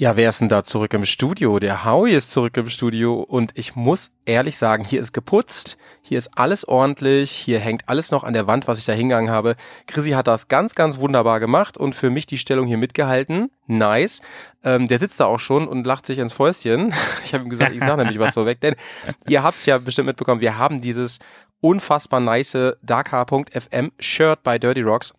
Ja, 0.00 0.14
wer 0.14 0.28
ist 0.28 0.40
denn 0.40 0.48
da 0.48 0.62
zurück 0.62 0.94
im 0.94 1.04
Studio? 1.04 1.58
Der 1.58 1.84
Howie 1.84 2.12
ist 2.12 2.30
zurück 2.30 2.56
im 2.56 2.68
Studio 2.68 3.14
und 3.14 3.50
ich 3.54 3.74
muss 3.74 4.12
ehrlich 4.26 4.56
sagen, 4.56 4.84
hier 4.84 5.00
ist 5.00 5.12
geputzt, 5.12 5.76
hier 6.02 6.18
ist 6.18 6.38
alles 6.38 6.68
ordentlich, 6.68 7.32
hier 7.32 7.58
hängt 7.58 7.88
alles 7.88 8.12
noch 8.12 8.22
an 8.22 8.32
der 8.32 8.46
Wand, 8.46 8.68
was 8.68 8.78
ich 8.78 8.84
da 8.84 8.92
hingegangen 8.92 9.28
habe. 9.28 9.56
Chrissy 9.88 10.10
hat 10.10 10.28
das 10.28 10.46
ganz, 10.46 10.76
ganz 10.76 11.00
wunderbar 11.00 11.40
gemacht 11.40 11.76
und 11.76 11.96
für 11.96 12.10
mich 12.10 12.26
die 12.26 12.38
Stellung 12.38 12.68
hier 12.68 12.78
mitgehalten. 12.78 13.50
Nice. 13.66 14.20
Ähm, 14.62 14.86
der 14.86 15.00
sitzt 15.00 15.18
da 15.18 15.24
auch 15.24 15.40
schon 15.40 15.66
und 15.66 15.84
lacht 15.84 16.06
sich 16.06 16.18
ins 16.18 16.32
Fäustchen. 16.32 16.94
Ich 17.24 17.34
habe 17.34 17.42
ihm 17.42 17.50
gesagt, 17.50 17.74
ich 17.74 17.80
sage 17.80 17.96
nämlich 17.96 18.20
was 18.20 18.34
vorweg, 18.34 18.60
denn 18.60 18.76
ihr 19.26 19.42
habt's 19.42 19.66
ja 19.66 19.78
bestimmt 19.78 20.06
mitbekommen, 20.06 20.40
wir 20.40 20.58
haben 20.58 20.80
dieses 20.80 21.18
unfassbar 21.60 22.20
nice 22.20 22.56
Dark.fm 22.82 23.90
Shirt 23.98 24.44
bei 24.44 24.60
Dirty 24.60 24.82
Rocks 24.82 25.12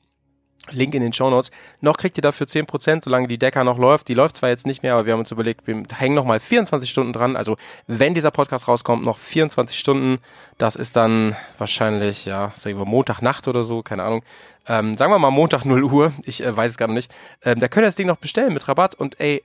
Link 0.72 0.94
in 0.94 1.02
den 1.02 1.14
Show 1.14 1.30
Notes. 1.30 1.52
Noch 1.82 1.98
kriegt 1.98 2.18
ihr 2.18 2.22
dafür 2.22 2.48
10%, 2.48 3.04
solange 3.04 3.28
die 3.28 3.38
Decker 3.38 3.64
noch 3.64 3.78
läuft. 3.78 4.08
Die 4.08 4.14
läuft 4.14 4.38
zwar 4.38 4.50
jetzt 4.50 4.66
nicht 4.66 4.84
mehr, 4.84 4.94
aber 4.94 5.06
wir 5.06 5.14
haben 5.14 5.20
uns 5.20 5.32
überlegt, 5.32 5.68
wir 5.68 5.84
hängen 5.96 6.16
noch 6.16 6.26
mal 6.26 6.40
24 6.40 6.90
Stunden 6.90 7.14
dran. 7.14 7.36
Also 7.36 7.58
wenn 7.88 8.14
dieser 8.14 8.32
Podcast 8.32 8.68
rauskommt, 8.68 9.06
noch 9.06 9.18
24 9.18 9.78
Stunden. 9.78 10.20
Das 10.58 10.76
ist 10.76 10.96
dann 10.96 11.36
wahrscheinlich, 11.58 12.26
ja, 12.26 12.52
sagen 12.56 12.78
wir 12.78 12.86
Montagnacht 12.86 13.48
oder 13.48 13.64
so, 13.64 13.82
keine 13.82 14.04
Ahnung. 14.04 14.24
Ähm, 14.68 14.96
sagen 14.96 15.12
wir 15.12 15.20
mal 15.20 15.32
Montag 15.32 15.66
0 15.66 15.84
Uhr. 15.84 16.14
Ich 16.24 16.44
äh, 16.44 16.56
weiß 16.56 16.72
es 16.72 16.78
gerade 16.78 16.94
nicht. 16.94 17.12
Ähm, 17.44 17.60
da 17.60 17.68
könnt 17.68 17.84
ihr 17.84 17.88
das 17.88 17.96
Ding 17.96 18.08
noch 18.08 18.18
bestellen 18.18 18.54
mit 18.54 18.68
Rabatt. 18.68 18.94
Und 18.94 19.20
ey, 19.20 19.44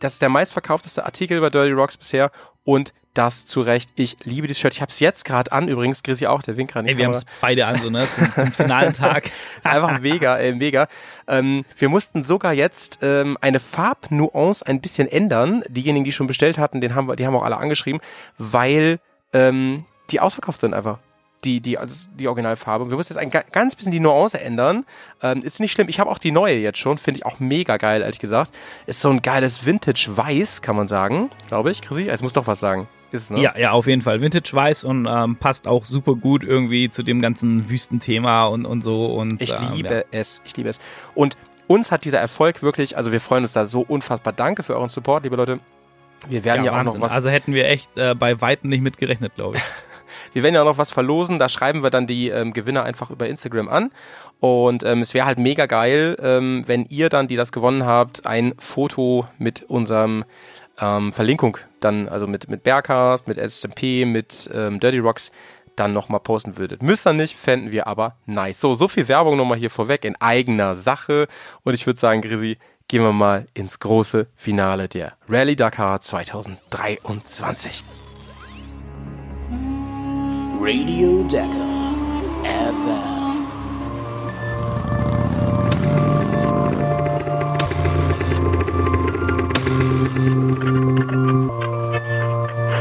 das 0.00 0.14
ist 0.14 0.22
der 0.22 0.28
meistverkaufteste 0.28 1.04
Artikel 1.04 1.40
bei 1.40 1.50
Dirty 1.50 1.72
Rocks 1.72 1.96
bisher. 1.96 2.30
Und 2.64 2.92
das 3.14 3.44
zu 3.44 3.60
Recht. 3.60 3.90
Ich 3.96 4.16
liebe 4.22 4.46
dieses 4.46 4.60
Shirt. 4.60 4.72
Ich 4.72 4.80
habe 4.80 4.90
es 4.90 5.00
jetzt 5.00 5.24
gerade 5.24 5.50
an, 5.50 5.68
übrigens. 5.68 6.02
Chrissy 6.02 6.26
auch, 6.26 6.42
der 6.42 6.56
winkt 6.56 6.72
gerade 6.72 6.88
Ey, 6.88 6.96
wir 6.96 7.06
haben 7.06 7.12
es 7.12 7.26
beide 7.40 7.66
an, 7.66 7.76
so, 7.76 7.90
ne? 7.90 8.06
Zum, 8.06 8.30
zum 8.30 8.52
finalen 8.52 8.92
Tag. 8.92 9.24
Einfach 9.64 10.00
mega, 10.00 10.36
ey, 10.36 10.54
mega. 10.54 10.86
Ähm, 11.26 11.64
wir 11.76 11.88
mussten 11.88 12.22
sogar 12.22 12.52
jetzt 12.52 13.00
ähm, 13.02 13.36
eine 13.40 13.58
Farbnuance 13.58 14.64
ein 14.64 14.80
bisschen 14.80 15.08
ändern. 15.08 15.64
Diejenigen, 15.68 16.04
die 16.04 16.12
schon 16.12 16.28
bestellt 16.28 16.58
hatten, 16.58 16.80
den 16.80 16.94
haben 16.94 17.08
wir, 17.08 17.16
die 17.16 17.26
haben 17.26 17.34
auch 17.34 17.42
alle 17.42 17.56
angeschrieben, 17.56 18.00
weil 18.38 19.00
ähm, 19.32 19.78
die 20.10 20.20
ausverkauft 20.20 20.60
sind 20.60 20.74
einfach 20.74 20.98
die, 21.44 21.60
die, 21.60 21.78
also 21.78 22.10
die 22.14 22.28
Originalfarbe. 22.28 22.90
Wir 22.90 22.96
müssen 22.96 23.12
jetzt 23.12 23.18
ein 23.18 23.30
ganz 23.30 23.76
bisschen 23.76 23.92
die 23.92 24.00
Nuance 24.00 24.40
ändern. 24.40 24.84
Ähm, 25.22 25.42
ist 25.42 25.60
nicht 25.60 25.72
schlimm. 25.72 25.88
Ich 25.88 26.00
habe 26.00 26.10
auch 26.10 26.18
die 26.18 26.32
neue 26.32 26.56
jetzt 26.56 26.78
schon. 26.78 26.98
Finde 26.98 27.18
ich 27.18 27.26
auch 27.26 27.40
mega 27.40 27.76
geil, 27.76 28.02
ehrlich 28.02 28.18
gesagt. 28.18 28.52
Ist 28.86 29.00
so 29.00 29.10
ein 29.10 29.22
geiles 29.22 29.64
Vintage-Weiß, 29.64 30.62
kann 30.62 30.76
man 30.76 30.88
sagen. 30.88 31.30
Glaube 31.48 31.70
ich. 31.70 31.82
Chrissy, 31.82 32.02
jetzt 32.02 32.22
muss 32.22 32.32
doch 32.32 32.46
was 32.46 32.60
sagen. 32.60 32.88
Ist 33.12 33.24
es, 33.24 33.30
ne? 33.30 33.40
Ja, 33.40 33.58
ja, 33.58 33.72
auf 33.72 33.86
jeden 33.86 34.02
Fall. 34.02 34.20
Vintage 34.20 34.52
Weiß 34.52 34.84
und 34.84 35.06
ähm, 35.10 35.36
passt 35.36 35.66
auch 35.66 35.84
super 35.84 36.14
gut 36.14 36.44
irgendwie 36.44 36.90
zu 36.90 37.02
dem 37.02 37.20
ganzen 37.20 37.68
Wüstenthema 37.68 38.44
und, 38.44 38.66
und 38.66 38.82
so. 38.82 39.06
Und, 39.06 39.42
ich 39.42 39.52
ähm, 39.52 39.68
liebe 39.74 39.94
ja. 39.94 40.02
es. 40.12 40.42
Ich 40.44 40.56
liebe 40.56 40.68
es. 40.68 40.78
Und 41.14 41.36
uns 41.66 41.90
hat 41.90 42.04
dieser 42.04 42.18
Erfolg 42.18 42.62
wirklich, 42.62 42.96
also 42.96 43.12
wir 43.12 43.20
freuen 43.20 43.44
uns 43.44 43.52
da 43.52 43.66
so 43.66 43.80
unfassbar. 43.80 44.32
Danke 44.32 44.62
für 44.62 44.76
euren 44.76 44.88
Support, 44.88 45.24
liebe 45.24 45.36
Leute. 45.36 45.60
Wir 46.28 46.44
werden 46.44 46.64
ja, 46.64 46.72
ja 46.72 46.80
auch 46.80 46.84
noch 46.84 47.00
was. 47.00 47.12
Also 47.12 47.30
hätten 47.30 47.54
wir 47.54 47.66
echt 47.66 47.96
äh, 47.96 48.14
bei 48.14 48.40
Weitem 48.40 48.70
nicht 48.70 48.82
mitgerechnet, 48.82 49.34
glaube 49.34 49.56
ich. 49.56 49.62
wir 50.32 50.42
werden 50.42 50.54
ja 50.54 50.64
noch 50.64 50.78
was 50.78 50.90
verlosen. 50.92 51.38
Da 51.38 51.48
schreiben 51.48 51.82
wir 51.82 51.90
dann 51.90 52.06
die 52.06 52.28
ähm, 52.28 52.52
Gewinner 52.52 52.84
einfach 52.84 53.10
über 53.10 53.28
Instagram 53.28 53.68
an. 53.68 53.90
Und 54.40 54.84
ähm, 54.84 55.00
es 55.00 55.14
wäre 55.14 55.26
halt 55.26 55.38
mega 55.38 55.66
geil, 55.66 56.16
ähm, 56.22 56.64
wenn 56.66 56.86
ihr 56.86 57.08
dann, 57.08 57.28
die 57.28 57.36
das 57.36 57.52
gewonnen 57.52 57.84
habt, 57.84 58.26
ein 58.26 58.54
Foto 58.58 59.26
mit 59.38 59.62
unserem 59.64 60.24
ähm, 60.80 61.12
Verlinkung 61.12 61.58
dann, 61.80 62.08
also 62.08 62.26
mit, 62.26 62.48
mit 62.48 62.62
Bergcast, 62.62 63.28
mit 63.28 63.38
SMP, 63.38 64.04
mit 64.06 64.50
ähm, 64.52 64.80
Dirty 64.80 64.98
Rocks 64.98 65.30
dann 65.76 65.92
nochmal 65.92 66.20
posten 66.20 66.58
würdet. 66.58 66.82
Müsst 66.82 67.06
ihr 67.06 67.12
nicht, 67.12 67.36
fänden 67.36 67.72
wir 67.72 67.86
aber 67.86 68.16
nice. 68.26 68.60
So, 68.60 68.74
so 68.74 68.88
viel 68.88 69.08
Werbung 69.08 69.36
nochmal 69.36 69.58
hier 69.58 69.70
vorweg 69.70 70.04
in 70.04 70.16
eigener 70.20 70.74
Sache. 70.74 71.26
Und 71.62 71.74
ich 71.74 71.86
würde 71.86 72.00
sagen, 72.00 72.22
Grisi, 72.22 72.58
gehen 72.88 73.02
wir 73.02 73.12
mal 73.12 73.46
ins 73.54 73.78
große 73.78 74.26
Finale 74.34 74.88
der 74.88 75.12
Rallye 75.28 75.56
Dakar 75.56 76.00
2023. 76.00 77.84
Radio 80.62 81.22
Dakar 81.22 81.94
FM. 82.44 83.46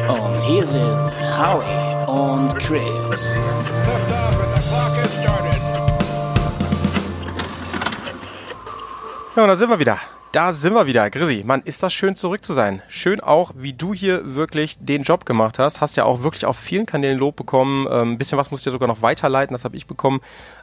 Und 0.09 0.39
hier 0.41 0.65
sind 0.65 1.11
Howie 1.39 2.11
und 2.11 2.59
Chris. 2.59 3.29
Ja, 9.37 9.43
und 9.43 9.49
da 9.49 9.55
sind 9.55 9.69
wir 9.69 9.79
wieder. 9.79 9.97
Da 10.31 10.53
sind 10.53 10.73
wir 10.73 10.85
wieder. 10.85 11.09
Grissi, 11.09 11.41
Mann, 11.43 11.63
ist 11.65 11.81
das 11.81 11.91
schön 11.91 12.15
zurück 12.15 12.43
zu 12.43 12.53
sein. 12.53 12.83
Schön 12.87 13.19
auch, 13.19 13.53
wie 13.55 13.73
du 13.73 13.95
hier 13.95 14.35
wirklich 14.35 14.77
den 14.79 15.01
Job 15.01 15.25
gemacht 15.25 15.57
hast. 15.57 15.81
Hast 15.81 15.97
ja 15.97 16.03
auch 16.03 16.21
wirklich 16.21 16.45
auf 16.45 16.55
vielen 16.55 16.85
Kanälen 16.85 17.17
Lob 17.17 17.35
bekommen. 17.35 17.87
Ähm, 17.89 18.11
ein 18.11 18.17
bisschen 18.19 18.37
was 18.37 18.51
musst 18.51 18.63
du 18.63 18.69
dir 18.69 18.73
sogar 18.73 18.87
noch 18.87 19.01
weiterleiten, 19.01 19.55
das 19.55 19.63
habe 19.63 19.75
ich 19.75 19.87
bekommen. 19.87 20.21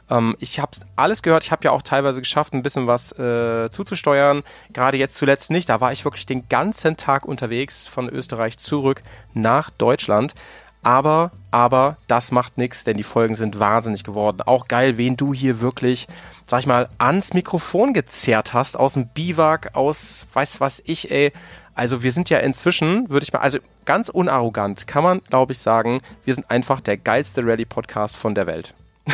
Ähm, 0.09 0.37
ich 0.39 0.61
habe 0.61 0.71
alles 0.95 1.21
gehört. 1.21 1.43
Ich 1.43 1.51
habe 1.51 1.65
ja 1.65 1.71
auch 1.71 1.81
teilweise 1.81 2.21
geschafft, 2.21 2.53
ein 2.53 2.63
bisschen 2.63 2.87
was 2.87 3.11
äh, 3.19 3.69
zuzusteuern. 3.69 4.43
Gerade 4.71 4.95
jetzt 4.97 5.17
zuletzt 5.17 5.51
nicht. 5.51 5.67
Da 5.67 5.81
war 5.81 5.91
ich 5.91 6.05
wirklich 6.05 6.25
den 6.25 6.47
ganzen 6.47 6.95
Tag 6.95 7.25
unterwegs 7.25 7.87
von 7.87 8.07
Österreich 8.07 8.57
zurück 8.57 9.03
nach 9.33 9.69
Deutschland. 9.69 10.33
Aber, 10.81 11.31
aber, 11.51 11.97
das 12.07 12.31
macht 12.31 12.57
nichts, 12.57 12.85
denn 12.85 12.95
die 12.95 13.03
Folgen 13.03 13.35
sind 13.35 13.59
wahnsinnig 13.59 14.05
geworden. 14.05 14.41
Auch 14.45 14.69
geil, 14.69 14.97
wen 14.97 15.17
du 15.17 15.33
hier 15.33 15.59
wirklich, 15.59 16.07
sag 16.47 16.61
ich 16.61 16.67
mal, 16.67 16.89
ans 16.97 17.33
Mikrofon 17.33 17.93
gezerrt 17.93 18.53
hast, 18.53 18.77
aus 18.77 18.93
dem 18.93 19.07
Biwak, 19.07 19.75
aus 19.75 20.25
weiß 20.33 20.59
was 20.61 20.81
ich, 20.85 21.11
ey. 21.11 21.31
Also 21.75 22.01
wir 22.01 22.11
sind 22.11 22.29
ja 22.29 22.39
inzwischen, 22.39 23.09
würde 23.09 23.25
ich 23.25 23.33
mal, 23.33 23.39
also 23.39 23.59
ganz 23.85 24.09
unarrogant 24.09 24.87
kann 24.87 25.03
man, 25.03 25.21
glaube 25.29 25.51
ich, 25.51 25.59
sagen, 25.59 26.01
wir 26.25 26.33
sind 26.33 26.49
einfach 26.49 26.81
der 26.81 26.97
geilste 26.97 27.45
Rally-Podcast 27.45 28.15
von 28.15 28.33
der 28.33 28.47
Welt. 28.47 28.73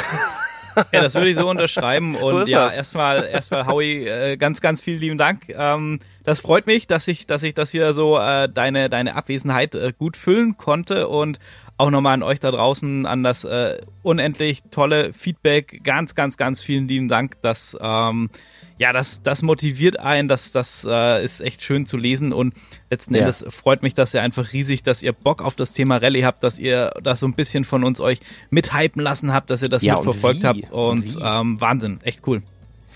Ja, 0.92 1.02
das 1.02 1.16
würde 1.16 1.30
ich 1.30 1.36
so 1.36 1.50
unterschreiben. 1.50 2.16
Und 2.16 2.42
so 2.42 2.46
ja, 2.46 2.70
erstmal, 2.70 3.26
erstmal, 3.26 3.68
Howie, 3.68 4.08
äh, 4.08 4.38
ganz, 4.38 4.62
ganz 4.62 4.82
vielen 4.82 5.00
lieben 5.00 5.18
Dank. 5.18 5.50
Ähm, 5.50 6.00
das 6.24 6.40
freut 6.40 6.68
mich, 6.68 6.88
dass 6.88 7.08
ich, 7.08 7.28
dass 7.28 7.44
ich 7.44 7.54
das 7.54 7.72
hier 7.72 7.94
so 7.94 8.18
äh, 8.18 8.50
deine, 8.50 8.90
deine 8.90 9.16
Abwesenheit 9.16 9.76
äh, 9.76 9.94
gut 9.98 10.18
füllen 10.18 10.58
konnte 10.58 11.08
und 11.08 11.40
auch 11.78 11.90
nochmal 11.90 12.14
an 12.14 12.24
euch 12.24 12.40
da 12.40 12.52
draußen, 12.52 13.06
an 13.06 13.24
das 13.24 13.44
äh, 13.44 13.80
unendlich 14.04 14.64
tolle 14.72 15.12
Feedback. 15.14 15.84
Ganz, 15.84 16.16
ganz, 16.16 16.38
ganz 16.38 16.62
vielen 16.62 16.88
lieben 16.88 17.08
Dank. 17.08 17.42
Das, 17.42 17.78
ähm, 17.82 18.30
ja, 18.78 18.94
das, 18.94 19.22
das 19.22 19.42
motiviert 19.42 20.00
einen, 20.00 20.28
das, 20.28 20.52
das 20.52 20.86
äh, 20.90 21.24
ist 21.24 21.42
echt 21.42 21.64
schön 21.64 21.86
zu 21.86 21.98
lesen 21.98 22.34
und 22.34 22.54
letzten 22.90 23.14
ja. 23.14 23.22
Endes 23.22 23.46
freut 23.50 23.84
mich 23.84 23.94
das 23.94 24.14
ja 24.14 24.22
einfach 24.22 24.54
riesig, 24.54 24.84
dass 24.84 25.04
ihr 25.04 25.14
Bock 25.14 25.42
auf 25.42 25.56
das 25.56 25.74
Thema 25.74 25.98
Rallye 25.98 26.26
habt, 26.26 26.44
dass 26.44 26.60
ihr 26.60 26.92
das 27.02 27.20
so 27.20 27.28
ein 27.28 27.34
bisschen 27.34 27.66
von 27.66 27.84
uns 27.84 28.00
euch 28.00 28.20
mithypen 28.50 29.02
lassen 29.02 29.34
habt, 29.34 29.50
dass 29.50 29.62
ihr 29.62 29.70
das 29.70 29.84
ja, 29.84 29.96
mitverfolgt 29.96 30.44
habt 30.44 30.72
und, 30.72 31.16
und 31.16 31.20
ähm, 31.24 31.62
Wahnsinn, 31.62 32.00
echt 32.04 32.22
cool. 32.28 32.42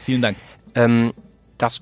Vielen 0.05 0.21
Dank. 0.21 0.38
Ähm, 0.75 1.13
das 1.57 1.81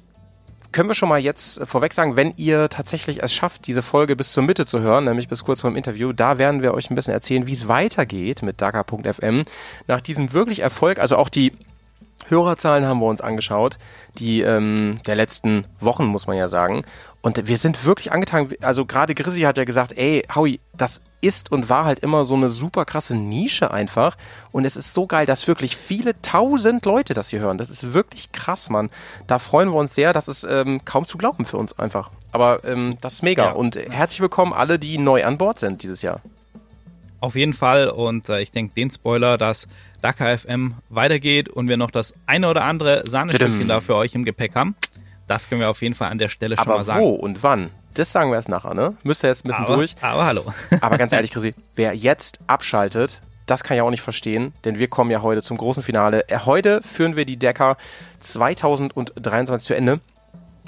können 0.71 0.89
wir 0.89 0.95
schon 0.95 1.07
mal 1.07 1.19
jetzt 1.19 1.61
vorweg 1.65 1.93
sagen, 1.93 2.17
wenn 2.17 2.33
ihr 2.35 2.67
tatsächlich 2.67 3.23
es 3.23 3.33
schafft, 3.33 3.65
diese 3.65 3.81
Folge 3.81 4.17
bis 4.17 4.33
zur 4.33 4.43
Mitte 4.43 4.65
zu 4.65 4.81
hören, 4.81 5.05
nämlich 5.05 5.29
bis 5.29 5.45
kurz 5.45 5.61
vor 5.61 5.69
dem 5.69 5.77
Interview, 5.77 6.11
da 6.11 6.37
werden 6.37 6.61
wir 6.61 6.73
euch 6.73 6.89
ein 6.89 6.95
bisschen 6.95 7.13
erzählen, 7.13 7.47
wie 7.47 7.53
es 7.53 7.69
weitergeht 7.69 8.41
mit 8.41 8.61
Daga.fm. 8.61 9.43
Nach 9.87 10.01
diesem 10.01 10.33
wirklich 10.33 10.59
Erfolg, 10.59 10.99
also 10.99 11.15
auch 11.15 11.29
die 11.29 11.53
Hörerzahlen 12.29 12.85
haben 12.85 12.99
wir 12.99 13.07
uns 13.07 13.21
angeschaut, 13.21 13.77
die 14.17 14.41
ähm, 14.41 14.99
der 15.05 15.15
letzten 15.15 15.65
Wochen, 15.79 16.05
muss 16.05 16.27
man 16.27 16.37
ja 16.37 16.47
sagen. 16.47 16.83
Und 17.21 17.47
wir 17.47 17.57
sind 17.57 17.85
wirklich 17.85 18.11
angetan. 18.11 18.49
Also 18.61 18.85
gerade 18.85 19.15
Grissi 19.15 19.41
hat 19.41 19.57
ja 19.57 19.63
gesagt, 19.63 19.97
ey, 19.97 20.23
Howie, 20.35 20.59
das 20.73 21.01
ist 21.21 21.51
und 21.51 21.69
war 21.69 21.85
halt 21.85 21.99
immer 21.99 22.23
so 22.23 22.35
eine 22.35 22.49
super 22.49 22.85
krasse 22.85 23.15
Nische 23.15 23.71
einfach. 23.71 24.15
Und 24.51 24.63
es 24.63 24.75
ist 24.75 24.93
so 24.93 25.07
geil, 25.07 25.25
dass 25.25 25.47
wirklich 25.47 25.75
viele 25.75 26.21
tausend 26.21 26.85
Leute 26.85 27.15
das 27.15 27.29
hier 27.29 27.39
hören. 27.39 27.57
Das 27.57 27.71
ist 27.71 27.93
wirklich 27.93 28.31
krass, 28.31 28.69
Mann. 28.69 28.91
Da 29.25 29.39
freuen 29.39 29.69
wir 29.69 29.77
uns 29.77 29.95
sehr. 29.95 30.13
Das 30.13 30.27
ist 30.27 30.45
ähm, 30.47 30.85
kaum 30.85 31.07
zu 31.07 31.17
glauben 31.17 31.45
für 31.45 31.57
uns 31.57 31.77
einfach. 31.79 32.11
Aber 32.31 32.63
ähm, 32.63 32.97
das 33.01 33.15
ist 33.15 33.23
mega. 33.23 33.45
Ja. 33.45 33.51
Und 33.53 33.75
herzlich 33.75 34.21
willkommen 34.21 34.53
alle, 34.53 34.77
die 34.77 34.99
neu 34.99 35.25
an 35.25 35.39
Bord 35.39 35.57
sind 35.57 35.81
dieses 35.81 36.03
Jahr. 36.03 36.21
Auf 37.21 37.35
jeden 37.35 37.53
Fall. 37.53 37.87
Und 37.87 38.29
äh, 38.29 38.41
ich 38.41 38.51
denke, 38.51 38.75
den 38.75 38.91
Spoiler, 38.91 39.39
dass 39.39 39.67
Dakar 40.05 40.37
FM 40.37 40.75
weitergeht 40.89 41.49
und 41.49 41.67
wir 41.67 41.77
noch 41.77 41.91
das 41.91 42.13
eine 42.25 42.49
oder 42.49 42.63
andere 42.63 43.07
Sahnestückchen 43.07 43.67
da 43.67 43.81
für 43.81 43.95
euch 43.95 44.15
im 44.15 44.23
Gepäck 44.23 44.55
haben 44.55 44.75
das 45.27 45.49
können 45.49 45.61
wir 45.61 45.69
auf 45.69 45.81
jeden 45.81 45.95
Fall 45.95 46.11
an 46.11 46.17
der 46.17 46.29
Stelle 46.29 46.55
schon 46.55 46.65
aber 46.65 46.77
mal 46.77 46.83
sagen. 46.83 46.99
Aber 46.99 47.09
wo 47.09 47.15
und 47.15 47.43
wann? 47.43 47.71
Das 47.93 48.11
sagen 48.11 48.29
wir 48.29 48.35
erst 48.35 48.49
nachher, 48.49 48.73
ne? 48.73 48.95
Müsst 49.03 49.23
ihr 49.23 49.29
jetzt 49.29 49.45
ein 49.45 49.49
bisschen 49.49 49.65
aber, 49.65 49.75
durch. 49.75 49.95
Aber 50.01 50.25
hallo. 50.25 50.45
aber 50.81 50.97
ganz 50.97 51.13
ehrlich, 51.13 51.31
Chrissy, 51.31 51.55
wer 51.75 51.93
jetzt 51.93 52.39
abschaltet, 52.47 53.21
das 53.45 53.63
kann 53.63 53.77
ich 53.77 53.81
auch 53.81 53.89
nicht 53.89 54.01
verstehen, 54.01 54.53
denn 54.65 54.79
wir 54.79 54.87
kommen 54.87 55.11
ja 55.11 55.21
heute 55.21 55.41
zum 55.41 55.57
großen 55.57 55.81
Finale. 55.81 56.27
Äh, 56.29 56.39
heute 56.39 56.81
führen 56.81 57.15
wir 57.15 57.25
die 57.25 57.37
Decker 57.37 57.77
2023 58.19 59.65
zu 59.65 59.75
Ende. 59.75 60.01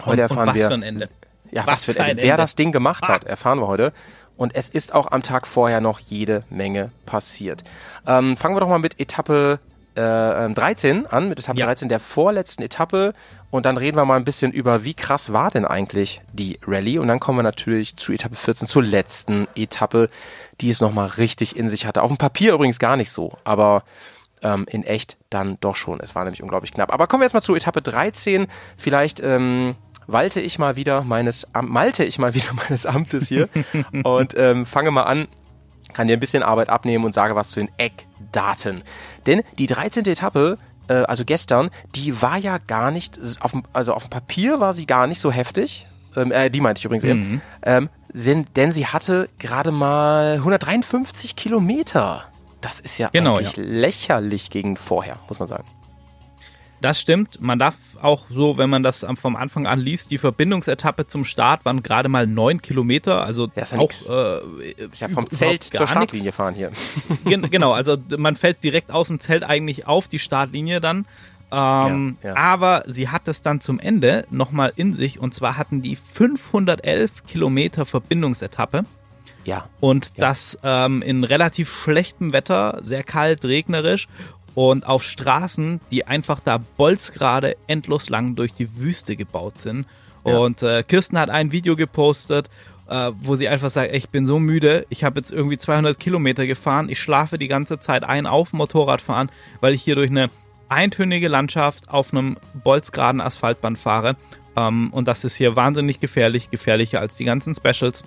Heute 0.01 0.12
und, 0.12 0.19
erfahren 0.19 0.42
und 0.42 0.48
was 0.48 0.56
wir. 0.56 0.68
Für 0.68 0.74
ein 0.74 0.83
Ende. 0.83 1.10
Ja, 1.51 1.66
was, 1.66 1.88
was 1.88 1.95
für 1.95 2.01
ein 2.01 2.12
Ende. 2.12 2.24
Wer 2.24 2.38
das 2.38 2.56
Ding 2.56 2.72
gemacht 2.72 3.04
ah. 3.07 3.13
hat, 3.13 3.24
erfahren 3.25 3.60
wir 3.60 3.68
heute. 3.68 3.94
Und 4.38 4.56
es 4.56 4.69
ist 4.69 4.94
auch 4.94 5.12
am 5.12 5.24
Tag 5.24 5.48
vorher 5.48 5.81
noch 5.81 6.00
jede 6.00 6.44
Menge 6.50 6.92
passiert. 7.06 7.63
Ähm, 8.06 8.38
fangen 8.38 8.56
wir 8.56 8.60
doch 8.60 8.69
mal 8.69 8.80
mit 8.80 9.00
Etappe 9.00 9.60
äh, 9.95 10.50
13 10.54 11.07
an, 11.07 11.30
mit 11.30 11.39
Etappe 11.39 11.60
ja. 11.60 11.66
13 11.66 11.89
der 11.89 12.00
vorletzten 12.00 12.62
Etappe. 12.62 13.13
Und 13.50 13.66
dann 13.66 13.78
reden 13.78 13.98
wir 13.98 14.06
mal 14.06 14.18
ein 14.18 14.25
bisschen 14.25 14.51
über, 14.51 14.84
wie 14.84 14.94
krass 14.94 15.34
war 15.34 15.50
denn 15.50 15.66
eigentlich 15.66 16.22
die 16.34 16.60
Rallye. 16.66 17.00
Und 17.00 17.07
dann 17.07 17.19
kommen 17.19 17.39
wir 17.39 17.44
natürlich 17.44 17.95
zu 17.95 18.13
Etappe 18.13 18.36
14, 18.36 18.68
zur 18.68 18.84
letzten 18.84 19.48
Etappe, 19.56 20.10
die 20.62 20.69
es 20.69 20.81
nochmal 20.81 21.07
richtig 21.07 21.56
in 21.56 21.69
sich 21.69 21.86
hatte. 21.86 22.04
Auf 22.04 22.10
dem 22.10 22.18
Papier 22.18 22.54
übrigens 22.54 22.80
gar 22.80 22.98
nicht 22.98 23.12
so, 23.12 23.33
aber 23.44 23.83
ähm, 24.44 24.66
in 24.69 24.83
echt 24.83 25.18
dann 25.30 25.57
doch 25.62 25.75
schon. 25.75 26.00
Es 26.00 26.13
war 26.13 26.24
nämlich 26.24 26.44
unglaublich 26.44 26.74
knapp. 26.74 26.94
Aber 26.94 27.07
kommen 27.07 27.22
wir 27.22 27.25
jetzt 27.25 27.33
mal 27.33 27.42
zu 27.42 27.56
Etappe 27.56 27.81
13. 27.81 28.48
Vielleicht 28.75 29.19
ähm, 29.22 29.75
walte 30.07 30.42
ich 30.42 30.57
mal 30.57 30.75
wieder 30.75 31.04
meines, 31.04 31.48
malte 31.62 32.04
ich 32.04 32.18
mal 32.18 32.33
wieder 32.33 32.54
meines 32.54 32.86
Amtes 32.86 33.27
hier 33.27 33.50
und 34.04 34.33
ähm, 34.38 34.65
fange 34.65 34.92
mal 34.92 35.04
an, 35.04 35.27
kann 35.94 36.07
dir 36.07 36.13
ein 36.13 36.19
bisschen 36.19 36.44
Arbeit 36.44 36.69
abnehmen 36.69 37.06
und 37.06 37.13
sage 37.13 37.36
was 37.36 37.51
zu 37.51 37.59
den 37.59 37.69
Eckdaten. 37.77 38.83
Denn 39.25 39.44
die 39.57 39.68
13. 39.68 40.06
Etappe 40.06 40.57
äh, 40.88 40.94
also 40.94 41.25
gestern, 41.25 41.69
die 41.95 42.21
war 42.21 42.38
ja 42.38 42.57
gar 42.57 42.92
nicht, 42.92 43.19
auf 43.42 43.51
dem, 43.51 43.63
also 43.74 43.94
auf 43.94 44.04
dem 44.04 44.09
Papier 44.09 44.59
war 44.59 44.74
sie 44.74 44.86
gar 44.86 45.07
nicht 45.07 45.21
so 45.21 45.31
heftig. 45.31 45.88
Ähm, 46.15 46.31
äh, 46.31 46.50
die 46.50 46.62
meinte 46.62 46.80
ich 46.80 46.86
übrigens 46.86 47.04
eben. 47.04 47.19
Mhm. 47.19 47.42
Ähm, 47.63 47.89
sind, 48.13 48.57
denn 48.57 48.71
sie 48.71 48.88
hatte 48.88 49.30
gerade 49.38 49.71
mal 49.71 50.36
153 50.36 51.36
Kilometer. 51.36 52.25
Das 52.62 52.80
ist 52.80 52.98
ja 52.98 53.09
genau, 53.09 53.38
eigentlich 53.38 53.57
ja. 53.57 53.63
lächerlich 53.63 54.50
gegen 54.50 54.77
vorher, 54.77 55.19
muss 55.27 55.39
man 55.39 55.48
sagen. 55.48 55.65
Das 56.81 57.01
stimmt. 57.01 57.41
Man 57.41 57.57
darf 57.57 57.75
auch 58.01 58.25
so, 58.29 58.57
wenn 58.57 58.69
man 58.69 58.83
das 58.83 59.06
vom 59.15 59.35
Anfang 59.35 59.65
an 59.65 59.79
liest, 59.79 60.12
die 60.12 60.18
Verbindungsetappe 60.18 61.07
zum 61.07 61.25
Start 61.25 61.65
waren 61.65 61.81
gerade 61.81 62.07
mal 62.07 62.27
neun 62.27 62.62
Kilometer. 62.62 63.24
Also 63.24 63.50
ja, 63.56 63.63
ist 63.63 63.74
ja 63.74 63.79
auch 63.79 63.91
äh, 64.09 64.71
ist 64.91 65.01
ja 65.01 65.07
vom 65.07 65.29
Zelt 65.29 65.63
zur 65.63 65.88
Startlinie 65.88 66.27
nix. 66.27 66.35
fahren 66.35 66.53
hier. 66.53 66.71
genau, 67.50 67.71
also 67.71 67.97
man 68.18 68.35
fällt 68.35 68.63
direkt 68.63 68.91
aus 68.91 69.07
dem 69.07 69.19
Zelt 69.19 69.44
eigentlich 69.44 69.88
auf 69.88 70.07
die 70.07 70.19
Startlinie 70.19 70.79
dann. 70.79 71.07
Ähm, 71.50 72.18
ja, 72.21 72.29
ja. 72.29 72.35
Aber 72.35 72.83
sie 72.88 73.09
hat 73.09 73.27
es 73.27 73.41
dann 73.41 73.62
zum 73.62 73.80
Ende 73.80 74.25
nochmal 74.30 74.73
in 74.75 74.94
sich 74.94 75.19
und 75.19 75.33
zwar 75.33 75.57
hatten 75.57 75.81
die 75.81 75.95
511 75.95 77.25
Kilometer 77.25 77.85
Verbindungsetappe. 77.85 78.85
Ja. 79.45 79.69
Und 79.80 80.18
ja. 80.18 80.27
das 80.27 80.59
ähm, 80.63 81.01
in 81.01 81.23
relativ 81.23 81.71
schlechtem 81.71 82.33
Wetter, 82.33 82.80
sehr 82.81 83.03
kalt, 83.03 83.45
regnerisch 83.45 84.09
und 84.57 84.88
auf 84.88 85.04
Straßen, 85.04 85.81
die 85.92 86.07
einfach 86.07 86.39
da 86.39 86.57
bolzgerade 86.57 87.57
endlos 87.68 88.09
lang 88.09 88.36
durch 88.36 88.56
die 88.56 88.75
Wüste 88.75 89.15
gebaut 89.15 89.59
sind. 89.59 89.86
Ja. 90.25 90.39
Und 90.39 90.63
äh, 90.63 90.81
Kirsten 90.81 91.19
hat 91.19 91.30
ein 91.30 91.51
Video 91.51 91.75
gepostet, 91.75 92.50
äh, 92.89 93.12
wo 93.19 93.36
sie 93.36 93.48
einfach 93.48 93.69
sagt, 93.69 93.94
ich 93.94 94.09
bin 94.09 94.25
so 94.25 94.39
müde, 94.39 94.88
ich 94.89 95.04
habe 95.04 95.19
jetzt 95.19 95.31
irgendwie 95.31 95.57
200 95.57 96.00
Kilometer 96.00 96.48
gefahren, 96.48 96.89
ich 96.89 97.00
schlafe 97.00 97.38
die 97.38 97.48
ganze 97.48 97.80
Zeit 97.80 98.04
ein 98.04 98.25
auf 98.25 98.51
Motorradfahren, 98.51 99.30
weil 99.62 99.75
ich 99.75 99.83
hier 99.83 99.94
durch 99.94 100.09
eine 100.09 100.31
eintönige 100.69 101.27
Landschaft 101.27 101.89
auf 101.89 102.12
einem 102.12 102.38
bolzgeraden 102.56 103.21
Asphaltband 103.21 103.77
fahre. 103.77 104.15
Ähm, 104.56 104.92
und 104.92 105.07
das 105.07 105.24
ist 105.24 105.36
hier 105.36 105.56
wahnsinnig 105.56 106.00
gefährlich, 106.00 106.50
gefährlicher 106.50 107.00
als 107.00 107.15
die 107.15 107.25
ganzen 107.25 107.54
Specials. 107.54 108.06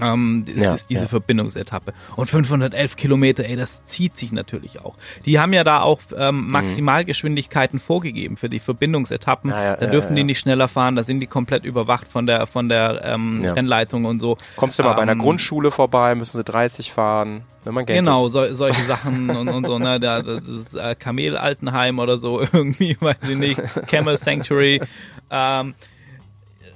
Ähm, 0.00 0.44
es 0.46 0.62
ja, 0.62 0.74
ist 0.74 0.90
diese 0.90 1.02
ja. 1.02 1.08
Verbindungsetappe. 1.08 1.92
Und 2.16 2.26
511 2.26 2.96
Kilometer, 2.96 3.44
ey, 3.44 3.56
das 3.56 3.84
zieht 3.84 4.16
sich 4.18 4.32
natürlich 4.32 4.80
auch. 4.80 4.94
Die 5.24 5.38
haben 5.38 5.52
ja 5.52 5.64
da 5.64 5.80
auch 5.80 6.00
ähm, 6.16 6.44
mhm. 6.44 6.50
Maximalgeschwindigkeiten 6.50 7.78
mhm. 7.78 7.80
vorgegeben 7.80 8.36
für 8.36 8.48
die 8.48 8.60
Verbindungsetappen. 8.60 9.50
Ja, 9.50 9.76
da 9.76 9.86
dürfen 9.86 10.14
die 10.16 10.24
nicht 10.24 10.38
schneller 10.38 10.68
fahren, 10.68 10.96
da 10.96 11.02
sind 11.02 11.20
die 11.20 11.26
komplett 11.26 11.64
überwacht 11.64 12.08
von 12.08 12.26
der 12.26 12.46
von 12.46 12.68
der 12.68 13.02
ähm, 13.04 13.44
Rennleitung 13.44 14.04
und 14.04 14.20
so. 14.20 14.36
Kommst 14.56 14.78
du 14.78 14.82
mal 14.82 14.92
bei 14.94 15.02
einer 15.02 15.12
ähm, 15.12 15.18
Grundschule 15.18 15.70
vorbei, 15.70 16.14
müssen 16.14 16.36
sie 16.36 16.44
30 16.44 16.92
fahren. 16.92 17.42
Wenn 17.64 17.74
man 17.74 17.84
genau, 17.84 18.28
so, 18.28 18.54
solche 18.54 18.82
Sachen 18.84 19.28
und, 19.28 19.48
und 19.48 19.66
so, 19.66 19.80
ne, 19.80 19.98
da, 19.98 20.22
das 20.22 20.46
ist 20.46 20.76
äh, 20.76 20.94
Kamel 20.94 21.36
Altenheim 21.36 21.98
oder 21.98 22.16
so, 22.16 22.40
irgendwie, 22.52 22.96
weiß 23.00 23.28
ich 23.28 23.36
nicht, 23.36 23.60
Camel 23.86 24.16
Sanctuary. 24.16 24.80
Ähm, 25.28 25.74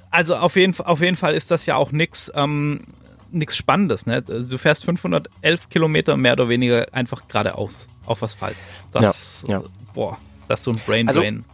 also 0.09 0.35
auf 0.35 0.57
jeden, 0.57 0.77
auf 0.81 0.99
jeden 0.99 1.15
Fall 1.15 1.35
ist 1.35 1.51
das 1.51 1.65
ja 1.65 1.77
auch 1.77 1.93
nix, 1.93 2.29
ähm, 2.35 2.81
nichts 3.31 3.55
Spannendes. 3.57 4.05
Ne? 4.05 4.21
Du 4.21 4.57
fährst 4.57 4.85
511 4.85 5.69
Kilometer 5.69 6.17
mehr 6.17 6.33
oder 6.33 6.49
weniger 6.49 6.85
einfach 6.93 7.27
geradeaus 7.27 7.89
auf 8.05 8.21
Asphalt. 8.23 8.55
Das, 8.91 9.43
ja, 9.47 9.59
ja. 9.59 9.63
boah, 9.93 10.17
das 10.47 10.61
ist 10.61 10.63
so 10.65 10.71
ein 10.71 10.81
Brain 10.85 11.07
Drain. 11.07 11.45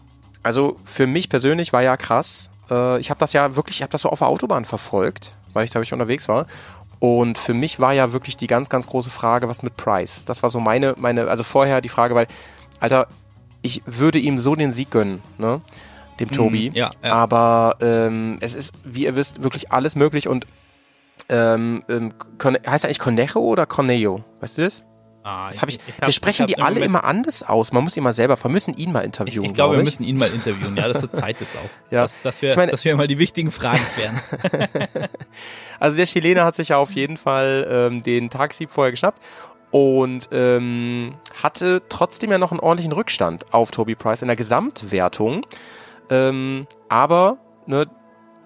Also, 0.43 0.71
also 0.71 0.79
für 0.85 1.07
mich 1.07 1.29
persönlich 1.29 1.73
war 1.73 1.81
ja 1.81 1.97
krass. 1.97 2.49
Äh, 2.69 2.99
ich 2.99 3.09
habe 3.09 3.19
das 3.19 3.33
ja 3.33 3.55
wirklich, 3.55 3.77
ich 3.77 3.81
habe 3.81 3.91
das 3.91 4.01
so 4.01 4.09
auf 4.09 4.19
der 4.19 4.27
Autobahn 4.27 4.65
verfolgt, 4.65 5.35
weil 5.53 5.65
ich 5.65 5.71
da 5.71 5.79
wirklich 5.79 5.93
unterwegs 5.93 6.27
war. 6.27 6.47
Und 6.99 7.37
für 7.37 7.53
mich 7.53 7.79
war 7.79 7.93
ja 7.93 8.11
wirklich 8.11 8.37
die 8.37 8.47
ganz, 8.47 8.69
ganz 8.69 8.87
große 8.87 9.09
Frage, 9.09 9.47
was 9.47 9.61
mit 9.61 9.77
Price? 9.77 10.25
Das 10.25 10.41
war 10.41 10.49
so 10.49 10.59
meine, 10.59 10.95
meine, 10.97 11.27
also 11.27 11.43
vorher 11.43 11.81
die 11.81 11.89
Frage, 11.89 12.15
weil, 12.15 12.27
Alter, 12.79 13.07
ich 13.61 13.83
würde 13.85 14.19
ihm 14.19 14.39
so 14.39 14.55
den 14.55 14.73
Sieg 14.73 14.89
gönnen, 14.89 15.21
ne? 15.37 15.61
Dem 16.19 16.31
Tobi. 16.31 16.71
Mm, 16.71 16.73
ja, 16.73 16.89
ja. 17.03 17.13
Aber 17.13 17.75
ähm, 17.79 18.37
es 18.39 18.55
ist, 18.55 18.73
wie 18.83 19.03
ihr 19.03 19.15
wisst, 19.15 19.43
wirklich 19.43 19.71
alles 19.71 19.95
möglich 19.95 20.27
und 20.27 20.47
ähm, 21.29 21.83
ähm, 21.89 22.13
heißt 22.43 22.85
er 22.85 22.89
eigentlich 22.89 22.99
Conejo 22.99 23.39
oder 23.39 23.65
Corneo? 23.65 24.23
Weißt 24.39 24.57
du 24.57 24.63
das? 24.63 24.83
Ah, 25.23 25.47
das 25.47 25.61
hab 25.61 25.67
ich, 25.67 25.77
ich, 25.85 26.01
wir 26.01 26.11
sprechen 26.13 26.47
die 26.47 26.57
alle 26.57 26.79
immer 26.79 27.03
anders 27.03 27.43
aus. 27.43 27.73
Man 27.73 27.83
muss 27.83 27.97
ihn 27.97 28.03
mal 28.03 28.13
selber, 28.13 28.41
wir 28.41 28.49
müssen 28.49 28.73
ihn 28.75 28.93
mal 28.93 29.01
interviewen. 29.01 29.43
Ich, 29.43 29.49
ich 29.49 29.55
glaube, 29.55 29.71
glaub 29.71 29.79
wir 29.79 29.83
müssen 29.83 30.03
ihn 30.03 30.17
mal 30.17 30.29
interviewen. 30.29 30.77
Ja, 30.77 30.87
das 30.87 31.01
wird 31.01 31.15
Zeit 31.17 31.41
jetzt 31.41 31.57
auch. 31.57 31.91
ja. 31.91 32.03
dass, 32.03 32.21
dass, 32.21 32.41
wir, 32.41 32.49
ich 32.49 32.55
mein, 32.55 32.69
dass 32.69 32.85
wir 32.85 32.95
mal 32.95 33.07
die 33.07 33.19
wichtigen 33.19 33.51
Fragen 33.51 33.85
klären. 33.95 34.17
also 35.81 35.97
der 35.97 36.05
Chilene 36.05 36.45
hat 36.45 36.55
sich 36.55 36.69
ja 36.69 36.77
auf 36.77 36.91
jeden 36.91 37.17
Fall 37.17 37.67
ähm, 37.69 38.03
den 38.03 38.29
Tagsieg 38.29 38.69
vorher 38.71 38.91
geschnappt 38.91 39.21
und 39.71 40.29
ähm, 40.31 41.15
hatte 41.43 41.81
trotzdem 41.89 42.31
ja 42.31 42.37
noch 42.37 42.51
einen 42.51 42.61
ordentlichen 42.61 42.93
Rückstand 42.93 43.53
auf 43.53 43.71
Toby 43.71 43.95
Price 43.95 44.21
in 44.21 44.29
der 44.29 44.37
Gesamtwertung. 44.37 45.45
Ähm, 46.09 46.67
aber 46.87 47.37
ne, 47.65 47.85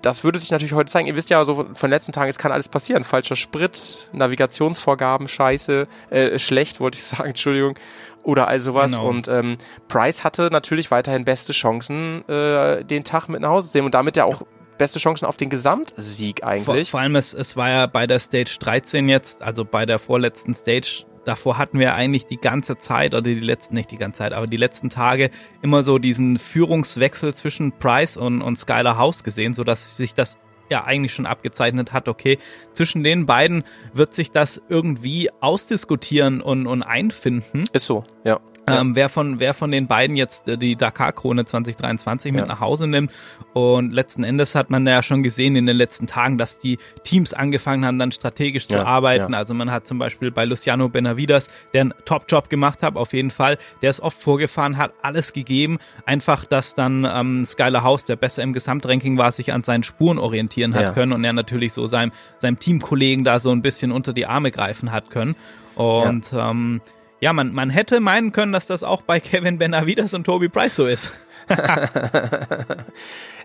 das 0.02 0.24
würde 0.24 0.40
sich 0.40 0.52
natürlich 0.52 0.74
heute 0.74 0.92
zeigen. 0.92 1.08
Ihr 1.08 1.16
wisst 1.16 1.30
ja 1.30 1.44
so 1.46 1.56
von 1.56 1.68
den 1.82 1.90
letzten 1.90 2.12
Tagen, 2.12 2.30
es 2.30 2.38
kann 2.38 2.52
alles 2.52 2.68
passieren. 2.68 3.04
Falscher 3.04 3.36
Sprit, 3.36 4.10
Navigationsvorgaben, 4.14 5.28
scheiße, 5.28 5.88
äh, 6.10 6.40
schlecht, 6.40 6.80
wollte 6.80 6.98
ich 6.98 7.04
sagen, 7.06 7.30
Entschuldigung. 7.30 7.76
Oder 8.24 8.48
all 8.48 8.60
sowas. 8.60 8.92
Genau. 8.92 9.08
Und 9.08 9.28
ähm, 9.28 9.58
Price 9.88 10.24
hatte 10.24 10.50
natürlich 10.52 10.92
weiterhin 10.92 11.26
beste 11.26 11.54
Chancen, 11.54 12.28
äh, 12.30 12.84
den 12.84 13.04
Tag 13.04 13.30
mit 13.30 13.42
nach 13.42 13.50
Hause 13.50 13.72
zu 13.72 13.78
nehmen 13.78 13.88
und 13.88 13.96
damit 13.96 14.16
ja 14.16 14.26
auch 14.26 14.44
beste 14.78 15.00
Chancen 15.00 15.26
auf 15.26 15.38
den 15.38 15.50
Gesamtsieg 15.50 16.44
eigentlich. 16.44 16.90
Vor, 16.90 16.98
vor 16.98 17.00
allem, 17.02 17.16
es, 17.16 17.34
es 17.34 17.56
war 17.56 17.70
ja 17.70 17.86
bei 17.88 18.08
der 18.08 18.20
Stage 18.20 18.58
13 18.60 19.10
jetzt, 19.10 19.42
also 19.42 19.66
bei 19.66 19.86
der 19.86 20.00
vorletzten 20.00 20.54
Stage, 20.54 21.06
davor 21.26 21.58
hatten 21.58 21.80
wir 21.80 21.94
eigentlich 21.94 22.26
die 22.26 22.38
ganze 22.38 22.78
Zeit, 22.78 23.14
oder 23.14 23.22
die 23.22 23.40
letzten, 23.40 23.76
nicht 23.76 23.92
die 23.92 23.98
ganze 23.98 24.20
Zeit, 24.20 24.34
aber 24.34 24.48
die 24.48 24.58
letzten 24.58 24.90
Tage 24.90 25.30
immer 25.62 25.84
so 25.84 25.98
diesen 25.98 26.38
Führungswechsel 26.38 27.34
zwischen 27.34 27.72
Price 27.74 28.18
und, 28.18 28.42
und 28.42 28.58
Skylar 28.58 28.98
House 28.98 29.24
gesehen, 29.24 29.54
so 29.54 29.64
dass 29.64 29.98
sich 29.98 30.14
das 30.14 30.38
ja 30.70 30.86
eigentlich 30.86 31.14
schon 31.14 31.26
abgezeichnet 31.26 31.94
hat, 31.94 32.08
okay, 32.08 32.40
zwischen 32.74 33.04
den 33.04 33.26
beiden 33.26 33.64
wird 33.94 34.14
sich 34.14 34.32
das 34.32 34.62
irgendwie 34.70 35.30
ausdiskutieren 35.42 36.42
und, 36.42 36.66
und 36.66 36.82
einfinden. 36.82 37.66
Ist 37.74 37.86
so, 37.86 38.04
ja. 38.24 38.40
Ähm, 38.68 38.96
wer, 38.96 39.10
von, 39.10 39.40
wer 39.40 39.54
von 39.54 39.72
den 39.72 39.88
beiden 39.88 40.16
jetzt 40.16 40.48
äh, 40.48 40.58
die 40.58 40.76
Dakar-Krone 40.76 41.46
2023 41.46 42.32
mit 42.32 42.42
ja. 42.42 42.48
nach 42.48 42.60
Hause 42.60 42.88
nimmt. 42.88 43.12
Und 43.54 43.92
letzten 43.92 44.24
Endes 44.24 44.56
hat 44.56 44.70
man 44.70 44.86
ja 44.86 45.02
schon 45.02 45.24
gesehen 45.24 45.56
in 45.56 45.66
den 45.66 45.76
letzten 45.76 46.08
Tagen, 46.08 46.38
dass 46.38 46.60
die 46.60 46.78
Teams 47.04 47.34
angefangen 47.34 47.86
haben, 47.86 47.98
dann 47.98 48.12
strategisch 48.12 48.68
ja, 48.70 48.78
zu 48.78 48.86
arbeiten. 48.86 49.34
Also 49.34 49.54
man 49.54 49.72
hat 49.72 49.88
zum 49.88 49.98
Beispiel 49.98 50.32
bei 50.32 50.46
Luciano 50.46 50.90
Benavides, 50.90 51.50
der 51.74 51.82
einen 51.82 51.94
Top-Job 52.06 52.50
gemacht 52.50 52.84
hat, 52.84 52.96
auf 52.96 53.14
jeden 53.14 53.32
Fall, 53.32 53.58
der 53.82 53.90
ist 53.90 54.00
oft 54.00 54.22
vorgefahren, 54.22 54.78
hat 54.78 54.94
alles 55.02 55.34
gegeben. 55.34 55.80
Einfach, 56.06 56.46
dass 56.46 56.76
dann 56.76 57.08
ähm, 57.12 57.46
Skyler 57.46 57.84
House, 57.84 58.06
der 58.06 58.16
besser 58.16 58.44
im 58.44 58.54
Gesamtranking 58.54 59.18
war, 59.18 59.32
sich 59.32 59.54
an 59.54 59.64
seinen 59.64 59.84
Spuren 59.84 60.20
orientieren 60.20 60.76
hat 60.76 60.94
können 60.94 61.14
und 61.14 61.24
er 61.24 61.34
natürlich 61.34 61.74
so 61.74 61.88
seinem, 61.88 62.12
seinem 62.38 62.60
Teamkollegen 62.60 63.24
da 63.24 63.40
so 63.40 63.52
ein 63.52 63.62
bisschen 63.62 63.92
unter 63.92 64.14
die 64.14 64.26
Arme 64.26 64.52
greifen 64.52 64.92
hat 64.92 65.10
können. 65.10 65.36
Und 65.76 66.32
ähm, 66.34 66.82
ja, 67.22 67.32
man, 67.34 67.54
man 67.54 67.70
hätte 67.70 68.00
meinen 68.00 68.32
können, 68.32 68.52
dass 68.52 68.66
das 68.66 68.84
auch 68.84 69.04
bei 69.04 69.20
Kevin 69.22 69.58
Benavides 69.60 70.14
und 70.14 70.26
Toby 70.26 70.50
Price 70.50 70.76
so 70.76 70.88
ist. 70.88 71.14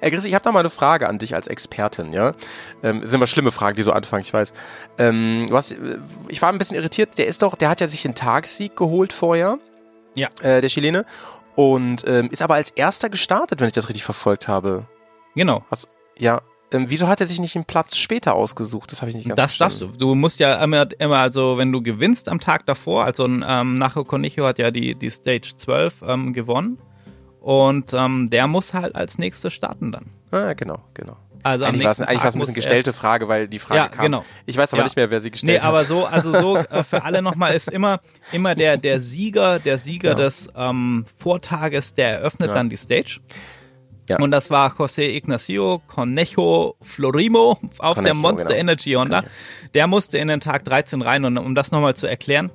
Ey, 0.01 0.11
Chris, 0.11 0.25
ich 0.25 0.35
habe 0.35 0.43
da 0.45 0.53
mal 0.53 0.61
eine 0.61 0.71
Frage 0.71 1.09
an 1.09 1.19
dich 1.19 1.35
als 1.35 1.47
Expertin, 1.47 2.13
ja? 2.13 2.33
Ähm, 2.83 3.03
sind 3.03 3.15
immer 3.15 3.27
schlimme 3.27 3.53
Fragen, 3.53 3.77
die 3.77 3.83
so 3.83 3.93
anfangen, 3.93 4.23
ich 4.23 4.33
weiß. 4.33 4.53
Ähm, 4.99 5.47
was, 5.51 5.73
äh, 5.73 5.99
ich 6.29 6.41
war 6.43 6.51
ein 6.51 6.59
bisschen 6.59 6.77
irritiert, 6.77 7.19
der 7.19 7.27
ist 7.27 7.43
doch, 7.43 7.55
der 7.55 7.69
hat 7.69 7.81
ja 7.81 7.89
sich 7.89 8.03
den 8.03 8.15
Tagssieg 8.15 8.77
geholt 8.77 9.13
vorher. 9.13 9.59
Ja. 10.15 10.29
Äh, 10.41 10.61
der 10.61 10.71
Chilene. 10.71 11.05
Und 11.55 12.05
ähm, 12.07 12.29
ist 12.31 12.43
aber 12.43 12.55
als 12.55 12.71
erster 12.71 13.09
gestartet, 13.09 13.61
wenn 13.61 13.67
ich 13.67 13.73
das 13.73 13.89
richtig 13.89 14.05
verfolgt 14.05 14.49
habe. 14.49 14.87
Genau. 15.35 15.65
Also, 15.71 15.89
ja, 16.19 16.41
ähm, 16.73 16.87
wieso 16.89 17.09
hat 17.09 17.21
er 17.21 17.27
sich 17.27 17.41
nicht 17.41 17.57
einen 17.57 17.65
Platz 17.65 17.97
später 17.97 18.35
ausgesucht? 18.35 18.91
Das 18.93 19.01
habe 19.01 19.11
ich 19.11 19.17
nicht 19.17 19.29
ganz 19.29 19.37
Das 19.37 19.57
verstanden. 19.57 19.87
darfst 19.87 20.01
du. 20.01 20.07
Du 20.07 20.15
musst 20.15 20.41
ja 20.41 20.63
immer, 20.63 20.89
immer, 20.99 21.19
also 21.19 21.59
wenn 21.59 21.73
du 21.73 21.83
gewinnst 21.83 22.29
am 22.29 22.41
Tag 22.41 22.67
davor, 22.67 23.05
also 23.05 23.27
ähm, 23.27 23.79
Nacho 23.79 24.05
Conicho 24.05 24.45
hat 24.45 24.59
ja 24.59 24.71
die, 24.71 24.95
die 24.95 25.11
Stage 25.11 25.53
12 25.57 26.03
ähm, 26.07 26.33
gewonnen 26.33 26.79
und 27.41 27.93
ähm, 27.95 28.31
der 28.31 28.47
muss 28.49 28.75
halt 28.75 28.95
als 28.97 29.19
nächstes 29.19 29.53
starten 29.53 29.93
dann. 29.93 30.07
Ah, 30.33 30.55
genau, 30.55 30.79
genau. 30.95 31.17
Also 31.47 31.65
eigentlich 31.65 31.85
war 31.85 31.93
es 31.93 32.01
ein 32.01 32.41
bisschen 32.41 32.55
gestellte 32.55 32.93
Frage, 32.93 33.29
weil 33.29 33.47
die 33.47 33.61
Frage 33.61 33.81
ja, 33.83 33.89
kam. 33.89 34.05
Genau. 34.05 34.25
Ich 34.47 34.57
weiß 34.57 34.73
aber 34.73 34.79
ja. 34.81 34.85
nicht 34.85 34.97
mehr, 34.97 35.11
wer 35.13 35.21
sie 35.21 35.31
gestellt 35.31 35.53
nee, 35.53 35.61
hat. 35.61 35.63
Nee, 35.63 35.69
aber 35.69 35.85
so, 35.85 36.05
also 36.05 36.33
so 36.33 36.57
äh, 36.71 36.83
für 36.83 37.05
alle 37.05 37.23
nochmal 37.23 37.55
ist 37.55 37.71
immer, 37.71 38.01
immer 38.33 38.57
der, 38.57 38.77
der 38.77 39.01
Sieger, 39.01 39.61
der 39.61 39.79
Sieger 39.79 40.11
ja. 40.11 40.15
des 40.15 40.51
ähm, 40.57 41.05
Vortages, 41.17 41.95
der 41.95 42.19
eröffnet 42.19 42.51
dann 42.51 42.69
die 42.69 42.77
Stage. 42.77 43.21
Ja. 44.09 44.19
Und 44.21 44.31
das 44.31 44.51
war 44.51 44.73
José 44.73 45.03
Ignacio 45.03 45.83
Cornejo 45.89 46.77
Florimo 46.81 47.59
auf 47.79 47.97
Cornejo, 47.97 48.03
der 48.05 48.15
Monster 48.15 48.49
genau. 48.49 48.61
Energy 48.61 48.93
Honda. 48.93 49.25
Der 49.75 49.87
musste 49.87 50.19
in 50.19 50.29
den 50.29 50.41
Tag 50.41 50.65
13 50.65 51.03
rein 51.03 51.25
und 51.25 51.39
um 51.39 51.55
das 51.55 51.73
nochmal 51.73 51.97
zu 51.97 52.07
erklären, 52.07 52.51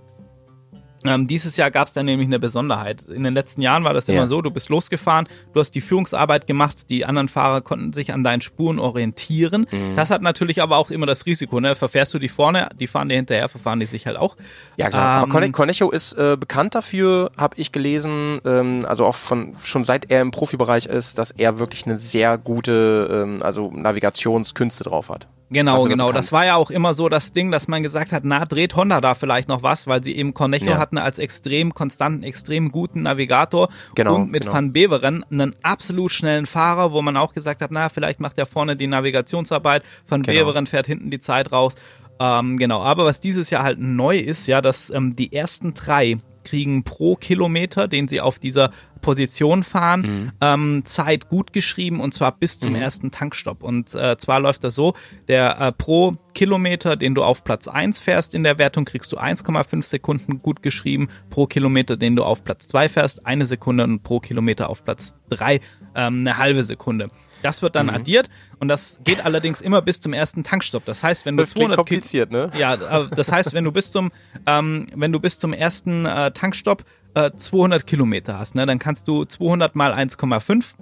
ähm, 1.05 1.27
dieses 1.27 1.57
Jahr 1.57 1.71
gab 1.71 1.87
es 1.87 1.93
dann 1.93 2.05
nämlich 2.05 2.27
eine 2.27 2.39
Besonderheit. 2.39 3.03
In 3.03 3.23
den 3.23 3.33
letzten 3.33 3.61
Jahren 3.61 3.83
war 3.83 3.93
das 3.93 4.07
immer 4.09 4.19
ja. 4.19 4.27
so, 4.27 4.41
du 4.41 4.51
bist 4.51 4.69
losgefahren, 4.69 5.27
du 5.53 5.59
hast 5.59 5.71
die 5.71 5.81
Führungsarbeit 5.81 6.47
gemacht, 6.47 6.89
die 6.89 7.05
anderen 7.05 7.27
Fahrer 7.27 7.61
konnten 7.61 7.93
sich 7.93 8.13
an 8.13 8.23
deinen 8.23 8.41
Spuren 8.41 8.79
orientieren. 8.79 9.65
Mhm. 9.71 9.95
Das 9.95 10.11
hat 10.11 10.21
natürlich 10.21 10.61
aber 10.61 10.77
auch 10.77 10.91
immer 10.91 11.05
das 11.05 11.25
Risiko, 11.25 11.59
ne? 11.59 11.75
Verfährst 11.75 12.13
du 12.13 12.19
die 12.19 12.29
vorne, 12.29 12.69
die 12.79 12.87
fahren 12.87 13.09
dir 13.09 13.15
hinterher, 13.15 13.49
verfahren 13.49 13.79
die 13.79 13.85
sich 13.85 14.05
halt 14.05 14.17
auch. 14.17 14.37
Ja 14.77 14.89
klar, 14.89 15.23
ähm, 15.23 15.31
aber 15.31 15.49
Cornejo 15.51 15.89
ist 15.89 16.13
äh, 16.13 16.37
bekannt 16.39 16.75
dafür, 16.75 17.31
habe 17.37 17.55
ich 17.57 17.71
gelesen, 17.71 18.41
ähm, 18.45 18.85
also 18.87 19.05
auch 19.05 19.15
von 19.15 19.55
schon 19.61 19.83
seit 19.83 20.11
er 20.11 20.21
im 20.21 20.31
Profibereich 20.31 20.85
ist, 20.85 21.17
dass 21.17 21.31
er 21.31 21.59
wirklich 21.59 21.85
eine 21.85 21.97
sehr 21.97 22.37
gute 22.37 23.09
ähm, 23.11 23.43
also 23.43 23.71
Navigationskünste 23.71 24.83
drauf 24.83 25.09
hat. 25.09 25.27
Genau, 25.53 25.83
genau. 25.83 26.07
Bekannt. 26.07 26.17
Das 26.17 26.31
war 26.31 26.45
ja 26.45 26.55
auch 26.55 26.71
immer 26.71 26.93
so 26.93 27.09
das 27.09 27.33
Ding, 27.33 27.51
dass 27.51 27.67
man 27.67 27.83
gesagt 27.83 28.13
hat, 28.13 28.23
na, 28.23 28.45
dreht 28.45 28.75
Honda 28.75 29.01
da 29.01 29.15
vielleicht 29.15 29.49
noch 29.49 29.63
was, 29.63 29.85
weil 29.85 30.01
sie 30.01 30.15
eben 30.15 30.33
Cornejo 30.33 30.71
ja. 30.71 30.77
hatten 30.77 30.97
als 30.97 31.19
extrem 31.19 31.73
konstanten, 31.73 32.23
extrem 32.23 32.71
guten 32.71 33.03
Navigator 33.03 33.67
genau, 33.93 34.15
und 34.15 34.31
mit 34.31 34.43
genau. 34.43 34.53
Van 34.53 34.71
Beveren 34.71 35.25
einen 35.29 35.53
absolut 35.61 36.11
schnellen 36.11 36.45
Fahrer, 36.45 36.93
wo 36.93 37.01
man 37.01 37.17
auch 37.17 37.33
gesagt 37.33 37.61
hat, 37.61 37.71
na, 37.71 37.89
vielleicht 37.89 38.21
macht 38.21 38.37
er 38.37 38.45
vorne 38.45 38.77
die 38.77 38.87
Navigationsarbeit, 38.87 39.83
Van 40.07 40.21
genau. 40.21 40.39
Beveren 40.39 40.67
fährt 40.67 40.87
hinten 40.87 41.09
die 41.09 41.19
Zeit 41.19 41.51
raus. 41.51 41.75
Ähm, 42.19 42.57
genau, 42.57 42.81
aber 42.81 43.03
was 43.03 43.19
dieses 43.19 43.49
Jahr 43.49 43.63
halt 43.63 43.79
neu 43.79 44.17
ist, 44.17 44.47
ja, 44.47 44.61
dass 44.61 44.89
ähm, 44.89 45.17
die 45.17 45.33
ersten 45.33 45.73
drei 45.73 46.17
kriegen 46.43 46.83
pro 46.83 47.15
Kilometer, 47.15 47.87
den 47.87 48.07
sie 48.07 48.21
auf 48.21 48.39
dieser 48.39 48.71
Position 49.01 49.63
fahren, 49.63 50.01
mhm. 50.01 50.31
ähm, 50.41 50.81
Zeit 50.85 51.27
gut 51.27 51.53
geschrieben 51.53 51.99
und 51.99 52.13
zwar 52.13 52.31
bis 52.31 52.59
zum 52.59 52.73
mhm. 52.73 52.81
ersten 52.81 53.11
Tankstopp. 53.11 53.63
Und 53.63 53.93
äh, 53.95 54.17
zwar 54.17 54.39
läuft 54.39 54.63
das 54.63 54.75
so, 54.75 54.93
der 55.27 55.59
äh, 55.59 55.71
pro 55.71 56.13
Kilometer, 56.33 56.95
den 56.95 57.15
du 57.15 57.23
auf 57.23 57.43
Platz 57.43 57.67
1 57.67 57.99
fährst 57.99 58.33
in 58.33 58.43
der 58.43 58.57
Wertung, 58.57 58.85
kriegst 58.85 59.11
du 59.11 59.17
1,5 59.17 59.83
Sekunden 59.83 60.41
gut 60.41 60.61
geschrieben. 60.61 61.09
Pro 61.29 61.47
Kilometer, 61.47 61.97
den 61.97 62.15
du 62.15 62.23
auf 62.23 62.43
Platz 62.43 62.67
2 62.67 62.89
fährst, 62.89 63.25
eine 63.25 63.45
Sekunde 63.45 63.83
und 63.83 64.03
pro 64.03 64.19
Kilometer 64.19 64.69
auf 64.69 64.85
Platz 64.85 65.15
3 65.29 65.59
ähm, 65.95 66.19
eine 66.21 66.37
halbe 66.37 66.63
Sekunde. 66.63 67.09
Das 67.41 67.61
wird 67.61 67.75
dann 67.75 67.87
mhm. 67.87 67.95
addiert 67.95 68.29
und 68.59 68.67
das 68.67 68.99
geht 69.03 69.23
allerdings 69.25 69.61
immer 69.61 69.81
bis 69.81 69.99
zum 69.99 70.13
ersten 70.13 70.43
Tankstopp. 70.43 70.85
Das 70.85 71.03
heißt, 71.03 71.25
wenn 71.25 71.37
du 71.37 71.43
das 71.43 71.51
200 71.51 71.77
kompliziert, 71.77 72.31
ne? 72.31 72.51
Ja, 72.57 72.77
das 72.77 73.31
heißt, 73.31 73.53
wenn 73.53 73.63
du 73.63 73.71
bis 73.71 73.91
zum 73.91 74.11
ähm, 74.45 74.87
wenn 74.95 75.11
du 75.11 75.19
bis 75.19 75.37
zum 75.39 75.53
ersten 75.53 76.05
äh, 76.05 76.31
Tankstopp 76.31 76.85
äh, 77.13 77.31
200 77.35 77.85
Kilometer 77.85 78.39
hast, 78.39 78.55
ne, 78.55 78.65
dann 78.65 78.79
kannst 78.79 79.07
du 79.07 79.25
200 79.25 79.75
mal 79.75 79.93
1,5 79.93 80.75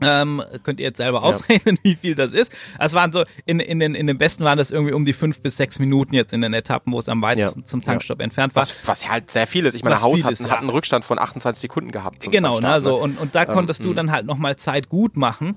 ähm, 0.00 0.42
könnt 0.62 0.80
ihr 0.80 0.86
jetzt 0.86 0.98
selber 0.98 1.22
ausrechnen, 1.22 1.76
ja. 1.76 1.80
wie 1.90 1.94
viel 1.94 2.14
das 2.14 2.32
ist. 2.32 2.52
Es 2.78 2.94
waren 2.94 3.12
so, 3.12 3.24
in, 3.46 3.60
in, 3.60 3.80
den, 3.80 3.94
in 3.94 4.06
den 4.06 4.18
besten 4.18 4.44
waren 4.44 4.58
das 4.58 4.70
irgendwie 4.70 4.92
um 4.92 5.04
die 5.04 5.12
fünf 5.12 5.40
bis 5.40 5.56
sechs 5.56 5.78
Minuten 5.78 6.14
jetzt 6.14 6.32
in 6.32 6.40
den 6.40 6.54
Etappen, 6.54 6.92
wo 6.92 6.98
es 6.98 7.08
am 7.08 7.22
weitesten 7.22 7.60
ja. 7.60 7.66
zum 7.66 7.82
Tankstopp 7.82 8.20
ja. 8.20 8.24
entfernt 8.24 8.54
war. 8.54 8.62
Was, 8.62 8.86
was 8.86 9.08
halt 9.08 9.30
sehr 9.30 9.46
viel 9.46 9.66
ist. 9.66 9.74
Ich 9.74 9.82
meine, 9.82 9.96
was 9.96 10.02
Haus 10.02 10.24
hat, 10.24 10.32
ist, 10.32 10.48
hat 10.50 10.60
einen 10.60 10.70
Rückstand 10.70 11.04
von 11.04 11.18
28 11.18 11.60
Sekunden 11.60 11.90
gehabt. 11.90 12.20
Genau, 12.20 12.56
Start, 12.56 12.74
ne, 12.74 12.80
so, 12.80 12.96
und, 12.96 13.18
und 13.18 13.34
da 13.34 13.42
ähm, 13.42 13.48
konntest 13.48 13.84
du 13.84 13.88
hm. 13.88 13.96
dann 13.96 14.12
halt 14.12 14.26
nochmal 14.26 14.56
Zeit 14.56 14.88
gut 14.88 15.16
machen. 15.16 15.56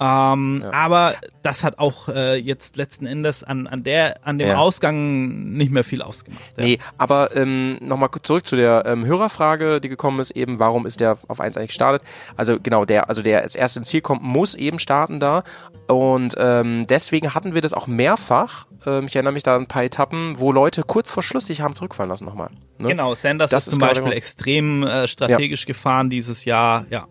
Ähm, 0.00 0.62
ja. 0.64 0.72
Aber 0.72 1.14
das 1.42 1.62
hat 1.62 1.78
auch 1.78 2.08
äh, 2.08 2.36
jetzt 2.36 2.76
letzten 2.76 3.04
Endes 3.04 3.44
an, 3.44 3.66
an, 3.66 3.82
der, 3.84 4.26
an 4.26 4.38
dem 4.38 4.48
ja. 4.48 4.56
Ausgang 4.56 5.52
nicht 5.52 5.70
mehr 5.70 5.84
viel 5.84 6.00
ausgemacht. 6.00 6.40
Ja. 6.56 6.64
Nee, 6.64 6.78
aber 6.96 7.36
ähm, 7.36 7.78
nochmal 7.82 8.08
zurück 8.22 8.46
zu 8.46 8.56
der 8.56 8.84
ähm, 8.86 9.04
Hörerfrage, 9.04 9.78
die 9.78 9.90
gekommen 9.90 10.18
ist, 10.20 10.30
eben, 10.30 10.58
warum 10.58 10.86
ist 10.86 11.00
der 11.00 11.18
auf 11.28 11.38
1 11.38 11.58
eigentlich 11.58 11.68
gestartet? 11.68 12.02
Also 12.36 12.58
genau, 12.58 12.86
der, 12.86 13.10
also 13.10 13.20
der 13.20 13.42
als 13.42 13.54
erstes 13.54 13.76
ins 13.76 13.88
Ziel 13.88 14.00
kommt, 14.00 14.22
muss 14.22 14.54
eben 14.54 14.78
starten 14.78 15.20
da. 15.20 15.44
Und 15.86 16.34
ähm, 16.38 16.86
deswegen 16.86 17.34
hatten 17.34 17.54
wir 17.54 17.60
das 17.60 17.74
auch 17.74 17.86
mehrfach. 17.86 18.66
Ähm, 18.86 19.04
ich 19.04 19.14
erinnere 19.14 19.34
mich 19.34 19.42
da 19.42 19.56
an 19.56 19.62
ein 19.62 19.66
paar 19.66 19.84
Etappen, 19.84 20.38
wo 20.38 20.50
Leute 20.50 20.82
kurz 20.82 21.10
vor 21.10 21.22
Schluss 21.22 21.46
sich 21.46 21.60
haben 21.60 21.74
zurückfallen 21.74 22.08
lassen 22.08 22.24
nochmal. 22.24 22.50
Ne? 22.78 22.88
Genau, 22.88 23.14
Sanders 23.14 23.50
das 23.50 23.66
ist 23.66 23.74
zum 23.74 23.80
Beispiel 23.80 24.12
extrem 24.12 24.82
äh, 24.82 25.06
strategisch 25.06 25.66
gefahren 25.66 26.08
dieses 26.08 26.46
Jahr, 26.46 26.86
ja. 26.88 27.06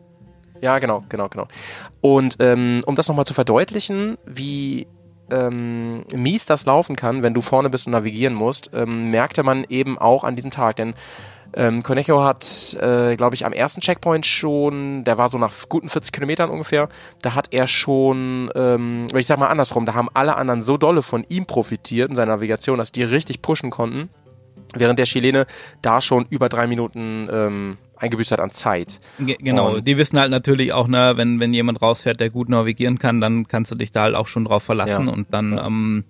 Ja, 0.61 0.79
genau, 0.79 1.03
genau, 1.09 1.29
genau. 1.29 1.47
Und 2.01 2.37
ähm, 2.39 2.81
um 2.85 2.95
das 2.95 3.07
nochmal 3.07 3.25
zu 3.25 3.33
verdeutlichen, 3.33 4.17
wie 4.25 4.87
ähm, 5.31 6.03
mies 6.13 6.45
das 6.45 6.65
laufen 6.65 6.95
kann, 6.95 7.23
wenn 7.23 7.33
du 7.33 7.41
vorne 7.41 7.69
bist 7.69 7.87
und 7.87 7.93
navigieren 7.93 8.33
musst, 8.33 8.71
ähm, 8.73 9.11
merkte 9.11 9.43
man 9.43 9.65
eben 9.69 9.97
auch 9.97 10.23
an 10.23 10.35
diesem 10.35 10.51
Tag. 10.51 10.75
Denn 10.77 10.95
ähm, 11.53 11.81
Conejo 11.81 12.23
hat, 12.23 12.77
äh, 12.79 13.15
glaube 13.15 13.35
ich, 13.35 13.45
am 13.45 13.53
ersten 13.53 13.81
Checkpoint 13.81 14.25
schon, 14.25 15.03
der 15.03 15.17
war 15.17 15.29
so 15.29 15.37
nach 15.37 15.51
guten 15.67 15.89
40 15.89 16.11
Kilometern 16.11 16.49
ungefähr, 16.49 16.89
da 17.21 17.33
hat 17.35 17.47
er 17.51 17.65
schon, 17.67 18.51
ähm, 18.55 19.07
ich 19.15 19.25
sag 19.25 19.39
mal 19.39 19.47
andersrum, 19.47 19.85
da 19.85 19.95
haben 19.95 20.09
alle 20.13 20.35
anderen 20.35 20.61
so 20.61 20.77
dolle 20.77 21.01
von 21.01 21.25
ihm 21.29 21.45
profitiert 21.45 22.09
in 22.09 22.15
seiner 22.15 22.33
Navigation, 22.33 22.77
dass 22.77 22.91
die 22.91 23.03
richtig 23.03 23.41
pushen 23.41 23.71
konnten, 23.71 24.09
während 24.75 24.99
der 24.99 25.07
Chilene 25.07 25.47
da 25.81 26.01
schon 26.01 26.27
über 26.29 26.49
drei 26.49 26.67
Minuten 26.67 27.27
ähm, 27.31 27.77
eingebüßt 27.99 28.31
hat 28.31 28.39
an 28.39 28.51
Zeit. 28.51 28.99
Ge 29.19 29.37
genau, 29.39 29.75
und 29.75 29.87
die 29.87 29.97
wissen 29.97 30.19
halt 30.19 30.31
natürlich 30.31 30.73
auch, 30.73 30.87
ne, 30.87 31.13
wenn, 31.15 31.39
wenn 31.39 31.53
jemand 31.53 31.81
rausfährt, 31.81 32.19
der 32.19 32.29
gut 32.29 32.49
navigieren 32.49 32.97
kann, 32.99 33.21
dann 33.21 33.47
kannst 33.47 33.71
du 33.71 33.75
dich 33.75 33.91
da 33.91 34.03
halt 34.03 34.15
auch 34.15 34.27
schon 34.27 34.45
drauf 34.45 34.63
verlassen 34.63 35.07
ja. 35.07 35.13
und 35.13 35.33
dann, 35.33 35.57
ja. 35.57 35.67
Ähm, 35.67 36.03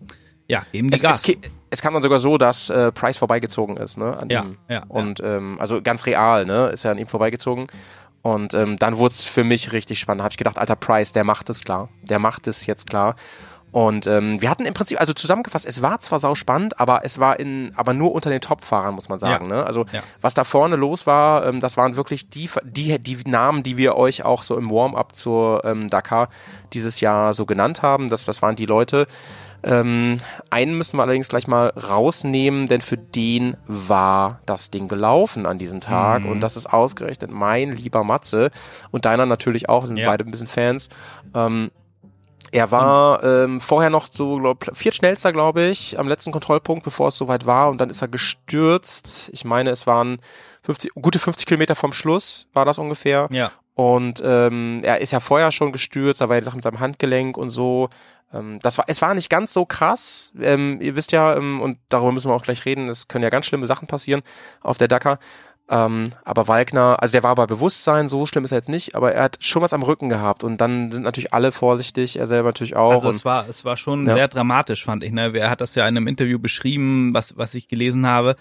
ja, 0.48 0.66
eben 0.74 0.90
die 0.90 0.96
es, 0.96 1.02
Gas. 1.02 1.28
Es, 1.28 1.38
es 1.70 1.82
kam 1.82 1.94
dann 1.94 2.02
sogar 2.02 2.20
so, 2.20 2.38
dass 2.38 2.70
äh, 2.70 2.92
Price 2.92 3.18
vorbeigezogen 3.18 3.78
ist, 3.78 3.98
ne? 3.98 4.18
An 4.20 4.30
ja, 4.30 4.44
ihm. 4.44 4.58
ja. 4.68 4.84
Und 4.88 5.22
ähm, 5.24 5.58
also 5.60 5.82
ganz 5.82 6.06
real, 6.08 6.46
ne? 6.46 6.70
Ist 6.70 6.84
ja 6.84 6.92
an 6.92 6.98
ihm 6.98 7.08
vorbeigezogen. 7.08 7.68
Und 8.22 8.54
ähm, 8.54 8.78
dann 8.78 8.98
wurde 8.98 9.14
es 9.14 9.26
für 9.26 9.44
mich 9.44 9.72
richtig 9.72 10.00
spannend. 10.00 10.20
Da 10.20 10.24
habe 10.26 10.34
ich 10.34 10.38
gedacht, 10.38 10.58
alter 10.58 10.76
Price, 10.76 11.14
der 11.14 11.24
macht 11.24 11.50
es 11.50 11.64
klar. 11.64 11.90
Der 12.02 12.20
macht 12.20 12.48
es 12.48 12.66
jetzt 12.66 12.90
klar. 12.90 13.16
Und 13.72 14.08
ähm, 14.08 14.42
wir 14.42 14.50
hatten 14.50 14.66
im 14.66 14.74
Prinzip, 14.74 15.00
also 15.00 15.14
zusammengefasst, 15.14 15.66
es 15.66 15.82
war 15.82 16.00
zwar 16.00 16.20
sau 16.20 16.36
spannend, 16.36 16.80
aber 16.80 17.02
es 17.04 17.20
war 17.20 17.40
in, 17.40 17.72
aber 17.76 17.94
nur 17.94 18.14
unter 18.14 18.30
den 18.30 18.42
Top-Fahrern, 18.42 18.96
muss 18.96 19.10
man 19.10 19.20
sagen. 19.20 19.50
Ja. 19.50 19.58
Ne? 19.58 19.66
Also 19.66 19.86
ja. 19.92 20.02
was 20.22 20.34
da 20.34 20.44
vorne 20.44 20.76
los 20.76 21.06
war, 21.06 21.46
ähm, 21.46 21.60
das 21.60 21.78
waren 21.78 21.96
wirklich 21.96 22.30
die, 22.30 22.50
die, 22.64 22.98
die 23.00 23.18
Namen, 23.26 23.64
die 23.64 23.78
wir 23.78 23.96
euch 23.96 24.24
auch 24.26 24.44
so 24.44 24.58
im 24.58 24.72
Warm-up 24.72 25.16
zur 25.16 25.64
ähm, 25.66 25.90
Dakar 25.90 26.30
dieses 26.74 27.00
Jahr 27.00 27.34
so 27.34 27.46
genannt 27.46 27.82
haben. 27.82 28.10
Das, 28.10 28.26
das 28.26 28.42
waren 28.42 28.56
die 28.56 28.66
Leute. 28.66 29.08
Ähm, 29.62 30.18
einen 30.50 30.78
müssen 30.78 30.98
wir 30.98 31.04
allerdings 31.04 31.28
gleich 31.28 31.48
mal 31.48 31.68
rausnehmen, 31.70 32.68
denn 32.68 32.82
für 32.82 32.98
den 32.98 33.58
war 33.68 34.40
das 34.46 34.72
Ding 34.72 34.88
gelaufen 34.88 35.46
an 35.46 35.58
diesem 35.58 35.82
Tag. 35.82 36.24
Mhm. 36.24 36.32
Und 36.32 36.40
das 36.40 36.56
ist 36.56 36.68
ausgerechnet 36.68 37.30
mein 37.30 37.74
lieber 37.74 38.04
Matze 38.04 38.52
und 38.92 39.06
deiner 39.06 39.26
natürlich 39.26 39.68
auch, 39.70 39.86
sind 39.86 39.98
ja. 39.98 40.10
beide 40.10 40.24
ein 40.24 40.32
bisschen 40.32 40.48
Fans. 40.48 40.90
Ähm, 41.36 41.72
er 42.52 42.72
war 42.72 43.24
ähm, 43.24 43.60
vorher 43.60 43.90
noch 43.90 44.08
so 44.12 44.38
glaub, 44.38 44.70
viertschnellster, 44.74 45.32
glaube 45.32 45.64
ich, 45.64 46.00
am 46.00 46.08
letzten 46.08 46.32
Kontrollpunkt, 46.32 46.84
bevor 46.84 47.10
es 47.10 47.18
soweit 47.18 47.46
war. 47.46 47.70
Und 47.70 47.80
dann 47.80 47.90
ist 47.90 48.02
er 48.02 48.08
gestürzt. 48.08 49.30
Ich 49.34 49.46
meine, 49.46 49.70
es 49.70 49.88
waren 49.88 50.20
50, 50.64 50.92
gute 50.96 51.20
50 51.20 51.46
Kilometer 51.46 51.76
vom 51.76 51.94
Schluss, 51.94 52.48
war 52.54 52.66
das 52.66 52.78
ungefähr. 52.78 53.28
Ja. 53.32 53.52
Und 53.76 54.22
ähm, 54.26 54.82
er 54.84 55.00
ist 55.00 55.12
ja 55.12 55.20
vorher 55.20 55.52
schon 55.52 55.72
gestürzt, 55.72 56.20
da 56.20 56.28
war 56.28 56.38
ja 56.38 56.52
mit 56.54 56.64
seinem 56.64 56.80
Handgelenk 56.80 57.38
und 57.38 57.50
so. 57.50 57.90
Ähm, 58.34 58.60
das 58.62 58.78
war, 58.78 58.86
es 58.88 59.02
war 59.02 59.14
nicht 59.14 59.30
ganz 59.30 59.54
so 59.54 59.66
krass. 59.66 60.32
Ähm, 60.40 60.80
ihr 60.82 60.96
wisst 60.96 61.12
ja, 61.12 61.36
ähm, 61.36 61.62
und 61.62 61.78
darüber 61.90 62.12
müssen 62.12 62.30
wir 62.30 62.36
auch 62.36 62.44
gleich 62.44 62.66
reden, 62.66 62.90
es 62.90 63.08
können 63.08 63.24
ja 63.24 63.30
ganz 63.30 63.46
schlimme 63.46 63.68
Sachen 63.68 63.88
passieren 63.88 64.22
auf 64.62 64.78
der 64.78 64.88
Dakar. 64.88 65.20
Ähm, 65.72 66.10
aber 66.26 66.48
Walkner, 66.48 66.98
also 67.00 67.12
der 67.12 67.22
war 67.22 67.36
bei 67.36 67.46
Bewusstsein, 67.46 68.10
so 68.10 68.26
schlimm 68.26 68.44
ist 68.44 68.52
er 68.52 68.58
jetzt 68.58 68.70
nicht, 68.70 68.96
aber 68.96 69.14
er 69.14 69.24
hat 69.24 69.38
schon 69.42 69.62
was 69.62 69.72
am 69.72 69.84
Rücken 69.84 70.10
gehabt 70.10 70.44
und 70.44 70.60
dann 70.60 70.92
sind 70.92 71.04
natürlich 71.04 71.32
alle 71.32 71.52
vorsichtig, 71.52 72.18
er 72.18 72.26
selber 72.26 72.50
natürlich 72.50 72.76
auch. 72.76 72.92
Also 72.92 73.10
es 73.10 73.24
war, 73.24 73.48
es 73.48 73.66
war 73.66 73.78
schon 73.78 74.08
ja. 74.08 74.16
sehr 74.16 74.28
dramatisch, 74.28 74.84
fand 74.84 75.04
ich. 75.04 75.12
Ne? 75.12 75.32
Er 75.36 75.52
hat 75.52 75.62
das 75.62 75.76
ja 75.76 75.88
in 75.88 75.96
einem 75.96 76.08
Interview 76.08 76.40
beschrieben, 76.40 77.14
was, 77.14 77.38
was 77.38 77.54
ich 77.54 77.68
gelesen 77.68 78.08
habe. 78.08 78.36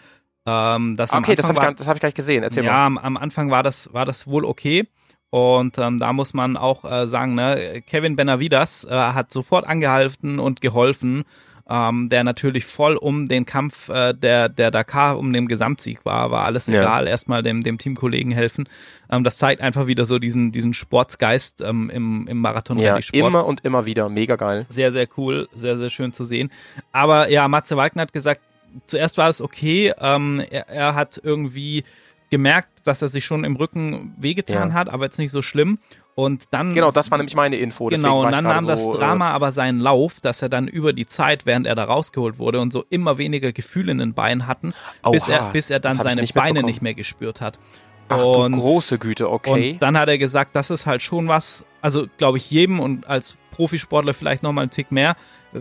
Ähm, 0.46 0.96
dass 0.96 1.12
okay, 1.12 1.34
das 1.34 1.44
habe 1.44 1.58
ich, 1.58 1.60
gar, 1.60 1.86
hab 1.86 1.96
ich 1.96 2.00
gar 2.00 2.08
nicht 2.08 2.16
gesehen. 2.16 2.42
Erzähl 2.42 2.64
ja, 2.64 2.72
mal. 2.72 2.86
Am, 2.86 2.98
am 2.98 3.16
Anfang 3.18 3.50
war 3.50 3.62
das, 3.62 3.92
war 3.92 4.06
das 4.06 4.26
wohl 4.26 4.46
okay. 4.46 4.88
Und 5.28 5.76
ähm, 5.76 5.98
da 5.98 6.14
muss 6.14 6.32
man 6.32 6.56
auch 6.56 6.90
äh, 6.90 7.06
sagen, 7.06 7.34
ne, 7.34 7.82
Kevin 7.86 8.16
Benavidas 8.16 8.86
äh, 8.86 8.94
hat 8.94 9.30
sofort 9.30 9.66
angehalten 9.66 10.38
und 10.40 10.62
geholfen 10.62 11.24
ähm, 11.68 12.08
der 12.08 12.24
natürlich 12.24 12.64
voll 12.64 12.96
um 12.96 13.28
den 13.28 13.44
Kampf 13.44 13.88
äh, 13.88 14.14
der, 14.14 14.48
der 14.48 14.70
Dakar, 14.70 15.18
um 15.18 15.32
den 15.32 15.48
Gesamtsieg 15.48 16.04
war, 16.04 16.30
war 16.30 16.44
alles 16.44 16.68
egal, 16.68 17.04
ja. 17.04 17.10
erstmal 17.10 17.42
dem, 17.42 17.62
dem 17.62 17.78
Teamkollegen 17.78 18.32
helfen. 18.32 18.68
Ähm, 19.10 19.22
das 19.22 19.36
zeigt 19.36 19.60
einfach 19.60 19.86
wieder 19.86 20.06
so 20.06 20.18
diesen, 20.18 20.50
diesen 20.50 20.72
Sportsgeist 20.72 21.60
ähm, 21.60 21.90
im, 21.90 22.26
im 22.26 22.38
marathon 22.38 22.78
Ja, 22.78 22.98
immer 23.12 23.44
und 23.46 23.64
immer 23.64 23.84
wieder, 23.84 24.08
mega 24.08 24.36
geil. 24.36 24.66
Sehr, 24.68 24.92
sehr 24.92 25.06
cool, 25.16 25.48
sehr, 25.54 25.76
sehr 25.76 25.90
schön 25.90 26.12
zu 26.12 26.24
sehen. 26.24 26.50
Aber 26.92 27.28
ja, 27.28 27.46
Matze 27.48 27.76
Wagner 27.76 28.02
hat 28.02 28.12
gesagt, 28.12 28.40
zuerst 28.86 29.18
war 29.18 29.28
es 29.28 29.40
okay, 29.42 29.92
ähm, 29.98 30.42
er, 30.50 30.68
er 30.68 30.94
hat 30.94 31.20
irgendwie 31.22 31.84
gemerkt, 32.30 32.86
dass 32.86 33.02
er 33.02 33.08
sich 33.08 33.24
schon 33.24 33.44
im 33.44 33.56
Rücken 33.56 34.14
wehgetan 34.18 34.70
ja. 34.70 34.74
hat, 34.74 34.88
aber 34.88 35.04
jetzt 35.04 35.18
nicht 35.18 35.30
so 35.30 35.42
schlimm. 35.42 35.78
Und 36.14 36.52
dann. 36.52 36.74
Genau, 36.74 36.90
das 36.90 37.12
war 37.12 37.18
nämlich 37.18 37.36
meine 37.36 37.56
Info. 37.56 37.86
Genau, 37.86 38.24
und 38.24 38.32
dann 38.32 38.42
nahm 38.42 38.66
das 38.66 38.88
äh, 38.88 38.90
Drama 38.90 39.30
äh, 39.30 39.34
aber 39.34 39.52
seinen 39.52 39.78
Lauf, 39.78 40.20
dass 40.20 40.42
er 40.42 40.48
dann 40.48 40.66
über 40.66 40.92
die 40.92 41.06
Zeit, 41.06 41.46
während 41.46 41.66
er 41.66 41.76
da 41.76 41.84
rausgeholt 41.84 42.38
wurde 42.38 42.60
und 42.60 42.72
so 42.72 42.84
immer 42.90 43.18
weniger 43.18 43.52
Gefühl 43.52 43.88
in 43.88 43.98
den 43.98 44.14
Beinen 44.14 44.48
hatten, 44.48 44.74
Oha, 45.04 45.12
bis 45.12 45.28
er, 45.28 45.52
bis 45.52 45.70
er 45.70 45.78
dann 45.78 45.96
seine 45.96 46.20
nicht 46.20 46.34
Beine 46.34 46.64
nicht 46.64 46.82
mehr 46.82 46.94
gespürt 46.94 47.40
hat. 47.40 47.58
Ach 48.08 48.24
und, 48.24 48.52
du 48.52 48.58
große 48.58 48.98
Güte, 48.98 49.30
okay. 49.30 49.72
Und 49.72 49.82
dann 49.82 49.96
hat 49.96 50.08
er 50.08 50.18
gesagt, 50.18 50.56
das 50.56 50.70
ist 50.70 50.86
halt 50.86 51.02
schon 51.02 51.28
was, 51.28 51.64
also 51.82 52.06
glaube 52.16 52.38
ich 52.38 52.50
jedem 52.50 52.80
und 52.80 53.06
als 53.06 53.36
Profisportler 53.52 54.14
vielleicht 54.14 54.42
nochmal 54.42 54.62
einen 54.62 54.70
Tick 54.70 54.90
mehr, 54.90 55.14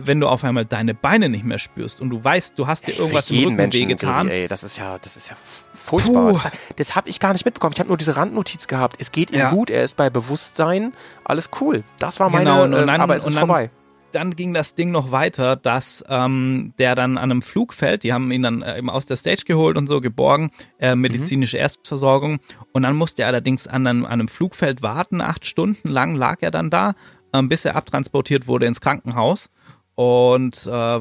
wenn 0.06 0.20
du 0.20 0.28
auf 0.28 0.44
einmal 0.44 0.64
deine 0.64 0.94
Beine 0.94 1.28
nicht 1.28 1.44
mehr 1.44 1.58
spürst 1.58 2.00
und 2.00 2.10
du 2.10 2.22
weißt, 2.22 2.58
du 2.58 2.66
hast 2.66 2.86
dir 2.86 2.96
irgendwas 2.96 3.30
im 3.30 3.44
Rücken 3.44 3.72
wehgetan. 3.72 4.28
Ey, 4.28 4.48
das 4.48 4.62
ist 4.62 4.78
ja, 4.78 4.98
das 4.98 5.16
ist 5.16 5.28
ja 5.28 5.36
furchtbar. 5.72 6.32
Puh. 6.32 6.38
Das, 6.42 6.52
das 6.76 6.96
habe 6.96 7.08
ich 7.08 7.20
gar 7.20 7.32
nicht 7.32 7.44
mitbekommen. 7.44 7.72
Ich 7.74 7.80
habe 7.80 7.88
nur 7.88 7.96
diese 7.96 8.16
Randnotiz 8.16 8.66
gehabt. 8.66 8.96
Es 8.98 9.12
geht 9.12 9.30
ihm 9.30 9.38
ja. 9.38 9.50
gut, 9.50 9.70
er 9.70 9.84
ist 9.84 9.96
bei 9.96 10.10
Bewusstsein, 10.10 10.92
alles 11.24 11.50
cool. 11.60 11.84
Das 11.98 12.20
war 12.20 12.30
meine, 12.30 12.44
genau, 12.44 12.64
und, 12.64 12.72
äh, 12.72 12.86
dann, 12.86 13.00
aber 13.00 13.16
es 13.16 13.26
ist 13.26 13.34
dann, 13.34 13.46
vorbei 13.46 13.70
dann 14.12 14.36
ging 14.36 14.54
das 14.54 14.74
Ding 14.74 14.90
noch 14.90 15.10
weiter, 15.10 15.56
dass 15.56 16.04
ähm, 16.08 16.72
der 16.78 16.94
dann 16.94 17.18
an 17.18 17.30
einem 17.30 17.42
Flugfeld, 17.42 18.02
die 18.02 18.12
haben 18.12 18.30
ihn 18.30 18.42
dann 18.42 18.62
äh, 18.62 18.78
eben 18.78 18.90
aus 18.90 19.06
der 19.06 19.16
Stage 19.16 19.42
geholt 19.44 19.76
und 19.76 19.86
so 19.86 20.00
geborgen, 20.00 20.50
äh, 20.78 20.94
medizinische 20.94 21.56
mhm. 21.56 21.62
Erstversorgung. 21.62 22.38
Und 22.72 22.82
dann 22.82 22.96
musste 22.96 23.22
er 23.22 23.28
allerdings 23.28 23.66
an 23.66 23.86
einem, 23.86 24.04
an 24.04 24.12
einem 24.12 24.28
Flugfeld 24.28 24.82
warten, 24.82 25.20
acht 25.20 25.46
Stunden 25.46 25.88
lang 25.88 26.14
lag 26.14 26.38
er 26.40 26.50
dann 26.50 26.70
da, 26.70 26.94
ähm, 27.32 27.48
bis 27.48 27.64
er 27.64 27.76
abtransportiert 27.76 28.46
wurde 28.46 28.66
ins 28.66 28.80
Krankenhaus. 28.80 29.50
Und 29.98 30.64
äh, 30.68 31.00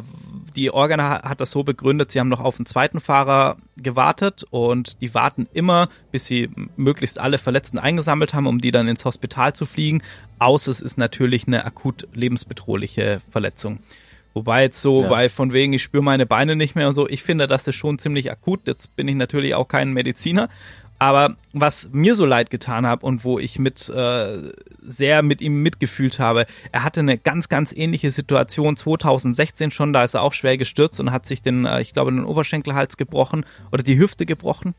die 0.55 0.71
Organa 0.71 1.21
hat 1.21 1.39
das 1.39 1.51
so 1.51 1.61
begründet, 1.61 2.11
sie 2.11 2.19
haben 2.19 2.29
noch 2.29 2.39
auf 2.39 2.57
den 2.57 2.65
zweiten 2.65 2.99
Fahrer 2.99 3.57
gewartet 3.75 4.43
und 4.49 5.03
die 5.03 5.13
warten 5.13 5.47
immer, 5.53 5.87
bis 6.11 6.25
sie 6.25 6.49
möglichst 6.77 7.19
alle 7.19 7.37
Verletzten 7.37 7.77
eingesammelt 7.77 8.33
haben, 8.33 8.47
um 8.47 8.59
die 8.59 8.71
dann 8.71 8.87
ins 8.87 9.05
Hospital 9.05 9.53
zu 9.53 9.67
fliegen. 9.67 10.01
Außer 10.39 10.71
es 10.71 10.81
ist 10.81 10.97
natürlich 10.97 11.45
eine 11.45 11.63
akut 11.63 12.07
lebensbedrohliche 12.15 13.21
Verletzung. 13.29 13.77
Wobei 14.33 14.63
jetzt 14.63 14.81
so, 14.81 15.03
ja. 15.03 15.11
weil 15.11 15.29
von 15.29 15.53
wegen, 15.53 15.73
ich 15.73 15.83
spüre 15.83 16.03
meine 16.03 16.25
Beine 16.25 16.55
nicht 16.55 16.73
mehr 16.73 16.87
und 16.87 16.95
so, 16.95 17.07
ich 17.07 17.21
finde, 17.21 17.45
das 17.45 17.67
ist 17.67 17.75
schon 17.75 17.99
ziemlich 17.99 18.31
akut. 18.31 18.61
Jetzt 18.65 18.95
bin 18.95 19.07
ich 19.07 19.15
natürlich 19.15 19.53
auch 19.53 19.67
kein 19.67 19.93
Mediziner, 19.93 20.49
aber 20.99 21.35
was 21.53 21.89
mir 21.91 22.15
so 22.15 22.25
leid 22.25 22.49
getan 22.49 22.87
hat 22.87 23.03
und 23.03 23.23
wo 23.23 23.37
ich 23.39 23.59
mit 23.59 23.87
äh, 23.89 24.51
sehr 24.81 25.21
mit 25.21 25.41
ihm 25.41 25.61
mitgefühlt 25.61 26.19
habe, 26.19 26.47
er 26.71 26.83
hatte 26.83 27.01
eine 27.01 27.17
ganz, 27.17 27.49
ganz 27.49 27.73
ähnliche 27.73 28.09
Situation 28.11 28.75
2016 28.75 29.71
schon, 29.71 29.93
da 29.93 30.03
ist 30.03 30.15
er 30.15 30.23
auch 30.23 30.33
schwer 30.33 30.57
gestürzt 30.57 30.99
und 30.99 31.11
hat 31.11 31.25
sich 31.25 31.41
den, 31.41 31.65
äh, 31.65 31.81
ich 31.81 31.93
glaube, 31.93 32.11
den 32.11 32.25
Oberschenkelhals 32.25 32.97
gebrochen 32.97 33.45
oder 33.71 33.83
die 33.83 33.97
Hüfte 33.97 34.25
gebrochen. 34.25 34.73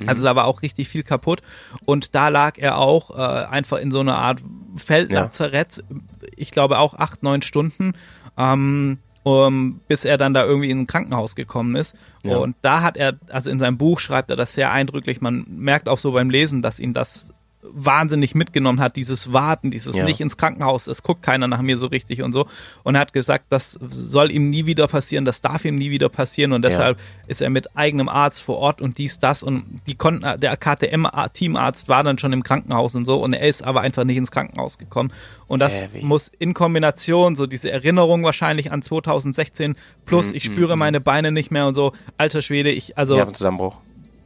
Mhm. 0.00 0.08
Also 0.08 0.22
da 0.22 0.34
war 0.34 0.46
auch 0.46 0.62
richtig 0.62 0.88
viel 0.88 1.02
kaputt. 1.02 1.42
Und 1.84 2.14
da 2.14 2.28
lag 2.28 2.56
er 2.56 2.78
auch 2.78 3.16
äh, 3.16 3.22
einfach 3.22 3.78
in 3.78 3.90
so 3.90 4.00
einer 4.00 4.16
Art 4.16 4.42
Feldlazarett, 4.76 5.78
ja. 5.78 5.96
ich 6.36 6.50
glaube 6.52 6.78
auch 6.78 6.94
acht, 6.94 7.22
neun 7.22 7.42
Stunden. 7.42 7.94
Ähm, 8.36 8.98
um, 9.28 9.80
bis 9.88 10.04
er 10.04 10.16
dann 10.16 10.32
da 10.32 10.44
irgendwie 10.44 10.70
in 10.70 10.80
ein 10.80 10.86
Krankenhaus 10.86 11.34
gekommen 11.34 11.76
ist. 11.76 11.94
Ja. 12.22 12.38
Und 12.38 12.56
da 12.62 12.82
hat 12.82 12.96
er, 12.96 13.18
also 13.28 13.50
in 13.50 13.58
seinem 13.58 13.76
Buch 13.76 14.00
schreibt 14.00 14.30
er 14.30 14.36
das 14.36 14.54
sehr 14.54 14.72
eindrücklich. 14.72 15.20
Man 15.20 15.44
merkt 15.48 15.88
auch 15.88 15.98
so 15.98 16.12
beim 16.12 16.30
Lesen, 16.30 16.62
dass 16.62 16.80
ihn 16.80 16.94
das 16.94 17.32
wahnsinnig 17.62 18.34
mitgenommen 18.34 18.80
hat, 18.80 18.96
dieses 18.96 19.32
Warten, 19.32 19.70
dieses 19.70 19.96
ja. 19.96 20.04
nicht 20.04 20.20
ins 20.20 20.36
Krankenhaus, 20.36 20.86
es 20.86 21.02
guckt 21.02 21.22
keiner 21.22 21.48
nach 21.48 21.60
mir 21.60 21.76
so 21.76 21.86
richtig 21.86 22.22
und 22.22 22.32
so. 22.32 22.46
Und 22.84 22.94
er 22.94 23.00
hat 23.00 23.12
gesagt, 23.12 23.46
das 23.50 23.72
soll 23.90 24.30
ihm 24.30 24.48
nie 24.48 24.66
wieder 24.66 24.86
passieren, 24.86 25.24
das 25.24 25.40
darf 25.40 25.64
ihm 25.64 25.74
nie 25.74 25.90
wieder 25.90 26.08
passieren 26.08 26.52
und 26.52 26.62
deshalb 26.62 26.98
ja. 26.98 27.04
ist 27.26 27.40
er 27.40 27.50
mit 27.50 27.76
eigenem 27.76 28.08
Arzt 28.08 28.42
vor 28.42 28.58
Ort 28.58 28.80
und 28.80 28.98
dies, 28.98 29.18
das 29.18 29.42
und 29.42 29.80
die 29.86 29.96
konnten, 29.96 30.40
der 30.40 30.56
KTM-Teamarzt 30.56 31.88
war 31.88 32.02
dann 32.04 32.18
schon 32.18 32.32
im 32.32 32.42
Krankenhaus 32.42 32.94
und 32.94 33.04
so 33.04 33.22
und 33.22 33.32
er 33.32 33.46
ist 33.48 33.62
aber 33.62 33.80
einfach 33.80 34.04
nicht 34.04 34.16
ins 34.16 34.30
Krankenhaus 34.30 34.78
gekommen. 34.78 35.12
Und 35.48 35.60
das 35.60 35.82
äh, 35.82 35.88
muss 36.02 36.28
in 36.38 36.54
Kombination, 36.54 37.34
so 37.34 37.46
diese 37.46 37.70
Erinnerung 37.70 38.22
wahrscheinlich 38.22 38.70
an 38.70 38.82
2016 38.82 39.76
plus, 40.04 40.32
mm, 40.32 40.36
ich 40.36 40.44
spüre 40.44 40.76
mm, 40.76 40.78
meine 40.78 41.00
Beine 41.00 41.32
nicht 41.32 41.50
mehr 41.50 41.66
und 41.66 41.74
so, 41.74 41.92
alter 42.18 42.42
Schwede, 42.42 42.70
ich, 42.70 42.96
also. 42.96 43.16
Ja, 43.16 43.32
Zusammenbruch 43.32 43.76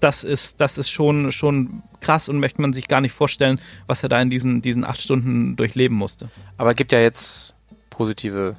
das 0.02 0.24
ist, 0.24 0.60
das 0.60 0.78
ist 0.78 0.90
schon, 0.90 1.30
schon 1.32 1.82
krass 2.00 2.28
und 2.28 2.40
möchte 2.40 2.60
man 2.60 2.72
sich 2.72 2.88
gar 2.88 3.00
nicht 3.00 3.12
vorstellen, 3.12 3.60
was 3.86 4.02
er 4.02 4.08
da 4.08 4.20
in 4.20 4.30
diesen, 4.30 4.60
diesen 4.60 4.84
acht 4.84 5.00
Stunden 5.00 5.56
durchleben 5.56 5.96
musste. 5.96 6.28
Aber 6.58 6.74
gibt 6.74 6.92
ja 6.92 7.00
jetzt 7.00 7.54
positive 7.90 8.56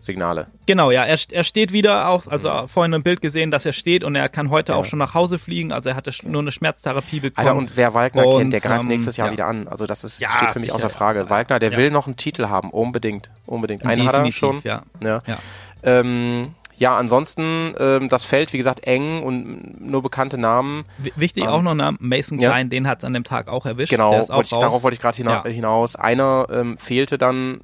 Signale. 0.00 0.46
Genau, 0.66 0.90
ja, 0.90 1.04
er, 1.04 1.18
er 1.30 1.44
steht 1.44 1.72
wieder 1.72 2.08
auch, 2.08 2.26
also 2.26 2.50
mhm. 2.50 2.68
vorhin 2.68 2.94
ein 2.94 3.02
Bild 3.02 3.20
gesehen, 3.20 3.50
dass 3.50 3.64
er 3.66 3.72
steht 3.72 4.04
und 4.04 4.14
er 4.14 4.28
kann 4.28 4.50
heute 4.50 4.72
ja. 4.72 4.78
auch 4.78 4.84
schon 4.84 4.98
nach 4.98 5.14
Hause 5.14 5.38
fliegen, 5.38 5.72
also 5.72 5.90
er 5.90 5.96
hatte 5.96 6.12
nur 6.24 6.42
eine 6.42 6.50
Schmerztherapie 6.50 7.20
bekommen. 7.20 7.46
Alter, 7.46 7.58
und 7.58 7.76
wer 7.76 7.94
Wagner 7.94 8.24
kennt, 8.36 8.52
der 8.52 8.60
greift 8.60 8.82
ähm, 8.82 8.88
nächstes 8.88 9.16
Jahr 9.16 9.28
ja. 9.28 9.32
wieder 9.32 9.46
an. 9.46 9.68
Also 9.68 9.86
das 9.86 10.04
ist, 10.04 10.20
ja, 10.20 10.30
steht 10.36 10.50
für 10.50 10.60
mich 10.60 10.72
außer 10.72 10.90
Frage. 10.90 11.30
Wagner, 11.30 11.58
der 11.58 11.76
will 11.76 11.90
noch 11.90 12.06
einen 12.06 12.16
Titel 12.16 12.48
haben, 12.48 12.70
unbedingt, 12.70 13.30
unbedingt. 13.46 13.84
Einen 13.84 14.06
Definitiv, 14.06 14.18
hat 14.18 14.26
er 14.26 14.32
schon. 14.32 14.60
Ja. 14.64 15.22
ja. 15.26 15.38
Ähm, 15.82 16.54
ja, 16.76 16.96
ansonsten 16.96 17.74
ähm, 17.78 18.08
das 18.08 18.24
Feld, 18.24 18.52
wie 18.52 18.58
gesagt, 18.58 18.86
eng 18.86 19.22
und 19.22 19.80
nur 19.80 20.02
bekannte 20.02 20.38
Namen. 20.38 20.84
Wichtig 21.16 21.44
ähm, 21.44 21.50
auch 21.50 21.62
noch 21.62 21.74
Namen, 21.74 21.98
Mason 22.00 22.38
Klein, 22.38 22.66
ja. 22.66 22.70
den 22.70 22.88
hat 22.88 22.98
es 22.98 23.04
an 23.04 23.14
dem 23.14 23.24
Tag 23.24 23.48
auch 23.48 23.66
erwischt. 23.66 23.90
Genau, 23.90 24.12
wollte 24.12 24.42
ich, 24.42 24.50
darauf 24.50 24.82
wollte 24.82 24.94
ich 24.96 25.00
gerade 25.00 25.16
hina 25.16 25.42
ja. 25.44 25.50
hinaus. 25.50 25.96
Einer 25.96 26.48
ähm, 26.50 26.78
fehlte 26.78 27.18
dann 27.18 27.60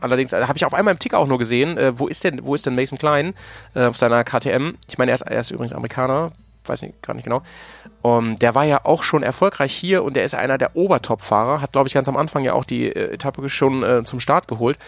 allerdings, 0.00 0.32
äh, 0.32 0.42
habe 0.42 0.56
ich 0.56 0.64
auf 0.64 0.74
einmal 0.74 0.92
im 0.92 0.98
Ticker 0.98 1.18
auch 1.18 1.26
nur 1.26 1.38
gesehen, 1.38 1.76
äh, 1.76 1.98
wo 1.98 2.08
ist 2.08 2.24
denn, 2.24 2.44
wo 2.44 2.54
ist 2.54 2.66
denn 2.66 2.74
Mason 2.74 2.98
Klein 2.98 3.34
äh, 3.74 3.84
auf 3.84 3.96
seiner 3.96 4.24
KTM? 4.24 4.74
Ich 4.88 4.98
meine, 4.98 5.10
er 5.10 5.16
ist, 5.16 5.22
er 5.22 5.40
ist 5.40 5.50
übrigens 5.50 5.72
Amerikaner, 5.72 6.32
weiß 6.64 6.82
nicht, 6.82 7.02
gar 7.02 7.14
nicht 7.14 7.24
genau. 7.24 7.42
Um, 8.02 8.38
der 8.38 8.54
war 8.54 8.64
ja 8.64 8.84
auch 8.84 9.02
schon 9.02 9.22
erfolgreich 9.22 9.72
hier 9.72 10.04
und 10.04 10.16
der 10.16 10.24
ist 10.24 10.34
einer 10.34 10.58
der 10.58 10.76
Obertop-Fahrer, 10.76 11.60
hat 11.60 11.72
glaube 11.72 11.88
ich 11.88 11.94
ganz 11.94 12.08
am 12.08 12.16
Anfang 12.16 12.44
ja 12.44 12.52
auch 12.52 12.64
die 12.64 12.86
äh, 12.86 13.14
Etappe 13.14 13.48
schon 13.48 13.82
äh, 13.82 14.04
zum 14.04 14.20
Start 14.20 14.48
geholt 14.48 14.78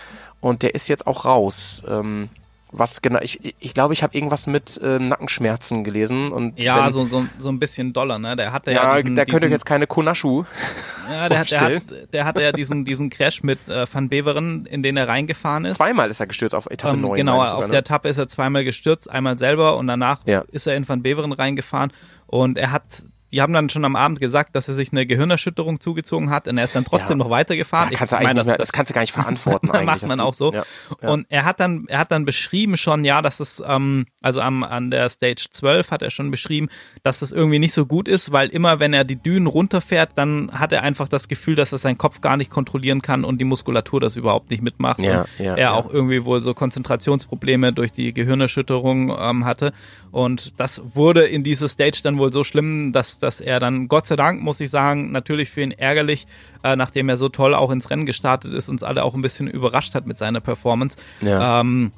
und 0.40 0.62
der 0.62 0.74
ist 0.74 0.88
jetzt 0.88 1.06
auch 1.06 1.24
raus. 1.24 1.82
Ähm, 1.88 2.30
was 2.70 3.00
genau, 3.02 3.20
ich, 3.22 3.54
ich 3.58 3.74
glaube, 3.74 3.94
ich 3.94 4.02
habe 4.02 4.16
irgendwas 4.16 4.46
mit 4.46 4.78
äh, 4.82 4.98
Nackenschmerzen 4.98 5.84
gelesen. 5.84 6.32
Und 6.32 6.58
ja, 6.58 6.84
wenn, 6.84 6.92
so, 6.92 7.06
so, 7.06 7.26
so 7.38 7.48
ein 7.48 7.58
bisschen 7.58 7.92
Dollar, 7.92 8.18
ne? 8.18 8.36
Der 8.36 8.52
hatte 8.52 8.72
ja, 8.72 8.82
ja 8.82 8.96
diesen, 8.96 9.14
der 9.14 9.24
könnte 9.24 9.40
diesen, 9.40 9.52
jetzt 9.52 9.66
keine 9.66 9.86
Konaschu 9.86 10.44
Ja, 11.10 11.28
der, 11.28 11.44
der, 11.44 11.60
hat, 11.60 11.82
der 12.12 12.24
hatte 12.26 12.42
ja 12.42 12.52
diesen, 12.52 12.84
diesen 12.84 13.08
Crash 13.08 13.42
mit 13.42 13.68
äh, 13.68 13.86
Van 13.90 14.08
Beveren, 14.08 14.66
in 14.66 14.82
den 14.82 14.96
er 14.96 15.08
reingefahren 15.08 15.64
ist. 15.64 15.78
Zweimal 15.78 16.10
ist 16.10 16.20
er 16.20 16.26
gestürzt 16.26 16.54
auf 16.54 16.66
Etappe 16.66 16.94
ähm, 16.94 17.02
9. 17.02 17.16
Genau, 17.16 17.38
sogar, 17.38 17.56
auf 17.56 17.64
ne? 17.64 17.70
der 17.70 17.80
Etappe 17.80 18.08
ist 18.08 18.18
er 18.18 18.28
zweimal 18.28 18.64
gestürzt, 18.64 19.10
einmal 19.10 19.38
selber 19.38 19.76
und 19.76 19.86
danach 19.86 20.20
ja. 20.26 20.44
ist 20.52 20.66
er 20.66 20.74
in 20.74 20.86
Van 20.86 21.02
Beveren 21.02 21.32
reingefahren 21.32 21.92
und 22.26 22.58
er 22.58 22.72
hat 22.72 23.02
die 23.32 23.42
haben 23.42 23.52
dann 23.52 23.68
schon 23.68 23.84
am 23.84 23.96
Abend 23.96 24.20
gesagt, 24.20 24.56
dass 24.56 24.68
er 24.68 24.74
sich 24.74 24.92
eine 24.92 25.06
Gehirnerschütterung 25.06 25.80
zugezogen 25.80 26.30
hat 26.30 26.48
und 26.48 26.58
er 26.58 26.64
ist 26.64 26.74
dann 26.74 26.84
trotzdem 26.84 27.18
ja. 27.18 27.24
noch 27.24 27.30
weitergefahren. 27.30 27.90
Ja, 27.90 27.98
kannst 27.98 28.14
ich, 28.14 28.18
du 28.18 28.24
meine, 28.24 28.38
das, 28.38 28.46
mehr, 28.46 28.56
das, 28.56 28.72
kannst 28.72 28.90
du 28.90 28.94
gar 28.94 29.02
nicht 29.02 29.12
verantworten. 29.12 29.70
eigentlich, 29.70 29.86
macht 29.86 30.06
man 30.06 30.20
auch 30.20 30.34
so. 30.34 30.52
Ja, 30.52 30.64
und 31.02 31.26
er 31.28 31.44
hat 31.44 31.60
dann, 31.60 31.86
er 31.88 31.98
hat 31.98 32.10
dann 32.10 32.24
beschrieben 32.24 32.76
schon, 32.76 33.04
ja, 33.04 33.22
dass 33.22 33.40
es, 33.40 33.62
ähm, 33.66 34.06
also 34.22 34.40
am, 34.40 34.64
an 34.64 34.90
der 34.90 35.08
Stage 35.08 35.46
12 35.50 35.90
hat 35.90 36.02
er 36.02 36.10
schon 36.10 36.30
beschrieben, 36.30 36.68
dass 37.02 37.22
es 37.22 37.32
irgendwie 37.32 37.58
nicht 37.58 37.74
so 37.74 37.86
gut 37.86 38.08
ist, 38.08 38.32
weil 38.32 38.48
immer, 38.48 38.80
wenn 38.80 38.94
er 38.94 39.04
die 39.04 39.16
Dünen 39.16 39.46
runterfährt, 39.46 40.12
dann 40.14 40.50
hat 40.52 40.72
er 40.72 40.82
einfach 40.82 41.08
das 41.08 41.28
Gefühl, 41.28 41.54
dass 41.54 41.72
er 41.72 41.78
seinen 41.78 41.98
Kopf 41.98 42.20
gar 42.20 42.36
nicht 42.36 42.50
kontrollieren 42.50 43.02
kann 43.02 43.24
und 43.24 43.40
die 43.40 43.44
Muskulatur 43.44 44.00
das 44.00 44.16
überhaupt 44.16 44.50
nicht 44.50 44.62
mitmacht. 44.62 45.00
Ja, 45.00 45.26
er 45.38 45.74
auch 45.74 45.90
irgendwie 45.90 46.24
wohl 46.24 46.40
so 46.40 46.54
Konzentrationsprobleme 46.54 47.72
durch 47.72 47.92
die 47.92 48.12
Gehirnerschütterung 48.12 49.14
ähm, 49.18 49.44
hatte. 49.44 49.72
Und 50.10 50.58
das 50.58 50.80
wurde 50.94 51.26
in 51.26 51.42
dieser 51.42 51.68
Stage 51.68 52.00
dann 52.02 52.18
wohl 52.18 52.32
so 52.32 52.44
schlimm, 52.44 52.92
dass, 52.92 53.17
dass 53.18 53.40
er 53.40 53.60
dann, 53.60 53.88
Gott 53.88 54.06
sei 54.06 54.16
Dank, 54.16 54.42
muss 54.42 54.60
ich 54.60 54.70
sagen, 54.70 55.12
natürlich 55.12 55.50
für 55.50 55.62
ihn 55.62 55.72
ärgerlich, 55.72 56.26
äh, 56.62 56.76
nachdem 56.76 57.08
er 57.08 57.16
so 57.16 57.28
toll 57.28 57.54
auch 57.54 57.70
ins 57.70 57.90
Rennen 57.90 58.06
gestartet 58.06 58.52
ist, 58.52 58.68
uns 58.68 58.82
alle 58.82 59.04
auch 59.04 59.14
ein 59.14 59.22
bisschen 59.22 59.48
überrascht 59.48 59.94
hat 59.94 60.06
mit 60.06 60.18
seiner 60.18 60.40
Performance. 60.40 60.96
Ja. 61.20 61.60
Ähm, 61.60 61.92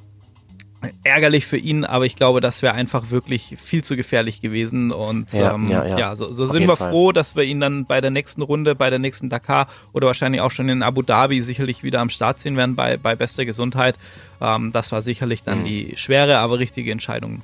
ärgerlich 1.05 1.47
für 1.47 1.59
ihn, 1.59 1.85
aber 1.85 2.07
ich 2.07 2.17
glaube, 2.17 2.41
das 2.41 2.63
wäre 2.63 2.75
einfach 2.75 3.11
wirklich 3.11 3.57
viel 3.59 3.85
zu 3.85 3.97
gefährlich 3.97 4.41
gewesen. 4.41 4.93
Und 4.93 5.33
ja, 5.33 5.55
ähm, 5.55 5.67
ja, 5.67 5.85
ja. 5.85 5.99
ja 5.99 6.15
so, 6.15 6.33
so 6.33 6.47
sind 6.47 6.67
wir 6.67 6.77
Fall. 6.77 6.91
froh, 6.91 7.13
dass 7.13 7.37
wir 7.37 7.45
ihn 7.45 7.61
dann 7.61 7.85
bei 7.85 8.01
der 8.01 8.11
nächsten 8.11 8.43
Runde, 8.43 8.75
bei 8.75 8.89
der 8.89 8.99
nächsten 8.99 9.29
Dakar 9.29 9.67
oder 9.93 10.07
wahrscheinlich 10.07 10.41
auch 10.41 10.51
schon 10.51 10.69
in 10.69 10.83
Abu 10.83 11.03
Dhabi 11.03 11.43
sicherlich 11.43 11.83
wieder 11.83 12.01
am 12.01 12.09
Start 12.09 12.41
sehen 12.41 12.57
werden 12.57 12.77
bei, 12.77 12.97
bei 12.97 13.15
bester 13.15 13.45
Gesundheit. 13.45 13.99
Ähm, 14.41 14.73
das 14.73 14.91
war 14.91 15.03
sicherlich 15.03 15.43
dann 15.43 15.61
mhm. 15.61 15.65
die 15.65 15.93
schwere, 15.97 16.39
aber 16.39 16.59
richtige 16.59 16.91
Entscheidung. 16.93 17.43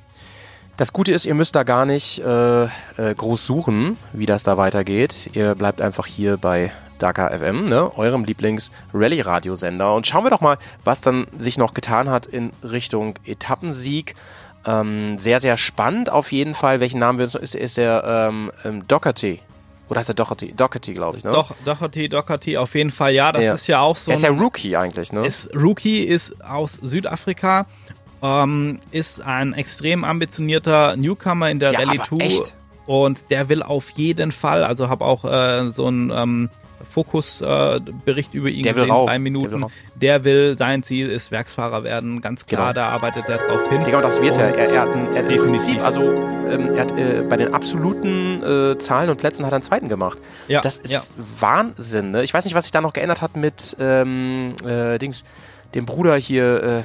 Das 0.77 0.93
Gute 0.93 1.11
ist, 1.11 1.25
ihr 1.25 1.33
müsst 1.33 1.55
da 1.55 1.63
gar 1.63 1.87
nicht 1.87 2.19
äh, 2.19 2.65
äh, 2.65 2.69
groß 3.17 3.47
suchen, 3.47 3.97
wie 4.13 4.27
das 4.27 4.43
da 4.43 4.57
weitergeht. 4.57 5.31
Ihr 5.33 5.55
bleibt 5.55 5.81
einfach 5.81 6.05
hier 6.05 6.37
bei 6.37 6.71
Dakar 6.99 7.35
FM, 7.35 7.65
ne, 7.65 7.97
eurem 7.97 8.23
Lieblings-Rallye-Radiosender. 8.23 9.95
Und 9.95 10.05
schauen 10.05 10.23
wir 10.23 10.29
doch 10.29 10.41
mal, 10.41 10.59
was 10.83 11.01
dann 11.01 11.25
sich 11.39 11.57
noch 11.57 11.73
getan 11.73 12.11
hat 12.11 12.27
in 12.27 12.51
Richtung 12.61 13.15
Etappensieg. 13.25 14.13
Ähm, 14.67 15.17
sehr, 15.17 15.39
sehr 15.39 15.57
spannend 15.57 16.11
auf 16.11 16.31
jeden 16.31 16.53
Fall. 16.53 16.79
Welchen 16.79 16.99
Namen 16.99 17.17
wir 17.17 17.25
ist, 17.25 17.55
ist 17.55 17.77
der 17.77 18.29
ähm, 18.29 18.51
ähm, 18.63 18.87
Doherty. 18.87 19.39
Oder 19.89 19.99
heißt 19.99 20.09
der 20.09 20.15
Doherty? 20.15 20.53
Doherty, 20.53 20.93
glaube 20.93 21.17
ich, 21.17 21.23
ne? 21.23 21.31
Doch, 21.31 21.55
Doherty, 21.65 22.07
Doherty, 22.07 22.57
auf 22.57 22.75
jeden 22.75 22.91
Fall, 22.91 23.13
ja. 23.13 23.31
Das 23.31 23.43
ja. 23.43 23.53
ist 23.53 23.67
ja 23.67 23.79
auch 23.79 23.95
so. 23.95 24.11
Er 24.11 24.17
ist 24.17 24.23
ja 24.23 24.29
Rookie 24.29 24.75
eigentlich, 24.75 25.11
ne? 25.11 25.25
Ist 25.25 25.49
Rookie, 25.55 26.03
ist 26.03 26.43
aus 26.43 26.73
Südafrika 26.73 27.65
ähm, 28.21 28.79
ist 28.91 29.21
ein 29.21 29.53
extrem 29.53 30.03
ambitionierter 30.03 30.95
Newcomer 30.95 31.49
in 31.49 31.59
der 31.59 31.71
ja, 31.71 31.79
Rallye 31.79 31.99
2 31.99 32.53
und 32.85 33.29
der 33.31 33.49
will 33.49 33.61
auf 33.61 33.89
jeden 33.91 34.31
Fall, 34.31 34.63
also 34.63 34.89
habe 34.89 35.05
auch 35.05 35.25
äh, 35.25 35.69
so 35.69 35.89
ein 35.89 36.11
ähm, 36.15 36.49
Fokusbericht 36.89 38.33
äh, 38.33 38.37
über 38.37 38.49
ihn 38.49 38.63
der 38.63 38.73
gesehen, 38.73 38.89
will 38.89 39.05
drei 39.05 39.19
Minuten. 39.19 39.51
Der 39.51 39.59
will, 39.59 39.69
der 39.95 40.23
will, 40.23 40.57
sein 40.57 40.83
Ziel 40.83 41.09
ist 41.09 41.31
Werksfahrer 41.31 41.83
werden, 41.83 42.21
ganz 42.21 42.45
klar, 42.45 42.73
genau. 42.73 42.85
da 42.85 42.89
arbeitet 42.89 43.27
er 43.27 43.37
drauf 43.39 43.69
hin. 43.69 43.83
Genau, 43.83 44.01
das 44.01 44.21
wird 44.21 44.37
er. 44.37 44.55
Er, 44.55 44.69
er 44.69 44.81
hat, 44.81 44.93
ein, 44.93 45.15
er 45.15 45.23
definitiv, 45.23 45.83
also 45.83 46.01
ähm, 46.01 46.75
er 46.75 46.81
hat 46.81 46.97
äh, 46.97 47.23
bei 47.27 47.37
den 47.37 47.53
absoluten 47.53 48.43
äh, 48.43 48.77
Zahlen 48.77 49.09
und 49.09 49.17
Plätzen 49.17 49.45
hat 49.45 49.51
er 49.51 49.57
einen 49.57 49.63
zweiten 49.63 49.89
gemacht. 49.89 50.19
Ja, 50.47 50.61
das 50.61 50.79
ist 50.79 50.91
ja. 50.91 51.23
Wahnsinn. 51.39 52.11
Ne? 52.11 52.23
Ich 52.23 52.33
weiß 52.33 52.45
nicht, 52.45 52.55
was 52.55 52.63
sich 52.63 52.71
da 52.71 52.81
noch 52.81 52.93
geändert 52.93 53.21
hat 53.21 53.35
mit 53.35 53.75
ähm, 53.79 54.55
äh, 54.65 54.97
Dings, 54.97 55.23
dem 55.73 55.85
Bruder 55.85 56.15
hier, 56.15 56.63
äh, 56.63 56.83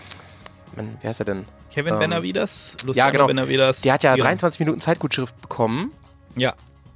man, 0.77 0.99
wie 1.01 1.09
heißt 1.09 1.21
er 1.21 1.27
denn? 1.27 1.45
Kevin 1.71 1.95
ähm, 1.95 2.01
Benavides? 2.01 2.77
Luciano 2.85 3.09
ja, 3.09 3.11
genau. 3.11 3.27
Benavides. 3.27 3.83
Der 3.83 3.95
hat 3.95 4.03
ja 4.03 4.17
23 4.17 4.61
Minuten 4.61 4.81
Zeitgutschrift 4.81 5.39
bekommen. 5.41 5.93
Ja. 6.37 6.51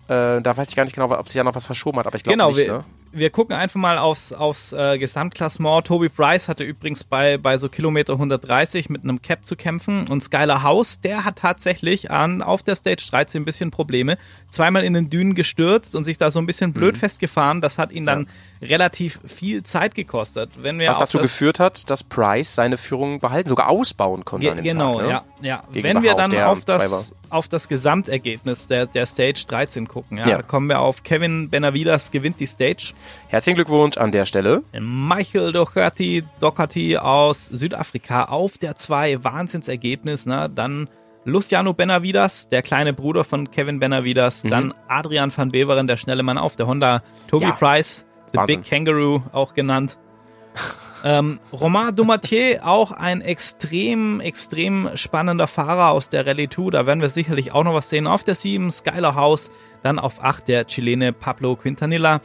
Äh, 0.09 0.41
da 0.41 0.57
weiß 0.57 0.69
ich 0.69 0.77
gar 0.77 0.85
nicht 0.85 0.95
genau, 0.95 1.11
ob 1.11 1.29
sich 1.29 1.37
ja 1.37 1.45
noch 1.45 1.55
was 1.55 1.67
verschoben 1.67 1.99
hat, 1.99 2.07
aber 2.07 2.17
ich 2.17 2.23
glaube 2.23 2.37
genau, 2.37 2.49
nicht. 2.49 2.59
Wir, 2.59 2.73
ne? 2.73 2.85
Wir 3.17 3.31
gucken 3.31 3.57
einfach 3.57 3.81
mal 3.81 3.99
aufs, 3.99 4.33
aufs 4.33 4.73
äh, 4.73 4.99
Gesamtklassement. 4.99 5.87
Toby 5.87 6.09
Price 6.09 6.49
hatte 6.49 6.65
übrigens 6.65 7.05
bei, 7.05 7.39
bei 7.39 7.57
so 7.59 7.69
Kilometer 7.69 8.13
130 8.13 8.91
mit 8.91 9.05
einem 9.05 9.23
Cap 9.23 9.47
zu 9.47 9.57
kämpfen 9.57 10.07
und 10.09 10.23
Skylar 10.23 10.63
House, 10.63 11.01
der 11.01 11.25
hat 11.25 11.37
tatsächlich 11.37 12.11
an, 12.11 12.43
auf 12.43 12.63
der 12.63 12.77
Stage 12.77 13.07
13 13.11 13.43
ein 13.43 13.45
bisschen 13.45 13.71
Probleme. 13.71 14.19
Zweimal 14.51 14.85
in 14.85 14.93
den 14.93 15.11
Dünen 15.11 15.35
gestürzt 15.35 15.97
und 15.97 16.05
sich 16.05 16.19
da 16.19 16.31
so 16.31 16.39
ein 16.39 16.47
bisschen 16.47 16.73
blöd 16.73 16.95
mhm. 16.95 17.01
festgefahren. 17.01 17.61
Das 17.61 17.79
hat 17.79 17.91
ihn 17.91 18.05
ja. 18.05 18.15
dann 18.15 18.27
relativ 18.61 19.21
viel 19.25 19.63
Zeit 19.63 19.95
gekostet. 19.95 20.51
Wenn 20.57 20.79
wir 20.79 20.91
Was 20.91 20.99
dazu 20.99 21.19
geführt 21.19 21.61
hat, 21.61 21.89
dass 21.91 22.05
Price 22.05 22.55
seine 22.55 22.77
Führung 22.77 23.21
behalten, 23.21 23.49
sogar 23.49 23.69
ausbauen 23.69 24.25
konnte. 24.25 24.55
Ge 24.55 24.63
genau, 24.63 24.95
Tag, 24.95 25.03
ne? 25.03 25.11
ja. 25.11 25.25
Ja. 25.43 25.63
Wenn 25.71 26.03
wir 26.03 26.15
dann 26.15 26.35
auf 26.37 26.65
das, 26.65 27.15
auf 27.31 27.49
das 27.49 27.69
Gesamtergebnis 27.69 28.67
der, 28.67 28.87
der 28.87 29.07
Stage 29.07 29.45
13 29.47 29.89
gucken, 29.89 30.19
ja, 30.19 30.29
ja. 30.29 30.43
kommen 30.43 30.69
wir 30.69 30.81
auf 30.81 31.03
Kevin 31.03 31.51
Benavides 31.51 32.11
gewinnt 32.11 32.41
die 32.41 32.47
Stage. 32.47 32.95
Herzlichen 33.29 33.57
Glückwunsch 33.57 33.97
an 33.97 34.13
der 34.13 34.27
Stelle. 34.27 34.63
Michael 34.79 35.53
Doherty, 35.53 36.25
Doherty 36.41 36.97
aus 36.97 37.47
Südafrika 37.47 38.25
auf 38.25 38.59
der 38.59 38.77
2, 38.77 39.25
Wahnsinnsergebnis, 39.25 40.27
ne? 40.27 40.51
Dann 40.55 40.89
Luciano 41.25 41.75
Benavidas, 41.75 42.49
der 42.49 42.63
kleine 42.63 42.93
Bruder 42.93 43.25
von 43.25 43.51
Kevin 43.51 43.81
Benavidas, 43.81 44.45
mhm. 44.45 44.51
dann 44.51 44.75
Adrian 44.89 45.37
van 45.37 45.51
Beveren, 45.51 45.87
der 45.87 45.97
schnelle 45.97 46.23
Mann 46.23 46.39
auf 46.39 46.57
der 46.57 46.69
Honda, 46.69 47.03
Toby 47.27 47.47
ja. 47.47 47.53
Price, 47.53 48.07
The 48.33 48.39
Wahnsinn. 48.39 48.61
Big 48.61 48.71
Kangaroo 48.71 49.23
auch 49.33 49.55
genannt. 49.55 49.99
Ähm, 51.05 51.39
Romain 51.53 51.95
Dumatier, 51.95 52.61
auch 52.65 52.91
ein 52.91 53.21
extrem, 53.21 54.21
extrem 54.21 54.91
spannender 54.95 55.47
Fahrer 55.47 55.91
aus 55.91 56.09
der 56.09 56.27
Rallye 56.27 56.49
2. 56.49 56.71
Da 56.71 56.87
werden 56.87 57.01
wir 57.01 57.11
sicherlich 57.11 57.53
auch 57.53 57.65
noch 57.65 57.75
was 57.75 57.89
sehen. 57.89 58.07
Auf 58.07 58.25
der 58.25 58.35
7 58.35 58.71
Skyler 58.71 59.15
House, 59.15 59.51
dann 59.83 59.99
auf 59.99 60.23
8 60.23 60.49
der 60.49 60.67
Chilene 60.67 61.13
Pablo 61.13 61.57
Quintanilla. 61.57 62.21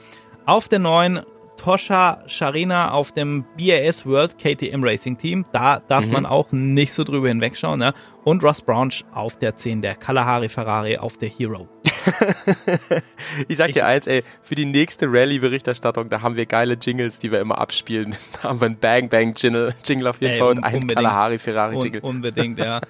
Auf 0.45 0.67
der 0.69 0.79
9 0.79 1.21
Toscha 1.57 2.23
Sharina 2.25 2.91
auf 2.91 3.11
dem 3.11 3.45
BAS 3.55 4.05
World 4.07 4.39
KTM 4.39 4.83
Racing 4.83 5.17
Team. 5.17 5.45
Da 5.51 5.79
darf 5.79 6.07
mhm. 6.07 6.13
man 6.13 6.25
auch 6.25 6.51
nicht 6.51 6.93
so 6.93 7.03
drüber 7.03 7.27
hinwegschauen. 7.27 7.79
Ne? 7.79 7.93
Und 8.23 8.43
Ross 8.43 8.61
Branch 8.61 9.03
auf 9.13 9.37
der 9.37 9.55
10 9.55 9.81
der 9.81 9.95
Kalahari 9.95 10.49
Ferrari 10.49 10.97
auf 10.97 11.17
der 11.17 11.29
Hero. 11.29 11.67
ich 13.47 13.57
sag 13.57 13.71
dir 13.73 13.85
eins, 13.85 14.07
ey, 14.07 14.23
für 14.43 14.55
die 14.55 14.65
nächste 14.65 15.07
Rallye-Berichterstattung, 15.07 16.09
da 16.09 16.21
haben 16.21 16.35
wir 16.35 16.45
geile 16.45 16.75
Jingles, 16.75 17.19
die 17.19 17.31
wir 17.31 17.39
immer 17.39 17.57
abspielen. 17.57 18.15
Da 18.41 18.49
haben 18.49 18.61
wir 18.61 18.65
einen 18.67 18.77
Bang 18.77 19.09
Bang 19.09 19.33
Jingle, 19.35 19.73
Jingle 19.83 20.07
auf 20.07 20.21
jeden 20.21 20.33
ey, 20.33 20.39
Fall 20.39 20.49
und 20.49 20.63
einen 20.63 20.87
Kalahari 20.87 21.37
Ferrari 21.37 21.77
Jingle. 21.77 22.01
Un 22.01 22.15
unbedingt, 22.15 22.57
ja. 22.57 22.81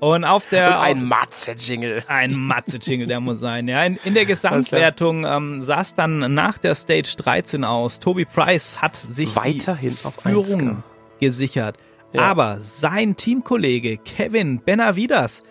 Und 0.00 0.24
auf 0.24 0.48
der. 0.48 0.66
Und 0.66 0.74
ein 0.78 1.04
Matze-Jingle. 1.04 2.02
Ein 2.08 2.34
Matze-Jingle, 2.34 3.06
der 3.06 3.20
muss 3.20 3.38
sein. 3.38 3.68
Ja, 3.68 3.84
in, 3.84 4.00
in 4.04 4.14
der 4.14 4.24
Gesamtwertung 4.24 5.24
ähm, 5.24 5.62
sah 5.62 5.80
es 5.80 5.94
dann 5.94 6.34
nach 6.34 6.58
der 6.58 6.74
Stage 6.74 7.14
13 7.18 7.62
aus. 7.62 8.00
Toby 8.00 8.24
Price 8.24 8.82
hat 8.82 9.00
sich 9.08 9.36
weiterhin 9.36 9.96
auf 10.02 10.16
Führung 10.16 10.82
gesichert. 11.20 11.76
Ja. 12.12 12.22
Aber 12.22 12.58
sein 12.60 13.16
Teamkollege 13.16 13.96
Kevin 13.96 14.60
Benavidas, 14.64 15.44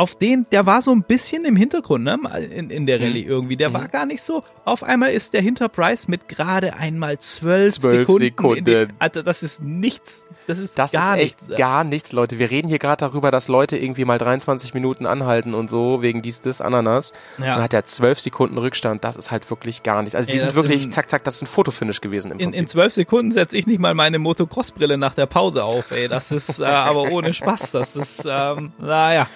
auf 0.00 0.16
den, 0.16 0.46
der 0.50 0.64
war 0.64 0.80
so 0.80 0.92
ein 0.92 1.02
bisschen 1.02 1.44
im 1.44 1.56
Hintergrund, 1.56 2.04
ne, 2.04 2.18
in, 2.54 2.70
in 2.70 2.86
der 2.86 3.00
Rallye 3.02 3.24
mhm. 3.24 3.30
irgendwie. 3.30 3.56
Der 3.58 3.68
mhm. 3.68 3.74
war 3.74 3.88
gar 3.88 4.06
nicht 4.06 4.22
so. 4.22 4.42
Auf 4.64 4.82
einmal 4.82 5.10
ist 5.10 5.34
der 5.34 5.42
Hinterpreis 5.42 6.08
mit 6.08 6.26
gerade 6.26 6.72
einmal 6.74 7.18
zwölf, 7.18 7.74
Sekunden. 7.74 8.24
Sekunden. 8.24 8.64
Die, 8.64 8.86
also 8.98 9.20
das 9.20 9.42
ist 9.42 9.62
nichts. 9.62 10.26
Das 10.46 10.58
ist 10.58 10.78
das 10.78 10.92
gar 10.92 11.18
ist 11.18 11.22
echt 11.22 11.42
nichts. 11.42 11.56
gar 11.56 11.84
nichts, 11.84 12.12
Leute. 12.12 12.38
Wir 12.38 12.50
reden 12.50 12.68
hier 12.68 12.78
gerade 12.78 13.04
darüber, 13.04 13.30
dass 13.30 13.48
Leute 13.48 13.76
irgendwie 13.76 14.06
mal 14.06 14.16
23 14.16 14.72
Minuten 14.72 15.04
anhalten 15.04 15.52
und 15.52 15.68
so 15.68 16.00
wegen 16.00 16.22
dies, 16.22 16.40
das, 16.40 16.62
Ananas. 16.62 17.12
Ja. 17.36 17.56
Und 17.56 17.62
hat 17.62 17.74
er 17.74 17.84
zwölf 17.84 18.20
Sekunden 18.20 18.56
Rückstand. 18.56 19.04
Das 19.04 19.16
ist 19.16 19.30
halt 19.30 19.50
wirklich 19.50 19.82
gar 19.82 20.00
nichts. 20.00 20.14
Also 20.14 20.30
die 20.30 20.38
Ey, 20.38 20.40
sind 20.40 20.54
wirklich, 20.54 20.86
in, 20.86 20.92
zack, 20.92 21.10
zack, 21.10 21.24
das 21.24 21.36
ist 21.36 21.42
ein 21.42 21.46
Fotofinish 21.46 22.00
gewesen 22.00 22.32
im 22.32 22.38
in, 22.38 22.54
in 22.54 22.66
zwölf 22.66 22.94
Sekunden 22.94 23.32
setze 23.32 23.54
ich 23.54 23.66
nicht 23.66 23.80
mal 23.80 23.92
meine 23.92 24.18
Motocross-Brille 24.18 24.96
nach 24.96 25.12
der 25.12 25.26
Pause 25.26 25.62
auf. 25.62 25.90
Ey, 25.90 26.08
das 26.08 26.32
ist 26.32 26.58
äh, 26.58 26.64
aber 26.64 27.12
ohne 27.12 27.34
Spaß. 27.34 27.72
Das 27.72 27.96
ist, 27.96 28.26
ähm, 28.26 28.72
naja. 28.78 29.28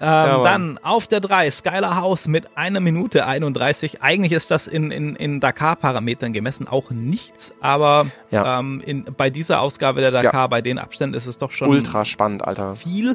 Ähm, 0.00 0.06
ja, 0.06 0.42
dann 0.42 0.78
auf 0.78 1.06
der 1.08 1.20
3 1.20 1.50
Skylar 1.50 1.96
House 1.96 2.26
mit 2.26 2.56
einer 2.56 2.80
Minute 2.80 3.26
31. 3.26 4.02
Eigentlich 4.02 4.32
ist 4.32 4.50
das 4.50 4.66
in, 4.66 4.90
in, 4.90 5.14
in 5.14 5.40
Dakar-Parametern 5.40 6.32
gemessen 6.32 6.66
auch 6.66 6.90
nichts, 6.90 7.52
aber 7.60 8.06
ja. 8.30 8.58
ähm, 8.58 8.82
in, 8.84 9.04
bei 9.04 9.28
dieser 9.28 9.60
Ausgabe 9.60 10.00
der 10.00 10.10
Dakar, 10.10 10.32
ja. 10.32 10.46
bei 10.46 10.62
den 10.62 10.78
Abständen 10.78 11.14
ist 11.14 11.26
es 11.26 11.36
doch 11.36 11.50
schon 11.50 11.68
ultra 11.68 12.06
spannend, 12.06 12.46
Alter. 12.46 12.76
Viel. 12.76 13.14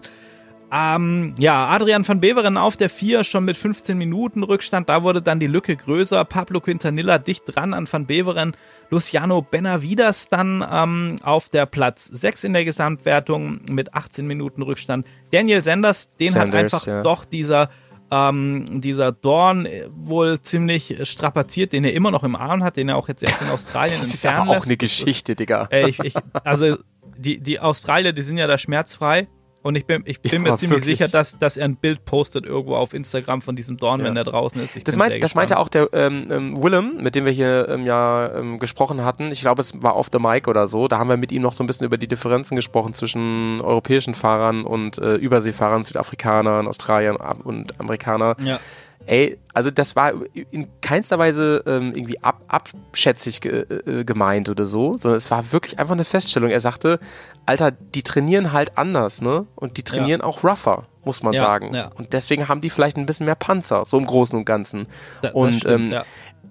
Ähm, 0.78 1.36
ja, 1.38 1.68
Adrian 1.68 2.06
van 2.06 2.20
Beveren 2.20 2.58
auf 2.58 2.76
der 2.76 2.90
4 2.90 3.24
schon 3.24 3.46
mit 3.46 3.56
15 3.56 3.98
Minuten 3.98 4.44
Rückstand. 4.44 4.90
Da 4.90 5.04
wurde 5.04 5.22
dann 5.22 5.40
die 5.40 5.48
Lücke 5.48 5.78
größer. 5.78 6.26
Pablo 6.26 6.60
Quintanilla 6.60 7.18
dicht 7.18 7.44
dran 7.46 7.74
an 7.74 7.88
van 7.90 8.06
Beveren. 8.06 8.58
Luciano 8.90 9.42
Benavidas 9.42 10.28
dann 10.28 10.66
ähm, 10.70 11.18
auf 11.24 11.50
der 11.50 11.66
Platz 11.66 12.06
6 12.06 12.44
in 12.44 12.54
der 12.54 12.66
Gesamtwertung 12.66 13.62
mit 13.70 13.94
18 13.94 14.28
Minuten 14.28 14.64
Rückstand. 14.64 15.08
Daniel 15.32 15.64
Sanders, 15.64 16.14
den 16.18 16.32
Sanders, 16.32 16.56
hat 16.56 16.64
einfach 16.74 16.88
ja. 16.88 17.04
doch 17.04 17.24
dieser 17.24 17.70
ähm, 18.12 18.66
dieser 18.70 19.14
Dorn 19.14 19.68
wohl 19.96 20.42
ziemlich 20.42 20.98
strapaziert, 21.04 21.74
den 21.74 21.86
er 21.86 21.94
immer 21.94 22.12
noch 22.12 22.24
im 22.24 22.36
Arm 22.36 22.64
hat, 22.64 22.76
den 22.76 22.90
er 22.90 22.98
auch 22.98 23.08
jetzt 23.08 23.24
erst 23.24 23.42
in 23.42 23.50
Australien 23.52 24.00
das 24.02 24.14
ist 24.14 24.26
aber 24.26 24.52
auch 24.52 24.66
eine 24.66 24.78
Geschichte, 24.78 25.36
Digga. 25.36 25.70
Äh, 25.72 25.90
ich, 25.90 26.00
ich, 26.00 26.14
also 26.44 26.78
die, 27.18 27.40
die 27.40 27.62
Australier, 27.62 28.12
die 28.12 28.22
sind 28.22 28.38
ja 28.38 28.46
da 28.46 28.58
schmerzfrei. 28.58 29.28
Und 29.66 29.74
ich 29.74 29.88
bin, 29.88 30.04
ich 30.06 30.22
bin 30.22 30.32
ja, 30.32 30.40
mir 30.40 30.58
ziemlich 30.58 30.82
wirklich. 30.82 31.00
sicher, 31.00 31.08
dass, 31.08 31.40
dass 31.40 31.58
er 31.58 31.66
ein 31.66 31.76
Bild 31.76 32.06
postet 32.06 32.46
irgendwo 32.46 32.76
auf 32.76 32.94
Instagram 32.94 33.42
von 33.42 33.56
diesem 33.56 33.78
Dorn, 33.78 34.00
ja. 34.00 34.06
wenn 34.06 34.16
er 34.16 34.24
draußen 34.24 34.62
ist. 34.62 34.76
Ich 34.76 34.84
das, 34.84 34.96
meint, 34.96 35.24
das 35.24 35.34
meinte 35.34 35.58
auch 35.58 35.70
der 35.70 35.90
ähm, 35.92 36.28
ähm, 36.30 36.62
Willem, 36.64 36.98
mit 37.02 37.16
dem 37.16 37.26
wir 37.26 37.32
hier 37.32 37.68
ähm, 37.68 37.84
ja 37.84 38.32
ähm, 38.36 38.60
gesprochen 38.60 39.04
hatten. 39.04 39.32
Ich 39.32 39.42
glaube, 39.42 39.62
es 39.62 39.82
war 39.82 39.96
off 39.96 40.10
the 40.14 40.20
mic 40.20 40.48
oder 40.48 40.68
so. 40.68 40.88
Da 40.88 41.00
haben 41.00 41.10
wir 41.10 41.18
mit 41.18 41.32
ihm 41.32 41.42
noch 41.42 41.54
so 41.54 41.64
ein 41.64 41.66
bisschen 41.66 41.88
über 41.88 41.98
die 41.98 42.08
Differenzen 42.08 42.56
gesprochen 42.56 42.94
zwischen 42.94 43.60
europäischen 43.60 44.14
Fahrern 44.14 44.66
und 44.66 45.00
äh, 45.00 45.16
Überseefahrern, 45.16 45.84
Südafrikanern, 45.84 46.68
Australiern 46.68 47.16
und 47.16 47.80
Amerikanern. 47.80 48.36
Ja 48.46 48.60
ey, 49.06 49.38
also 49.54 49.72
das 49.72 49.96
war 49.96 50.14
in 50.52 50.68
keinster 50.82 51.20
Weise 51.20 51.64
ähm, 51.66 51.94
irgendwie 51.96 52.22
ab, 52.22 52.44
abschätzig 52.48 53.42
ge, 53.42 53.66
äh, 53.86 54.04
gemeint 54.04 54.50
oder 54.50 54.66
so, 54.66 54.98
sondern 54.98 55.16
es 55.18 55.32
war 55.32 55.52
wirklich 55.52 55.80
einfach 55.80 55.94
eine 55.94 56.04
Feststellung. 56.04 56.50
Er 56.50 56.60
sagte, 56.60 57.00
Alter, 57.46 57.72
die 57.72 58.04
trainieren 58.04 58.52
halt 58.52 58.78
anders, 58.78 59.22
ne? 59.22 59.46
Und 59.56 59.78
die 59.78 59.84
trainieren 59.84 60.22
ja. 60.22 60.28
auch 60.28 60.44
rougher, 60.44 60.84
muss 61.04 61.24
man 61.24 61.34
ja, 61.34 61.44
sagen. 61.44 61.74
Ja. 61.74 61.92
Und 61.96 62.14
deswegen 62.14 62.48
haben 62.48 62.62
die 62.62 62.70
vielleicht 62.70 62.98
ein 62.98 63.06
bisschen 63.06 63.26
mehr 63.26 63.36
Panzer, 63.36 63.86
so 63.86 63.98
im 63.98 64.06
Großen 64.06 64.38
und 64.38 64.46
Ganzen. 64.46 64.88
Da, 65.22 65.32
und 65.32 65.54
stimmt, 65.54 65.94
ähm, 65.94 66.02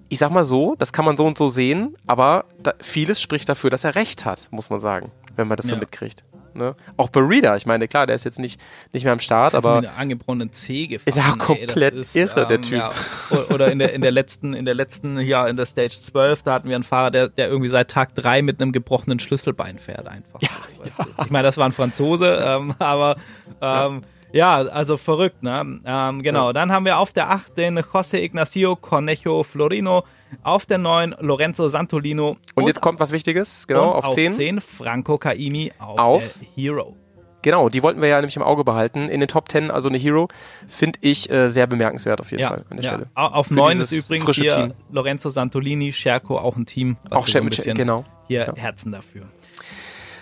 ich 0.09 0.19
sag 0.19 0.31
mal 0.31 0.45
so, 0.45 0.75
das 0.77 0.93
kann 0.93 1.05
man 1.05 1.17
so 1.17 1.25
und 1.25 1.37
so 1.37 1.49
sehen, 1.49 1.95
aber 2.07 2.45
da, 2.61 2.73
vieles 2.81 3.21
spricht 3.21 3.49
dafür, 3.49 3.69
dass 3.69 3.83
er 3.83 3.95
recht 3.95 4.25
hat, 4.25 4.47
muss 4.51 4.69
man 4.69 4.79
sagen, 4.79 5.11
wenn 5.35 5.47
man 5.47 5.57
das 5.57 5.67
so 5.67 5.75
mitkriegt. 5.75 6.23
Ne? 6.55 6.75
Auch 6.97 7.09
Barida, 7.09 7.55
ich 7.55 7.65
meine, 7.65 7.87
klar, 7.87 8.07
der 8.07 8.15
ist 8.15 8.23
jetzt 8.23 8.39
nicht, 8.39 8.59
nicht 8.93 9.03
mehr 9.03 9.13
am 9.13 9.19
Start, 9.19 9.53
das 9.53 9.65
aber. 9.65 9.81
Mit 9.81 9.89
einer 9.89 9.97
angebrochenen 9.97 10.53
C 10.53 10.87
gefahren. 10.87 11.07
Ist 11.07 11.17
ja 11.17 11.35
komplett 11.37 11.93
ey, 11.93 11.99
ist, 11.99 12.15
irre, 12.15 12.41
ähm, 12.41 12.47
der 12.47 12.61
Typ. 12.61 12.79
Ja. 12.79 12.91
Oder 13.53 13.71
in 13.71 13.79
der, 13.79 13.93
in 13.93 14.01
der 14.01 14.11
letzten, 14.11 14.53
in 14.53 14.65
der 14.65 14.73
letzten, 14.73 15.19
ja, 15.19 15.47
in 15.47 15.57
der 15.57 15.65
Stage 15.65 15.95
12, 15.99 16.43
da 16.43 16.53
hatten 16.53 16.69
wir 16.69 16.75
einen 16.75 16.83
Fahrer, 16.83 17.11
der, 17.11 17.29
der 17.29 17.49
irgendwie 17.49 17.69
seit 17.69 17.91
Tag 17.91 18.15
3 18.15 18.41
mit 18.41 18.61
einem 18.61 18.71
gebrochenen 18.71 19.19
Schlüsselbein 19.19 19.79
fährt, 19.79 20.07
einfach. 20.07 20.41
Ja, 20.41 20.49
ja. 20.83 21.05
Ich 21.25 21.31
meine, 21.31 21.43
das 21.43 21.57
war 21.57 21.65
ein 21.65 21.71
Franzose, 21.71 22.39
ähm, 22.41 22.73
aber 22.79 23.17
ähm, 23.61 24.01
ja, 24.35 24.57
also 24.57 24.97
verrückt, 24.97 25.43
ne? 25.43 25.79
Ähm, 25.85 26.21
genau, 26.21 26.47
ja. 26.47 26.53
dann 26.53 26.71
haben 26.71 26.83
wir 26.83 26.99
auf 26.99 27.13
der 27.13 27.29
8 27.29 27.57
den 27.57 27.79
José 27.79 28.17
Ignacio 28.17 28.75
Cornejo 28.75 29.43
Florino, 29.43 30.03
auf 30.43 30.65
der 30.65 30.77
9 30.77 31.15
Lorenzo 31.19 31.69
Santolino. 31.69 32.31
Und, 32.31 32.39
und 32.55 32.67
jetzt 32.67 32.81
kommt 32.81 32.99
was 32.99 33.11
Wichtiges, 33.11 33.65
genau, 33.65 33.91
auf, 33.91 34.05
auf 34.05 34.13
10. 34.13 34.33
10 34.33 34.61
Franco 34.61 35.17
Caimi 35.17 35.71
auf, 35.79 35.99
auf 35.99 36.23
Hero. 36.53 36.97
Genau, 37.43 37.69
die 37.69 37.81
wollten 37.81 38.01
wir 38.01 38.09
ja 38.09 38.17
nämlich 38.17 38.35
im 38.35 38.41
Auge 38.41 38.63
behalten. 38.63 39.07
In 39.07 39.19
den 39.19 39.29
Top 39.29 39.49
10, 39.49 39.71
also 39.71 39.87
eine 39.87 39.99
Hero, 39.99 40.27
finde 40.67 40.99
ich 41.01 41.29
äh, 41.29 41.49
sehr 41.49 41.67
bemerkenswert 41.67 42.19
auf 42.19 42.31
jeden 42.31 42.41
ja, 42.41 42.49
Fall 42.49 42.65
an 42.69 42.77
der 42.77 42.83
ja. 42.83 42.89
Stelle. 42.89 43.09
Auf 43.13 43.51
9 43.51 43.79
ist 43.79 43.91
übrigens 43.91 44.35
hier 44.35 44.55
Team. 44.55 44.73
Lorenzo 44.91 45.29
Santolini, 45.29 45.93
Scherko, 45.93 46.39
auch 46.39 46.57
ein 46.57 46.65
Team. 46.65 46.97
auch 47.09 47.27
so 47.27 47.37
ein 47.37 47.45
bisschen 47.45 47.77
genau. 47.77 48.03
Hier 48.27 48.47
ja. 48.47 48.55
Herzen 48.55 48.91
dafür. 48.91 49.27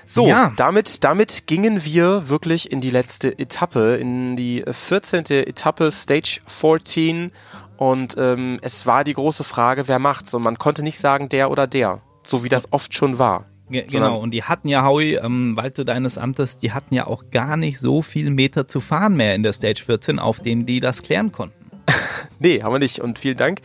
So, 0.06 0.28
ja. 0.28 0.52
damit, 0.58 1.04
damit 1.04 1.48
gingen 1.48 1.86
wir 1.86 2.30
wirklich 2.30 2.72
in 2.72 2.82
die 2.82 2.90
letzte 2.90 3.38
Etappe, 3.40 3.96
in 3.96 4.36
die 4.36 4.64
14. 4.70 5.26
Etappe, 5.26 5.92
Stage 5.92 6.42
14. 6.46 7.32
Und 7.78 8.16
ähm, 8.18 8.60
es 8.62 8.86
war 8.86 9.04
die 9.04 9.14
große 9.14 9.44
Frage, 9.44 9.88
wer 9.88 10.00
macht's? 10.00 10.34
Und 10.34 10.44
man 10.44 10.58
konnte 10.58 10.84
nicht 10.84 11.00
sagen, 11.00 11.30
der 11.30 11.52
oder 11.52 11.68
der, 11.68 12.02
so 12.24 12.44
wie 12.44 12.50
das 12.50 12.72
oft 12.72 12.94
schon 12.94 13.18
war. 13.18 13.46
Ge 13.70 13.86
genau, 13.90 14.20
und 14.20 14.32
die 14.32 14.44
hatten 14.44 14.68
ja, 14.68 14.84
Howie, 14.84 15.16
ähm, 15.16 15.56
Walte 15.56 15.86
deines 15.86 16.18
Amtes, 16.18 16.60
die 16.60 16.74
hatten 16.74 16.94
ja 16.94 17.08
auch 17.08 17.24
gar 17.32 17.58
nicht 17.58 17.80
so 17.80 18.02
viel 18.02 18.30
Meter 18.30 18.68
zu 18.68 18.82
fahren 18.82 19.16
mehr 19.16 19.36
in 19.36 19.44
der 19.44 19.54
Stage 19.54 19.84
14, 19.86 20.20
auf 20.20 20.42
denen 20.42 20.66
die 20.66 20.80
das 20.80 21.02
klären 21.02 21.32
konnten. 21.32 21.56
nee, 22.40 22.62
haben 22.62 22.74
wir 22.74 22.80
nicht. 22.80 23.00
Und 23.00 23.20
vielen 23.20 23.38
Dank, 23.38 23.62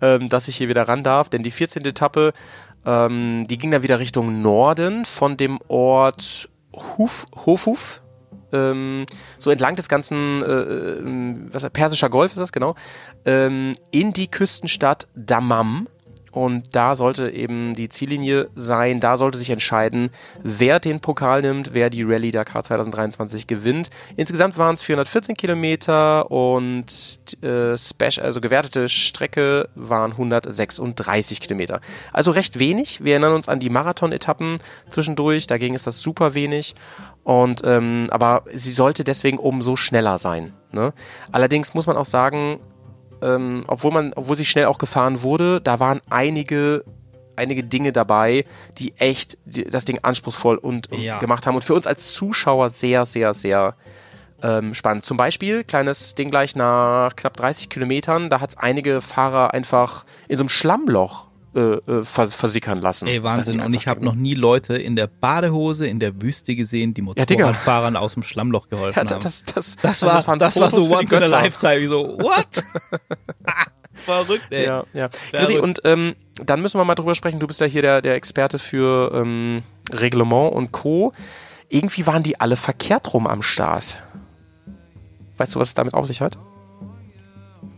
ähm, 0.00 0.28
dass 0.28 0.48
ich 0.48 0.56
hier 0.56 0.68
wieder 0.68 0.88
ran 0.88 1.02
darf, 1.02 1.28
denn 1.28 1.42
die 1.42 1.50
14. 1.50 1.84
Etappe, 1.84 2.32
ähm, 2.86 3.46
die 3.48 3.58
ging 3.58 3.70
dann 3.70 3.82
wieder 3.82 4.00
Richtung 4.00 4.42
Norden 4.42 5.04
von 5.04 5.36
dem 5.36 5.58
Ort 5.68 6.48
Huf, 6.98 7.26
Hofuf, 7.46 8.02
ähm, 8.52 9.06
so 9.38 9.50
entlang 9.50 9.76
des 9.76 9.88
ganzen, 9.88 10.42
äh, 10.42 10.46
äh, 10.46 11.36
was, 11.52 11.68
Persischer 11.70 12.10
Golf 12.10 12.32
ist 12.32 12.38
das, 12.38 12.52
genau, 12.52 12.74
ähm, 13.24 13.74
in 13.90 14.12
die 14.12 14.28
Küstenstadt 14.28 15.08
Dammam. 15.14 15.88
Und 16.30 16.76
da 16.76 16.94
sollte 16.94 17.30
eben 17.30 17.74
die 17.74 17.88
Ziellinie 17.88 18.48
sein, 18.54 19.00
da 19.00 19.16
sollte 19.16 19.38
sich 19.38 19.50
entscheiden, 19.50 20.10
wer 20.42 20.80
den 20.80 21.00
Pokal 21.00 21.42
nimmt, 21.42 21.74
wer 21.74 21.90
die 21.90 22.02
Rallye 22.02 22.30
Dakar 22.30 22.62
2023 22.62 23.46
gewinnt. 23.46 23.90
Insgesamt 24.16 24.56
waren 24.58 24.74
es 24.74 24.82
414 24.82 25.36
Kilometer 25.36 26.30
und 26.30 26.86
äh, 27.42 27.76
Special, 27.76 28.24
also 28.24 28.40
gewertete 28.40 28.88
Strecke 28.88 29.68
waren 29.74 30.12
136 30.12 31.40
Kilometer. 31.40 31.80
Also 32.12 32.30
recht 32.30 32.58
wenig. 32.58 33.02
Wir 33.02 33.12
erinnern 33.12 33.34
uns 33.34 33.48
an 33.48 33.60
die 33.60 33.70
Marathon-Etappen 33.70 34.56
zwischendurch, 34.88 35.46
dagegen 35.46 35.74
ist 35.74 35.86
das 35.86 36.00
super 36.00 36.34
wenig. 36.34 36.74
Und 37.24 37.62
ähm, 37.64 38.06
aber 38.10 38.44
sie 38.54 38.72
sollte 38.72 39.04
deswegen 39.04 39.38
umso 39.38 39.76
schneller 39.76 40.18
sein. 40.18 40.54
Ne? 40.72 40.92
Allerdings 41.32 41.74
muss 41.74 41.86
man 41.86 41.96
auch 41.96 42.04
sagen, 42.04 42.60
ähm, 43.22 43.64
obwohl 43.66 43.92
man, 43.92 44.12
obwohl 44.14 44.36
sie 44.36 44.44
schnell 44.44 44.66
auch 44.66 44.78
gefahren 44.78 45.22
wurde, 45.22 45.60
da 45.60 45.80
waren 45.80 46.00
einige 46.10 46.84
einige 47.36 47.64
Dinge 47.64 47.90
dabei, 47.90 48.44
die 48.76 48.94
echt 48.98 49.38
das 49.46 49.86
Ding 49.86 49.98
anspruchsvoll 50.02 50.56
und, 50.56 50.88
ja. 50.92 51.18
gemacht 51.18 51.46
haben 51.46 51.54
und 51.54 51.64
für 51.64 51.74
uns 51.74 51.86
als 51.86 52.12
Zuschauer 52.12 52.68
sehr, 52.68 53.06
sehr, 53.06 53.32
sehr 53.32 53.76
ähm, 54.42 54.74
spannend. 54.74 55.04
Zum 55.04 55.16
Beispiel, 55.16 55.64
kleines 55.64 56.14
Ding 56.14 56.30
gleich 56.30 56.54
nach 56.54 57.16
knapp 57.16 57.36
30 57.36 57.68
Kilometern, 57.68 58.30
da 58.30 58.40
hat 58.40 58.50
es 58.50 58.56
einige 58.58 59.00
Fahrer 59.00 59.54
einfach 59.54 60.04
in 60.28 60.36
so 60.36 60.42
einem 60.42 60.48
Schlammloch 60.48 61.29
äh, 61.54 61.60
äh, 61.60 62.04
vers 62.04 62.34
versickern 62.34 62.80
lassen. 62.80 63.08
Ey, 63.08 63.24
Wahnsinn. 63.24 63.60
Und 63.60 63.74
ich 63.74 63.88
habe 63.88 64.04
noch 64.04 64.14
nie 64.14 64.34
Leute 64.34 64.76
in 64.76 64.94
der 64.94 65.08
Badehose 65.08 65.86
in 65.86 65.98
der 65.98 66.22
Wüste 66.22 66.54
gesehen, 66.54 66.94
die 66.94 67.02
Motorradfahrern 67.02 67.94
ja, 67.94 68.00
aus 68.00 68.14
dem 68.14 68.22
Schlammloch 68.22 68.68
geholfen 68.68 69.06
ja, 69.06 69.14
haben. 69.14 69.22
Das, 69.22 69.42
das, 69.44 69.76
das, 69.76 70.02
war, 70.02 70.14
das, 70.14 70.38
das 70.38 70.60
war 70.60 70.70
so 70.70 70.88
once 70.88 71.10
in 71.10 71.22
a 71.22 71.26
lifetime. 71.26 71.88
So, 71.88 72.16
what? 72.20 72.46
Verrückt, 73.94 74.46
ey. 74.50 74.66
Ja, 74.66 74.84
ja. 74.92 75.10
Grisi, 75.32 75.58
und 75.58 75.80
ähm, 75.84 76.14
dann 76.34 76.62
müssen 76.62 76.78
wir 76.78 76.84
mal 76.84 76.94
drüber 76.94 77.16
sprechen. 77.16 77.40
Du 77.40 77.46
bist 77.46 77.60
ja 77.60 77.66
hier 77.66 77.82
der, 77.82 78.00
der 78.00 78.14
Experte 78.14 78.60
für 78.60 79.12
ähm, 79.12 79.62
Reglement 79.92 80.52
und 80.52 80.70
Co. 80.70 81.12
Irgendwie 81.68 82.06
waren 82.06 82.22
die 82.22 82.40
alle 82.40 82.54
verkehrt 82.54 83.12
rum 83.12 83.26
am 83.26 83.42
Start. 83.42 84.02
Weißt 85.36 85.54
du, 85.54 85.58
was 85.58 85.68
es 85.68 85.74
damit 85.74 85.94
auf 85.94 86.06
sich 86.06 86.20
hat? 86.20 86.38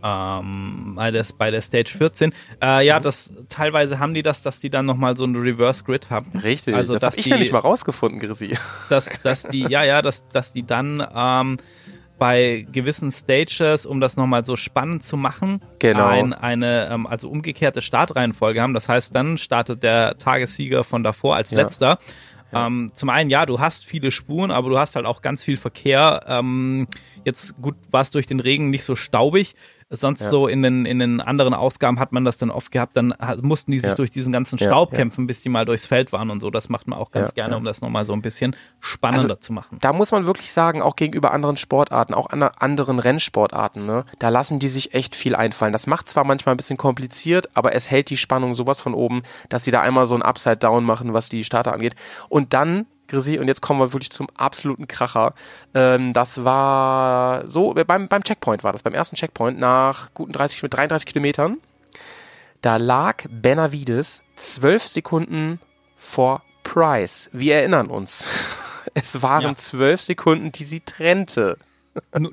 Ähm, 0.03 0.93
bei, 0.95 1.11
der, 1.11 1.25
bei 1.37 1.49
der 1.49 1.61
Stage 1.61 1.91
14. 1.97 2.33
Äh, 2.61 2.85
ja, 2.85 2.99
mhm. 2.99 3.03
das 3.03 3.33
teilweise 3.49 3.99
haben 3.99 4.13
die 4.13 4.21
das, 4.21 4.43
dass 4.43 4.59
die 4.59 4.69
dann 4.69 4.85
nochmal 4.85 5.15
so 5.15 5.23
ein 5.23 5.35
Reverse 5.35 5.83
Grid 5.83 6.09
haben. 6.09 6.37
Richtig, 6.37 6.75
also, 6.75 6.93
das 6.93 7.03
habe 7.03 7.15
ich 7.17 7.23
die, 7.23 7.31
nämlich 7.31 7.51
mal 7.51 7.59
rausgefunden, 7.59 8.19
Chrissy. 8.19 8.57
Dass, 8.89 9.09
dass 9.23 9.43
die, 9.43 9.61
ja, 9.61 9.83
ja, 9.83 10.01
dass, 10.01 10.27
dass 10.29 10.53
die 10.53 10.63
dann 10.63 11.05
ähm, 11.15 11.57
bei 12.19 12.67
gewissen 12.71 13.11
Stages, 13.11 13.85
um 13.85 13.99
das 13.99 14.17
nochmal 14.17 14.45
so 14.45 14.55
spannend 14.55 15.03
zu 15.03 15.17
machen, 15.17 15.61
genau. 15.79 16.07
ein, 16.07 16.33
eine 16.33 16.89
ähm, 16.91 17.07
also 17.07 17.29
umgekehrte 17.29 17.81
Startreihenfolge 17.81 18.61
haben. 18.61 18.73
Das 18.73 18.87
heißt, 18.87 19.15
dann 19.15 19.37
startet 19.37 19.83
der 19.83 20.17
Tagessieger 20.17 20.83
von 20.83 21.03
davor 21.03 21.35
als 21.35 21.51
ja. 21.51 21.57
letzter. 21.57 21.97
Ja. 22.51 22.67
Ähm, 22.67 22.91
zum 22.93 23.09
einen, 23.09 23.29
ja, 23.29 23.45
du 23.45 23.59
hast 23.59 23.85
viele 23.85 24.11
Spuren, 24.11 24.51
aber 24.51 24.69
du 24.69 24.77
hast 24.77 24.95
halt 24.95 25.05
auch 25.05 25.21
ganz 25.21 25.43
viel 25.43 25.57
Verkehr. 25.57 26.21
Ähm, 26.27 26.87
jetzt 27.25 27.59
gut, 27.61 27.75
war 27.89 28.01
es 28.01 28.11
durch 28.11 28.27
den 28.27 28.39
Regen 28.39 28.69
nicht 28.69 28.83
so 28.83 28.95
staubig. 28.95 29.55
Sonst 29.95 30.21
ja. 30.21 30.29
so 30.29 30.47
in 30.47 30.63
den, 30.63 30.85
in 30.85 30.97
den 30.97 31.21
anderen 31.21 31.53
Ausgaben 31.53 31.99
hat 31.99 32.13
man 32.13 32.25
das 32.25 32.39
dann 32.39 32.49
oft 32.49 32.71
gehabt, 32.71 32.97
dann 32.97 33.13
mussten 33.41 33.71
die 33.71 33.77
sich 33.77 33.89
ja. 33.89 33.95
durch 33.95 34.09
diesen 34.09 34.33
ganzen 34.33 34.57
Staub 34.57 34.91
ja, 34.91 34.97
kämpfen, 34.97 35.27
bis 35.27 35.43
die 35.43 35.49
mal 35.49 35.65
durchs 35.65 35.85
Feld 35.85 36.11
waren 36.11 36.31
und 36.31 36.39
so. 36.39 36.49
Das 36.49 36.67
macht 36.67 36.87
man 36.87 36.97
auch 36.97 37.11
ganz 37.11 37.35
gerne, 37.35 37.55
um 37.55 37.63
das 37.63 37.81
nochmal 37.81 38.03
so 38.03 38.13
ein 38.13 38.23
bisschen 38.23 38.55
spannender 38.79 39.35
also, 39.35 39.35
zu 39.35 39.53
machen. 39.53 39.77
Da 39.81 39.93
muss 39.93 40.11
man 40.11 40.25
wirklich 40.25 40.51
sagen, 40.51 40.81
auch 40.81 40.95
gegenüber 40.95 41.31
anderen 41.31 41.57
Sportarten, 41.57 42.15
auch 42.15 42.31
an 42.31 42.41
anderen 42.41 42.97
Rennsportarten, 42.97 43.85
ne, 43.85 44.05
da 44.17 44.29
lassen 44.29 44.57
die 44.57 44.67
sich 44.67 44.95
echt 44.95 45.15
viel 45.15 45.35
einfallen. 45.35 45.73
Das 45.73 45.85
macht 45.85 46.09
zwar 46.09 46.23
manchmal 46.23 46.55
ein 46.55 46.57
bisschen 46.57 46.77
kompliziert, 46.77 47.49
aber 47.53 47.75
es 47.75 47.91
hält 47.91 48.09
die 48.09 48.17
Spannung 48.17 48.55
sowas 48.55 48.79
von 48.79 48.95
oben, 48.95 49.21
dass 49.49 49.63
sie 49.63 49.71
da 49.71 49.81
einmal 49.81 50.07
so 50.07 50.15
ein 50.15 50.23
Upside-Down 50.23 50.83
machen, 50.83 51.13
was 51.13 51.29
die 51.29 51.43
Starter 51.43 51.73
angeht. 51.73 51.95
Und 52.29 52.53
dann 52.53 52.87
Grisi, 53.07 53.37
und 53.37 53.47
jetzt 53.47 53.61
kommen 53.61 53.79
wir 53.79 53.93
wirklich 53.93 54.11
zum 54.11 54.27
absoluten 54.37 54.87
Kracher. 54.87 55.33
Ähm, 55.73 56.13
das 56.13 56.43
war 56.43 57.47
so, 57.47 57.73
beim, 57.73 58.07
beim 58.07 58.23
Checkpoint 58.23 58.63
war 58.63 58.71
das, 58.71 58.83
beim 58.83 58.93
ersten 58.93 59.15
Checkpoint 59.15 59.59
nach 59.59 60.13
guten 60.13 60.31
30, 60.31 60.63
mit 60.63 60.73
33 60.73 61.05
Kilometern. 61.05 61.57
Da 62.61 62.77
lag 62.77 63.25
Benavides 63.29 64.23
zwölf 64.35 64.83
Sekunden 64.83 65.59
vor 65.97 66.43
Price. 66.63 67.29
Wir 67.33 67.55
erinnern 67.55 67.87
uns. 67.87 68.27
Es 68.95 69.23
waren 69.23 69.55
zwölf 69.55 70.01
ja. 70.01 70.05
Sekunden, 70.05 70.51
die 70.51 70.65
sie 70.65 70.81
trennte. 70.81 71.57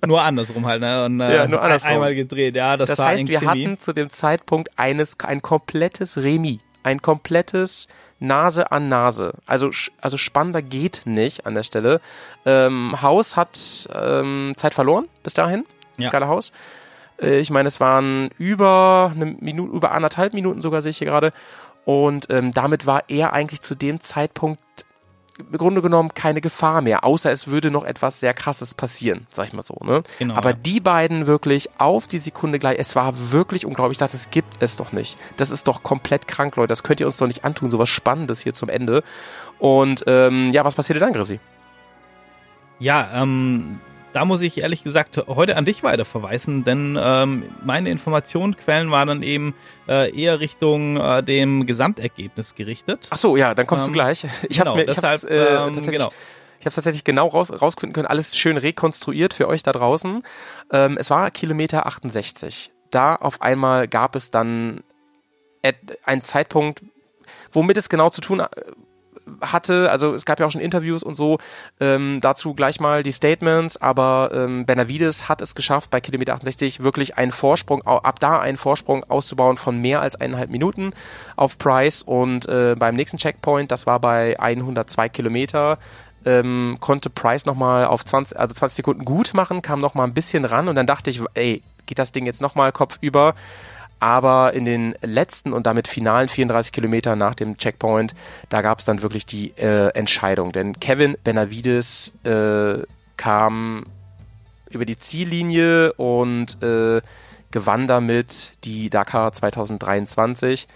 nur 0.06 0.20
andersrum 0.20 0.66
halt, 0.66 0.82
ne? 0.82 1.06
Und, 1.06 1.20
äh, 1.20 1.36
ja, 1.36 1.48
nur 1.48 1.62
andersrum. 1.62 1.90
Einmal 1.90 2.14
gedreht, 2.14 2.54
ja. 2.54 2.76
Das, 2.76 2.90
das 2.90 2.98
heißt, 2.98 3.28
wir 3.28 3.40
hatten 3.42 3.78
zu 3.78 3.94
dem 3.94 4.10
Zeitpunkt 4.10 4.78
eines, 4.78 5.18
ein 5.20 5.40
komplettes 5.40 6.18
Remis. 6.18 6.58
Ein 6.82 7.00
komplettes 7.00 7.88
Nase 8.20 8.70
an 8.70 8.88
Nase. 8.88 9.34
Also, 9.46 9.70
also 10.00 10.16
spannender 10.16 10.62
geht 10.62 11.02
nicht 11.06 11.46
an 11.46 11.54
der 11.54 11.62
Stelle. 11.62 12.00
Ähm, 12.44 13.00
Haus 13.02 13.36
hat 13.36 13.88
ähm, 13.94 14.52
Zeit 14.56 14.74
verloren 14.74 15.08
bis 15.22 15.34
dahin. 15.34 15.64
Ja. 15.96 16.08
Skala 16.08 16.28
Haus. 16.28 16.52
Äh, 17.20 17.40
ich 17.40 17.50
meine, 17.50 17.68
es 17.68 17.80
waren 17.80 18.30
über 18.38 19.12
eine 19.14 19.26
Minute, 19.26 19.74
über 19.74 19.92
anderthalb 19.92 20.34
Minuten 20.34 20.62
sogar 20.62 20.82
sehe 20.82 20.90
ich 20.90 20.98
hier 20.98 21.08
gerade. 21.08 21.32
Und 21.84 22.26
ähm, 22.30 22.52
damit 22.52 22.86
war 22.86 23.04
er 23.08 23.32
eigentlich 23.32 23.62
zu 23.62 23.74
dem 23.74 24.00
Zeitpunkt 24.00 24.60
im 25.38 25.58
Grunde 25.58 25.82
genommen 25.82 26.12
keine 26.14 26.40
Gefahr 26.40 26.82
mehr, 26.82 27.04
außer 27.04 27.30
es 27.30 27.48
würde 27.48 27.70
noch 27.70 27.84
etwas 27.84 28.20
sehr 28.20 28.34
krasses 28.34 28.74
passieren, 28.74 29.26
sag 29.30 29.46
ich 29.46 29.52
mal 29.52 29.62
so. 29.62 29.76
Ne? 29.82 30.02
Genau, 30.18 30.34
Aber 30.34 30.50
ja. 30.50 30.56
die 30.56 30.80
beiden 30.80 31.26
wirklich 31.26 31.70
auf 31.78 32.06
die 32.06 32.18
Sekunde 32.18 32.58
gleich, 32.58 32.78
es 32.78 32.96
war 32.96 33.14
wirklich 33.32 33.64
unglaublich, 33.66 34.00
es 34.00 34.30
gibt 34.30 34.62
es 34.62 34.76
doch 34.76 34.92
nicht. 34.92 35.18
Das 35.36 35.50
ist 35.50 35.68
doch 35.68 35.82
komplett 35.82 36.26
krank, 36.28 36.56
Leute. 36.56 36.68
Das 36.68 36.82
könnt 36.82 37.00
ihr 37.00 37.06
uns 37.06 37.16
doch 37.16 37.26
nicht 37.26 37.44
antun, 37.44 37.70
so 37.70 37.78
was 37.78 37.88
Spannendes 37.88 38.40
hier 38.40 38.54
zum 38.54 38.68
Ende. 38.68 39.02
Und 39.58 40.04
ähm, 40.06 40.50
ja, 40.52 40.64
was 40.64 40.74
passierte 40.74 41.00
dann, 41.00 41.12
Chrissy? 41.12 41.40
Ja, 42.78 43.08
ähm, 43.14 43.80
da 44.12 44.24
muss 44.24 44.40
ich 44.42 44.58
ehrlich 44.58 44.82
gesagt 44.82 45.22
heute 45.28 45.56
an 45.56 45.64
dich 45.64 45.82
weiter 45.82 46.04
verweisen, 46.04 46.64
denn 46.64 46.98
ähm, 47.00 47.44
meine 47.64 47.90
Informationsquellen 47.90 48.90
waren 48.90 49.08
dann 49.08 49.22
eben 49.22 49.54
äh, 49.88 50.14
eher 50.14 50.40
Richtung 50.40 50.96
äh, 50.96 51.22
dem 51.22 51.66
Gesamtergebnis 51.66 52.54
gerichtet. 52.54 53.08
Ach 53.10 53.16
so, 53.16 53.36
ja, 53.36 53.54
dann 53.54 53.66
kommst 53.66 53.86
ähm, 53.86 53.92
du 53.92 53.98
gleich. 53.98 54.26
Ich 54.48 54.58
genau, 54.58 54.70
habe 54.70 54.80
mir, 54.80 54.86
deshalb, 54.86 55.22
ich 55.24 55.30
hab's, 55.30 55.74
äh, 55.74 55.80
ähm, 55.80 55.86
genau. 55.86 56.10
Ich 56.58 56.66
habe 56.66 56.74
tatsächlich 56.74 57.04
genau 57.04 57.28
raus, 57.28 57.50
rausfinden 57.50 57.94
können, 57.94 58.06
alles 58.06 58.36
schön 58.36 58.56
rekonstruiert 58.56 59.32
für 59.32 59.48
euch 59.48 59.62
da 59.62 59.72
draußen. 59.72 60.22
Ähm, 60.72 60.98
es 60.98 61.08
war 61.08 61.30
Kilometer 61.30 61.86
68. 61.86 62.70
Da 62.90 63.14
auf 63.14 63.40
einmal 63.40 63.88
gab 63.88 64.14
es 64.14 64.30
dann 64.30 64.82
einen 66.04 66.22
Zeitpunkt, 66.22 66.82
womit 67.52 67.76
es 67.76 67.88
genau 67.88 68.10
zu 68.10 68.20
tun 68.20 68.42
hatte, 69.40 69.90
also 69.90 70.14
es 70.14 70.24
gab 70.24 70.40
ja 70.40 70.46
auch 70.46 70.50
schon 70.50 70.60
Interviews 70.60 71.02
und 71.02 71.14
so, 71.14 71.38
ähm, 71.80 72.18
dazu 72.20 72.54
gleich 72.54 72.80
mal 72.80 73.02
die 73.02 73.12
Statements, 73.12 73.76
aber 73.76 74.30
ähm, 74.32 74.66
Benavides 74.66 75.28
hat 75.28 75.42
es 75.42 75.54
geschafft, 75.54 75.90
bei 75.90 76.00
Kilometer 76.00 76.34
68 76.34 76.82
wirklich 76.82 77.18
einen 77.18 77.32
Vorsprung, 77.32 77.82
ab 77.82 78.20
da 78.20 78.38
einen 78.38 78.56
Vorsprung 78.56 79.04
auszubauen 79.04 79.56
von 79.56 79.78
mehr 79.78 80.00
als 80.00 80.16
eineinhalb 80.16 80.50
Minuten 80.50 80.92
auf 81.36 81.58
Price 81.58 82.02
und 82.02 82.48
äh, 82.48 82.74
beim 82.78 82.94
nächsten 82.94 83.18
Checkpoint, 83.18 83.70
das 83.70 83.86
war 83.86 84.00
bei 84.00 84.38
102 84.38 85.08
Kilometer, 85.08 85.78
ähm, 86.24 86.76
konnte 86.80 87.10
Price 87.10 87.46
nochmal 87.46 87.86
auf 87.86 88.04
20, 88.04 88.38
also 88.38 88.54
20 88.54 88.76
Sekunden 88.76 89.04
gut 89.04 89.32
machen, 89.34 89.62
kam 89.62 89.80
nochmal 89.80 90.06
ein 90.06 90.14
bisschen 90.14 90.44
ran 90.44 90.68
und 90.68 90.74
dann 90.74 90.86
dachte 90.86 91.10
ich, 91.10 91.22
ey, 91.34 91.62
geht 91.86 91.98
das 91.98 92.12
Ding 92.12 92.26
jetzt 92.26 92.40
nochmal 92.40 92.72
Kopf 92.72 92.98
über? 93.00 93.34
Aber 94.00 94.54
in 94.54 94.64
den 94.64 94.94
letzten 95.02 95.52
und 95.52 95.66
damit 95.66 95.86
finalen 95.86 96.28
34 96.28 96.72
Kilometern 96.72 97.18
nach 97.18 97.34
dem 97.34 97.58
Checkpoint, 97.58 98.14
da 98.48 98.62
gab 98.62 98.78
es 98.78 98.86
dann 98.86 99.02
wirklich 99.02 99.26
die 99.26 99.50
äh, 99.58 99.88
Entscheidung. 99.94 100.52
Denn 100.52 100.80
Kevin 100.80 101.16
Benavides 101.22 102.14
äh, 102.24 102.78
kam 103.18 103.84
über 104.70 104.86
die 104.86 104.96
Ziellinie 104.96 105.92
und 105.94 106.62
äh, 106.62 107.02
gewann 107.50 107.86
damit 107.86 108.52
die 108.64 108.88
Dakar 108.88 109.32
2023. 109.32 110.66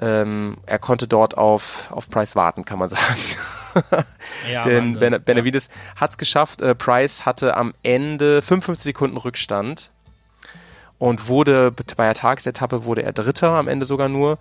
Ähm, 0.00 0.56
er 0.66 0.78
konnte 0.78 1.08
dort 1.08 1.36
auf, 1.36 1.90
auf 1.90 2.08
Price 2.08 2.36
warten, 2.36 2.64
kann 2.64 2.78
man 2.78 2.88
sagen. 2.88 3.20
ja, 4.50 4.62
Denn 4.62 4.98
ben, 4.98 5.22
Benavides 5.24 5.68
ja. 5.68 6.00
hat 6.00 6.10
es 6.12 6.18
geschafft. 6.18 6.62
Äh, 6.62 6.74
Price 6.74 7.26
hatte 7.26 7.56
am 7.56 7.74
Ende 7.82 8.42
55 8.42 8.84
Sekunden 8.84 9.16
Rückstand 9.16 9.90
und 11.00 11.28
wurde 11.28 11.72
bei 11.72 12.04
der 12.04 12.14
Tagesetappe 12.14 12.84
wurde 12.84 13.02
er 13.02 13.12
Dritter 13.12 13.48
am 13.52 13.66
Ende 13.66 13.86
sogar 13.86 14.08
nur. 14.08 14.38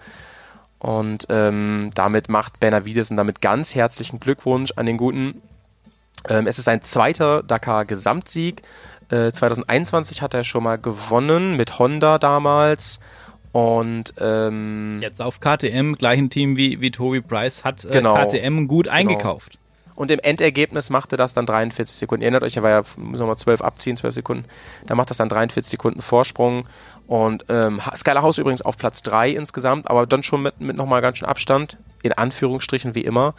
Und 0.78 1.26
ähm, 1.30 1.91
damit 1.95 2.30
macht 2.30 2.60
Benavides 2.60 3.10
und 3.10 3.17
damit 3.17 3.41
ganz 3.41 3.74
herzlichen 3.76 4.19
Glückwunsch 4.19 4.74
an 4.76 4.86
den 4.86 4.98
Guten. 4.98 5.41
Ähm, 6.30 6.48
es 6.48 6.60
ist 6.60 6.65
sein 6.65 6.82
zweiter 6.82 7.43
Dakar-Gesamtsieg. 7.43 8.62
Äh, 9.10 9.32
2021 9.32 10.22
hat 10.22 10.34
er 10.34 10.43
schon 10.43 10.63
mal 10.63 10.78
gewonnen 10.78 11.56
mit 11.56 11.80
Honda 11.80 12.19
damals. 12.19 13.00
Und 13.54 14.13
ähm, 14.19 15.00
jetzt 15.02 15.22
auf 15.22 15.39
KTM, 15.39 15.93
gleichen 15.93 16.30
Team 16.30 16.58
wie, 16.58 16.82
wie 16.82 16.91
Toby 16.91 17.22
Price, 17.22 17.63
hat 17.63 17.86
äh, 17.86 17.89
genau, 17.89 18.15
KTM 18.15 18.67
gut 18.67 18.86
genau. 18.86 18.95
eingekauft. 18.98 19.59
Und 20.00 20.12
im 20.12 20.20
Endergebnis 20.20 20.90
machte 20.90 21.18
das 21.18 21.34
dann 21.34 21.46
43 21.46 21.94
Sekunden. 21.94 22.22
Ihr 22.22 22.28
erinnert 22.28 22.44
euch, 22.44 22.56
er 22.56 22.64
war 22.64 22.70
ja, 22.70 22.84
müssen 22.96 23.22
wir 23.22 23.28
mal 23.28 23.36
12 23.36 23.62
abziehen, 23.62 23.98
12 23.98 24.16
Sekunden. 24.16 24.46
Da 24.88 24.96
macht 24.96 25.10
das 25.10 25.18
dann 25.18 25.28
43 25.28 25.70
Sekunden 25.70 26.02
Vorsprung. 26.02 26.70
Und 27.06 27.44
ähm, 27.50 27.82
Skylar 27.98 28.24
House 28.24 28.38
übrigens 28.38 28.62
auf 28.62 28.78
Platz 28.78 29.02
3 29.02 29.32
insgesamt, 29.32 29.90
aber 29.90 30.08
dann 30.08 30.24
schon 30.24 30.42
mit, 30.42 30.62
mit 30.62 30.78
nochmal 30.78 31.02
ganz 31.02 31.18
schön 31.18 31.28
Abstand, 31.28 31.76
in 32.02 32.14
Anführungsstrichen 32.14 32.96
wie 32.96 33.02
immer. 33.02 33.34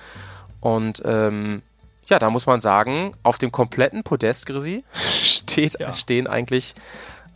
Und 0.60 1.00
ähm, 1.06 1.62
ja, 2.04 2.18
da 2.18 2.28
muss 2.28 2.44
man 2.44 2.60
sagen, 2.60 3.14
auf 3.22 3.38
dem 3.38 3.52
kompletten 3.52 4.02
Podest, 4.02 4.44
Grisi, 4.44 4.84
steht, 4.92 5.80
ja. 5.80 5.94
stehen 5.94 6.26
eigentlich 6.26 6.74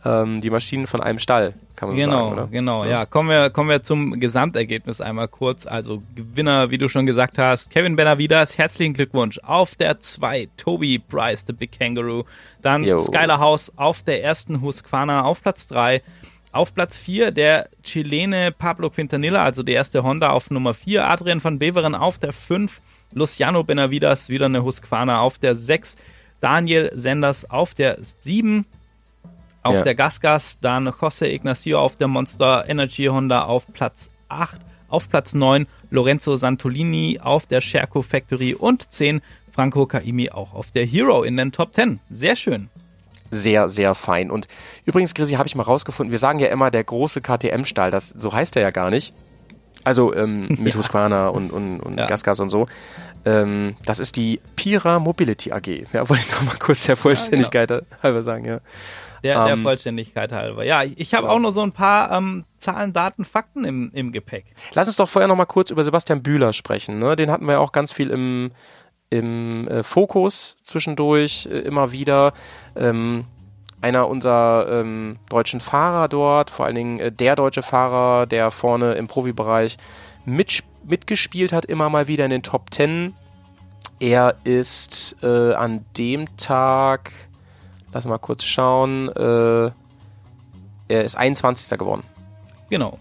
ähm, 0.05 0.39
die 0.39 0.51
Maschinen 0.51 0.85
von 0.85 1.01
einem 1.01 1.17
Stall, 1.17 1.55
kann 1.75 1.89
man 1.89 1.97
genau, 1.97 2.11
so 2.11 2.23
sagen. 2.23 2.33
Oder? 2.33 2.47
Genau, 2.47 2.83
ja. 2.83 2.89
ja. 2.89 3.05
Kommen, 3.05 3.29
wir, 3.29 3.49
kommen 3.49 3.69
wir 3.69 3.83
zum 3.83 4.19
Gesamtergebnis 4.19 5.01
einmal 5.01 5.27
kurz. 5.27 5.65
Also 5.65 6.01
Gewinner, 6.15 6.71
wie 6.71 6.77
du 6.77 6.87
schon 6.87 7.05
gesagt 7.05 7.37
hast, 7.37 7.71
Kevin 7.71 7.95
Benavides, 7.95 8.57
herzlichen 8.57 8.93
Glückwunsch. 8.93 9.39
Auf 9.39 9.75
der 9.75 9.99
2 9.99 10.49
Toby 10.57 10.97
Bryce, 10.99 11.45
the 11.47 11.53
Big 11.53 11.77
Kangaroo. 11.77 12.23
Dann 12.61 12.83
Yo. 12.83 12.97
Skylar 12.97 13.39
House 13.39 13.71
auf 13.75 14.03
der 14.03 14.23
ersten 14.23 14.61
Husqvarna 14.61 15.23
auf 15.23 15.41
Platz 15.41 15.67
3. 15.67 16.01
Auf 16.51 16.73
Platz 16.73 16.97
4 16.97 17.31
der 17.31 17.67
Chilene 17.83 18.53
Pablo 18.57 18.89
Quintanilla, 18.89 19.43
also 19.43 19.61
der 19.61 19.75
erste 19.75 20.03
Honda 20.03 20.29
auf 20.29 20.49
Nummer 20.49 20.73
4. 20.73 21.05
Adrian 21.05 21.43
van 21.43 21.59
Beveren 21.59 21.95
auf 21.95 22.17
der 22.17 22.31
5. 22.31 22.79
Luciano 23.11 23.63
Benavides, 23.63 24.29
wieder 24.29 24.45
eine 24.45 24.63
Husqvarna 24.63 25.19
auf 25.19 25.37
der 25.37 25.55
6. 25.55 25.97
Daniel 26.39 26.91
Senders 26.93 27.49
auf 27.49 27.73
der 27.73 27.97
7. 27.99 28.65
Auf 29.65 29.77
ja. 29.77 29.81
der 29.81 29.95
Gasgas 29.95 30.59
dann 30.59 30.87
José 30.87 31.25
Ignacio 31.25 31.79
auf 31.79 31.95
der 31.95 32.07
Monster 32.07 32.65
Energy 32.67 33.05
Honda 33.05 33.45
auf 33.45 33.65
Platz 33.73 34.11
8. 34.29 34.61
Auf 34.89 35.09
Platz 35.09 35.33
9 35.33 35.65
Lorenzo 35.89 36.35
Santolini 36.35 37.19
auf 37.19 37.47
der 37.47 37.61
Sherco 37.61 38.03
Factory 38.03 38.53
und 38.53 38.91
10 38.93 39.23
Franco 39.51 39.87
Kaimi 39.87 40.29
auch 40.29 40.53
auf 40.53 40.69
der 40.69 40.85
Hero 40.85 41.23
in 41.23 41.35
den 41.35 41.51
Top 41.51 41.73
10. 41.73 41.99
Sehr 42.11 42.35
schön. 42.35 42.69
Sehr, 43.31 43.67
sehr 43.67 43.95
fein. 43.95 44.29
Und 44.29 44.47
übrigens, 44.85 45.15
Grisi, 45.15 45.33
habe 45.33 45.47
ich 45.47 45.55
mal 45.55 45.63
rausgefunden, 45.63 46.11
wir 46.11 46.19
sagen 46.19 46.37
ja 46.37 46.49
immer 46.49 46.69
der 46.69 46.83
große 46.83 47.21
KTM-Stall, 47.21 47.89
das 47.89 48.09
so 48.09 48.33
heißt 48.33 48.55
er 48.57 48.61
ja 48.61 48.69
gar 48.69 48.91
nicht. 48.91 49.13
Also 49.83 50.13
ähm, 50.13 50.45
mit 50.59 50.75
ja. 50.75 50.79
Husqvarna 50.79 51.29
und, 51.29 51.51
und, 51.51 51.79
und 51.79 51.97
ja. 51.97 52.05
Gasgas 52.05 52.39
und 52.39 52.51
so. 52.51 52.67
Ähm, 53.25 53.75
das 53.83 53.97
ist 53.97 54.15
die 54.15 54.39
Pira 54.55 54.99
Mobility 54.99 55.51
AG. 55.51 55.87
Ja, 55.91 56.07
wollte 56.07 56.23
ich 56.27 56.31
noch 56.31 56.43
mal 56.43 56.57
kurz 56.59 56.83
der 56.83 56.97
Vollständigkeit 56.97 57.71
ja, 57.71 57.79
genau. 57.79 58.03
halber 58.03 58.21
sagen, 58.21 58.45
ja. 58.45 58.59
Der, 59.25 59.43
der 59.43 59.53
ähm, 59.53 59.63
Vollständigkeit 59.63 60.31
halber. 60.31 60.63
Ja, 60.63 60.83
ich 60.83 61.15
habe 61.15 61.29
auch 61.29 61.39
noch 61.39 61.49
so 61.49 61.61
ein 61.61 61.71
paar 61.71 62.11
ähm, 62.11 62.45
Zahlen, 62.59 62.93
Daten, 62.93 63.25
Fakten 63.25 63.65
im, 63.65 63.89
im 63.93 64.11
Gepäck. 64.11 64.45
Lass 64.73 64.87
uns 64.87 64.97
doch 64.97 65.09
vorher 65.09 65.27
noch 65.27 65.35
mal 65.35 65.45
kurz 65.45 65.71
über 65.71 65.83
Sebastian 65.83 66.21
Bühler 66.21 66.53
sprechen. 66.53 66.99
Ne? 66.99 67.15
Den 67.15 67.31
hatten 67.31 67.45
wir 67.45 67.53
ja 67.53 67.59
auch 67.59 67.71
ganz 67.71 67.91
viel 67.91 68.11
im, 68.11 68.51
im 69.09 69.67
äh, 69.67 69.81
Fokus 69.83 70.57
zwischendurch 70.61 71.47
äh, 71.47 71.57
immer 71.59 71.91
wieder. 71.91 72.33
Ähm, 72.75 73.25
einer 73.81 74.07
unserer 74.09 74.67
ähm, 74.69 75.17
deutschen 75.29 75.59
Fahrer 75.59 76.07
dort, 76.07 76.51
vor 76.51 76.65
allen 76.65 76.75
Dingen 76.75 76.99
äh, 76.99 77.11
der 77.11 77.35
deutsche 77.35 77.63
Fahrer, 77.63 78.27
der 78.27 78.51
vorne 78.51 78.93
im 78.93 79.07
Profibereich 79.07 79.77
mit, 80.23 80.63
mitgespielt 80.83 81.51
hat, 81.51 81.65
immer 81.65 81.89
mal 81.89 82.07
wieder 82.07 82.25
in 82.25 82.31
den 82.31 82.43
Top 82.43 82.69
Ten. 82.69 83.15
Er 83.99 84.35
ist 84.43 85.15
äh, 85.23 85.53
an 85.53 85.83
dem 85.97 86.37
Tag 86.37 87.11
Lass 87.95 88.03
mal 88.03 88.17
kurz 88.17 88.43
schauen. 88.43 89.07
Äh, 89.07 89.71
er 90.89 91.03
ist 91.05 91.15
21. 91.15 91.79
geworden. 91.79 92.03
Genau. 92.69 92.99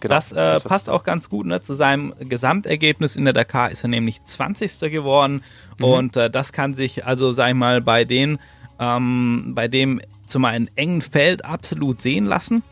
Genau, 0.00 0.14
das 0.14 0.32
äh, 0.32 0.58
passt 0.58 0.90
auch 0.90 1.02
ganz 1.02 1.30
gut 1.30 1.46
ne? 1.46 1.62
zu 1.62 1.72
seinem 1.72 2.12
Gesamtergebnis 2.18 3.16
in 3.16 3.24
der 3.24 3.32
Dakar 3.32 3.70
ist 3.70 3.84
er 3.84 3.88
nämlich 3.88 4.22
20. 4.22 4.90
geworden 4.92 5.42
mhm. 5.78 5.84
und 5.84 6.16
äh, 6.18 6.28
das 6.28 6.52
kann 6.52 6.74
sich 6.74 7.06
also 7.06 7.32
sag 7.32 7.48
ich 7.48 7.54
mal 7.54 7.80
bei 7.80 8.04
den 8.04 8.38
ähm, 8.78 9.52
bei 9.54 9.66
dem 9.66 10.02
zum 10.26 10.44
einen 10.44 10.68
engen 10.76 11.00
Feld 11.00 11.46
absolut 11.46 12.02
sehen 12.02 12.26
lassen 12.26 12.62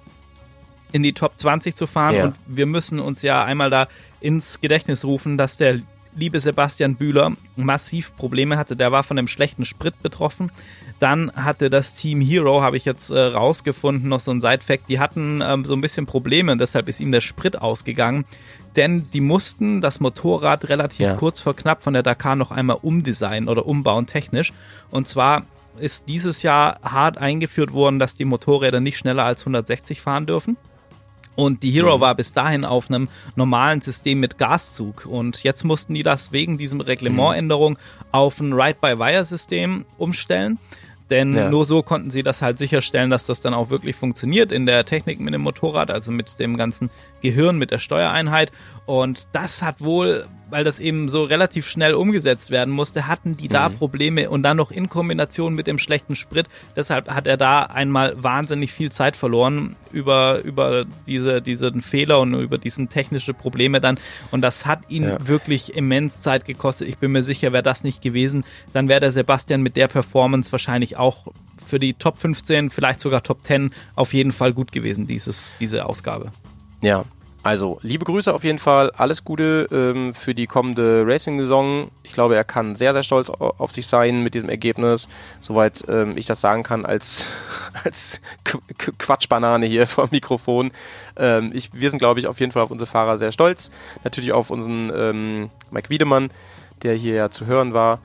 in 0.91 1.03
die 1.03 1.15
Top 1.15 1.39
20 1.39 1.75
zu 1.75 1.87
fahren 1.87 2.17
ja. 2.17 2.25
und 2.25 2.37
wir 2.47 2.67
müssen 2.67 3.01
uns 3.01 3.23
ja 3.23 3.45
einmal 3.45 3.71
da 3.71 3.89
ins 4.21 4.61
Gedächtnis 4.61 5.07
rufen, 5.07 5.39
dass 5.39 5.57
der 5.57 5.81
liebe 6.15 6.41
Sebastian 6.41 6.97
Bühler 6.97 7.33
massiv 7.57 8.15
Probleme 8.17 8.59
hatte. 8.59 8.77
Der 8.77 8.93
war 8.93 9.03
von 9.03 9.19
einem 9.19 9.29
schlechten 9.29 9.65
Sprit 9.65 10.01
betroffen. 10.03 10.51
Dann 11.03 11.33
hatte 11.35 11.69
das 11.69 11.97
Team 11.97 12.21
Hero, 12.21 12.63
habe 12.63 12.77
ich 12.77 12.85
jetzt 12.85 13.11
äh, 13.11 13.19
rausgefunden, 13.19 14.09
noch 14.09 14.21
so 14.21 14.31
ein 14.31 14.41
Side-Fact, 14.41 14.89
die 14.89 15.01
hatten 15.01 15.43
ähm, 15.45 15.65
so 15.65 15.75
ein 15.75 15.81
bisschen 15.81 16.07
Probleme 16.07 16.53
und 16.53 16.61
deshalb 16.61 16.89
ist 16.89 17.01
ihm 17.01 17.11
der 17.11 17.21
Sprit 17.21 17.61
ausgegangen. 17.61 18.25
Denn 18.77 19.11
die 19.11 19.21
mussten 19.21 19.81
das 19.81 19.99
Motorrad 19.99 20.69
relativ 20.69 21.01
ja. 21.01 21.17
kurz 21.17 21.41
vor 21.41 21.57
knapp 21.57 21.83
von 21.83 21.95
der 21.95 22.05
Dakar 22.05 22.37
noch 22.37 22.53
einmal 22.53 22.79
umdesignen 22.83 23.49
oder 23.49 23.67
umbauen 23.67 24.07
technisch. 24.07 24.53
Und 24.93 25.09
zwar 25.09 25.45
ist 25.77 26.09
dieses 26.09 26.45
Jahr 26.45 26.79
hart 26.85 27.19
eingeführt 27.19 27.73
worden, 27.73 27.99
dass 27.99 28.15
die 28.15 28.25
Motorräder 28.25 28.79
nicht 28.79 28.97
schneller 28.97 29.25
als 29.25 29.43
160 29.43 30.01
fahren 30.01 30.27
dürfen. 30.27 30.57
Und 31.35 31.65
die 31.65 31.73
Hero 31.73 31.97
mhm. 31.97 32.01
war 32.01 32.15
bis 32.15 32.31
dahin 32.31 32.65
auf 32.65 32.91
einem 32.91 33.09
normalen 33.35 33.81
System 33.81 34.21
mit 34.21 34.39
Gaszug. 34.39 35.07
Und 35.07 35.43
jetzt 35.43 35.65
mussten 35.65 35.95
die 35.95 36.05
das 36.05 36.31
wegen 36.31 36.59
diesem 36.59 36.81
Reglementänderung 36.81 37.77
auf 38.13 38.39
ein 38.39 38.53
Ride-by-Wire-System 38.53 39.85
umstellen. 39.99 40.61
Denn 41.13 41.35
ja. 41.35 41.51
nur 41.51 41.67
so 41.67 41.83
konnten 41.83 42.11
sie 42.11 42.23
das 42.23 42.41
halt 42.41 42.57
sicherstellen, 42.57 43.11
dass 43.11 43.27
das 43.27 43.43
dann 43.43 43.53
auch 43.53 43.69
wirklich 43.69 43.95
funktioniert 43.95 44.51
in 44.51 44.65
der 44.65 44.87
Technik 44.87 45.21
mit 45.21 45.35
dem 45.35 45.43
Motorrad, 45.43 45.91
also 45.91 46.11
mit 46.11 46.39
dem 46.39 46.57
ganzen 46.57 46.89
Gehirn, 47.21 47.59
mit 47.59 47.71
der 47.71 47.77
Steuereinheit. 47.77 48.51
Und 48.85 49.29
das 49.33 49.63
hat 49.63 49.81
wohl, 49.81 50.27
weil 50.51 50.65
das 50.65 50.81
eben 50.81 51.09
so 51.09 51.23
relativ 51.23 51.69
schnell 51.69 51.95
umgesetzt 51.95 52.51
werden 52.51 52.75
musste, 52.75 53.07
hatten 53.07 53.37
die 53.37 53.47
da 53.47 53.69
mhm. 53.69 53.77
Probleme 53.77 54.29
und 54.29 54.43
dann 54.43 54.57
noch 54.57 54.73
in 54.73 54.89
Kombination 54.89 55.55
mit 55.55 55.69
dem 55.69 55.79
schlechten 55.79 56.17
Sprit. 56.17 56.49
Deshalb 56.75 57.09
hat 57.09 57.29
er 57.29 57.37
da 57.37 57.63
einmal 57.63 58.21
wahnsinnig 58.21 58.73
viel 58.73 58.91
Zeit 58.91 59.15
verloren 59.15 59.77
über, 59.93 60.41
über 60.43 60.85
diese, 61.07 61.41
diesen 61.41 61.81
Fehler 61.81 62.21
und 62.21 62.35
über 62.35 62.59
diesen 62.59 62.89
technische 62.89 63.35
Probleme 63.35 63.81
dann. 63.81 63.99
Und 64.33 64.41
das 64.41 64.67
hat 64.67 64.81
ihn 64.89 65.05
ja. 65.05 65.29
wirklich 65.29 65.77
immens 65.77 66.21
Zeit 66.21 66.45
gekostet. 66.45 66.89
Ich 66.89 66.99
bin 66.99 67.13
mir 67.13 67.23
sicher, 67.23 67.53
wäre 67.53 67.63
das 67.63 67.85
nicht 67.85 68.03
gewesen, 68.03 68.45
dann 68.73 68.89
wäre 68.89 69.01
der 69.01 69.13
Sebastian 69.13 69.63
mit 69.63 69.77
der 69.77 69.87
Performance 69.87 70.51
wahrscheinlich 70.51 70.97
auch 70.97 71.29
für 71.65 71.79
die 71.79 71.95
Top 71.95 72.19
15, 72.19 72.71
vielleicht 72.71 73.01
sogar 73.01 73.23
Top 73.23 73.45
10 73.45 73.71
auf 73.95 74.13
jeden 74.13 74.33
Fall 74.33 74.53
gut 74.53 74.73
gewesen, 74.73 75.07
dieses, 75.07 75.55
diese 75.61 75.87
Ausgabe. 75.87 76.33
Ja, 76.83 77.05
also, 77.45 77.81
liebe 77.83 78.05
Grüße 78.05 78.33
auf 78.33 78.45
jeden 78.45 78.61
Fall. 78.61 78.93
Alles 78.93 79.25
Gute 79.25 79.67
ähm, 79.73 80.15
für 80.15 80.33
die 80.33 80.47
kommende 80.47 81.03
Racing-Saison. 81.05 81.91
Ich 82.05 82.13
glaube, 82.13 82.37
er 82.37 82.45
kann 82.45 82.77
sehr, 82.77 82.93
sehr 82.93 83.03
stolz 83.03 83.31
auf 83.31 83.73
sich 83.73 83.89
sein 83.89 84.23
mit 84.23 84.35
diesem 84.35 84.49
Ergebnis. 84.49 85.09
Soweit 85.41 85.85
ähm, 85.89 86.17
ich 86.17 86.27
das 86.27 86.41
sagen 86.41 86.63
kann 86.63 86.87
als, 86.87 87.27
als 87.85 88.21
Qu 88.45 88.59
Quatschbanane 88.99 89.67
hier 89.67 89.87
vom 89.89 90.09
Mikrofon. 90.13 90.71
Ähm, 91.17 91.51
ich, 91.53 91.71
wir 91.73 91.91
sind, 91.91 91.99
glaube 91.99 92.21
ich, 92.21 92.29
auf 92.29 92.39
jeden 92.39 92.53
Fall 92.53 92.63
auf 92.63 92.71
unsere 92.71 92.89
Fahrer 92.89 93.19
sehr 93.19 93.33
stolz. 93.33 93.73
Natürlich 94.05 94.33
auf 94.33 94.51
unseren 94.51 94.93
ähm, 94.95 95.51
Mike 95.73 95.91
Wiedemann, 95.91 96.31
der 96.83 96.95
hier 96.95 97.15
ja 97.15 97.31
zu 97.31 97.47
hören 97.47 97.75
war. 97.75 97.99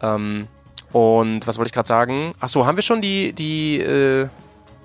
Ähm, 0.00 0.48
und 0.90 1.46
was 1.46 1.56
wollte 1.56 1.68
ich 1.68 1.72
gerade 1.72 1.88
sagen? 1.88 2.34
Achso, 2.40 2.66
haben 2.66 2.76
wir 2.76 2.82
schon 2.82 3.00
die, 3.00 3.32
die 3.32 3.80
äh, 3.80 4.28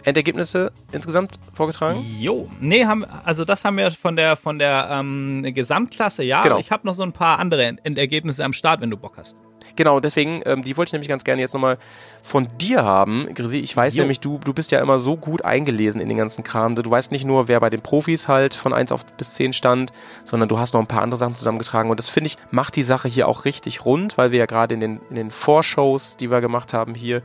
Endergebnisse 0.08 0.72
insgesamt 0.92 1.36
vorgetragen? 1.54 2.04
Jo, 2.20 2.50
nee, 2.60 2.86
haben, 2.86 3.04
also 3.04 3.44
das 3.44 3.66
haben 3.66 3.78
wir 3.78 3.92
von 3.92 4.16
der 4.16 4.38
von 4.38 4.58
der 4.58 4.88
ähm, 4.90 5.44
Gesamtklasse, 5.54 6.24
ja. 6.24 6.44
Genau. 6.44 6.60
Ich 6.60 6.72
habe 6.72 6.88
noch 6.88 6.94
so 6.94 7.04
ein 7.04 7.12
paar 7.12 7.40
andere 7.40 7.76
Endergebnisse 7.84 8.44
am 8.46 8.54
Start, 8.54 8.82
wenn 8.82 8.90
du 8.90 8.98
Bock 8.98 9.18
hast. 9.18 9.38
Genau, 9.78 10.00
deswegen, 10.00 10.42
ähm, 10.46 10.64
die 10.64 10.76
wollte 10.76 10.90
ich 10.90 10.94
nämlich 10.94 11.08
ganz 11.08 11.24
gerne 11.24 11.42
jetzt 11.42 11.54
nochmal 11.54 11.78
von 12.24 12.48
dir 12.58 12.84
haben. 12.84 13.28
Grisi, 13.34 13.60
ich 13.60 13.78
weiß 13.78 13.96
jo. 13.96 14.02
nämlich, 14.02 14.20
du, 14.20 14.40
du 14.44 14.52
bist 14.52 14.72
ja 14.72 14.80
immer 14.80 14.98
so 14.98 15.16
gut 15.16 15.46
eingelesen 15.46 16.02
in 16.02 16.10
den 16.10 16.18
ganzen 16.18 16.44
Kram. 16.44 16.76
Du 16.76 16.90
weißt 16.90 17.12
nicht 17.12 17.26
nur, 17.26 17.48
wer 17.48 17.60
bei 17.60 17.70
den 17.70 17.82
Profis 17.82 18.28
halt 18.28 18.56
von 18.56 18.74
1 18.74 18.92
auf 18.92 19.06
bis 19.06 19.34
10 19.34 19.54
stand, 19.54 19.92
sondern 20.26 20.50
du 20.50 20.58
hast 20.58 20.74
noch 20.74 20.82
ein 20.82 20.88
paar 20.88 21.04
andere 21.04 21.20
Sachen 21.20 21.36
zusammengetragen. 21.36 21.92
Und 21.92 22.00
das 22.00 22.10
finde 22.10 22.28
ich, 22.30 22.38
macht 22.50 22.76
die 22.76 22.84
Sache 22.84 23.08
hier 23.08 23.28
auch 23.28 23.46
richtig 23.46 23.86
rund, 23.86 24.18
weil 24.18 24.32
wir 24.32 24.40
ja 24.40 24.46
gerade 24.48 24.74
in 24.74 24.80
den, 24.80 25.00
in 25.10 25.16
den 25.16 25.32
Vorshows, 25.32 26.18
die 26.18 26.32
wir 26.32 26.42
gemacht 26.42 26.74
haben 26.74 26.96
hier, 26.96 27.22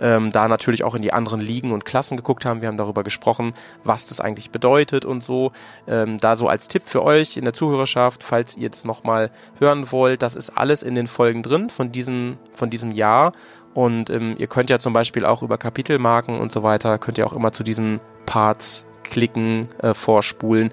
ähm, 0.00 0.30
da 0.30 0.48
natürlich 0.48 0.84
auch 0.84 0.94
in 0.94 1.02
die 1.02 1.12
anderen 1.12 1.40
Ligen 1.40 1.72
und 1.72 1.84
Klassen 1.84 2.16
geguckt 2.16 2.44
haben. 2.44 2.60
Wir 2.60 2.68
haben 2.68 2.76
darüber 2.76 3.02
gesprochen, 3.02 3.54
was 3.84 4.06
das 4.06 4.20
eigentlich 4.20 4.50
bedeutet 4.50 5.04
und 5.04 5.22
so. 5.22 5.52
Ähm, 5.86 6.18
da 6.18 6.36
so 6.36 6.48
als 6.48 6.68
Tipp 6.68 6.82
für 6.86 7.02
euch 7.02 7.36
in 7.36 7.44
der 7.44 7.54
Zuhörerschaft, 7.54 8.22
falls 8.22 8.56
ihr 8.56 8.70
das 8.70 8.84
nochmal 8.84 9.30
hören 9.58 9.90
wollt, 9.92 10.22
das 10.22 10.34
ist 10.34 10.50
alles 10.50 10.82
in 10.82 10.94
den 10.94 11.06
Folgen 11.06 11.42
drin 11.42 11.70
von 11.70 11.92
diesem, 11.92 12.38
von 12.54 12.70
diesem 12.70 12.90
Jahr. 12.90 13.32
Und 13.74 14.08
ähm, 14.10 14.36
ihr 14.38 14.46
könnt 14.46 14.70
ja 14.70 14.78
zum 14.78 14.92
Beispiel 14.92 15.24
auch 15.24 15.42
über 15.42 15.58
Kapitelmarken 15.58 16.38
und 16.38 16.52
so 16.52 16.62
weiter, 16.62 16.98
könnt 16.98 17.18
ihr 17.18 17.26
auch 17.26 17.32
immer 17.32 17.52
zu 17.52 17.64
diesen 17.64 18.00
Parts 18.24 18.86
klicken, 19.02 19.68
äh, 19.82 19.94
vorspulen, 19.94 20.72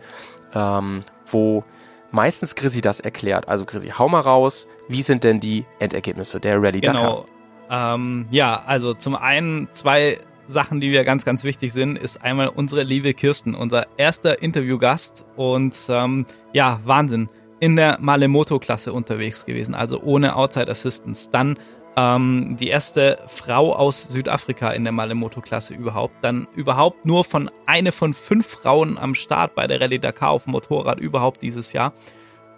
ähm, 0.53 1.03
wo 1.25 1.63
meistens 2.11 2.55
Chrissy 2.55 2.81
das 2.81 2.99
erklärt. 2.99 3.47
Also 3.47 3.65
Chrissy, 3.65 3.89
hau 3.89 4.07
mal 4.07 4.19
raus, 4.19 4.67
wie 4.87 5.01
sind 5.01 5.23
denn 5.23 5.39
die 5.39 5.65
Endergebnisse 5.79 6.39
der 6.39 6.61
Rallye 6.61 6.81
genau. 6.81 6.93
Dakar? 6.93 7.25
Ähm, 7.71 8.27
ja, 8.31 8.61
also 8.65 8.93
zum 8.93 9.15
einen 9.15 9.69
zwei 9.71 10.17
Sachen, 10.47 10.81
die 10.81 10.89
mir 10.89 11.05
ganz, 11.05 11.23
ganz 11.23 11.45
wichtig 11.45 11.71
sind, 11.71 11.97
ist 11.97 12.21
einmal 12.21 12.49
unsere 12.49 12.83
liebe 12.83 13.13
Kirsten, 13.13 13.55
unser 13.55 13.87
erster 13.97 14.41
Interviewgast 14.41 15.25
und 15.37 15.77
ähm, 15.89 16.25
ja, 16.53 16.79
Wahnsinn. 16.83 17.29
In 17.61 17.75
der 17.75 17.99
Malemoto-Klasse 18.01 18.91
unterwegs 18.91 19.45
gewesen, 19.45 19.75
also 19.75 20.01
ohne 20.01 20.35
Outside 20.35 20.67
Assistance. 20.67 21.29
Dann 21.31 21.57
ähm, 21.95 22.57
die 22.59 22.69
erste 22.69 23.19
Frau 23.27 23.75
aus 23.75 24.01
Südafrika 24.01 24.71
in 24.71 24.83
der 24.83 24.93
Malemoto-Klasse 24.93 25.75
überhaupt. 25.75 26.15
Dann 26.21 26.47
überhaupt 26.55 27.05
nur 27.05 27.23
von 27.23 27.51
eine 27.67 27.91
von 27.91 28.15
fünf 28.15 28.47
Frauen 28.47 28.97
am 28.97 29.13
Start 29.13 29.53
bei 29.53 29.67
der 29.67 29.79
Rallye 29.79 29.99
Dakar 29.99 30.31
auf 30.31 30.45
dem 30.45 30.53
Motorrad 30.53 30.99
überhaupt 30.99 31.43
dieses 31.43 31.71
Jahr. 31.71 31.93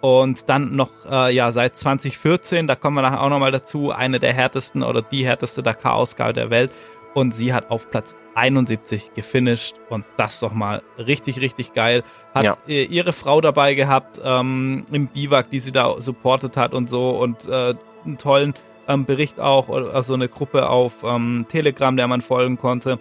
Und 0.04 0.50
dann 0.50 0.76
noch, 0.76 0.90
äh, 1.10 1.34
ja, 1.34 1.50
seit 1.50 1.78
2014, 1.78 2.66
da 2.66 2.74
kommen 2.74 2.94
wir 2.94 3.00
nachher 3.00 3.22
auch 3.22 3.30
nochmal 3.30 3.52
dazu, 3.52 3.90
eine 3.90 4.18
der 4.18 4.34
härtesten 4.34 4.82
oder 4.82 5.00
die 5.00 5.24
härteste 5.24 5.62
Dakar-Ausgabe 5.62 6.34
der 6.34 6.50
Welt 6.50 6.70
und 7.14 7.32
sie 7.34 7.54
hat 7.54 7.70
auf 7.70 7.90
Platz 7.90 8.14
71 8.34 9.14
gefinisht 9.14 9.76
und 9.88 10.04
das 10.18 10.40
doch 10.40 10.52
mal 10.52 10.82
richtig, 10.98 11.40
richtig 11.40 11.72
geil. 11.72 12.02
Hat 12.34 12.44
ja. 12.44 12.54
ihre 12.66 13.14
Frau 13.14 13.40
dabei 13.40 13.72
gehabt 13.72 14.20
ähm, 14.22 14.84
im 14.92 15.06
Biwak, 15.06 15.48
die 15.48 15.60
sie 15.60 15.72
da 15.72 15.98
supportet 15.98 16.58
hat 16.58 16.74
und 16.74 16.90
so 16.90 17.08
und 17.12 17.48
äh, 17.48 17.72
einen 18.04 18.18
tollen 18.18 18.52
ähm, 18.86 19.06
Bericht 19.06 19.40
auch, 19.40 19.70
also 19.70 20.12
eine 20.12 20.28
Gruppe 20.28 20.68
auf 20.68 21.02
ähm, 21.02 21.46
Telegram, 21.48 21.96
der 21.96 22.08
man 22.08 22.20
folgen 22.20 22.58
konnte. 22.58 22.98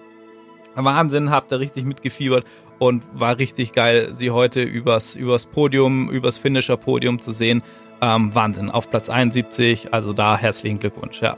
Wahnsinn, 0.76 1.32
habt 1.32 1.52
ihr 1.52 1.60
richtig 1.60 1.84
mitgefiebert 1.84 2.46
und 2.84 3.06
war 3.14 3.40
richtig 3.40 3.72
geil, 3.72 4.10
sie 4.14 4.32
heute 4.32 4.62
übers, 4.62 5.16
übers 5.16 5.46
Podium, 5.46 6.10
übers 6.10 6.38
Finisher-Podium 6.38 7.20
zu 7.20 7.32
sehen. 7.32 7.64
Ähm, 8.02 8.36
Wahnsinn, 8.36 8.70
auf 8.70 8.90
Platz 8.90 9.10
71, 9.10 9.94
also 9.94 10.12
da 10.12 10.38
herzlichen 10.38 10.80
Glückwunsch, 10.80 11.22
ja. 11.22 11.38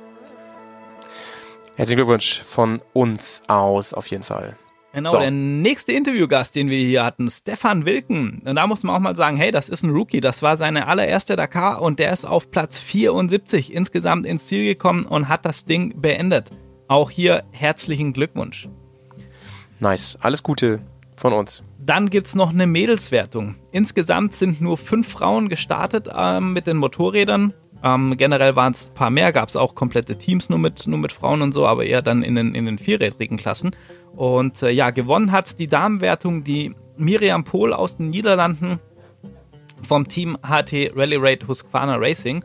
Herzlichen 1.75 1.97
Glückwunsch 1.97 2.41
von 2.41 2.81
uns 2.93 3.43
aus, 3.47 3.93
auf 3.93 4.07
jeden 4.07 4.23
Fall. 4.23 4.57
Genau, 4.93 5.11
so. 5.11 5.19
der 5.19 5.29
nächste 5.29 5.91
Interviewgast, 5.91 6.55
den 6.55 6.69
wir 6.69 6.79
hier 6.79 7.03
hatten, 7.03 7.29
Stefan 7.29 7.85
Wilken. 7.85 8.41
Und 8.43 8.55
da 8.55 8.65
muss 8.65 8.83
man 8.83 8.95
auch 8.95 8.99
mal 8.99 9.15
sagen, 9.15 9.37
hey, 9.37 9.51
das 9.51 9.69
ist 9.69 9.83
ein 9.83 9.91
Rookie. 9.91 10.21
Das 10.21 10.41
war 10.41 10.57
seine 10.57 10.87
allererste 10.87 11.35
Dakar 11.35 11.81
und 11.81 11.99
der 11.99 12.11
ist 12.11 12.25
auf 12.25 12.49
Platz 12.49 12.79
74 12.79 13.73
insgesamt 13.73 14.25
ins 14.25 14.47
Ziel 14.47 14.63
gekommen 14.63 15.05
und 15.05 15.27
hat 15.27 15.45
das 15.45 15.65
Ding 15.65 16.01
beendet. 16.01 16.51
Auch 16.87 17.11
hier 17.11 17.43
herzlichen 17.51 18.13
Glückwunsch. 18.13 18.69
Nice. 19.79 20.17
Alles 20.21 20.41
Gute 20.41 20.79
von 21.15 21.33
uns. 21.33 21.63
Dann 21.79 22.09
gibt 22.09 22.27
es 22.27 22.35
noch 22.35 22.49
eine 22.49 22.67
Mädelswertung. 22.67 23.55
Insgesamt 23.71 24.33
sind 24.33 24.61
nur 24.61 24.77
fünf 24.77 25.07
Frauen 25.07 25.49
gestartet 25.49 26.09
äh, 26.13 26.39
mit 26.39 26.67
den 26.67 26.77
Motorrädern. 26.77 27.53
Ähm, 27.83 28.15
generell 28.17 28.55
waren 28.55 28.73
es 28.73 28.89
ein 28.89 28.93
paar 28.95 29.09
mehr, 29.11 29.31
gab 29.31 29.49
es 29.49 29.55
auch 29.55 29.75
komplette 29.75 30.17
Teams 30.17 30.49
nur 30.49 30.57
mit, 30.57 30.87
nur 30.87 30.97
mit 30.97 31.11
Frauen 31.11 31.41
und 31.41 31.51
so, 31.51 31.67
aber 31.67 31.85
eher 31.85 32.01
dann 32.01 32.23
in 32.23 32.35
den, 32.35 32.55
in 32.55 32.65
den 32.65 32.77
vierrädrigen 32.77 33.37
Klassen. 33.37 33.75
Und 34.15 34.63
äh, 34.63 34.71
ja, 34.71 34.89
gewonnen 34.89 35.31
hat 35.31 35.59
die 35.59 35.67
Damenwertung 35.67 36.43
die 36.43 36.73
Miriam 36.97 37.43
Pohl 37.43 37.73
aus 37.73 37.97
den 37.97 38.09
Niederlanden 38.09 38.79
vom 39.87 40.07
Team 40.07 40.37
HT 40.41 40.91
Rally 40.95 41.17
Raid 41.17 41.47
Husqvarna 41.47 41.97
Racing. 41.97 42.43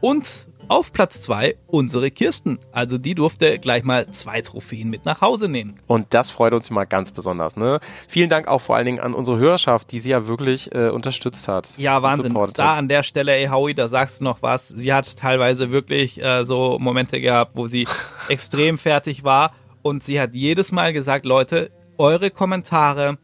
Und 0.00 0.48
auf 0.68 0.92
Platz 0.92 1.20
zwei 1.20 1.56
unsere 1.66 2.10
Kirsten. 2.10 2.58
Also 2.72 2.98
die 2.98 3.14
durfte 3.14 3.58
gleich 3.58 3.84
mal 3.84 4.10
zwei 4.10 4.40
Trophäen 4.42 4.90
mit 4.90 5.04
nach 5.04 5.20
Hause 5.20 5.48
nehmen. 5.48 5.76
Und 5.86 6.06
das 6.10 6.30
freut 6.30 6.54
uns 6.54 6.70
mal 6.70 6.84
ganz 6.84 7.12
besonders. 7.12 7.56
Ne? 7.56 7.80
Vielen 8.08 8.30
Dank 8.30 8.48
auch 8.48 8.60
vor 8.60 8.76
allen 8.76 8.86
Dingen 8.86 9.00
an 9.00 9.14
unsere 9.14 9.38
Hörerschaft, 9.38 9.92
die 9.92 10.00
sie 10.00 10.10
ja 10.10 10.26
wirklich 10.26 10.74
äh, 10.74 10.88
unterstützt 10.88 11.48
hat. 11.48 11.76
Ja, 11.78 12.02
Wahnsinn. 12.02 12.34
Da 12.54 12.74
an 12.74 12.88
der 12.88 13.02
Stelle, 13.02 13.34
ey 13.34 13.46
Howie, 13.46 13.74
da 13.74 13.88
sagst 13.88 14.20
du 14.20 14.24
noch 14.24 14.42
was. 14.42 14.68
Sie 14.68 14.92
hat 14.92 15.16
teilweise 15.16 15.70
wirklich 15.70 16.22
äh, 16.22 16.44
so 16.44 16.78
Momente 16.78 17.20
gehabt, 17.20 17.52
wo 17.54 17.66
sie 17.66 17.86
extrem 18.28 18.78
fertig 18.78 19.24
war. 19.24 19.52
Und 19.82 20.04
sie 20.04 20.20
hat 20.20 20.34
jedes 20.34 20.72
Mal 20.72 20.92
gesagt, 20.92 21.26
Leute, 21.26 21.70
eure 21.98 22.30
Kommentare, 22.30 23.18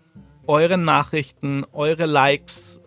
eure 0.46 0.78
Nachrichten, 0.78 1.64
eure 1.72 2.06
Likes, 2.06 2.82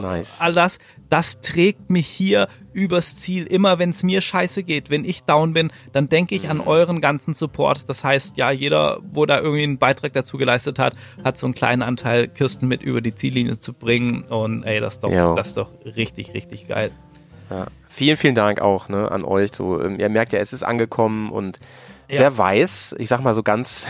nice. 0.00 0.36
all 0.38 0.52
das, 0.52 0.78
das 1.08 1.40
trägt 1.40 1.90
mich 1.90 2.06
hier 2.06 2.48
übers 2.72 3.16
Ziel. 3.16 3.46
Immer 3.46 3.78
wenn 3.78 3.90
es 3.90 4.02
mir 4.02 4.20
scheiße 4.20 4.62
geht, 4.62 4.90
wenn 4.90 5.04
ich 5.04 5.22
down 5.24 5.52
bin, 5.52 5.70
dann 5.92 6.08
denke 6.08 6.34
ich 6.34 6.48
an 6.48 6.60
euren 6.60 7.00
ganzen 7.00 7.34
Support. 7.34 7.88
Das 7.88 8.04
heißt, 8.04 8.36
ja, 8.36 8.50
jeder, 8.50 9.00
wo 9.12 9.26
da 9.26 9.38
irgendwie 9.38 9.62
einen 9.62 9.78
Beitrag 9.78 10.12
dazu 10.12 10.36
geleistet 10.38 10.78
hat, 10.78 10.94
hat 11.24 11.38
so 11.38 11.46
einen 11.46 11.54
kleinen 11.54 11.82
Anteil, 11.82 12.28
Kirsten 12.28 12.68
mit 12.68 12.82
über 12.82 13.00
die 13.00 13.14
Ziellinie 13.14 13.58
zu 13.58 13.72
bringen. 13.72 14.24
Und 14.24 14.64
ey, 14.64 14.80
das 14.80 14.94
ist 14.94 15.04
doch, 15.04 15.36
das 15.36 15.48
ist 15.48 15.56
doch 15.56 15.70
richtig, 15.84 16.34
richtig 16.34 16.68
geil. 16.68 16.90
Ja. 17.50 17.66
Vielen, 17.88 18.16
vielen 18.16 18.34
Dank 18.34 18.60
auch 18.60 18.88
ne, 18.88 19.10
an 19.10 19.24
euch. 19.24 19.52
So, 19.52 19.80
ähm, 19.80 19.98
ihr 19.98 20.08
merkt 20.08 20.32
ja, 20.32 20.38
es 20.38 20.52
ist 20.52 20.62
angekommen 20.62 21.30
und 21.30 21.60
ja. 22.08 22.20
wer 22.20 22.36
weiß, 22.36 22.96
ich 22.98 23.08
sag 23.08 23.22
mal 23.22 23.34
so 23.34 23.42
ganz 23.42 23.86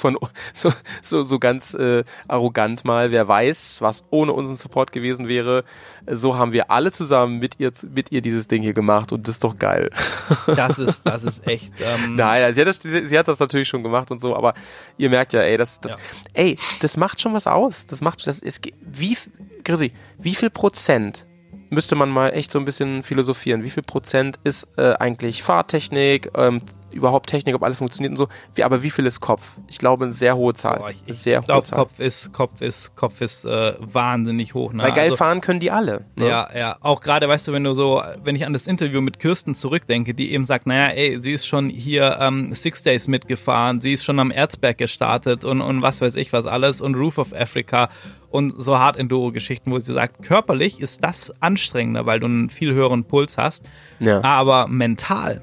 von 0.00 0.18
so, 0.52 0.72
so, 1.02 1.22
so 1.22 1.38
ganz 1.38 1.74
äh, 1.74 2.02
arrogant 2.26 2.84
mal, 2.84 3.10
wer 3.10 3.28
weiß, 3.28 3.80
was 3.80 4.04
ohne 4.10 4.32
unseren 4.32 4.56
Support 4.56 4.92
gewesen 4.92 5.28
wäre. 5.28 5.64
So 6.10 6.36
haben 6.36 6.52
wir 6.52 6.70
alle 6.70 6.90
zusammen 6.92 7.38
mit 7.38 7.60
ihr, 7.60 7.72
mit 7.94 8.10
ihr 8.10 8.22
dieses 8.22 8.48
Ding 8.48 8.62
hier 8.62 8.72
gemacht 8.72 9.12
und 9.12 9.28
das 9.28 9.36
ist 9.36 9.44
doch 9.44 9.56
geil. 9.56 9.90
Das 10.46 10.78
ist, 10.78 11.06
das 11.06 11.24
ist 11.24 11.46
echt. 11.46 11.72
Ähm 11.80 12.16
Nein, 12.16 12.42
also 12.42 12.54
sie, 12.54 12.60
hat 12.62 12.68
das, 12.68 12.80
sie 12.82 13.18
hat 13.18 13.28
das 13.28 13.38
natürlich 13.38 13.68
schon 13.68 13.82
gemacht 13.82 14.10
und 14.10 14.20
so, 14.20 14.34
aber 14.34 14.54
ihr 14.98 15.10
merkt 15.10 15.32
ja, 15.32 15.42
ey, 15.42 15.56
das, 15.56 15.80
das, 15.80 15.92
ja. 15.92 15.98
ey, 16.34 16.58
das 16.80 16.96
macht 16.96 17.20
schon 17.20 17.34
was 17.34 17.46
aus. 17.46 17.86
Das 17.86 18.00
macht, 18.00 18.26
das 18.26 18.40
ist, 18.40 18.66
wie, 18.80 19.16
Chrissy, 19.64 19.92
wie 20.18 20.34
viel 20.34 20.50
Prozent 20.50 21.26
müsste 21.70 21.94
man 21.94 22.10
mal 22.10 22.30
echt 22.30 22.50
so 22.50 22.58
ein 22.58 22.64
bisschen 22.64 23.02
philosophieren. 23.02 23.62
Wie 23.62 23.70
viel 23.70 23.82
Prozent 23.82 24.38
ist 24.44 24.66
äh, 24.76 24.94
eigentlich 24.94 25.42
Fahrtechnik, 25.42 26.30
ähm, 26.34 26.62
überhaupt 26.92 27.28
Technik, 27.28 27.54
ob 27.54 27.62
alles 27.62 27.76
funktioniert 27.76 28.10
und 28.10 28.16
so. 28.16 28.28
Wie, 28.54 28.64
aber 28.64 28.82
wie 28.82 28.90
viel 28.90 29.06
ist 29.06 29.20
Kopf? 29.20 29.56
Ich 29.68 29.78
glaube, 29.78 30.04
eine 30.04 30.12
sehr 30.12 30.36
hohe 30.36 30.54
Zahl. 30.54 30.78
Boah, 30.78 30.90
ich, 30.90 31.16
sehr 31.16 31.40
ich 31.40 31.46
glaube, 31.46 31.66
Kopf 31.70 31.98
ist, 31.98 32.32
Kopf 32.32 32.60
ist, 32.60 32.96
Kopf 32.96 33.20
ist 33.20 33.44
äh, 33.44 33.74
wahnsinnig 33.78 34.54
hoch. 34.54 34.72
Ne? 34.72 34.82
Weil 34.82 34.92
geil 34.92 35.04
also, 35.06 35.16
fahren 35.16 35.40
können 35.40 35.60
die 35.60 35.70
alle. 35.70 36.06
Ne? 36.16 36.28
Ja, 36.28 36.48
ja. 36.56 36.76
Auch 36.80 37.00
gerade, 37.00 37.28
weißt 37.28 37.48
du, 37.48 37.52
wenn 37.52 37.64
du 37.64 37.74
so, 37.74 38.02
wenn 38.22 38.36
ich 38.36 38.46
an 38.46 38.52
das 38.52 38.66
Interview 38.66 39.00
mit 39.00 39.18
Kirsten 39.18 39.54
zurückdenke, 39.54 40.14
die 40.14 40.32
eben 40.32 40.44
sagt, 40.44 40.66
naja, 40.66 40.94
ey, 40.94 41.20
sie 41.20 41.32
ist 41.32 41.46
schon 41.46 41.68
hier 41.68 42.18
ähm, 42.20 42.54
Six 42.54 42.82
Days 42.82 43.08
mitgefahren, 43.08 43.80
sie 43.80 43.92
ist 43.92 44.04
schon 44.04 44.18
am 44.18 44.30
Erzberg 44.30 44.78
gestartet 44.78 45.44
und, 45.44 45.60
und 45.60 45.82
was 45.82 46.00
weiß 46.00 46.16
ich 46.16 46.32
was 46.32 46.46
alles 46.46 46.80
und 46.80 46.94
Roof 46.94 47.18
of 47.18 47.32
Africa 47.32 47.88
und 48.30 48.54
so 48.56 48.78
Hard 48.78 48.96
Enduro-Geschichten, 48.96 49.70
wo 49.70 49.78
sie 49.78 49.92
sagt, 49.92 50.22
körperlich 50.22 50.80
ist 50.80 51.02
das 51.02 51.32
anstrengender, 51.40 52.06
weil 52.06 52.20
du 52.20 52.26
einen 52.26 52.50
viel 52.50 52.72
höheren 52.72 53.04
Puls 53.04 53.36
hast. 53.38 53.64
Ja. 53.98 54.22
Aber 54.22 54.68
mental 54.68 55.42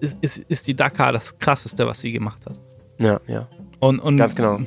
ist, 0.00 0.16
ist, 0.20 0.38
ist 0.38 0.66
die 0.66 0.74
Dakar 0.74 1.12
das 1.12 1.38
krasseste, 1.38 1.86
was 1.86 2.00
sie 2.00 2.12
gemacht 2.12 2.46
hat. 2.46 2.58
Ja, 2.98 3.20
ja. 3.26 3.48
Und, 3.80 3.98
und 3.98 4.16
Ganz 4.16 4.34
genau 4.34 4.60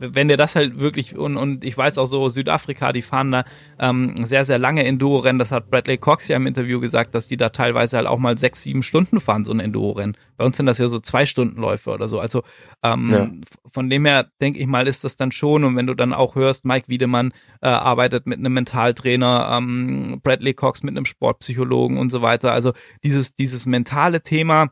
wenn 0.00 0.28
der 0.28 0.36
das 0.36 0.56
halt 0.56 0.80
wirklich, 0.80 1.16
und, 1.16 1.36
und 1.36 1.64
ich 1.64 1.76
weiß 1.76 1.98
auch 1.98 2.06
so, 2.06 2.28
Südafrika, 2.28 2.92
die 2.92 3.02
fahren 3.02 3.32
da 3.32 3.44
ähm, 3.78 4.14
sehr, 4.24 4.44
sehr 4.44 4.58
lange 4.58 4.84
Enduro-Rennen. 4.84 5.38
Das 5.38 5.52
hat 5.52 5.70
Bradley 5.70 5.98
Cox 5.98 6.28
ja 6.28 6.36
im 6.36 6.46
Interview 6.46 6.80
gesagt, 6.80 7.14
dass 7.14 7.28
die 7.28 7.36
da 7.36 7.48
teilweise 7.48 7.96
halt 7.96 8.06
auch 8.06 8.18
mal 8.18 8.38
sechs, 8.38 8.62
sieben 8.62 8.82
Stunden 8.82 9.20
fahren, 9.20 9.44
so 9.44 9.52
ein 9.52 9.60
Enduro-Rennen. 9.60 10.16
Bei 10.36 10.44
uns 10.44 10.56
sind 10.56 10.66
das 10.66 10.78
ja 10.78 10.88
so 10.88 10.98
zwei 11.00 11.26
Stunden 11.26 11.60
Läufe 11.60 11.90
oder 11.90 12.08
so. 12.08 12.20
Also 12.20 12.42
ähm, 12.82 13.10
ja. 13.10 13.30
von 13.72 13.90
dem 13.90 14.04
her, 14.06 14.28
denke 14.40 14.58
ich 14.58 14.66
mal, 14.66 14.86
ist 14.86 15.04
das 15.04 15.16
dann 15.16 15.32
schon. 15.32 15.64
Und 15.64 15.76
wenn 15.76 15.86
du 15.86 15.94
dann 15.94 16.12
auch 16.12 16.34
hörst, 16.34 16.64
Mike 16.64 16.88
Wiedemann 16.88 17.32
äh, 17.60 17.68
arbeitet 17.68 18.26
mit 18.26 18.38
einem 18.38 18.52
Mentaltrainer, 18.54 19.50
ähm, 19.56 20.20
Bradley 20.22 20.54
Cox 20.54 20.82
mit 20.82 20.96
einem 20.96 21.06
Sportpsychologen 21.06 21.98
und 21.98 22.10
so 22.10 22.22
weiter. 22.22 22.52
Also 22.52 22.72
dieses, 23.02 23.34
dieses 23.34 23.66
mentale 23.66 24.22
Thema, 24.22 24.68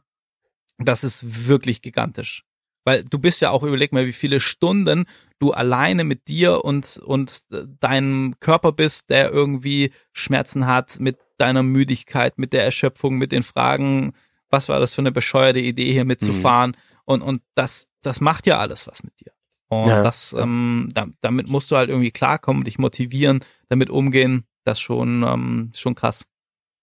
das 0.79 1.05
ist 1.05 1.49
wirklich 1.49 1.83
gigantisch. 1.83 2.43
Weil 2.87 3.03
du 3.03 3.19
bist 3.19 3.41
ja 3.41 3.51
auch, 3.51 3.65
überleg 3.65 3.93
mal, 3.93 4.07
wie 4.07 4.13
viele 4.13 4.39
Stunden 4.39 5.07
du 5.41 5.51
alleine 5.51 6.05
mit 6.05 6.29
dir 6.29 6.65
und, 6.65 7.01
und 7.05 7.43
deinem 7.81 8.37
Körper 8.39 8.71
bist, 8.71 9.11
der 9.11 9.33
irgendwie 9.33 9.91
Schmerzen 10.13 10.69
hat, 10.69 11.01
mit 11.01 11.19
deiner 11.37 11.65
Müdigkeit, 11.65 12.39
mit 12.39 12.53
der 12.53 12.65
Erschöpfung, 12.65 13.19
mit 13.19 13.33
den 13.33 13.43
Fragen, 13.43 14.13
was 14.51 14.69
war 14.69 14.79
das 14.79 14.95
für 14.95 15.01
eine 15.01 15.11
bescheuerte 15.11 15.59
Idee, 15.59 15.93
hier 15.93 16.05
mitzufahren? 16.05 16.71
Mhm. 16.71 17.01
Und, 17.07 17.23
und 17.23 17.43
das, 17.57 17.89
das 18.03 18.21
macht 18.21 18.47
ja 18.47 18.59
alles 18.59 18.87
was 18.87 19.03
mit 19.03 19.19
dir. 19.19 19.33
Und 19.67 19.89
ja. 19.89 20.03
das, 20.05 20.33
ähm, 20.39 20.89
da, 20.95 21.09
damit 21.21 21.49
musst 21.49 21.73
du 21.73 21.77
halt 21.77 21.91
irgendwie 21.91 22.13
klarkommen, 22.13 22.63
dich 22.63 22.79
motivieren, 22.79 23.41
damit 23.69 23.91
umgehen. 23.91 24.47
Das 24.63 24.79
schon, 24.79 25.25
ähm, 25.25 25.73
schon 25.75 25.97
krass. 25.97 26.25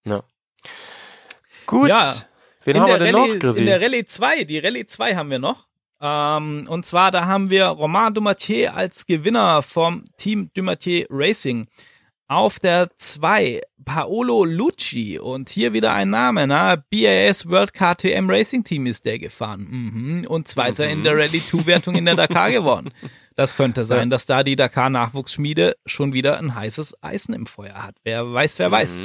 Ja. 0.05 0.21
Gut. 1.65 1.87
Ja. 1.87 2.13
Wen 2.65 2.75
in 2.75 2.81
haben 2.81 2.89
wir 2.89 2.99
denn 2.99 3.15
Rallye, 3.15 3.33
noch, 3.35 3.39
Chrissy? 3.39 3.59
In 3.61 3.65
der 3.67 3.81
Rallye 3.81 4.03
2, 4.03 4.43
die 4.43 4.59
Rallye 4.59 4.85
2 4.85 5.15
haben 5.15 5.29
wir 5.29 5.39
noch. 5.39 5.67
Ähm, 6.03 6.65
und 6.67 6.85
zwar, 6.85 7.11
da 7.11 7.25
haben 7.25 7.49
wir 7.49 7.65
Romain 7.67 8.13
Dumatier 8.13 8.75
als 8.75 9.05
Gewinner 9.05 9.61
vom 9.63 10.03
Team 10.17 10.51
Dumatier 10.53 11.07
Racing. 11.09 11.67
Auf 12.27 12.59
der 12.59 12.89
2 12.97 13.61
Paolo 13.85 14.43
Lucci 14.43 15.19
und 15.19 15.49
hier 15.49 15.71
wieder 15.73 15.93
ein 15.93 16.09
Name, 16.09 16.47
na, 16.47 16.75
BAS 16.75 17.47
World 17.47 17.73
KTM 17.73 18.29
Racing 18.29 18.63
Team 18.63 18.85
ist 18.85 19.05
der 19.05 19.19
gefahren 19.19 19.67
mhm. 19.69 20.27
und 20.27 20.47
Zweiter 20.47 20.85
mhm. 20.85 20.91
in 20.91 21.03
der 21.03 21.17
Rallye 21.17 21.41
2 21.41 21.65
Wertung 21.67 21.95
in 21.95 22.05
der 22.05 22.15
Dakar 22.15 22.51
geworden. 22.51 22.91
Das 23.35 23.55
könnte 23.55 23.85
sein, 23.85 24.09
dass 24.09 24.25
da 24.25 24.43
die 24.43 24.55
Dakar 24.55 24.89
Nachwuchsschmiede 24.89 25.75
schon 25.85 26.13
wieder 26.13 26.37
ein 26.39 26.55
heißes 26.55 27.03
Eisen 27.03 27.33
im 27.33 27.45
Feuer 27.45 27.81
hat. 27.83 27.95
Wer 28.03 28.33
weiß, 28.33 28.59
wer 28.59 28.69
mhm. 28.69 28.73
weiß. 28.73 28.99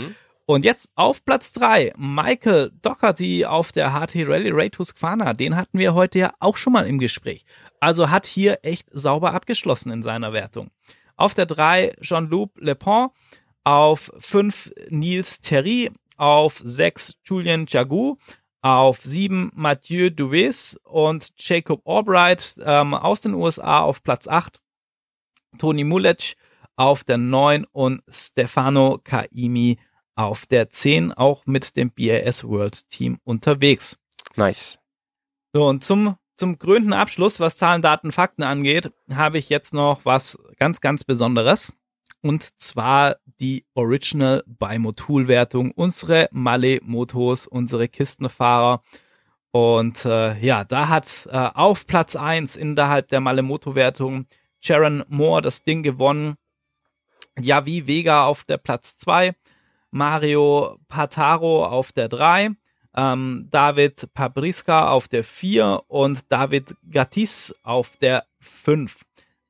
Und 0.50 0.64
jetzt 0.64 0.88
auf 0.94 1.26
Platz 1.26 1.52
3 1.52 1.92
Michael 1.98 2.72
Doherty 2.80 3.44
auf 3.44 3.70
der 3.70 3.92
HT 3.92 4.26
Rally 4.26 4.48
Ray 4.48 4.70
Tusqana. 4.70 5.34
Den 5.34 5.56
hatten 5.56 5.78
wir 5.78 5.92
heute 5.92 6.20
ja 6.20 6.32
auch 6.40 6.56
schon 6.56 6.72
mal 6.72 6.86
im 6.86 6.98
Gespräch. 6.98 7.44
Also 7.80 8.08
hat 8.08 8.24
hier 8.24 8.60
echt 8.62 8.88
sauber 8.90 9.34
abgeschlossen 9.34 9.92
in 9.92 10.02
seiner 10.02 10.32
Wertung. 10.32 10.70
Auf 11.16 11.34
der 11.34 11.44
3 11.44 11.96
Jean-Loup 12.00 12.58
Lepont, 12.62 13.12
auf 13.62 14.10
5 14.20 14.72
Nils 14.88 15.42
Terry, 15.42 15.90
auf 16.16 16.62
6 16.64 17.16
Julien 17.24 17.66
Jagou, 17.68 18.16
auf 18.62 19.02
7 19.02 19.50
Mathieu 19.54 20.08
Duves 20.08 20.80
und 20.84 21.28
Jacob 21.36 21.86
Albright 21.86 22.58
ähm, 22.64 22.94
aus 22.94 23.20
den 23.20 23.34
USA 23.34 23.80
auf 23.80 24.02
Platz 24.02 24.26
8, 24.26 24.62
Toni 25.58 25.84
Mulec 25.84 26.36
auf 26.76 27.04
der 27.04 27.18
9 27.18 27.66
und 27.70 28.02
Stefano 28.08 28.98
Kaimi 29.04 29.76
auf 30.18 30.46
der 30.46 30.68
10, 30.68 31.12
auch 31.12 31.46
mit 31.46 31.76
dem 31.76 31.92
BAS 31.92 32.44
World 32.44 32.90
Team 32.90 33.18
unterwegs. 33.24 33.98
Nice. 34.36 34.78
So, 35.52 35.66
und 35.66 35.84
zum 35.84 36.16
zum 36.38 36.56
grünen 36.56 36.92
Abschluss, 36.92 37.40
was 37.40 37.56
Zahlen, 37.56 37.82
Daten, 37.82 38.12
Fakten 38.12 38.44
angeht, 38.44 38.92
habe 39.12 39.38
ich 39.38 39.48
jetzt 39.48 39.74
noch 39.74 40.04
was 40.04 40.38
ganz, 40.56 40.80
ganz 40.80 41.02
Besonderes. 41.02 41.74
Und 42.22 42.60
zwar 42.60 43.16
die 43.40 43.66
Original 43.74 44.44
by 44.46 44.78
Motul 44.78 45.26
Wertung, 45.26 45.72
unsere 45.72 46.28
Malle 46.30 46.78
Motos, 46.84 47.48
unsere 47.48 47.88
Kistenfahrer. 47.88 48.82
Und 49.50 50.04
äh, 50.04 50.38
ja, 50.38 50.62
da 50.62 50.88
hat 50.88 51.28
äh, 51.30 51.36
auf 51.36 51.88
Platz 51.88 52.14
1 52.14 52.54
innerhalb 52.54 53.08
der 53.08 53.20
Malle 53.20 53.42
Moto 53.42 53.74
Wertung 53.74 54.26
Sharon 54.60 55.04
Moore 55.08 55.42
das 55.42 55.64
Ding 55.64 55.82
gewonnen. 55.82 56.36
Javi 57.40 57.88
Vega 57.88 58.26
auf 58.26 58.44
der 58.44 58.58
Platz 58.58 58.96
2, 58.98 59.32
Mario 59.90 60.78
Pataro 60.88 61.64
auf 61.64 61.92
der 61.92 62.08
3, 62.08 62.50
ähm, 62.96 63.48
David 63.50 64.12
Pabriska 64.14 64.90
auf 64.90 65.08
der 65.08 65.24
4 65.24 65.82
und 65.88 66.30
David 66.32 66.74
Gattis 66.90 67.54
auf 67.62 67.96
der 67.96 68.24
5. 68.40 69.00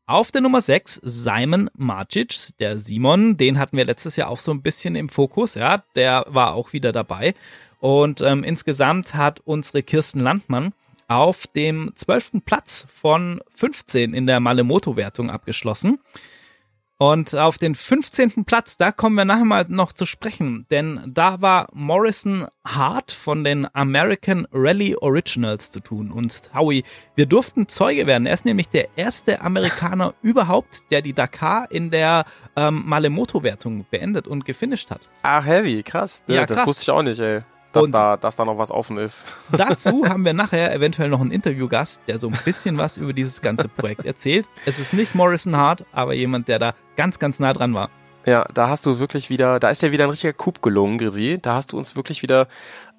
Auf 0.07 0.33
der 0.33 0.41
Nummer 0.41 0.61
6 0.61 1.01
Simon 1.03 1.69
Marcic, 1.77 2.57
der 2.59 2.79
Simon, 2.79 3.37
den 3.37 3.59
hatten 3.59 3.77
wir 3.77 3.85
letztes 3.85 4.17
Jahr 4.17 4.31
auch 4.31 4.39
so 4.39 4.53
ein 4.53 4.63
bisschen 4.63 4.97
im 4.97 5.09
Fokus, 5.09 5.55
ja, 5.55 5.83
der 5.97 6.25
war 6.29 6.55
auch 6.55 6.73
wieder 6.73 6.93
dabei. 6.93 7.35
Und 7.81 8.23
ähm, 8.23 8.43
insgesamt 8.43 9.15
hat 9.15 9.41
unsere 9.41 9.83
Kirsten 9.83 10.21
Landmann 10.21 10.73
auf 11.09 11.47
dem 11.47 11.93
12. 11.95 12.43
Platz 12.45 12.87
von 12.93 13.41
15 13.51 14.15
in 14.15 14.27
der 14.27 14.41
Malemoto-Wertung 14.41 15.31
abgeschlossen. 15.31 15.99
Und 17.01 17.37
auf 17.37 17.59
den 17.59 17.77
15. 17.77 18.45
Platz, 18.45 18.77
da 18.77 18.91
kommen 18.91 19.15
wir 19.15 19.25
nachher 19.25 19.45
mal 19.45 19.65
noch 19.69 19.93
zu 19.93 20.05
sprechen, 20.05 20.67
denn 20.73 21.01
da 21.07 21.41
war 21.41 21.69
Morrison 21.73 22.49
Hart 22.67 23.13
von 23.13 23.45
den 23.45 23.73
American 23.73 24.49
Rally 24.51 24.97
Originals 24.97 25.71
zu 25.71 25.79
tun. 25.79 26.11
Und 26.11 26.51
Howie, 26.53 26.83
wir 27.15 27.27
durften 27.27 27.69
Zeuge 27.69 28.09
werden. 28.09 28.27
Er 28.27 28.35
ist 28.35 28.45
nämlich 28.45 28.69
der 28.69 28.89
erste 28.97 29.43
Amerikaner 29.43 30.13
überhaupt, 30.23 30.91
der 30.91 31.01
die 31.01 31.13
Dakar 31.13 31.71
in 31.71 31.93
der 31.93 32.25
ähm, 32.57 32.83
Malemoto-Wertung 32.85 33.87
beendet 33.89 34.27
und 34.27 34.45
gefinisht 34.45 34.91
hat. 34.91 35.09
Ach, 35.23 35.47
heavy, 35.47 35.85
krass. 35.85 36.25
Ja, 36.27 36.47
das 36.47 36.57
krass. 36.57 36.67
wusste 36.67 36.83
ich 36.83 36.91
auch 36.91 37.03
nicht, 37.03 37.21
ey 37.21 37.43
dass, 37.73 37.91
da, 37.91 38.17
dass 38.17 38.37
da 38.37 38.45
noch 38.45 38.59
was 38.59 38.71
offen 38.71 38.99
ist. 38.99 39.27
Dazu 39.53 40.05
haben 40.07 40.25
wir 40.25 40.33
nachher 40.33 40.75
eventuell 40.75 41.09
noch 41.09 41.21
einen 41.21 41.31
Interviewgast, 41.31 42.03
der 42.07 42.19
so 42.19 42.29
ein 42.29 42.39
bisschen 42.45 42.79
was 42.79 42.97
über 42.97 43.13
dieses 43.13 43.43
ganze 43.43 43.69
Projekt 43.69 44.05
erzählt. 44.05 44.49
Es 44.67 44.79
ist 44.79 44.93
nicht 44.93 45.15
Morrison 45.15 45.57
Hart, 45.57 45.85
aber 45.93 46.15
jemand, 46.15 46.49
der 46.49 46.59
da 46.59 46.75
ganz, 46.97 47.19
ganz 47.19 47.41
nah 47.41 47.53
dran 47.53 47.75
war. 47.75 47.91
Ja, 48.27 48.45
da 48.53 48.69
hast 48.69 48.85
du 48.85 48.99
wirklich 48.99 49.31
wieder, 49.31 49.59
da 49.59 49.71
ist 49.71 49.83
dir 49.83 49.93
wieder 49.93 50.05
ein 50.05 50.11
richtiger 50.11 50.35
Coup 50.35 50.61
gelungen, 50.61 50.99
Grisi. 50.99 51.39
Da 51.41 51.55
hast 51.55 51.73
du 51.73 51.79
uns 51.79 51.97
wirklich 51.97 52.23
wieder 52.23 52.47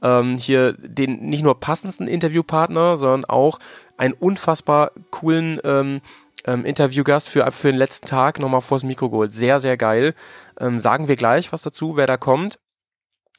ähm, 0.02 0.38
hier 0.38 0.74
den 0.74 1.20
nicht 1.30 1.44
nur 1.44 1.60
passendsten 1.60 2.08
Interviewpartner, 2.08 2.98
sondern 2.98 3.26
auch 3.26 3.60
einen 3.98 4.14
unfassbar 4.14 4.92
coolen 5.12 5.60
ähm, 5.64 6.02
ähm, 6.46 6.66
Interviewgast 6.66 7.30
für, 7.30 7.52
für 7.52 7.72
den 7.72 7.78
letzten 7.78 8.08
Tag 8.08 8.40
nochmal 8.40 8.62
vors 8.62 8.84
Mikro 8.84 9.10
geholt. 9.10 9.34
Sehr, 9.34 9.60
sehr 9.60 9.78
geil. 9.78 10.16
Ähm, 10.60 10.80
sagen 10.80 11.08
wir 11.08 11.16
gleich 11.16 11.52
was 11.52 11.62
dazu, 11.62 11.96
wer 11.96 12.08
da 12.08 12.18
kommt. 12.18 12.58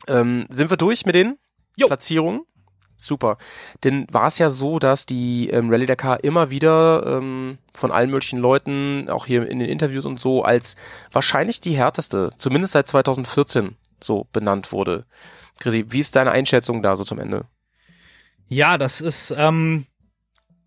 Ähm, 0.08 0.46
sind 0.50 0.70
wir 0.70 0.76
durch 0.76 1.06
mit 1.06 1.14
den 1.14 1.38
jo. 1.76 1.86
Platzierungen? 1.86 2.42
Super. 2.96 3.38
Denn 3.82 4.06
war 4.12 4.26
es 4.26 4.36
ja 4.36 4.50
so, 4.50 4.78
dass 4.78 5.06
die 5.06 5.48
ähm, 5.48 5.70
Rallye 5.70 5.86
Dakar 5.86 6.22
immer 6.22 6.50
wieder 6.50 7.02
ähm, 7.06 7.56
von 7.74 7.90
allen 7.92 8.10
möglichen 8.10 8.38
Leuten, 8.38 9.08
auch 9.08 9.24
hier 9.24 9.48
in 9.48 9.58
den 9.58 9.68
Interviews 9.68 10.04
und 10.04 10.20
so, 10.20 10.42
als 10.42 10.76
wahrscheinlich 11.10 11.62
die 11.62 11.76
härteste, 11.76 12.30
zumindest 12.36 12.74
seit 12.74 12.86
2014 12.88 13.76
so 14.02 14.26
benannt 14.32 14.70
wurde. 14.70 15.06
Chrissy, 15.60 15.86
wie 15.88 16.00
ist 16.00 16.14
deine 16.14 16.30
Einschätzung 16.30 16.82
da 16.82 16.94
so 16.94 17.04
zum 17.04 17.18
Ende? 17.18 17.46
Ja, 18.48 18.76
das 18.76 19.00
ist, 19.00 19.34
ähm, 19.36 19.86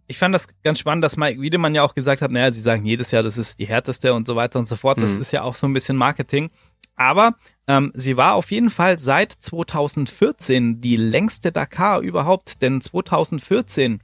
ich 0.07 0.17
fand 0.17 0.34
das 0.34 0.47
ganz 0.63 0.79
spannend, 0.79 1.03
dass 1.03 1.17
Mike 1.17 1.39
Wiedemann 1.39 1.75
ja 1.75 1.84
auch 1.84 1.95
gesagt 1.95 2.21
hat, 2.21 2.31
naja, 2.31 2.51
sie 2.51 2.61
sagen 2.61 2.86
jedes 2.86 3.11
Jahr, 3.11 3.23
das 3.23 3.38
ist 3.38 3.59
die 3.59 3.65
härteste 3.65 4.13
und 4.13 4.25
so 4.25 4.36
weiter 4.36 4.57
und 4.57 4.67
so 4.67 4.75
fort. 4.75 4.97
Das 4.99 5.15
mhm. 5.15 5.21
ist 5.21 5.34
ja 5.34 5.43
auch 5.43 5.55
so 5.55 5.67
ein 5.67 5.73
bisschen 5.73 5.97
Marketing. 5.97 6.49
Aber 6.95 7.36
ähm, 7.68 7.91
sie 7.93 8.18
war 8.18 8.36
auf 8.36 8.51
jeden 8.51 8.70
Fall 8.70 8.99
seit 8.99 9.32
2014 9.32 10.82
die 10.82 10.97
längste 10.97 11.51
Dakar 11.51 12.01
überhaupt, 12.01 12.61
denn 12.61 12.82
2014 12.82 14.01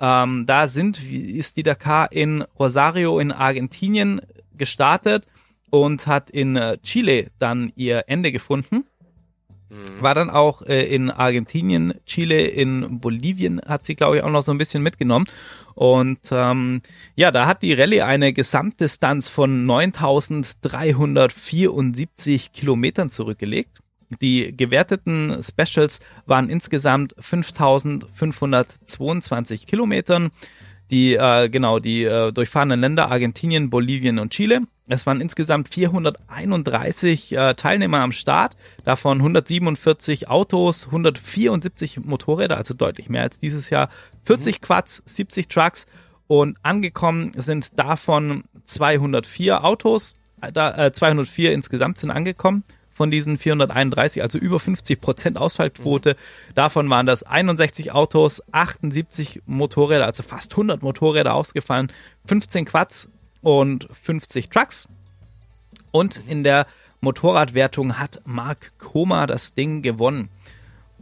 ähm, 0.00 0.44
da 0.46 0.68
sind 0.68 1.02
ist 1.10 1.56
die 1.56 1.62
Dakar 1.62 2.10
in 2.12 2.42
Rosario 2.58 3.18
in 3.18 3.32
Argentinien 3.32 4.20
gestartet 4.56 5.26
und 5.70 6.06
hat 6.06 6.30
in 6.30 6.56
äh, 6.56 6.78
Chile 6.82 7.30
dann 7.38 7.72
ihr 7.76 8.04
Ende 8.08 8.32
gefunden. 8.32 8.84
Mhm. 9.74 10.02
War 10.02 10.14
dann 10.14 10.30
auch 10.30 10.62
äh, 10.62 10.86
in 10.86 11.10
Argentinien, 11.10 11.92
Chile, 12.06 12.46
in 12.46 13.00
Bolivien 13.00 13.60
hat 13.66 13.84
sie, 13.84 13.96
glaube 13.96 14.16
ich, 14.16 14.22
auch 14.22 14.30
noch 14.30 14.42
so 14.42 14.52
ein 14.52 14.58
bisschen 14.58 14.82
mitgenommen. 14.82 15.26
Und 15.74 16.20
ähm, 16.30 16.80
ja, 17.16 17.32
da 17.32 17.46
hat 17.46 17.62
die 17.62 17.74
Rallye 17.74 18.02
eine 18.02 18.32
Gesamtdistanz 18.32 19.28
von 19.28 19.66
9374 19.66 22.52
Kilometern 22.52 23.08
zurückgelegt. 23.08 23.80
Die 24.20 24.56
gewerteten 24.56 25.42
Specials 25.42 25.98
waren 26.26 26.48
insgesamt 26.48 27.16
5522 27.18 29.66
Kilometern 29.66 30.30
die 30.90 31.14
äh, 31.14 31.48
genau 31.48 31.78
die 31.78 32.04
äh, 32.04 32.32
durchfahrenden 32.32 32.80
Länder 32.80 33.10
Argentinien, 33.10 33.70
Bolivien 33.70 34.18
und 34.18 34.32
Chile. 34.32 34.60
Es 34.86 35.06
waren 35.06 35.20
insgesamt 35.20 35.72
431 35.72 37.32
äh, 37.32 37.54
Teilnehmer 37.54 38.00
am 38.00 38.12
Start, 38.12 38.56
davon 38.84 39.18
147 39.18 40.28
Autos, 40.28 40.86
174 40.86 42.04
Motorräder, 42.04 42.58
also 42.58 42.74
deutlich 42.74 43.08
mehr 43.08 43.22
als 43.22 43.38
dieses 43.38 43.70
Jahr, 43.70 43.88
40 44.24 44.60
mhm. 44.60 44.64
Quads, 44.64 45.02
70 45.06 45.48
Trucks 45.48 45.86
und 46.26 46.58
angekommen 46.62 47.32
sind 47.34 47.78
davon 47.78 48.44
204 48.64 49.64
Autos, 49.64 50.14
äh, 50.42 50.48
äh, 50.48 50.92
204 50.92 51.52
insgesamt 51.52 51.98
sind 51.98 52.10
angekommen 52.10 52.64
von 52.94 53.10
diesen 53.10 53.36
431, 53.36 54.22
also 54.22 54.38
über 54.38 54.58
50 54.58 55.00
Prozent 55.00 55.36
Ausfallquote. 55.36 56.10
Mhm. 56.10 56.54
Davon 56.54 56.88
waren 56.88 57.04
das 57.04 57.24
61 57.24 57.92
Autos, 57.92 58.42
78 58.52 59.42
Motorräder, 59.46 60.06
also 60.06 60.22
fast 60.22 60.52
100 60.52 60.82
Motorräder 60.82 61.34
ausgefallen, 61.34 61.92
15 62.26 62.64
Quads 62.64 63.10
und 63.42 63.88
50 63.92 64.48
Trucks. 64.48 64.88
Und 65.90 66.22
in 66.26 66.44
der 66.44 66.66
Motorradwertung 67.00 67.98
hat 67.98 68.20
Mark 68.24 68.72
Koma 68.78 69.26
das 69.26 69.54
Ding 69.54 69.82
gewonnen. 69.82 70.30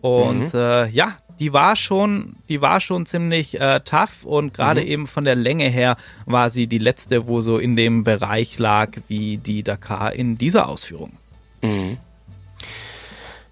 Und 0.01 0.53
mhm. 0.53 0.59
äh, 0.59 0.89
ja, 0.89 1.17
die 1.39 1.53
war 1.53 1.77
schon, 1.77 2.37
die 2.49 2.61
war 2.61 2.81
schon 2.81 3.07
ziemlich 3.07 3.61
äh, 3.61 3.81
tough 3.81 4.25
und 4.25 4.55
gerade 4.55 4.81
mhm. 4.81 4.87
eben 4.87 5.07
von 5.07 5.25
der 5.25 5.35
Länge 5.35 5.69
her 5.69 5.97
war 6.25 6.51
sie 6.51 6.67
die 6.67 6.79
letzte, 6.79 7.27
wo 7.27 7.41
so 7.41 7.59
in 7.59 7.77
dem 7.77 8.03
Bereich 8.03 8.59
lag 8.59 8.91
wie 9.09 9.37
die 9.37 9.63
Dakar 9.63 10.13
in 10.13 10.37
dieser 10.37 10.69
Ausführung. 10.69 11.13
Mhm. 11.63 11.99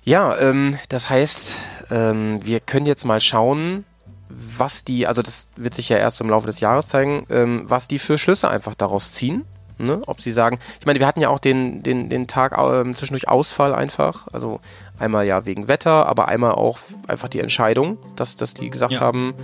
Ja, 0.02 0.36
ähm, 0.38 0.78
das 0.88 1.10
heißt, 1.10 1.58
ähm, 1.90 2.40
wir 2.42 2.60
können 2.60 2.86
jetzt 2.86 3.04
mal 3.04 3.20
schauen, 3.20 3.84
was 4.28 4.84
die, 4.84 5.06
also 5.06 5.22
das 5.22 5.48
wird 5.56 5.74
sich 5.74 5.88
ja 5.88 5.98
erst 5.98 6.20
im 6.20 6.30
Laufe 6.30 6.46
des 6.46 6.60
Jahres 6.60 6.88
zeigen, 6.88 7.26
ähm, 7.30 7.64
was 7.66 7.88
die 7.88 7.98
für 7.98 8.18
Schlüsse 8.18 8.48
einfach 8.48 8.74
daraus 8.74 9.12
ziehen. 9.12 9.44
Ne? 9.78 10.02
Ob 10.06 10.20
sie 10.20 10.30
sagen, 10.30 10.58
ich 10.78 10.86
meine, 10.86 10.98
wir 10.98 11.06
hatten 11.06 11.22
ja 11.22 11.30
auch 11.30 11.38
den, 11.38 11.82
den, 11.82 12.10
den 12.10 12.26
Tag 12.26 12.56
ähm, 12.58 12.94
zwischendurch 12.94 13.28
Ausfall 13.28 13.74
einfach, 13.74 14.28
also 14.30 14.60
einmal 14.98 15.26
ja 15.26 15.46
wegen 15.46 15.68
Wetter, 15.68 16.06
aber 16.06 16.28
einmal 16.28 16.52
auch 16.52 16.78
einfach 17.08 17.28
die 17.28 17.40
Entscheidung, 17.40 17.96
dass, 18.14 18.36
dass 18.36 18.52
die 18.52 18.68
gesagt 18.68 18.92
ja. 18.92 19.00
haben, 19.00 19.34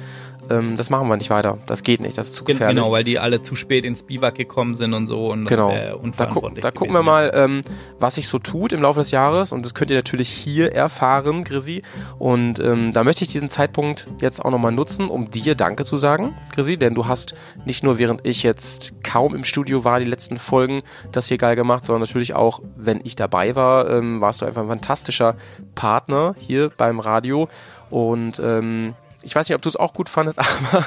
ähm, 0.51 0.77
das 0.77 0.91
machen 0.91 1.09
wir 1.09 1.17
nicht 1.17 1.31
weiter. 1.31 1.59
Das 1.67 1.83
geht 1.83 2.01
nicht, 2.01 2.17
das 2.19 2.29
ist 2.29 2.35
zu 2.35 2.45
gefährlich. 2.45 2.77
Genau, 2.77 2.93
weil 2.93 3.05
die 3.05 3.19
alle 3.19 3.43
zu 3.43 3.55
spät 3.55 3.85
ins 3.85 4.03
Biwak 4.03 4.35
gekommen 4.35 4.75
sind 4.75 4.95
und 4.95 5.07
so 5.07 5.31
und 5.33 5.45
das 5.45 5.59
genau. 5.59 5.73
Da, 6.17 6.25
gu 6.27 6.49
da 6.51 6.71
gucken 6.71 6.95
wir 6.95 7.03
mal, 7.03 7.31
ähm, 7.35 7.63
was 7.99 8.17
sich 8.17 8.29
so 8.29 8.39
tut 8.39 8.73
im 8.73 8.83
Laufe 8.83 9.01
des 9.01 9.11
Jahres 9.11 9.53
und 9.53 9.65
das 9.65 9.75
könnt 9.75 9.91
ihr 9.91 9.97
natürlich 9.97 10.29
hier 10.29 10.73
erfahren, 10.73 11.45
Grisi. 11.45 11.83
Und 12.19 12.59
ähm, 12.61 12.93
da 12.93 13.05
möchte 13.05 13.25
ich 13.25 13.31
diesen 13.31 13.51
Zeitpunkt 13.51 14.09
jetzt 14.21 14.45
auch 14.45 14.51
nochmal 14.51 14.73
nutzen, 14.73 15.09
um 15.09 15.31
dir 15.31 15.55
Danke 15.55 15.85
zu 15.85 15.97
sagen, 15.97 16.35
Grisi, 16.55 16.77
denn 16.77 16.95
du 16.95 17.07
hast 17.07 17.35
nicht 17.65 17.83
nur 17.83 17.99
während 17.99 18.27
ich 18.27 18.43
jetzt 18.43 18.93
kaum 19.03 19.35
im 19.35 19.45
Studio 19.45 19.85
war, 19.85 20.01
die 20.01 20.07
letzten 20.07 20.39
Folgen, 20.39 20.81
das 21.13 21.27
hier 21.29 21.39
geil 21.39 21.57
gemacht, 21.57 21.85
sondern 21.85 22.03
natürlich 22.03 22.35
auch, 22.35 22.61
wenn 22.77 23.01
ich 23.05 23.17
dabei 23.17 23.57
war, 23.57 23.91
ähm, 23.91 24.21
warst 24.21 24.43
du 24.43 24.47
einfach 24.47 24.63
ein 24.63 24.69
fantastischer 24.69 25.37
Partner 25.75 26.35
hier 26.39 26.71
beim 26.77 27.01
Radio 27.01 27.49
und 27.91 28.41
ähm, 28.43 28.95
ich 29.27 29.35
weiß 29.35 29.49
nicht, 29.49 29.57
ob 29.57 29.63
du 29.63 29.69
es 29.69 29.75
auch 29.75 29.93
gut 29.93 30.09
fandest, 30.09 30.39
aber. 30.73 30.87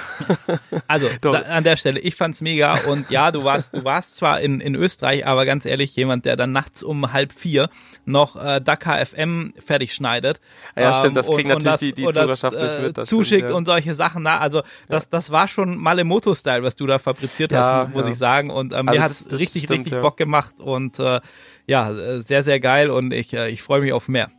also, 0.87 1.09
da, 1.21 1.31
an 1.31 1.63
der 1.63 1.75
Stelle, 1.75 1.99
ich 1.99 2.15
fand's 2.15 2.39
mega 2.39 2.73
und 2.87 3.09
ja, 3.09 3.31
du 3.31 3.43
warst, 3.43 3.75
du 3.75 3.83
warst 3.83 4.15
zwar 4.15 4.39
in, 4.39 4.61
in 4.61 4.75
Österreich, 4.75 5.27
aber 5.27 5.45
ganz 5.45 5.65
ehrlich, 5.65 5.95
jemand, 5.95 6.25
der 6.25 6.37
dann 6.37 6.53
nachts 6.53 6.81
um 6.81 7.11
halb 7.11 7.33
vier 7.33 7.69
noch 8.05 8.37
äh, 8.37 8.61
Dakar 8.61 9.05
FM 9.05 9.53
fertig 9.63 9.93
schneidet. 9.93 10.39
Ja, 10.77 10.93
stimmt, 10.93 11.17
das 11.17 11.27
ähm, 11.27 11.35
kriegen 11.35 11.49
natürlich 11.49 11.71
das, 11.71 11.79
die, 11.81 11.93
die 11.93 12.03
Zuhörerschaft 12.05 12.55
das, 12.55 12.73
nicht 12.73 12.81
mit. 12.81 12.97
Das 12.97 13.09
zuschickt 13.09 13.39
stimmt, 13.39 13.49
ja. 13.51 13.55
und 13.57 13.65
solche 13.65 13.93
Sachen. 13.93 14.23
Na, 14.23 14.39
also, 14.39 14.61
das, 14.87 15.03
ja. 15.03 15.09
das 15.11 15.31
war 15.31 15.49
schon 15.49 15.77
Malemoto-Style, 15.77 16.63
was 16.63 16.75
du 16.75 16.87
da 16.87 16.97
fabriziert 16.97 17.53
hast, 17.53 17.67
ja, 17.67 17.89
muss 17.93 18.07
ich 18.07 18.17
sagen. 18.17 18.49
Und 18.49 18.71
ähm, 18.71 18.87
also 18.87 18.97
mir 18.97 19.03
hat 19.03 19.11
es 19.11 19.29
richtig, 19.31 19.63
stimmt, 19.63 19.85
richtig 19.85 20.01
Bock 20.01 20.15
gemacht 20.15 20.61
und 20.61 20.97
äh, 20.99 21.19
ja, 21.67 22.21
sehr, 22.21 22.43
sehr 22.43 22.59
geil 22.61 22.89
und 22.89 23.13
ich, 23.13 23.33
äh, 23.33 23.49
ich 23.49 23.61
freue 23.61 23.81
mich 23.81 23.91
auf 23.91 24.07
mehr. 24.07 24.29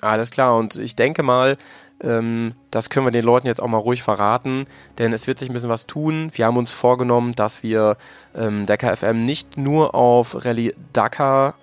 Alles 0.00 0.30
klar 0.30 0.56
und 0.56 0.76
ich 0.76 0.96
denke 0.96 1.22
mal, 1.22 1.56
ähm, 2.02 2.54
das 2.70 2.90
können 2.90 3.06
wir 3.06 3.10
den 3.10 3.24
Leuten 3.24 3.46
jetzt 3.46 3.62
auch 3.62 3.68
mal 3.68 3.78
ruhig 3.78 4.02
verraten, 4.02 4.66
denn 4.98 5.12
es 5.12 5.26
wird 5.26 5.38
sich 5.38 5.48
ein 5.48 5.52
bisschen 5.52 5.68
was 5.68 5.86
tun. 5.86 6.30
Wir 6.34 6.46
haben 6.46 6.56
uns 6.56 6.72
vorgenommen, 6.72 7.34
dass 7.34 7.62
wir 7.62 7.96
ähm, 8.34 8.66
Dakar 8.66 8.96
FM 8.96 9.24
nicht 9.24 9.56
nur 9.56 9.94
auf 9.94 10.44
Rallye 10.44 10.74
Dakar 10.92 11.54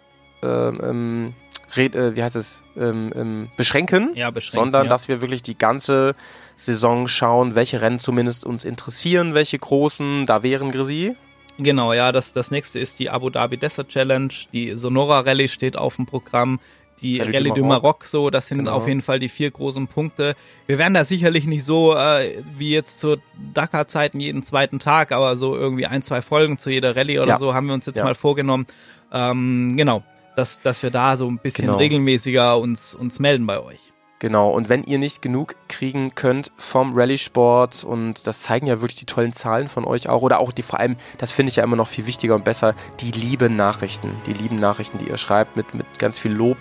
ähm, 0.42 0.80
ähm, 0.84 1.34
red, 1.76 1.96
äh, 1.96 2.16
wie 2.16 2.24
heißt 2.24 2.36
es, 2.36 2.64
ähm, 2.78 3.12
ähm, 3.16 3.50
beschränken, 3.58 4.12
ja, 4.16 4.32
beschränken 4.32 4.60
sondern 4.60 4.86
ja. 4.86 4.90
dass 4.90 5.08
wir 5.08 5.22
wirklich 5.22 5.44
die 5.44 5.58
ganze 5.58 6.16
Saison 6.56 7.08
schauen, 7.08 7.56
welche 7.56 7.82
Rennen 7.82 8.00
zumindest 8.00 8.46
uns 8.46 8.64
interessieren, 8.64 9.34
welche 9.34 9.60
großen 9.60 10.26
da 10.26 10.44
wären, 10.44 10.72
Grisi. 10.72 11.16
Genau, 11.58 11.92
ja, 11.92 12.14
das, 12.14 12.32
das 12.32 12.52
nächste 12.52 12.80
ist 12.80 13.00
die 13.00 13.10
Abu 13.10 13.30
Dhabi 13.30 13.58
Desert 13.58 13.90
Challenge. 13.90 14.30
Die 14.54 14.78
Sonora 14.78 15.20
Rallye 15.20 15.50
steht 15.50 15.76
auf 15.76 15.98
dem 15.98 16.06
Programm 16.06 16.60
die 17.00 17.20
Rallye, 17.20 17.38
Rallye 17.38 17.52
du 17.54 17.66
Maroc, 17.66 18.06
so, 18.06 18.30
das 18.30 18.48
sind 18.48 18.60
genau. 18.60 18.74
auf 18.74 18.88
jeden 18.88 19.02
Fall 19.02 19.20
die 19.20 19.30
vier 19.30 19.52
großen 19.52 19.88
Punkte. 19.88 20.36
Wir 20.68 20.78
werden 20.78 20.94
da 20.94 21.04
sicherlich 21.04 21.46
nicht 21.46 21.64
so 21.64 21.96
äh, 21.96 22.42
wie 22.58 22.72
jetzt 22.72 23.00
zu 23.00 23.18
Dakar-Zeiten 23.54 24.20
jeden 24.20 24.44
zweiten 24.44 24.80
Tag, 24.80 25.12
aber 25.12 25.36
so 25.36 25.56
irgendwie 25.56 25.86
ein, 25.86 26.02
zwei 26.02 26.22
Folgen 26.22 26.58
zu 26.58 26.70
jeder 26.70 26.96
Rallye 26.96 27.20
oder 27.20 27.30
ja. 27.30 27.38
so 27.38 27.54
haben 27.54 27.68
wir 27.68 27.74
uns 27.74 27.86
jetzt 27.86 27.98
ja. 27.98 28.04
mal 28.04 28.16
vorgenommen. 28.16 28.66
Ähm, 29.12 29.74
genau, 29.76 30.04
dass, 30.36 30.62
dass 30.62 30.84
wir 30.84 30.92
da 30.92 31.18
so 31.18 31.28
ein 31.28 31.40
bisschen 31.40 31.66
genau. 31.66 31.78
regelmäßiger 31.78 32.58
uns, 32.58 32.96
uns 32.96 33.20
melden 33.20 33.46
bei 33.46 33.60
euch. 33.60 33.94
Genau, 34.20 34.50
und 34.50 34.68
wenn 34.68 34.84
ihr 34.84 35.00
nicht 35.00 35.22
genug 35.22 35.56
kriegen 35.70 36.14
könnt 36.14 36.52
vom 36.58 36.94
Rallye-Sport, 36.94 37.86
und 37.86 38.28
das 38.28 38.42
zeigen 38.42 38.68
ja 38.68 38.82
wirklich 38.82 39.00
die 39.00 39.06
tollen 39.06 39.32
Zahlen 39.32 39.70
von 39.70 39.86
euch 39.86 40.10
auch, 40.10 40.22
oder 40.22 40.40
auch 40.40 40.52
die 40.52 40.62
vor 40.62 40.80
allem, 40.82 40.98
das 41.18 41.32
finde 41.32 41.52
ich 41.52 41.56
ja 41.56 41.64
immer 41.64 41.78
noch 41.78 41.88
viel 41.88 42.06
wichtiger 42.06 42.36
und 42.36 42.44
besser, 42.44 42.76
die 43.00 43.12
lieben 43.12 43.56
Nachrichten, 43.56 44.18
die 44.26 44.34
lieben 44.34 44.60
Nachrichten, 44.60 44.98
die 44.98 45.08
ihr 45.08 45.18
schreibt 45.18 45.56
mit, 45.56 45.74
mit 45.74 46.00
ganz 46.00 46.20
viel 46.20 46.34
Lob. 46.34 46.58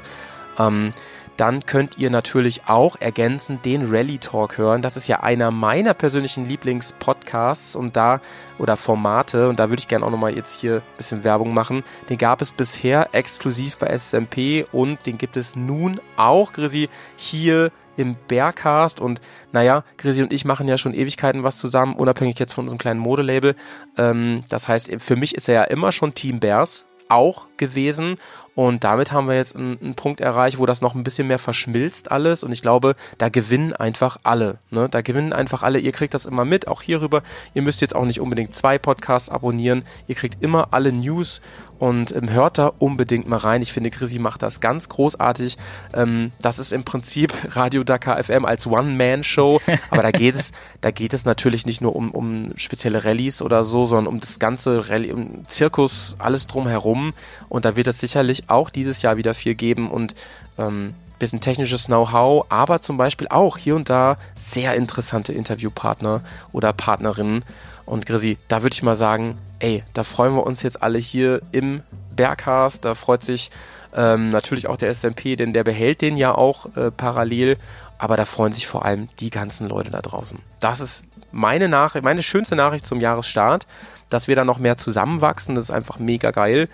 Ähm, 0.57 0.93
dann 1.39 1.65
könnt 1.65 1.99
ihr 1.99 2.11
natürlich 2.11 2.63
auch 2.67 2.97
ergänzend 3.01 3.65
den 3.65 3.91
Rally 3.91 4.19
Talk 4.19 4.59
hören. 4.59 4.83
Das 4.83 4.97
ist 4.97 5.07
ja 5.07 5.21
einer 5.21 5.53
meiner 5.53 5.95
persönlichen 5.95 6.45
Lieblingspodcasts 6.45 7.77
und 7.77 7.97
da 7.97 8.21
oder 8.59 8.77
Formate 8.77 9.49
und 9.49 9.61
da 9.61 9.71
würde 9.71 9.79
ich 9.79 9.87
gerne 9.87 10.05
auch 10.05 10.11
nochmal 10.11 10.37
jetzt 10.37 10.61
hier 10.61 10.77
ein 10.77 10.97
bisschen 10.97 11.23
Werbung 11.23 11.55
machen. 11.55 11.85
Den 12.09 12.19
gab 12.19 12.43
es 12.43 12.51
bisher 12.53 13.11
exklusiv 13.13 13.79
bei 13.79 13.97
SMP 13.97 14.65
und 14.73 15.07
den 15.07 15.17
gibt 15.17 15.37
es 15.37 15.55
nun 15.55 16.01
auch, 16.17 16.53
Grisi, 16.53 16.89
hier 17.15 17.71
im 17.97 18.17
Bearcast 18.27 19.01
und 19.01 19.21
naja, 19.53 19.85
Grisi 19.97 20.23
und 20.23 20.33
ich 20.33 20.45
machen 20.45 20.67
ja 20.67 20.77
schon 20.77 20.93
Ewigkeiten 20.93 21.45
was 21.45 21.57
zusammen, 21.57 21.95
unabhängig 21.95 22.39
jetzt 22.41 22.53
von 22.53 22.65
unserem 22.65 22.79
kleinen 22.79 23.01
Modelabel. 23.01 23.55
Ähm, 23.97 24.43
das 24.49 24.67
heißt, 24.67 24.91
für 24.99 25.17
mich 25.17 25.37
ist 25.37 25.49
er 25.49 25.55
ja 25.55 25.65
immer 25.65 25.93
schon 25.93 26.15
Team 26.15 26.41
Bears 26.41 26.89
auch 27.09 27.47
gewesen 27.57 28.17
und 28.59 28.83
damit 28.83 29.13
haben 29.13 29.29
wir 29.29 29.37
jetzt 29.37 29.55
einen, 29.55 29.81
einen, 29.81 29.95
Punkt 29.95 30.21
erreicht, 30.21 30.59
wo 30.59 30.67
das 30.67 30.81
noch 30.81 30.97
ein 30.97 31.05
bisschen 31.05 31.29
mehr 31.29 31.39
verschmilzt 31.39 32.11
alles. 32.11 32.43
Und 32.43 32.51
ich 32.51 32.61
glaube, 32.61 32.97
da 33.17 33.29
gewinnen 33.29 33.73
einfach 33.73 34.17
alle. 34.25 34.59
Ne? 34.73 34.89
Da 34.89 35.01
gewinnen 35.01 35.33
einfach 35.33 35.63
alle. 35.63 35.79
Ihr 35.79 35.93
kriegt 35.93 36.13
das 36.13 36.27
immer 36.27 36.45
mit, 36.45 36.67
auch 36.67 36.83
hierüber. 36.83 37.23
Ihr 37.55 37.63
müsst 37.63 37.83
jetzt 37.83 37.95
auch 37.95 38.05
nicht 38.05 38.19
unbedingt 38.19 38.57
zwei 38.57 38.77
Podcasts 38.77 39.29
abonnieren. 39.29 39.85
Ihr 40.09 40.17
kriegt 40.17 40.43
immer 40.43 40.73
alle 40.73 40.91
News 40.91 41.41
und 41.79 42.15
ähm, 42.15 42.31
hört 42.31 42.59
da 42.59 42.73
unbedingt 42.79 43.29
mal 43.29 43.37
rein. 43.37 43.63
Ich 43.63 43.73
finde, 43.73 43.91
Chrissy 43.91 44.19
macht 44.19 44.43
das 44.43 44.61
ganz 44.61 44.89
großartig. 44.89 45.57
Ähm, 45.95 46.33
das 46.41 46.59
ist 46.59 46.73
im 46.73 46.85
Prinzip 46.85 47.33
Radio 47.57 47.85
Dakar 47.85 48.23
FM 48.23 48.45
als 48.45 48.67
One-Man-Show. 48.67 49.61
Aber 49.91 50.03
da 50.03 50.11
geht 50.11 50.35
es, 50.35 50.53
da 50.81 50.91
geht 50.91 51.15
es 51.15 51.25
natürlich 51.25 51.67
nicht 51.67 51.81
nur 51.81 51.95
um, 51.95 52.11
um 52.11 52.49
spezielle 52.57 53.05
Rallyes 53.05 53.43
oder 53.43 53.65
so, 53.65 53.87
sondern 53.87 54.13
um 54.13 54.21
das 54.21 54.39
ganze 54.39 54.89
Rallye, 54.89 55.13
um 55.13 55.47
Zirkus, 55.47 56.17
alles 56.19 56.47
drumherum. 56.47 57.15
Und 57.49 57.65
da 57.65 57.77
wird 57.77 57.87
es 57.87 58.01
sicherlich 58.01 58.51
auch 58.51 58.71
dieses 58.71 59.03
Jahr 59.03 59.17
wieder 59.17 59.35
viel 59.35 59.55
geben 59.55 59.91
und 59.91 60.15
ähm, 60.59 60.95
bisschen 61.19 61.41
technisches 61.41 61.87
Know-how, 61.87 62.47
aber 62.49 62.81
zum 62.81 62.97
Beispiel 62.97 63.27
auch 63.29 63.57
hier 63.57 63.77
und 63.77 63.91
da 63.91 64.19
sehr 64.37 64.75
interessante 64.75 65.33
Interviewpartner 65.33 66.23
oder 66.53 66.73
Partnerinnen. 66.73 67.45
Und 67.89 68.05
Grisi, 68.05 68.37
da 68.49 68.63
würde 68.63 68.75
ich 68.75 68.83
mal 68.83 68.97
sagen, 68.97 69.39
ey, 69.61 69.83
da 69.95 70.05
freuen 70.05 70.35
wir 70.35 70.47
uns 70.47 70.63
jetzt 70.63 70.83
alle 70.83 70.99
hier 70.99 71.41
im 71.53 71.83
Bergcast. 72.15 72.85
Da 72.85 72.95
freut 72.95 73.23
sich 73.23 73.51
ähm, 73.97 74.29
natürlich 74.29 74.69
auch 74.69 74.77
der 74.77 74.95
SMP, 74.95 75.37
denn 75.37 75.55
der 75.55 75.65
behält 75.65 76.03
den 76.03 76.19
ja 76.19 76.35
auch 76.35 76.67
äh, 76.77 76.91
parallel. 76.91 77.57
Aber 77.97 78.19
da 78.19 78.27
freuen 78.27 78.53
sich 78.53 78.67
vor 78.67 78.85
allem 78.85 79.09
die 79.21 79.31
ganzen 79.31 79.69
Leute 79.69 79.91
da 79.91 80.03
draußen. 80.03 80.39
Das 80.61 80.81
ist 80.81 81.03
meine 81.33 81.69
Nachricht, 81.69 82.05
meine 82.05 82.23
schönste 82.23 82.57
Nachricht 82.57 82.87
zum 82.87 83.01
Jahresstart, 83.01 83.67
dass 84.11 84.29
wir 84.29 84.37
da 84.37 84.45
noch 84.45 84.59
mehr 84.59 84.77
zusammenwachsen. 84.77 85.55
Das 85.55 85.65
ist 85.65 85.71
einfach 85.71 85.99
mega 85.99 86.31
geil. 86.31 86.69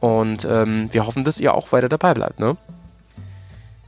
Und 0.00 0.44
ähm, 0.44 0.90
wir 0.92 1.06
hoffen, 1.06 1.24
dass 1.24 1.40
ihr 1.40 1.54
auch 1.54 1.72
weiter 1.72 1.88
dabei 1.88 2.12
bleibt, 2.12 2.40
ne? 2.40 2.58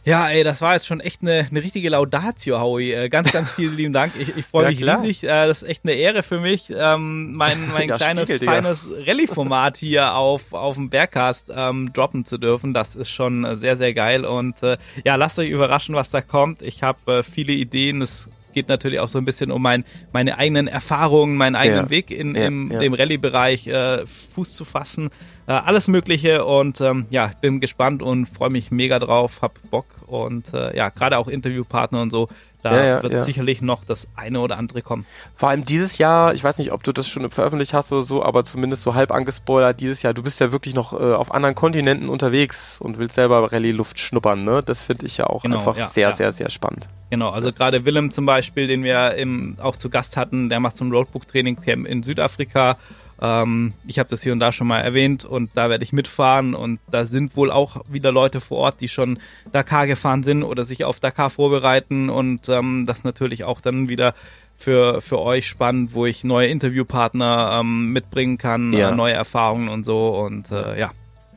Ja, 0.04 0.28
ey, 0.28 0.44
das 0.44 0.62
war 0.62 0.72
jetzt 0.72 0.86
schon 0.86 1.00
echt 1.00 1.20
eine, 1.20 1.46
eine 1.50 1.62
richtige 1.62 1.90
Laudatio, 1.90 2.58
Howie. 2.58 2.92
Äh, 2.92 3.08
ganz, 3.10 3.32
ganz 3.32 3.50
vielen 3.52 3.76
lieben 3.76 3.92
Dank. 3.92 4.12
Ich, 4.18 4.36
ich 4.36 4.46
freue 4.46 4.64
ja, 4.64 4.70
mich 4.70 4.78
klar. 4.78 5.02
riesig. 5.02 5.24
Äh, 5.24 5.46
das 5.46 5.62
ist 5.62 5.68
echt 5.68 5.84
eine 5.84 5.92
Ehre 5.92 6.22
für 6.22 6.40
mich, 6.40 6.72
ähm, 6.74 7.34
mein, 7.34 7.68
mein 7.72 7.88
ja, 7.88 7.96
kleines, 7.96 8.30
feines 8.42 8.88
Rallye-Format 9.06 9.76
hier 9.76 10.14
auf, 10.14 10.54
auf 10.54 10.76
dem 10.76 10.88
Bergcast 10.88 11.52
ähm, 11.54 11.92
droppen 11.92 12.24
zu 12.24 12.38
dürfen. 12.38 12.72
Das 12.72 12.96
ist 12.96 13.10
schon 13.10 13.44
äh, 13.44 13.56
sehr, 13.56 13.76
sehr 13.76 13.92
geil. 13.92 14.24
Und 14.24 14.62
äh, 14.62 14.78
ja, 15.04 15.16
lasst 15.16 15.38
euch 15.38 15.50
überraschen, 15.50 15.94
was 15.94 16.10
da 16.10 16.22
kommt. 16.22 16.62
Ich 16.62 16.82
habe 16.82 17.18
äh, 17.18 17.22
viele 17.22 17.52
Ideen. 17.52 18.00
Es 18.00 18.30
geht 18.52 18.68
natürlich 18.68 19.00
auch 19.00 19.08
so 19.08 19.18
ein 19.18 19.24
bisschen 19.24 19.50
um 19.50 19.62
mein, 19.62 19.84
meine 20.12 20.38
eigenen 20.38 20.68
Erfahrungen, 20.68 21.36
meinen 21.36 21.56
eigenen 21.56 21.84
ja. 21.84 21.90
Weg 21.90 22.10
in, 22.10 22.34
ja, 22.34 22.46
im, 22.46 22.70
ja. 22.72 22.80
dem 22.80 22.94
Rallye-Bereich 22.94 23.66
äh, 23.66 24.06
Fuß 24.06 24.54
zu 24.54 24.64
fassen. 24.64 25.10
Äh, 25.46 25.52
alles 25.52 25.88
Mögliche 25.88 26.44
und 26.44 26.80
ähm, 26.80 27.06
ja, 27.10 27.32
bin 27.40 27.60
gespannt 27.60 28.02
und 28.02 28.26
freue 28.26 28.50
mich 28.50 28.70
mega 28.70 28.98
drauf, 28.98 29.42
hab 29.42 29.58
Bock 29.70 29.86
und 30.06 30.52
äh, 30.54 30.76
ja, 30.76 30.90
gerade 30.90 31.18
auch 31.18 31.28
Interviewpartner 31.28 32.00
und 32.00 32.10
so. 32.10 32.28
Da 32.62 32.76
ja, 32.76 32.84
ja, 32.84 33.02
wird 33.02 33.12
ja. 33.12 33.20
sicherlich 33.22 33.62
noch 33.62 33.84
das 33.84 34.08
eine 34.16 34.40
oder 34.40 34.58
andere 34.58 34.82
kommen. 34.82 35.06
Vor 35.36 35.48
allem 35.48 35.64
dieses 35.64 35.98
Jahr, 35.98 36.34
ich 36.34 36.44
weiß 36.44 36.58
nicht, 36.58 36.72
ob 36.72 36.82
du 36.82 36.92
das 36.92 37.08
schon 37.08 37.30
veröffentlicht 37.30 37.72
hast 37.72 37.90
oder 37.90 38.02
so, 38.02 38.22
aber 38.22 38.44
zumindest 38.44 38.82
so 38.82 38.94
halb 38.94 39.12
angespoilert, 39.12 39.80
dieses 39.80 40.02
Jahr, 40.02 40.12
du 40.12 40.22
bist 40.22 40.40
ja 40.40 40.52
wirklich 40.52 40.74
noch 40.74 40.92
äh, 40.92 41.14
auf 41.14 41.32
anderen 41.32 41.54
Kontinenten 41.54 42.08
unterwegs 42.08 42.78
und 42.80 42.98
willst 42.98 43.14
selber 43.14 43.50
Rallye-Luft 43.50 43.98
schnuppern, 43.98 44.44
ne? 44.44 44.62
Das 44.62 44.82
finde 44.82 45.06
ich 45.06 45.16
ja 45.16 45.26
auch 45.26 45.42
genau, 45.42 45.58
einfach 45.58 45.88
sehr, 45.88 46.12
sehr, 46.12 46.32
sehr 46.32 46.50
spannend. 46.50 46.88
Genau, 47.08 47.30
also 47.30 47.52
gerade 47.52 47.84
Willem 47.84 48.10
zum 48.10 48.26
Beispiel, 48.26 48.66
den 48.66 48.84
wir 48.84 49.14
im, 49.14 49.56
auch 49.60 49.76
zu 49.76 49.88
Gast 49.88 50.16
hatten, 50.16 50.48
der 50.48 50.60
macht 50.60 50.76
so 50.76 50.84
ein 50.84 50.92
Roadbook-Training-Camp 50.92 51.86
in 51.86 52.02
Südafrika 52.02 52.76
ähm, 53.20 53.74
ich 53.86 53.98
habe 53.98 54.08
das 54.08 54.22
hier 54.22 54.32
und 54.32 54.40
da 54.40 54.52
schon 54.52 54.66
mal 54.66 54.80
erwähnt 54.80 55.24
und 55.24 55.50
da 55.54 55.68
werde 55.68 55.84
ich 55.84 55.92
mitfahren 55.92 56.54
und 56.54 56.80
da 56.90 57.04
sind 57.04 57.36
wohl 57.36 57.50
auch 57.50 57.82
wieder 57.88 58.12
Leute 58.12 58.40
vor 58.40 58.58
Ort, 58.58 58.80
die 58.80 58.88
schon 58.88 59.18
Dakar 59.52 59.86
gefahren 59.86 60.22
sind 60.22 60.42
oder 60.42 60.64
sich 60.64 60.84
auf 60.84 61.00
Dakar 61.00 61.30
vorbereiten 61.30 62.08
und 62.08 62.48
ähm, 62.48 62.86
das 62.86 63.04
natürlich 63.04 63.44
auch 63.44 63.60
dann 63.60 63.88
wieder 63.88 64.14
für, 64.56 65.00
für 65.00 65.18
euch 65.20 65.46
spannend, 65.46 65.94
wo 65.94 66.06
ich 66.06 66.24
neue 66.24 66.48
Interviewpartner 66.48 67.58
ähm, 67.60 67.92
mitbringen 67.92 68.38
kann, 68.38 68.72
ja. 68.72 68.90
äh, 68.90 68.94
neue 68.94 69.14
Erfahrungen 69.14 69.68
und 69.68 69.84
so 69.84 70.08
und 70.08 70.50
äh, 70.50 70.78
ja. 70.78 70.90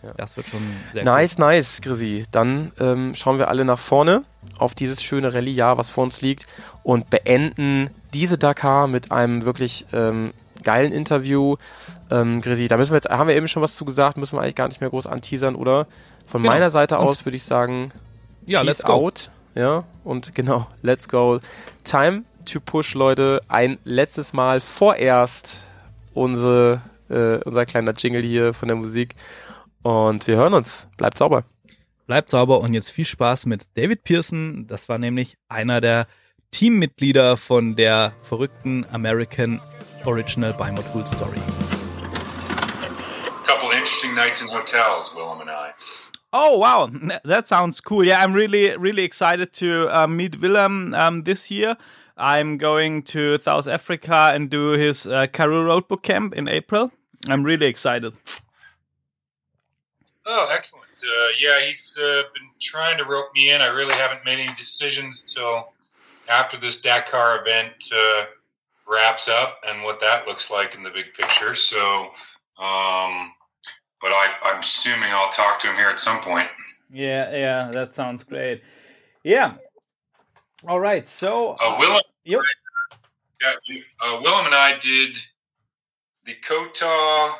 Ja. 0.03 0.11
Das 0.17 0.35
wird 0.35 0.47
schon 0.47 0.59
sehr 0.91 1.05
Nice, 1.05 1.35
cool. 1.39 1.45
nice, 1.45 1.79
Chrissy. 1.81 2.25
Dann 2.29 2.73
ähm, 2.77 3.15
schauen 3.15 3.37
wir 3.37 3.47
alle 3.47 3.63
nach 3.63 3.79
vorne 3.79 4.23
auf 4.57 4.75
dieses 4.75 5.01
schöne 5.01 5.33
Rallye-Jahr, 5.33 5.77
was 5.77 5.91
vor 5.91 6.03
uns 6.03 6.21
liegt 6.21 6.45
und 6.83 7.09
beenden 7.09 7.89
diese 8.13 8.37
Dakar 8.37 8.87
mit 8.87 9.13
einem 9.13 9.45
wirklich 9.45 9.85
ähm, 9.93 10.33
geilen 10.63 10.91
Interview. 10.91 11.57
Ähm, 12.09 12.41
Grisi, 12.41 12.67
da 12.67 12.77
müssen 12.77 12.91
wir 12.91 12.97
jetzt, 12.97 13.09
haben 13.09 13.27
wir 13.27 13.35
eben 13.35 13.47
schon 13.47 13.61
was 13.61 13.75
zu 13.75 13.85
gesagt, 13.85 14.17
müssen 14.17 14.37
wir 14.37 14.41
eigentlich 14.41 14.55
gar 14.55 14.67
nicht 14.67 14.81
mehr 14.81 14.89
groß 14.89 15.07
anteasern, 15.07 15.55
oder? 15.55 15.87
Von 16.27 16.41
genau. 16.41 16.53
meiner 16.53 16.69
Seite 16.69 16.97
aus 16.97 17.25
würde 17.25 17.35
ich 17.35 17.43
sagen, 17.43 17.91
ja, 18.45 18.59
Peace 18.59 18.67
let's 18.67 18.83
go. 18.83 18.93
out. 18.93 19.31
Ja, 19.55 19.83
und 20.03 20.33
genau, 20.33 20.67
let's 20.81 21.07
go. 21.07 21.39
Time 21.83 22.23
to 22.45 22.59
Push, 22.59 22.95
Leute. 22.95 23.41
Ein 23.47 23.77
letztes 23.83 24.33
Mal 24.33 24.59
vorerst 24.59 25.67
unsere, 26.13 26.81
äh, 27.09 27.37
unser 27.43 27.65
kleiner 27.65 27.93
Jingle 27.93 28.23
hier 28.23 28.53
von 28.53 28.67
der 28.67 28.77
Musik. 28.77 29.13
Und 29.83 30.27
wir 30.27 30.37
hören 30.37 30.53
uns. 30.53 30.87
Bleibt 30.97 31.17
sauber. 31.17 31.43
Bleibt 32.07 32.29
sauber 32.29 32.59
und 32.59 32.73
jetzt 32.73 32.89
viel 32.89 33.05
Spaß 33.05 33.45
mit 33.45 33.65
David 33.77 34.03
Pearson. 34.03 34.65
Das 34.67 34.89
war 34.89 34.97
nämlich 34.97 35.37
einer 35.47 35.81
der 35.81 36.07
Teammitglieder 36.51 37.37
von 37.37 37.75
der 37.75 38.13
verrückten 38.21 38.85
American 38.91 39.61
Original 40.07 40.53
by 40.53 40.69
Motul 40.69 41.07
Story. 41.07 41.39
A 43.27 43.45
couple 43.45 43.69
interesting 43.71 44.15
nights 44.15 44.41
in 44.41 44.47
hotels, 44.47 45.13
Willem 45.15 45.41
and 45.41 45.49
I. 45.49 45.73
Oh 46.31 46.57
wow, 46.57 46.89
that 47.23 47.47
sounds 47.47 47.79
cool. 47.79 48.03
Yeah, 48.03 48.23
I'm 48.23 48.33
really 48.33 48.75
really 48.77 49.03
excited 49.03 49.53
to 49.53 49.87
uh, 49.89 50.07
meet 50.07 50.41
Willem 50.41 50.93
um, 50.93 51.23
this 51.23 51.51
year. 51.51 51.77
I'm 52.17 52.57
going 52.57 53.03
to 53.03 53.39
South 53.39 53.67
Africa 53.67 54.29
and 54.33 54.49
do 54.49 54.71
his 54.71 55.07
uh, 55.07 55.27
Karoo 55.27 55.65
Roadbook 55.65 56.03
Camp 56.03 56.35
in 56.35 56.47
April. 56.47 56.91
I'm 57.27 57.43
really 57.43 57.65
excited. 57.67 58.13
Oh, 60.25 60.49
excellent. 60.53 60.87
Uh, 61.03 61.27
yeah, 61.39 61.59
he's 61.59 61.97
uh, 62.01 62.23
been 62.33 62.49
trying 62.61 62.97
to 62.97 63.05
rope 63.05 63.27
me 63.35 63.49
in. 63.51 63.61
I 63.61 63.67
really 63.67 63.93
haven't 63.93 64.23
made 64.25 64.39
any 64.39 64.53
decisions 64.53 65.21
till 65.21 65.73
after 66.29 66.57
this 66.57 66.79
Dakar 66.79 67.41
event 67.41 67.91
uh, 67.93 68.25
wraps 68.87 69.27
up 69.27 69.59
and 69.67 69.83
what 69.83 69.99
that 69.99 70.27
looks 70.27 70.51
like 70.51 70.75
in 70.75 70.83
the 70.83 70.89
big 70.89 71.05
picture. 71.17 71.53
So, 71.53 71.79
um, 72.57 73.31
but 74.01 74.11
I, 74.11 74.33
I'm 74.43 74.59
assuming 74.59 75.09
I'll 75.11 75.31
talk 75.31 75.59
to 75.61 75.67
him 75.69 75.75
here 75.75 75.89
at 75.89 75.99
some 75.99 76.21
point. 76.21 76.49
Yeah, 76.89 77.35
yeah, 77.35 77.71
that 77.71 77.95
sounds 77.95 78.23
great. 78.23 78.61
Yeah. 79.23 79.55
All 80.67 80.79
right. 80.79 81.07
So, 81.07 81.57
uh, 81.59 81.75
Willem, 81.79 82.01
yep. 82.25 82.41
yeah, 83.41 83.53
uh, 84.01 84.19
Willem 84.21 84.45
and 84.45 84.55
I 84.55 84.77
did 84.79 85.17
the 86.25 86.35
Kota, 86.45 87.31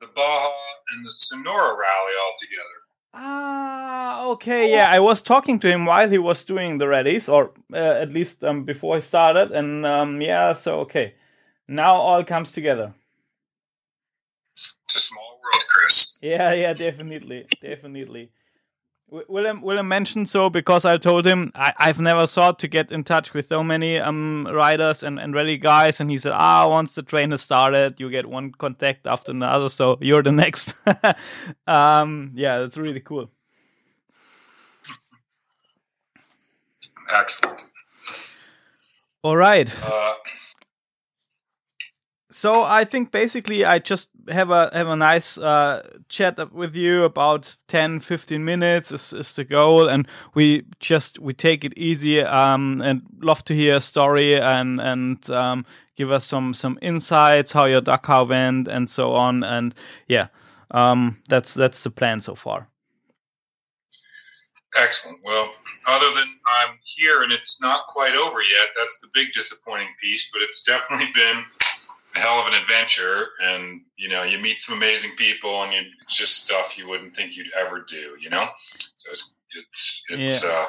the 0.00 0.06
Baja, 0.14 0.52
and 0.92 1.04
the 1.04 1.10
Sonora 1.10 1.70
rally 1.70 2.14
all 2.22 2.34
together. 2.40 2.75
Ah, 3.16 4.24
okay, 4.26 4.70
yeah. 4.70 4.88
I 4.90 5.00
was 5.00 5.20
talking 5.22 5.58
to 5.60 5.68
him 5.68 5.86
while 5.86 6.08
he 6.10 6.18
was 6.18 6.44
doing 6.44 6.78
the 6.78 6.86
rallies, 6.86 7.28
or 7.28 7.52
uh, 7.72 7.76
at 7.76 8.10
least 8.12 8.44
um, 8.44 8.64
before 8.64 8.96
he 8.96 9.00
started, 9.02 9.50
and 9.52 9.84
um, 9.86 10.20
yeah, 10.20 10.52
so 10.52 10.80
okay. 10.80 11.14
Now 11.68 11.96
all 11.96 12.22
comes 12.24 12.52
together. 12.52 12.94
It's 14.84 14.94
a 14.96 15.00
small 15.00 15.40
world, 15.42 15.64
Chris. 15.68 16.18
Yeah, 16.22 16.52
yeah, 16.52 16.72
definitely, 16.72 17.46
definitely. 17.60 18.30
Willem, 19.08 19.62
Willem 19.62 19.86
mentioned 19.86 20.28
so 20.28 20.50
because 20.50 20.84
I 20.84 20.96
told 20.98 21.26
him 21.26 21.52
I, 21.54 21.72
have 21.78 22.00
never 22.00 22.26
thought 22.26 22.58
to 22.58 22.68
get 22.68 22.90
in 22.90 23.04
touch 23.04 23.32
with 23.34 23.48
so 23.48 23.62
many 23.62 24.00
um, 24.00 24.48
riders 24.50 25.04
and, 25.04 25.20
and 25.20 25.32
rally 25.32 25.58
guys, 25.58 26.00
and 26.00 26.10
he 26.10 26.18
said, 26.18 26.32
"Ah, 26.34 26.68
once 26.68 26.96
the 26.96 27.02
train 27.02 27.30
has 27.30 27.40
started, 27.40 28.00
you 28.00 28.10
get 28.10 28.26
one 28.26 28.50
contact 28.50 29.06
after 29.06 29.30
another, 29.30 29.68
so 29.68 29.96
you're 30.00 30.24
the 30.24 30.32
next." 30.32 30.74
um, 31.68 32.32
yeah, 32.34 32.58
that's 32.58 32.76
really 32.76 33.00
cool. 33.00 33.30
Excellent. 37.12 37.64
All 39.22 39.36
right. 39.36 39.70
Uh, 39.84 40.14
so 42.30 42.64
I 42.64 42.84
think 42.84 43.12
basically 43.12 43.64
I 43.64 43.78
just 43.78 44.08
have 44.28 44.50
a 44.50 44.70
have 44.72 44.88
a 44.88 44.96
nice 44.96 45.38
uh, 45.38 45.88
chat 46.08 46.52
with 46.52 46.74
you 46.74 47.04
about 47.04 47.56
10 47.68 48.00
15 48.00 48.44
minutes 48.44 48.90
is, 48.90 49.12
is 49.12 49.36
the 49.36 49.44
goal. 49.44 49.88
And 49.88 50.08
we 50.34 50.64
just 50.80 51.18
we 51.20 51.34
take 51.34 51.64
it 51.64 51.72
easy 51.76 52.20
um, 52.20 52.82
and 52.82 53.02
love 53.20 53.44
to 53.44 53.54
hear 53.54 53.76
a 53.76 53.80
story 53.80 54.40
and 54.40 54.80
and 54.80 55.30
um, 55.30 55.64
give 55.96 56.10
us 56.10 56.24
some 56.24 56.52
some 56.52 56.78
insights 56.82 57.52
how 57.52 57.66
your 57.66 57.80
Dakar 57.80 58.24
went 58.24 58.66
and 58.66 58.90
so 58.90 59.14
on. 59.14 59.44
And 59.44 59.74
yeah 60.08 60.28
um, 60.72 61.22
that's 61.28 61.54
that's 61.54 61.84
the 61.84 61.90
plan 61.90 62.20
so 62.20 62.34
far. 62.34 62.68
Excellent. 64.76 65.20
Well 65.24 65.52
other 65.86 66.10
than 66.12 66.28
I'm 66.48 66.76
here 66.82 67.22
and 67.22 67.32
it's 67.32 67.62
not 67.62 67.86
quite 67.86 68.16
over 68.16 68.42
yet 68.42 68.68
that's 68.76 68.98
the 69.00 69.08
big 69.14 69.30
disappointing 69.32 69.88
piece 70.02 70.28
but 70.32 70.42
it's 70.42 70.64
definitely 70.64 71.06
been 71.14 71.44
a 72.16 72.20
hell 72.20 72.40
of 72.40 72.46
an 72.46 72.54
adventure 72.60 73.26
and 73.42 73.80
you 73.96 74.08
know 74.08 74.22
you 74.22 74.38
meet 74.38 74.58
some 74.58 74.76
amazing 74.76 75.10
people 75.16 75.62
and 75.62 75.72
you, 75.72 75.80
it's 76.02 76.16
just 76.16 76.44
stuff 76.44 76.76
you 76.78 76.88
wouldn't 76.88 77.14
think 77.14 77.36
you'd 77.36 77.52
ever 77.58 77.84
do 77.86 78.16
you 78.20 78.30
know 78.30 78.48
so 78.96 79.10
it's 79.10 79.34
it's, 79.56 80.04
it's 80.10 80.44
yeah. 80.44 80.50
uh 80.50 80.66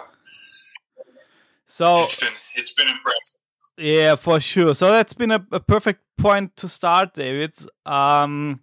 so 1.65 1.97
it's 1.99 2.19
been 2.19 2.33
it's 2.55 2.73
been 2.73 2.87
impressive 2.87 3.39
yeah 3.77 4.15
for 4.15 4.39
sure 4.39 4.73
so 4.73 4.91
that's 4.91 5.13
been 5.13 5.31
a, 5.31 5.45
a 5.51 5.59
perfect 5.59 6.01
point 6.17 6.55
to 6.55 6.67
start 6.67 7.13
david 7.13 7.53
um 7.85 8.59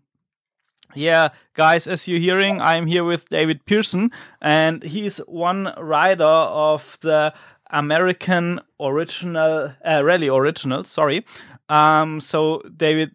yeah, 0.96 1.30
guys, 1.54 1.88
as 1.88 2.06
you're 2.06 2.20
hearing, 2.20 2.60
I'm 2.60 2.86
here 2.86 3.02
with 3.02 3.28
David 3.28 3.64
Pearson, 3.66 4.12
and 4.40 4.82
he's 4.82 5.16
one 5.26 5.74
rider 5.76 6.24
of 6.24 6.98
the 7.00 7.34
American 7.70 8.60
Original 8.80 9.72
uh, 9.84 10.04
Rally 10.04 10.28
Original. 10.28 10.84
Sorry, 10.84 11.24
um, 11.68 12.20
so, 12.20 12.62
David, 12.76 13.12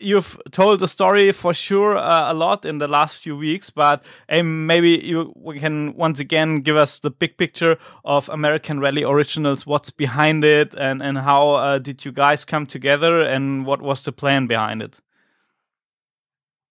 you've 0.00 0.40
told 0.50 0.80
the 0.80 0.88
story 0.88 1.32
for 1.32 1.52
sure 1.54 1.96
uh, 1.96 2.32
a 2.32 2.34
lot 2.34 2.64
in 2.64 2.78
the 2.78 2.88
last 2.88 3.22
few 3.22 3.36
weeks, 3.36 3.70
but 3.70 4.02
um, 4.28 4.66
maybe 4.66 5.00
you 5.02 5.32
we 5.36 5.58
can 5.60 5.94
once 5.94 6.18
again 6.18 6.60
give 6.60 6.76
us 6.76 6.98
the 7.00 7.10
big 7.10 7.36
picture 7.36 7.76
of 8.04 8.28
American 8.28 8.80
Rally 8.80 9.04
Originals. 9.04 9.66
What's 9.66 9.90
behind 9.90 10.44
it, 10.44 10.74
and 10.74 11.02
and 11.02 11.18
how 11.18 11.50
uh, 11.52 11.78
did 11.78 12.04
you 12.04 12.12
guys 12.12 12.44
come 12.44 12.66
together, 12.66 13.20
and 13.20 13.66
what 13.66 13.82
was 13.82 14.02
the 14.04 14.12
plan 14.12 14.46
behind 14.46 14.82
it? 14.82 14.96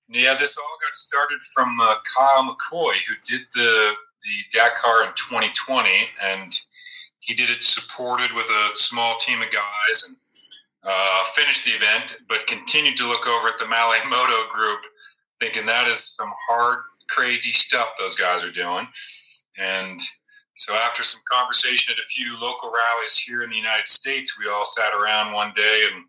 Yeah, 0.10 0.36
this 0.36 0.58
all 0.58 0.78
got 0.84 0.96
started 0.96 1.40
from 1.54 1.80
uh, 1.80 1.96
Kyle 2.18 2.44
McCoy, 2.44 2.96
who 3.08 3.14
did 3.24 3.42
the 3.54 3.94
the 4.24 4.58
Dakar 4.58 5.04
in 5.04 5.14
2020, 5.16 5.90
and 6.24 6.60
he 7.20 7.34
did 7.34 7.50
it 7.50 7.64
supported 7.64 8.34
with 8.34 8.46
a 8.46 8.70
small 8.76 9.18
team 9.18 9.42
of 9.42 9.52
guys 9.52 10.06
and 10.08 10.18
uh, 10.84 11.24
finished 11.36 11.66
the 11.66 11.72
event, 11.72 12.18
but 12.28 12.48
continued 12.48 12.98
to 12.98 13.08
look 13.08 13.28
over 13.28 13.48
at 13.48 13.60
the 13.60 13.68
Malay 13.68 14.00
Moto 14.10 14.48
group, 14.50 14.80
thinking 15.40 15.66
that 15.66 15.88
is 15.88 16.16
some 16.16 16.32
hard, 16.48 16.80
crazy 17.10 17.52
stuff 17.52 17.90
those 17.98 18.16
guys 18.16 18.44
are 18.44 18.52
doing. 18.52 18.88
And 19.58 20.00
so, 20.56 20.74
after 20.74 21.04
some 21.04 21.22
conversation 21.32 21.94
at 21.94 22.04
a 22.04 22.08
few 22.08 22.38
local 22.38 22.72
rallies 22.72 23.18
here 23.18 23.44
in 23.44 23.50
the 23.50 23.56
United 23.56 23.88
States, 23.88 24.38
we 24.40 24.50
all 24.50 24.66
sat 24.66 24.94
around 24.94 25.34
one 25.34 25.54
day 25.56 25.88
and 25.92 26.04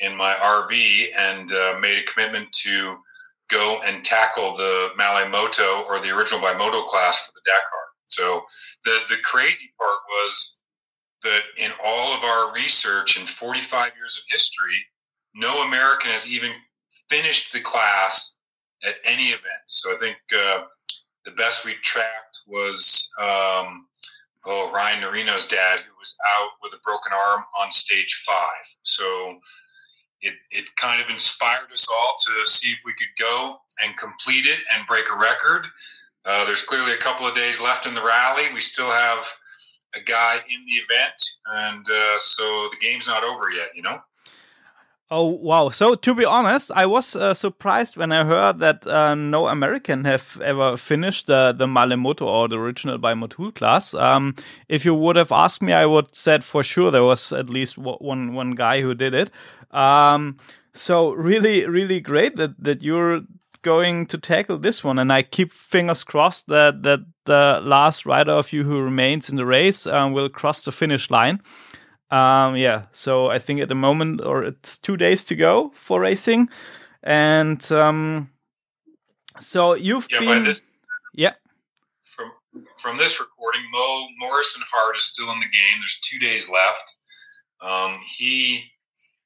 in 0.00 0.16
my 0.16 0.34
RV 0.34 1.08
and 1.18 1.52
uh, 1.52 1.78
made 1.80 1.98
a 1.98 2.10
commitment 2.10 2.50
to 2.52 2.96
go 3.48 3.80
and 3.86 4.04
tackle 4.04 4.54
the 4.54 4.90
Malay 4.96 5.28
Moto 5.28 5.84
or 5.88 5.98
the 6.00 6.14
original 6.14 6.40
by 6.40 6.54
Moto 6.54 6.82
class 6.82 7.26
for 7.26 7.32
the 7.32 7.40
Dakar. 7.46 7.88
So 8.06 8.42
the 8.84 8.98
the 9.08 9.20
crazy 9.22 9.72
part 9.78 9.98
was 10.08 10.57
that 11.22 11.42
in 11.56 11.70
all 11.84 12.16
of 12.16 12.22
our 12.22 12.52
research 12.52 13.18
and 13.18 13.28
45 13.28 13.92
years 13.96 14.16
of 14.16 14.24
history, 14.28 14.76
no 15.34 15.62
American 15.62 16.10
has 16.10 16.30
even 16.30 16.52
finished 17.08 17.52
the 17.52 17.60
class 17.60 18.34
at 18.84 18.96
any 19.04 19.28
event. 19.28 19.62
So 19.66 19.94
I 19.94 19.98
think 19.98 20.16
uh, 20.32 20.60
the 21.24 21.32
best 21.32 21.64
we 21.64 21.74
tracked 21.82 22.40
was 22.46 23.10
um, 23.20 23.86
oh 24.46 24.70
Ryan 24.72 25.02
Norino's 25.02 25.46
dad, 25.46 25.80
who 25.80 25.92
was 25.98 26.16
out 26.36 26.50
with 26.62 26.72
a 26.72 26.80
broken 26.84 27.12
arm 27.12 27.44
on 27.58 27.70
stage 27.70 28.22
five. 28.26 28.64
So 28.82 29.38
it 30.20 30.34
it 30.50 30.64
kind 30.76 31.02
of 31.02 31.10
inspired 31.10 31.70
us 31.72 31.88
all 31.90 32.16
to 32.26 32.50
see 32.50 32.70
if 32.70 32.78
we 32.84 32.92
could 32.92 33.24
go 33.24 33.56
and 33.84 33.96
complete 33.96 34.46
it 34.46 34.58
and 34.74 34.86
break 34.86 35.06
a 35.12 35.18
record. 35.18 35.66
Uh, 36.24 36.44
there's 36.44 36.62
clearly 36.62 36.92
a 36.92 36.98
couple 36.98 37.26
of 37.26 37.34
days 37.34 37.60
left 37.60 37.86
in 37.86 37.94
the 37.94 38.02
rally. 38.02 38.44
We 38.52 38.60
still 38.60 38.90
have 38.90 39.24
a 39.94 40.00
guy 40.00 40.36
in 40.48 40.64
the 40.66 40.72
event, 40.72 41.22
and 41.46 41.84
uh, 41.90 42.18
so 42.18 42.68
the 42.70 42.76
game's 42.80 43.06
not 43.06 43.24
over 43.24 43.50
yet. 43.50 43.68
You 43.74 43.82
know. 43.82 43.98
Oh 45.10 45.28
wow! 45.28 45.70
So 45.70 45.94
to 45.94 46.14
be 46.14 46.26
honest, 46.26 46.70
I 46.74 46.84
was 46.84 47.16
uh, 47.16 47.32
surprised 47.32 47.96
when 47.96 48.12
I 48.12 48.24
heard 48.24 48.58
that 48.58 48.86
uh, 48.86 49.14
no 49.14 49.48
American 49.48 50.04
have 50.04 50.38
ever 50.44 50.76
finished 50.76 51.28
the 51.28 51.54
the 51.56 51.66
Malemoto 51.66 52.26
or 52.26 52.46
the 52.46 52.58
original 52.58 52.98
by 52.98 53.14
Motul 53.14 53.54
class. 53.54 53.94
Um, 53.94 54.34
if 54.68 54.84
you 54.84 54.94
would 54.94 55.16
have 55.16 55.32
asked 55.32 55.62
me, 55.62 55.72
I 55.72 55.86
would 55.86 56.14
said 56.14 56.44
for 56.44 56.62
sure 56.62 56.90
there 56.90 57.04
was 57.04 57.32
at 57.32 57.48
least 57.48 57.78
one 57.78 58.34
one 58.34 58.50
guy 58.50 58.82
who 58.82 58.94
did 58.94 59.14
it. 59.14 59.30
Um, 59.70 60.36
so 60.74 61.12
really, 61.12 61.66
really 61.66 62.00
great 62.00 62.36
that 62.36 62.62
that 62.62 62.82
you're 62.82 63.22
going 63.68 64.06
to 64.06 64.16
tackle 64.16 64.58
this 64.58 64.82
one, 64.82 64.98
and 64.98 65.12
I 65.12 65.22
keep 65.22 65.52
fingers 65.52 66.02
crossed 66.04 66.46
that 66.46 66.82
that 66.82 67.00
the 67.24 67.60
last 67.62 68.06
rider 68.06 68.32
of 68.32 68.52
you 68.52 68.64
who 68.64 68.80
remains 68.80 69.28
in 69.28 69.36
the 69.36 69.44
race 69.44 69.86
um, 69.86 70.14
will 70.14 70.30
cross 70.30 70.64
the 70.64 70.72
finish 70.72 71.10
line. 71.10 71.42
Um, 72.10 72.56
yeah, 72.56 72.86
so 72.92 73.30
I 73.36 73.38
think 73.38 73.60
at 73.60 73.68
the 73.68 73.74
moment, 73.74 74.22
or 74.24 74.44
it's 74.44 74.78
two 74.78 74.96
days 74.96 75.24
to 75.26 75.34
go 75.36 75.72
for 75.74 76.00
racing, 76.00 76.48
and 77.02 77.60
um, 77.70 78.30
so 79.38 79.74
you've 79.74 80.08
yeah, 80.10 80.20
been, 80.20 80.44
this, 80.44 80.62
yeah. 81.12 81.34
From 82.16 82.32
from 82.82 82.96
this 82.96 83.20
recording, 83.20 83.64
Mo 83.70 84.06
Morrison 84.18 84.62
Hart 84.72 84.96
is 84.96 85.04
still 85.04 85.30
in 85.32 85.40
the 85.40 85.52
game. 85.60 85.76
There's 85.80 86.00
two 86.00 86.18
days 86.18 86.48
left. 86.48 86.96
Um, 87.60 87.98
he 88.16 88.64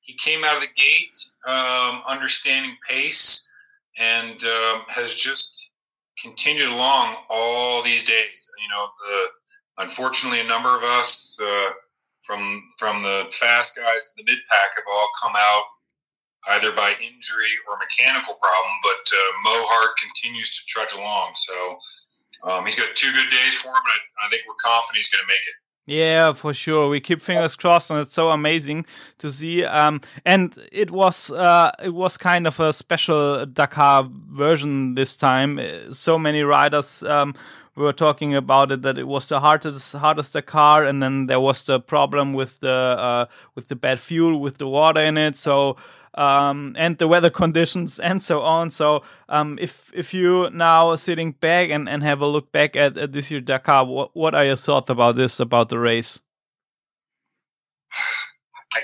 he 0.01 0.15
came 0.15 0.43
out 0.43 0.57
of 0.57 0.63
the 0.63 0.75
gate 0.75 1.19
um, 1.47 2.03
understanding 2.09 2.77
pace 2.89 3.52
and 3.99 4.43
um, 4.45 4.83
has 4.89 5.15
just 5.15 5.71
continued 6.21 6.69
along 6.69 7.17
all 7.29 7.83
these 7.83 8.05
days. 8.05 8.51
You 8.63 8.69
know, 8.69 8.87
the 9.09 9.85
unfortunately 9.85 10.41
a 10.41 10.45
number 10.45 10.77
of 10.77 10.83
us 10.83 11.37
uh, 11.43 11.71
from 12.23 12.63
from 12.79 13.03
the 13.03 13.27
fast 13.33 13.77
guys 13.77 14.05
to 14.05 14.11
the 14.17 14.25
mid 14.25 14.39
pack 14.49 14.71
have 14.77 14.85
all 14.91 15.09
come 15.23 15.33
out 15.37 15.65
either 16.49 16.73
by 16.73 16.91
injury 17.01 17.55
or 17.69 17.79
mechanical 17.79 18.35
problem. 18.35 18.75
But 18.83 19.17
uh, 19.17 19.33
continues 20.03 20.51
to 20.57 20.61
trudge 20.67 20.93
along. 20.95 21.33
So 21.35 21.79
um, 22.45 22.65
he's 22.65 22.77
got 22.77 22.95
two 22.97 23.13
good 23.13 23.31
days 23.31 23.55
for 23.55 23.69
him, 23.69 23.83
and 23.85 23.95
I, 23.95 24.27
I 24.27 24.31
think 24.31 24.43
we're 24.47 24.59
confident 24.63 24.97
he's 24.97 25.11
going 25.11 25.23
to 25.23 25.29
make 25.29 25.43
it. 25.43 25.57
Yeah, 25.85 26.33
for 26.35 26.55
sure. 26.55 26.89
We 26.89 27.01
keep 27.01 27.21
fingers 27.21 27.57
crossed, 27.57 27.91
and 27.91 27.99
it's 27.99 28.15
so 28.15 28.31
amazing 28.31 28.87
to 29.19 29.33
see. 29.33 29.65
Um, 29.65 30.01
and 30.25 30.57
it 30.71 30.93
was 30.93 31.31
uh, 31.33 31.73
it 31.83 31.93
was 31.93 32.17
kind 32.17 32.47
of 32.47 32.61
a 32.61 32.73
special 32.73 33.45
Dakar 33.47 34.09
version 34.31 34.95
this 34.95 35.17
time. 35.17 35.59
So 35.93 36.19
many 36.19 36.43
riders 36.43 37.03
um, 37.03 37.35
were 37.75 37.93
talking 37.93 38.33
about 38.35 38.71
it 38.71 38.83
that 38.83 38.97
it 38.97 39.09
was 39.09 39.27
the 39.27 39.41
hardest 39.41 39.95
hardest 39.95 40.35
Dakar, 40.35 40.85
and 40.85 41.03
then 41.03 41.27
there 41.27 41.41
was 41.41 41.65
the 41.65 41.81
problem 41.81 42.33
with 42.33 42.61
the 42.61 42.71
uh, 42.71 43.27
with 43.57 43.67
the 43.67 43.77
bad 43.77 43.99
fuel 43.99 44.39
with 44.39 44.59
the 44.59 44.69
water 44.69 45.01
in 45.01 45.19
it. 45.19 45.37
So 45.37 45.77
um, 46.15 46.75
and 46.79 46.99
the 46.99 47.09
weather 47.09 47.31
conditions 47.43 47.99
and 47.99 48.23
so 48.23 48.43
on. 48.43 48.71
So 48.71 49.03
um, 49.29 49.59
if 49.61 49.91
if 49.95 50.15
you 50.15 50.51
now 50.51 50.95
sitting 50.97 51.33
back 51.33 51.71
and, 51.71 51.89
and 51.89 52.03
have 52.03 52.21
a 52.21 52.27
look 52.27 52.53
back 52.53 52.77
at, 52.77 52.97
at 52.99 53.13
this 53.13 53.31
year 53.31 53.41
Dakar, 53.41 53.85
what 53.85 54.11
what 54.15 54.35
are 54.35 54.45
your 54.45 54.57
thoughts 54.57 54.91
about 54.91 55.17
this 55.17 55.41
about 55.41 55.69
the 55.69 55.79
race? 55.79 56.21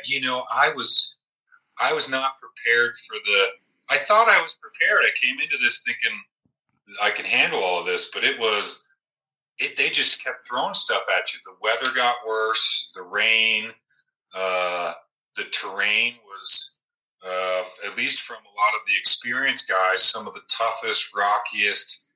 You 0.04 0.20
know, 0.20 0.44
I 0.52 0.72
was 0.74 1.16
I 1.80 1.92
was 1.92 2.08
not 2.08 2.32
prepared 2.40 2.94
for 2.96 3.16
the. 3.24 3.46
I 3.90 3.98
thought 4.04 4.28
I 4.28 4.40
was 4.40 4.54
prepared. 4.54 5.00
I 5.02 5.10
came 5.20 5.40
into 5.40 5.56
this 5.58 5.82
thinking 5.82 6.18
I 7.02 7.10
can 7.10 7.24
handle 7.24 7.60
all 7.62 7.80
of 7.80 7.86
this, 7.86 8.10
but 8.12 8.24
it 8.24 8.38
was. 8.38 8.84
It, 9.58 9.76
they 9.76 9.90
just 9.90 10.22
kept 10.22 10.46
throwing 10.46 10.74
stuff 10.74 11.02
at 11.16 11.32
you. 11.32 11.40
The 11.44 11.56
weather 11.60 11.92
got 11.96 12.14
worse. 12.26 12.92
The 12.94 13.02
rain, 13.02 13.70
uh, 14.34 14.92
the 15.36 15.44
terrain 15.44 16.14
was 16.24 16.77
uh, 17.26 17.62
at 17.86 17.96
least 17.96 18.22
from 18.22 18.36
a 18.36 18.56
lot 18.56 18.74
of 18.74 18.80
the 18.86 18.96
experienced 18.98 19.68
guys, 19.68 20.02
some 20.02 20.26
of 20.26 20.34
the 20.34 20.42
toughest, 20.48 21.14
rockiest 21.14 22.06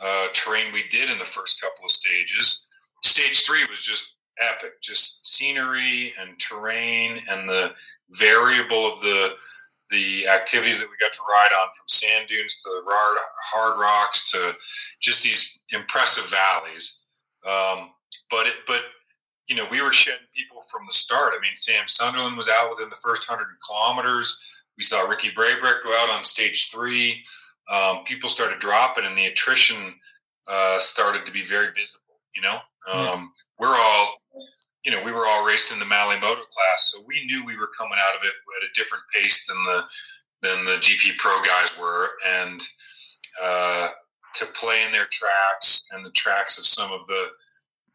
uh, 0.00 0.28
terrain 0.32 0.72
we 0.72 0.84
did 0.88 1.10
in 1.10 1.18
the 1.18 1.24
first 1.24 1.60
couple 1.60 1.84
of 1.84 1.90
stages. 1.90 2.66
Stage 3.02 3.44
three 3.46 3.64
was 3.70 3.82
just 3.82 4.14
epic, 4.40 4.80
just 4.82 5.26
scenery 5.26 6.12
and 6.20 6.38
terrain 6.38 7.20
and 7.30 7.48
the 7.48 7.72
variable 8.12 8.90
of 8.90 9.00
the 9.00 9.30
the 9.90 10.28
activities 10.28 10.78
that 10.78 10.86
we 10.86 10.96
got 11.00 11.14
to 11.14 11.20
ride 11.30 11.50
on 11.62 11.68
from 11.68 11.88
sand 11.88 12.28
dunes 12.28 12.60
to 12.60 12.68
hard, 12.86 13.18
hard 13.42 13.78
rocks 13.78 14.30
to 14.30 14.52
just 15.00 15.22
these 15.22 15.60
impressive 15.72 16.28
valleys. 16.28 17.04
Um, 17.46 17.90
but 18.30 18.46
it, 18.46 18.54
but 18.66 18.80
you 19.48 19.56
know, 19.56 19.66
we 19.70 19.80
were 19.80 19.92
shedding 19.92 20.26
people 20.34 20.60
from 20.70 20.82
the 20.86 20.92
start. 20.92 21.32
I 21.36 21.40
mean, 21.40 21.54
Sam 21.54 21.88
Sunderland 21.88 22.36
was 22.36 22.48
out 22.48 22.70
within 22.70 22.90
the 22.90 22.96
first 23.02 23.28
100 23.28 23.46
kilometers. 23.66 24.38
We 24.76 24.82
saw 24.82 25.08
Ricky 25.08 25.30
Braybrick 25.30 25.82
go 25.82 25.96
out 25.98 26.10
on 26.10 26.22
stage 26.22 26.70
three. 26.70 27.24
Um, 27.70 28.04
people 28.04 28.28
started 28.28 28.58
dropping, 28.60 29.04
and 29.04 29.16
the 29.16 29.26
attrition 29.26 29.94
uh, 30.46 30.78
started 30.78 31.26
to 31.26 31.32
be 31.32 31.44
very 31.44 31.68
visible. 31.74 32.04
You 32.36 32.42
know, 32.42 32.58
um, 32.90 33.32
we're 33.58 33.74
all, 33.74 34.16
you 34.84 34.92
know, 34.92 35.02
we 35.02 35.12
were 35.12 35.26
all 35.26 35.44
racing 35.44 35.76
in 35.76 35.80
the 35.80 35.86
Mali 35.86 36.16
Moto 36.16 36.42
class, 36.42 36.92
so 36.92 37.00
we 37.06 37.24
knew 37.26 37.44
we 37.44 37.56
were 37.56 37.70
coming 37.78 37.98
out 37.98 38.16
of 38.16 38.24
it 38.24 38.32
at 38.56 38.68
a 38.68 38.72
different 38.74 39.02
pace 39.14 39.46
than 39.46 39.62
the 39.64 39.82
than 40.40 40.64
the 40.64 40.80
GP 40.80 41.16
Pro 41.18 41.40
guys 41.42 41.76
were, 41.80 42.10
and 42.28 42.62
uh, 43.42 43.88
to 44.34 44.46
play 44.54 44.84
in 44.84 44.92
their 44.92 45.08
tracks 45.10 45.88
and 45.92 46.04
the 46.04 46.12
tracks 46.12 46.58
of 46.58 46.64
some 46.64 46.92
of 46.92 47.04
the 47.06 47.28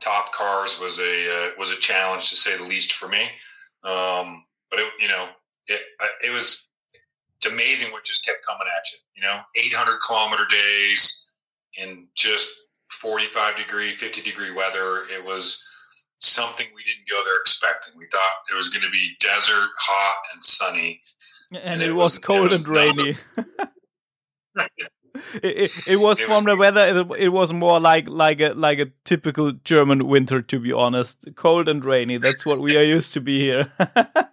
top 0.03 0.33
cars 0.33 0.79
was 0.79 0.99
a 0.99 1.35
uh, 1.35 1.49
was 1.57 1.71
a 1.71 1.77
challenge 1.77 2.29
to 2.29 2.35
say 2.35 2.57
the 2.57 2.63
least 2.63 2.93
for 2.93 3.07
me. 3.07 3.23
Um, 3.83 4.45
but 4.69 4.79
it, 4.79 4.87
you 4.99 5.07
know, 5.07 5.27
it 5.67 5.81
it 6.23 6.31
was 6.31 6.67
it's 7.37 7.51
amazing 7.51 7.91
what 7.91 8.03
just 8.03 8.25
kept 8.25 8.45
coming 8.45 8.67
at 8.77 8.91
you. 8.91 8.97
You 9.15 9.23
know, 9.23 9.39
800 9.55 9.99
kilometer 10.05 10.43
days 10.49 11.31
in 11.77 12.07
just 12.15 12.49
45 13.01 13.55
degree, 13.55 13.95
50 13.95 14.21
degree 14.21 14.51
weather. 14.51 15.03
It 15.11 15.23
was 15.23 15.65
something 16.17 16.65
we 16.73 16.83
didn't 16.83 17.09
go 17.09 17.21
there 17.23 17.39
expecting. 17.41 17.97
We 17.97 18.05
thought 18.07 18.21
it 18.51 18.55
was 18.55 18.69
going 18.69 18.83
to 18.83 18.91
be 18.91 19.15
desert, 19.19 19.69
hot, 19.77 20.15
and 20.33 20.43
sunny. 20.43 21.01
And, 21.51 21.63
and 21.63 21.83
it, 21.83 21.91
was 21.91 22.17
cold 22.17 22.53
and 22.53 22.67
rainy. 22.67 23.15
it, 25.43 25.71
it, 25.87 25.97
was 25.97 26.19
it 26.19 26.25
from 26.25 26.43
was, 26.43 26.45
the 26.45 26.57
weather. 26.57 27.05
It, 27.17 27.29
was 27.29 27.53
more 27.53 27.79
like 27.79 28.07
like 28.07 28.39
a 28.39 28.53
like 28.53 28.79
a 28.79 28.87
typical 29.03 29.51
German 29.63 30.07
winter, 30.07 30.41
to 30.41 30.59
be 30.59 30.71
honest. 30.71 31.27
Cold 31.35 31.69
and 31.69 31.85
rainy. 31.85 32.17
That's 32.17 32.45
what 32.45 32.59
we 32.59 32.77
are 32.77 32.83
used 32.83 33.13
to 33.13 33.21
be 33.21 33.39
here. 33.39 33.71
yep, 33.79 34.31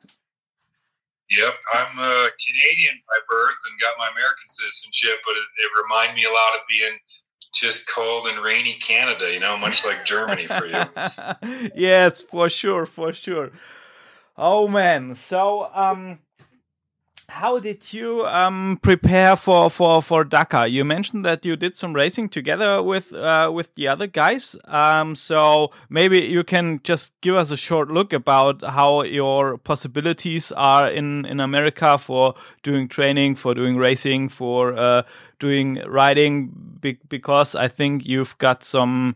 I'm 1.74 1.98
a 1.98 2.28
Canadian 2.46 2.94
by 3.06 3.18
birth 3.28 3.56
and 3.68 3.78
got 3.80 3.94
my 3.98 4.08
American 4.08 4.46
citizenship, 4.46 5.18
but 5.24 5.32
it, 5.32 5.44
it 5.58 5.70
reminded 5.82 6.16
me 6.16 6.24
a 6.24 6.32
lot 6.32 6.54
of 6.54 6.60
being 6.68 6.98
just 7.52 7.90
cold 7.94 8.26
and 8.26 8.42
rainy 8.42 8.74
Canada. 8.74 9.32
You 9.32 9.40
know, 9.40 9.58
much 9.58 9.84
like 9.84 10.06
Germany 10.06 10.46
for 10.46 10.66
you. 10.66 10.84
yes, 11.74 12.22
for 12.22 12.48
sure, 12.48 12.86
for 12.86 13.12
sure. 13.12 13.50
Oh 14.36 14.66
man, 14.66 15.14
so 15.14 15.70
um 15.74 16.20
how 17.30 17.58
did 17.58 17.92
you 17.92 18.26
um, 18.26 18.78
prepare 18.82 19.36
for, 19.36 19.70
for, 19.70 20.02
for 20.02 20.24
Dakar? 20.24 20.66
You 20.66 20.84
mentioned 20.84 21.24
that 21.24 21.46
you 21.46 21.56
did 21.56 21.76
some 21.76 21.92
racing 21.94 22.28
together 22.28 22.82
with 22.82 23.12
uh, 23.12 23.50
with 23.52 23.74
the 23.76 23.88
other 23.88 24.06
guys. 24.06 24.56
Um, 24.64 25.14
so 25.14 25.70
maybe 25.88 26.20
you 26.20 26.44
can 26.44 26.80
just 26.82 27.12
give 27.20 27.36
us 27.36 27.50
a 27.50 27.56
short 27.56 27.90
look 27.90 28.12
about 28.12 28.62
how 28.62 29.02
your 29.04 29.58
possibilities 29.58 30.52
are 30.52 30.90
in, 30.90 31.24
in 31.24 31.40
America 31.40 31.96
for 31.98 32.34
doing 32.62 32.88
training, 32.88 33.36
for 33.36 33.54
doing 33.54 33.76
racing, 33.76 34.28
for 34.28 34.76
uh, 34.76 35.02
doing 35.38 35.80
riding. 35.86 36.52
because 37.08 37.54
I 37.54 37.68
think 37.68 38.06
you've 38.06 38.36
got 38.38 38.64
some 38.64 39.14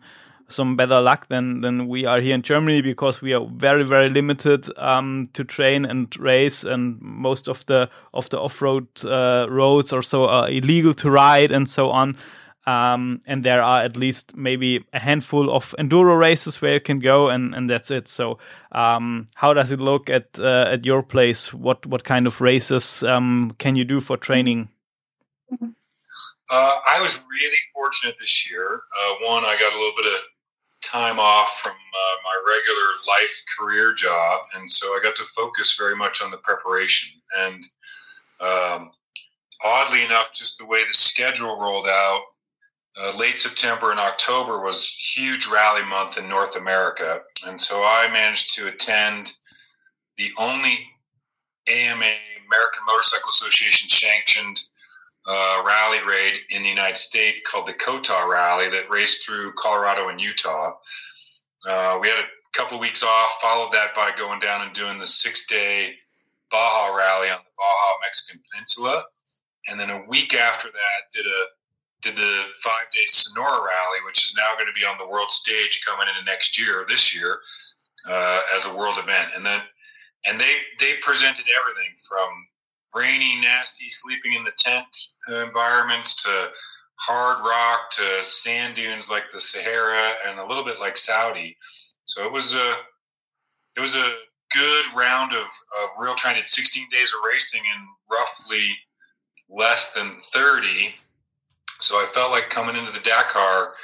some 0.55 0.76
better 0.76 1.00
luck 1.00 1.28
than 1.28 1.61
than 1.61 1.88
we 1.88 2.07
are 2.07 2.20
here 2.20 2.34
in 2.34 2.42
Germany 2.42 2.82
because 2.82 3.20
we 3.20 3.32
are 3.34 3.46
very 3.46 3.84
very 3.84 4.09
limited 4.09 4.70
um, 4.78 5.28
to 5.32 5.44
train 5.44 5.84
and 5.84 6.16
race, 6.18 6.64
and 6.64 7.00
most 7.00 7.48
of 7.48 7.66
the 7.66 7.88
of 8.12 8.28
the 8.30 8.38
off 8.38 8.62
road 8.62 8.86
uh, 9.05 9.46
roads 9.48 9.92
or 9.92 10.02
so 10.02 10.28
are 10.28 10.48
illegal 10.48 10.94
to 10.94 11.11
ride 11.11 11.52
and 11.52 11.68
so 11.68 11.90
on. 11.90 12.16
Um, 12.66 13.20
and 13.26 13.44
there 13.44 13.62
are 13.62 13.82
at 13.82 13.96
least 13.96 14.34
maybe 14.34 14.86
a 14.94 14.98
handful 14.98 15.55
of 15.55 15.74
enduro 15.78 16.18
races 16.18 16.62
where 16.62 16.74
you 16.74 16.80
can 16.80 16.98
go, 16.98 17.28
and, 17.28 17.55
and 17.55 17.68
that's 17.68 17.90
it. 17.90 18.09
So, 18.09 18.38
um, 18.72 19.26
how 19.34 19.52
does 19.52 19.70
it 19.70 19.80
look 19.80 20.09
at 20.09 20.38
uh, 20.38 20.70
at 20.72 20.86
your 20.86 21.02
place? 21.02 21.52
What 21.52 21.84
what 21.86 22.05
kind 22.05 22.26
of 22.26 22.40
races 22.40 23.02
um, 23.02 23.55
can 23.59 23.76
you 23.76 23.84
do 23.84 24.00
for 24.00 24.16
training? 24.16 24.70
Uh, 26.50 26.78
I 26.86 27.00
was 27.00 27.18
really 27.30 27.59
fortunate 27.74 28.16
this 28.20 28.50
year. 28.50 28.82
Uh, 28.98 29.14
one, 29.26 29.44
I 29.44 29.57
got 29.59 29.72
a 29.72 29.76
little 29.76 29.94
bit 29.96 30.07
of 30.07 30.20
time 30.85 31.18
off 31.18 31.61
from 31.62 31.72
uh, 31.72 32.16
my 32.22 32.37
regular 32.47 32.89
life 33.09 33.43
career 33.59 33.93
job, 33.93 34.41
and 34.55 34.68
so 34.68 34.89
I 34.89 35.01
got 35.03 35.16
to 35.16 35.24
focus 35.24 35.76
very 35.78 35.97
much 35.97 36.22
on 36.22 36.30
the 36.30 36.37
preparation. 36.39 37.20
And 37.39 37.62
um, 38.41 38.91
oddly 39.64 40.05
enough, 40.05 40.32
just 40.35 40.59
the 40.59 40.66
way 40.66 40.85
the 40.87 40.93
schedule 40.93 41.61
rolled 41.61 41.89
out, 41.89 42.22
uh, 43.01 43.16
late 43.16 43.39
September 43.39 43.91
and 43.91 43.99
October 43.99 44.61
was 44.61 44.87
huge 44.89 45.49
rally 45.49 45.85
month 45.85 46.18
in 46.18 46.28
North 46.28 46.57
America, 46.57 47.20
and 47.47 47.61
so 47.61 47.82
I 47.82 48.09
managed 48.12 48.55
to 48.55 48.68
attend 48.68 49.32
the 50.16 50.30
only 50.39 50.78
AMA 51.66 52.07
American 52.47 52.82
Motorcycle 52.87 53.30
Association 53.30 53.89
sanctioned 53.89 54.61
uh, 55.27 55.62
rally 55.66 55.99
raid 56.07 56.35
in 56.51 56.62
the 56.62 56.68
United 56.68 56.97
States 56.97 57.43
called 57.47 57.66
the 57.66 57.72
COTA 57.72 58.27
Rally 58.31 58.68
that 58.70 58.91
raced 58.91 59.25
through 59.25 59.53
Colorado 59.53 60.09
and 60.09 60.20
Utah. 60.20 60.75
Uh, 61.66 61.99
we 62.01 62.09
had 62.09 62.18
a 62.18 62.29
couple 62.57 62.77
of 62.77 62.81
weeks 62.81 63.03
off, 63.03 63.41
followed 63.41 63.72
that 63.72 63.95
by 63.95 64.11
going 64.16 64.39
down 64.39 64.62
and 64.62 64.75
doing 64.75 64.99
the 64.99 65.07
six 65.07 65.47
day 65.47 65.95
Baja 66.51 66.95
Rally 66.95 67.31
on 67.31 67.39
the 67.39 67.51
Baja 67.57 67.93
Mexican 68.03 68.43
Peninsula. 68.51 69.05
And 69.68 69.81
then 69.81 69.91
a 69.91 70.05
week 70.07 70.35
after 70.35 70.68
that, 70.68 71.01
did 71.12 71.27
a 71.27 71.45
did 72.03 72.16
the 72.16 72.45
five 72.62 72.85
day 72.93 73.05
Sonora 73.07 73.59
Rally, 73.59 73.99
which 74.05 74.25
is 74.25 74.35
now 74.37 74.53
going 74.55 74.66
to 74.66 74.79
be 74.79 74.85
on 74.87 74.99
the 74.99 75.09
world 75.09 75.31
stage 75.31 75.83
coming 75.87 76.07
into 76.07 76.22
next 76.31 76.59
year, 76.59 76.85
this 76.87 77.14
year, 77.14 77.39
uh, 78.09 78.41
as 78.55 78.66
a 78.66 78.77
world 78.77 78.99
event. 78.99 79.31
And 79.35 79.45
then 79.45 79.62
and 80.27 80.39
they 80.39 80.59
they 80.79 80.95
presented 81.01 81.47
everything 81.59 81.95
from 82.09 82.29
rainy, 82.95 83.40
nasty, 83.40 83.88
sleeping 83.88 84.34
in 84.34 84.45
the 84.45 84.53
tent 84.57 84.86
uh, 85.30 85.47
environments 85.47 86.22
to 86.22 86.51
hard 86.97 87.45
rock 87.45 87.90
to 87.90 88.24
sand 88.24 88.76
dunes 88.76 89.11
like 89.11 89.24
the 89.32 89.40
Sahara 89.40 90.12
and 90.26 90.38
a 90.38 90.47
little 90.47 90.64
bit 90.64 90.78
like 90.80 90.97
Saudi. 90.97 91.57
So 92.05 92.24
it 92.24 92.32
was 92.32 92.55
a 92.55 92.76
it 93.76 93.80
was 93.80 93.95
a 93.95 94.14
good 94.53 94.84
round 94.97 95.32
of, 95.32 95.42
of 95.42 95.88
real 95.99 96.14
trying 96.14 96.40
to 96.40 96.47
16 96.47 96.88
days 96.90 97.12
of 97.12 97.20
racing 97.28 97.62
in 97.74 97.88
roughly 98.11 98.70
less 99.51 99.92
than 99.92 100.16
30. 100.32 100.95
So 101.80 101.97
I 101.97 102.07
felt 102.14 102.30
like 102.30 102.51
coming 102.51 102.76
into 102.76 102.92
the 102.92 103.01
Dakar, 103.01 103.74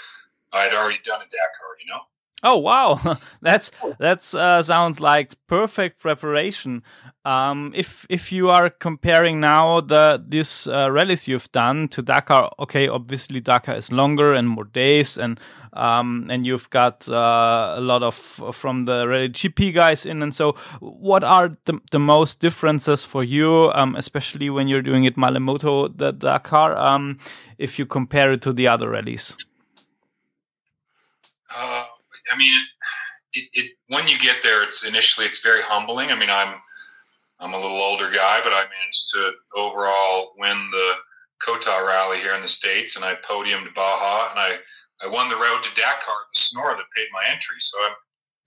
I'd 0.52 0.74
already 0.74 1.00
done 1.02 1.20
a 1.20 1.24
Dakar, 1.24 1.76
you 1.84 1.92
know? 1.92 2.00
Oh 2.42 2.56
wow, 2.56 2.98
that's 3.42 3.70
that's 3.98 4.34
uh, 4.34 4.62
sounds 4.62 4.98
like 4.98 5.34
perfect 5.46 6.00
preparation. 6.00 6.82
Um, 7.22 7.72
if 7.74 8.06
if 8.08 8.32
you 8.32 8.48
are 8.48 8.70
comparing 8.70 9.40
now 9.40 9.82
the 9.82 10.24
this 10.26 10.66
uh, 10.66 10.90
rallies 10.90 11.28
you've 11.28 11.52
done 11.52 11.88
to 11.88 12.00
Dakar, 12.00 12.50
okay, 12.58 12.88
obviously 12.88 13.40
Dakar 13.40 13.76
is 13.76 13.92
longer 13.92 14.32
and 14.32 14.48
more 14.48 14.64
days, 14.64 15.18
and 15.18 15.38
um, 15.74 16.28
and 16.30 16.46
you've 16.46 16.70
got 16.70 17.06
uh, 17.10 17.74
a 17.76 17.80
lot 17.80 18.02
of 18.02 18.14
from 18.14 18.86
the 18.86 19.06
rally 19.06 19.28
GP 19.28 19.74
guys 19.74 20.06
in, 20.06 20.22
and 20.22 20.34
so 20.34 20.52
what 20.80 21.22
are 21.22 21.58
the 21.66 21.78
the 21.90 21.98
most 21.98 22.40
differences 22.40 23.04
for 23.04 23.22
you, 23.22 23.70
um, 23.74 23.94
especially 23.96 24.48
when 24.48 24.66
you're 24.66 24.80
doing 24.80 25.04
it 25.04 25.16
Malemoto 25.16 25.94
the 25.94 26.12
Dakar, 26.12 26.74
um, 26.78 27.18
if 27.58 27.78
you 27.78 27.84
compare 27.84 28.32
it 28.32 28.40
to 28.42 28.52
the 28.54 28.66
other 28.66 28.88
rallies? 28.88 29.36
Uh, 31.54 31.84
I 32.32 32.36
mean, 32.36 32.52
it, 33.34 33.48
it, 33.52 33.72
when 33.88 34.08
you 34.08 34.18
get 34.18 34.42
there, 34.42 34.62
it's 34.62 34.84
initially 34.84 35.26
it's 35.26 35.40
very 35.40 35.62
humbling. 35.62 36.10
I 36.10 36.14
mean, 36.18 36.30
I'm 36.30 36.54
I'm 37.40 37.54
a 37.54 37.60
little 37.60 37.80
older 37.80 38.10
guy, 38.10 38.40
but 38.42 38.52
I 38.52 38.64
managed 38.64 39.10
to 39.14 39.32
overall 39.56 40.34
win 40.38 40.68
the 40.70 40.92
COTA 41.40 41.84
rally 41.86 42.18
here 42.18 42.34
in 42.34 42.42
the 42.42 42.48
states, 42.48 42.96
and 42.96 43.04
I 43.04 43.14
podiumed 43.14 43.74
Baja, 43.74 44.30
and 44.30 44.38
I 44.38 44.58
I 45.02 45.08
won 45.08 45.28
the 45.28 45.36
road 45.36 45.62
to 45.62 45.74
Dakar 45.74 46.20
the 46.28 46.34
Snore 46.34 46.76
that 46.76 46.84
paid 46.94 47.08
my 47.12 47.22
entry. 47.30 47.56
So 47.58 47.78
I'm, 47.84 47.94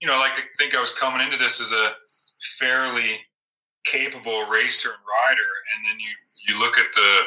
you 0.00 0.06
know, 0.06 0.14
I 0.14 0.20
like 0.20 0.34
to 0.36 0.42
think 0.58 0.74
I 0.74 0.80
was 0.80 0.92
coming 0.92 1.20
into 1.20 1.36
this 1.36 1.60
as 1.60 1.72
a 1.72 1.92
fairly 2.58 3.18
capable 3.84 4.48
racer 4.48 4.90
and 4.90 4.98
rider, 5.28 5.50
and 5.74 5.86
then 5.86 5.98
you 5.98 6.12
you 6.48 6.60
look 6.60 6.78
at 6.78 6.86
the 6.94 7.18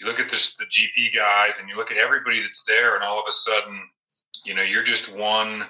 you 0.00 0.06
look 0.06 0.20
at 0.20 0.28
the 0.28 0.36
GP 0.36 1.14
guys, 1.14 1.58
and 1.60 1.68
you 1.68 1.76
look 1.76 1.90
at 1.90 1.96
everybody 1.96 2.40
that's 2.40 2.64
there, 2.64 2.94
and 2.94 3.02
all 3.02 3.20
of 3.20 3.26
a 3.28 3.32
sudden 3.32 3.80
you 4.44 4.54
know 4.54 4.62
you're 4.62 4.82
just 4.82 5.14
one 5.14 5.64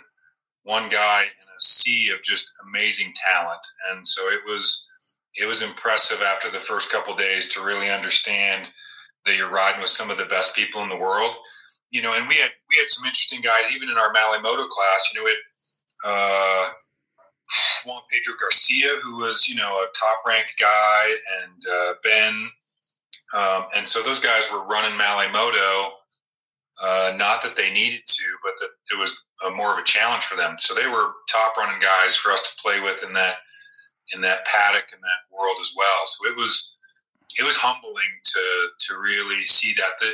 one 0.65 0.89
guy 0.89 1.23
in 1.23 1.49
a 1.49 1.61
sea 1.61 2.11
of 2.11 2.23
just 2.23 2.53
amazing 2.69 3.13
talent 3.15 3.65
and 3.91 4.07
so 4.07 4.23
it 4.29 4.41
was 4.47 4.89
it 5.35 5.47
was 5.47 5.63
impressive 5.63 6.21
after 6.21 6.51
the 6.51 6.59
first 6.59 6.91
couple 6.91 7.15
days 7.15 7.49
to 7.49 7.65
really 7.65 7.91
understand 7.91 8.71
that 9.25 9.37
you're 9.37 9.51
riding 9.51 9.81
with 9.81 9.91
some 9.91 10.11
of 10.11 10.19
the 10.19 10.27
best 10.27 10.55
people 10.55 10.83
in 10.83 10.89
the 10.89 10.97
world 10.97 11.37
you 11.91 12.03
know 12.03 12.15
and 12.15 12.29
we 12.29 12.37
had 12.37 12.51
we 12.71 12.77
had 12.77 12.89
some 12.89 13.07
interesting 13.07 13.41
guys 13.41 13.73
even 13.75 13.89
in 13.89 13.97
our 13.97 14.13
Malle 14.13 14.41
Moto 14.41 14.67
class 14.67 15.11
you 15.13 15.21
know 15.21 15.29
it 15.29 15.37
uh 16.05 16.69
Juan 17.85 18.03
Pedro 18.11 18.35
Garcia, 18.41 18.97
who 19.03 19.19
was, 19.19 19.49
you 19.49 19.57
know, 19.57 19.79
a 19.79 19.87
top 19.95 20.23
ranked 20.27 20.55
guy, 20.59 21.13
and 21.43 21.63
uh, 21.71 21.93
Ben. 22.03 22.51
Um, 23.35 23.67
and 23.77 23.87
so 23.87 24.03
those 24.03 24.21
guys 24.21 24.49
were 24.53 24.65
running 24.65 24.97
Malle 24.97 25.31
Moto 25.31 25.93
uh, 26.83 27.13
not 27.17 27.43
that 27.43 27.55
they 27.55 27.73
needed 27.73 28.03
to, 28.05 28.25
but 28.43 28.55
that 28.59 28.71
it 28.93 28.99
was 28.99 29.25
a, 29.47 29.51
more 29.51 29.73
of 29.73 29.79
a 29.79 29.85
challenge 29.85 30.25
for 30.25 30.37
them. 30.37 30.57
So 30.59 30.75
they 30.75 30.89
were 30.89 31.13
top 31.31 31.57
running 31.57 31.81
guys 31.81 32.17
for 32.17 32.33
us 32.33 32.43
to 32.43 32.63
play 32.63 32.81
with 32.81 33.03
in 33.05 33.13
that 33.13 33.37
in 34.15 34.21
that 34.21 34.45
paddock 34.47 34.93
in 34.93 35.01
that 35.01 35.37
world 35.37 35.57
as 35.61 35.75
well. 35.77 36.07
So 36.07 36.31
it 36.31 36.37
was 36.37 36.77
it 37.39 37.45
was 37.45 37.57
humbling 37.57 38.13
to 38.25 38.69
to 38.89 39.01
really 39.01 39.45
see 39.45 39.75
that. 39.75 39.93
The 40.01 40.13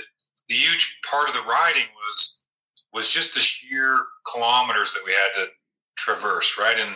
the 0.49 0.55
huge 0.55 1.01
part 1.09 1.29
of 1.29 1.35
the 1.35 1.43
riding 1.43 1.89
was 2.07 2.43
was 2.93 3.09
just 3.11 3.35
the 3.35 3.41
sheer 3.41 3.97
kilometers 4.31 4.93
that 4.93 5.03
we 5.07 5.13
had 5.13 5.33
to 5.35 5.47
traverse. 5.97 6.59
Right 6.59 6.79
in 6.79 6.95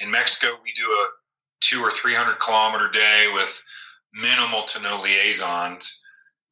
in 0.00 0.10
Mexico, 0.10 0.58
we 0.62 0.72
do 0.72 0.86
a 0.86 1.06
two 1.60 1.80
or 1.80 1.90
three 1.90 2.14
hundred 2.14 2.40
kilometer 2.40 2.90
day 2.90 3.26
with 3.32 3.62
minimal 4.12 4.64
to 4.64 4.80
no 4.82 5.00
liaisons. 5.00 6.04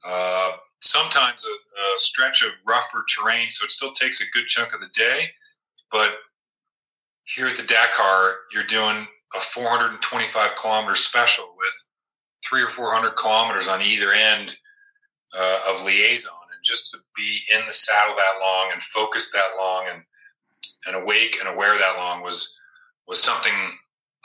Uh, 0.08 0.52
sometimes 0.80 1.44
a, 1.44 1.80
a, 1.80 1.98
stretch 1.98 2.42
of 2.42 2.50
rougher 2.66 3.04
terrain, 3.08 3.50
so 3.50 3.64
it 3.64 3.70
still 3.70 3.92
takes 3.92 4.20
a 4.20 4.30
good 4.32 4.46
chunk 4.46 4.74
of 4.74 4.80
the 4.80 4.88
day. 4.88 5.30
But 5.90 6.16
here 7.24 7.46
at 7.46 7.56
the 7.56 7.62
Dakar, 7.62 8.34
you're 8.52 8.64
doing 8.64 9.06
a 9.34 9.40
425 9.40 10.50
kilometer 10.56 10.94
special 10.94 11.54
with 11.56 11.74
three 12.48 12.62
or 12.62 12.68
400 12.68 13.16
kilometers 13.16 13.68
on 13.68 13.82
either 13.82 14.12
end 14.12 14.56
uh, 15.36 15.58
of 15.68 15.84
liaison. 15.84 16.32
And 16.52 16.62
just 16.62 16.92
to 16.92 16.98
be 17.16 17.40
in 17.54 17.66
the 17.66 17.72
saddle 17.72 18.14
that 18.14 18.40
long 18.40 18.70
and 18.72 18.82
focused 18.82 19.32
that 19.32 19.56
long 19.58 19.86
and, 19.92 20.02
and 20.86 21.02
awake 21.02 21.36
and 21.40 21.48
aware 21.48 21.76
that 21.76 21.96
long 21.96 22.22
was, 22.22 22.56
was 23.08 23.20
something 23.20 23.52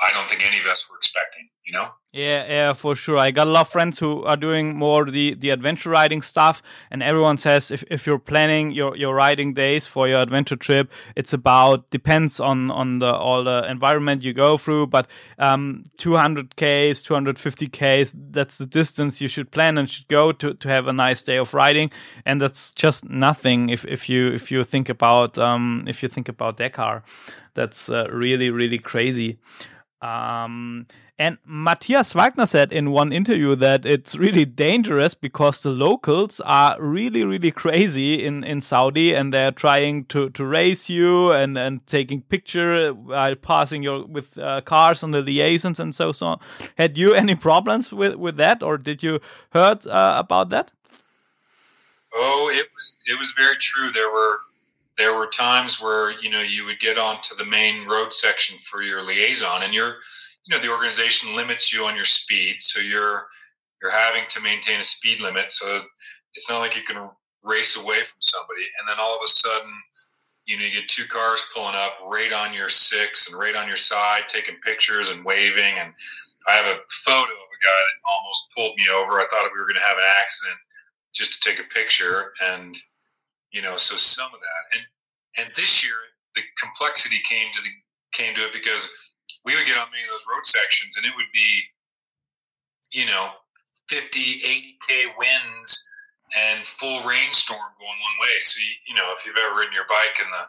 I 0.01 0.11
don't 0.13 0.29
think 0.29 0.45
any 0.45 0.59
of 0.59 0.65
us 0.65 0.89
were 0.89 0.97
expecting, 0.97 1.49
you 1.65 1.73
know? 1.73 1.89
Yeah, 2.13 2.45
yeah, 2.45 2.73
for 2.73 2.93
sure. 2.93 3.17
I 3.17 3.31
got 3.31 3.47
a 3.47 3.49
lot 3.49 3.61
of 3.61 3.69
friends 3.69 3.97
who 3.99 4.25
are 4.25 4.35
doing 4.35 4.75
more 4.75 5.05
the, 5.05 5.33
the 5.33 5.49
adventure 5.49 5.89
riding 5.91 6.21
stuff, 6.21 6.61
and 6.89 7.01
everyone 7.01 7.37
says 7.37 7.71
if, 7.71 7.85
if 7.89 8.05
you're 8.05 8.19
planning 8.19 8.71
your, 8.73 8.97
your 8.97 9.15
riding 9.15 9.53
days 9.53 9.87
for 9.87 10.09
your 10.09 10.21
adventure 10.21 10.57
trip, 10.57 10.91
it's 11.15 11.31
about 11.31 11.89
depends 11.89 12.41
on 12.41 12.69
on 12.69 12.99
the 12.99 13.13
all 13.13 13.45
the 13.45 13.65
environment 13.71 14.23
you 14.23 14.33
go 14.33 14.57
through, 14.57 14.87
but 14.87 15.07
um, 15.39 15.85
200 15.99 16.57
k's, 16.57 17.01
250 17.01 17.67
k's, 17.67 18.13
that's 18.31 18.57
the 18.57 18.65
distance 18.65 19.21
you 19.21 19.29
should 19.29 19.49
plan 19.49 19.77
and 19.77 19.89
should 19.89 20.09
go 20.09 20.33
to, 20.33 20.53
to 20.55 20.67
have 20.67 20.87
a 20.87 20.93
nice 20.93 21.23
day 21.23 21.37
of 21.37 21.53
riding, 21.53 21.89
and 22.25 22.41
that's 22.41 22.73
just 22.73 23.09
nothing 23.09 23.69
if, 23.69 23.85
if 23.85 24.09
you 24.09 24.27
if 24.27 24.51
you 24.51 24.65
think 24.65 24.89
about 24.89 25.37
um, 25.37 25.85
if 25.87 26.03
you 26.03 26.09
think 26.09 26.27
about 26.27 26.57
Dakar, 26.57 27.03
that's 27.53 27.89
uh, 27.89 28.09
really 28.11 28.49
really 28.49 28.79
crazy. 28.79 29.39
Um, 30.01 30.87
and 31.21 31.37
Matthias 31.45 32.13
Wagner 32.13 32.47
said 32.47 32.73
in 32.73 32.89
one 32.89 33.11
interview 33.13 33.55
that 33.57 33.85
it's 33.85 34.15
really 34.15 34.43
dangerous 34.43 35.13
because 35.13 35.61
the 35.61 35.69
locals 35.69 36.41
are 36.45 36.75
really, 36.81 37.23
really 37.23 37.51
crazy 37.51 38.25
in, 38.25 38.43
in 38.43 38.59
Saudi 38.59 39.13
and 39.13 39.31
they're 39.31 39.51
trying 39.51 40.05
to, 40.05 40.31
to 40.31 40.43
race 40.43 40.89
you 40.89 41.31
and, 41.31 41.59
and 41.59 41.85
taking 41.85 42.23
picture 42.23 42.91
while 42.91 43.35
passing 43.35 43.83
your 43.83 44.03
with 44.03 44.35
uh, 44.39 44.61
cars 44.61 45.03
on 45.03 45.11
the 45.11 45.21
liaisons 45.21 45.79
and 45.79 45.93
so 45.93 46.11
on. 46.23 46.39
Had 46.75 46.97
you 46.97 47.13
any 47.13 47.35
problems 47.35 47.91
with, 47.91 48.15
with 48.15 48.37
that 48.37 48.63
or 48.63 48.79
did 48.79 49.03
you 49.03 49.19
heard 49.51 49.85
uh, 49.85 50.15
about 50.17 50.49
that? 50.49 50.71
Oh, 52.15 52.49
it 52.51 52.65
was 52.73 52.97
it 53.05 53.19
was 53.19 53.31
very 53.37 53.57
true. 53.57 53.91
There 53.91 54.11
were 54.11 54.39
there 54.97 55.15
were 55.15 55.27
times 55.27 55.79
where 55.79 56.19
you 56.19 56.31
know 56.31 56.41
you 56.41 56.65
would 56.65 56.79
get 56.79 56.97
onto 56.97 57.35
the 57.35 57.45
main 57.45 57.87
road 57.87 58.11
section 58.11 58.57
for 58.69 58.81
your 58.81 59.03
liaison 59.03 59.61
and 59.61 59.71
you're 59.73 59.97
you 60.45 60.55
know 60.55 60.61
the 60.61 60.71
organization 60.71 61.35
limits 61.35 61.73
you 61.73 61.85
on 61.85 61.95
your 61.95 62.05
speed 62.05 62.55
so 62.59 62.79
you're 62.79 63.27
you're 63.81 63.91
having 63.91 64.23
to 64.29 64.41
maintain 64.41 64.79
a 64.79 64.83
speed 64.83 65.19
limit 65.19 65.51
so 65.51 65.81
it's 66.35 66.49
not 66.49 66.59
like 66.59 66.75
you 66.75 66.83
can 66.83 67.07
race 67.43 67.77
away 67.77 67.97
from 67.97 68.19
somebody 68.19 68.63
and 68.79 68.87
then 68.87 68.97
all 68.99 69.15
of 69.15 69.21
a 69.23 69.27
sudden 69.27 69.71
you 70.45 70.57
know 70.57 70.65
you 70.65 70.71
get 70.71 70.87
two 70.87 71.05
cars 71.05 71.43
pulling 71.53 71.75
up 71.75 71.93
right 72.07 72.33
on 72.33 72.53
your 72.53 72.69
six 72.69 73.29
and 73.29 73.39
right 73.39 73.55
on 73.55 73.67
your 73.67 73.77
side 73.77 74.23
taking 74.27 74.55
pictures 74.63 75.09
and 75.09 75.25
waving 75.25 75.79
and 75.79 75.93
i 76.47 76.53
have 76.53 76.65
a 76.65 76.79
photo 77.03 77.21
of 77.21 77.51
a 77.51 77.61
guy 77.61 77.81
that 77.85 78.09
almost 78.09 78.51
pulled 78.55 78.75
me 78.77 78.85
over. 78.89 79.19
I 79.21 79.25
thought 79.29 79.49
we 79.53 79.59
were 79.59 79.69
going 79.69 79.79
to 79.79 79.87
have 79.87 79.97
an 79.97 80.09
accident 80.19 80.57
just 81.13 81.41
to 81.41 81.49
take 81.49 81.59
a 81.59 81.73
picture 81.73 82.33
and 82.43 82.75
you 83.51 83.61
know 83.61 83.75
so 83.75 83.95
some 83.95 84.31
of 84.33 84.39
that 84.39 84.77
and 84.77 84.85
and 85.43 85.55
this 85.55 85.83
year 85.83 85.95
the 86.35 86.41
complexity 86.61 87.19
came 87.27 87.51
to 87.51 87.61
the 87.61 87.69
came 88.13 88.33
to 88.35 88.45
it 88.45 88.53
because 88.53 88.89
we 89.45 89.55
would 89.55 89.65
get 89.65 89.77
on 89.77 89.89
many 89.91 90.03
of 90.03 90.09
those 90.09 90.25
road 90.29 90.45
sections 90.45 90.97
and 90.97 91.05
it 91.05 91.13
would 91.15 91.31
be 91.33 91.63
you 92.91 93.05
know 93.05 93.29
50 93.89 94.19
80k 94.19 95.17
winds 95.17 95.89
and 96.37 96.65
full 96.65 97.03
rainstorm 97.05 97.75
going 97.79 97.99
one 97.99 98.17
way 98.21 98.39
so 98.39 98.59
you, 98.59 98.73
you 98.87 98.95
know 98.95 99.11
if 99.15 99.25
you've 99.25 99.37
ever 99.37 99.55
ridden 99.55 99.73
your 99.73 99.89
bike 99.89 100.17
in 100.19 100.29
the 100.29 100.45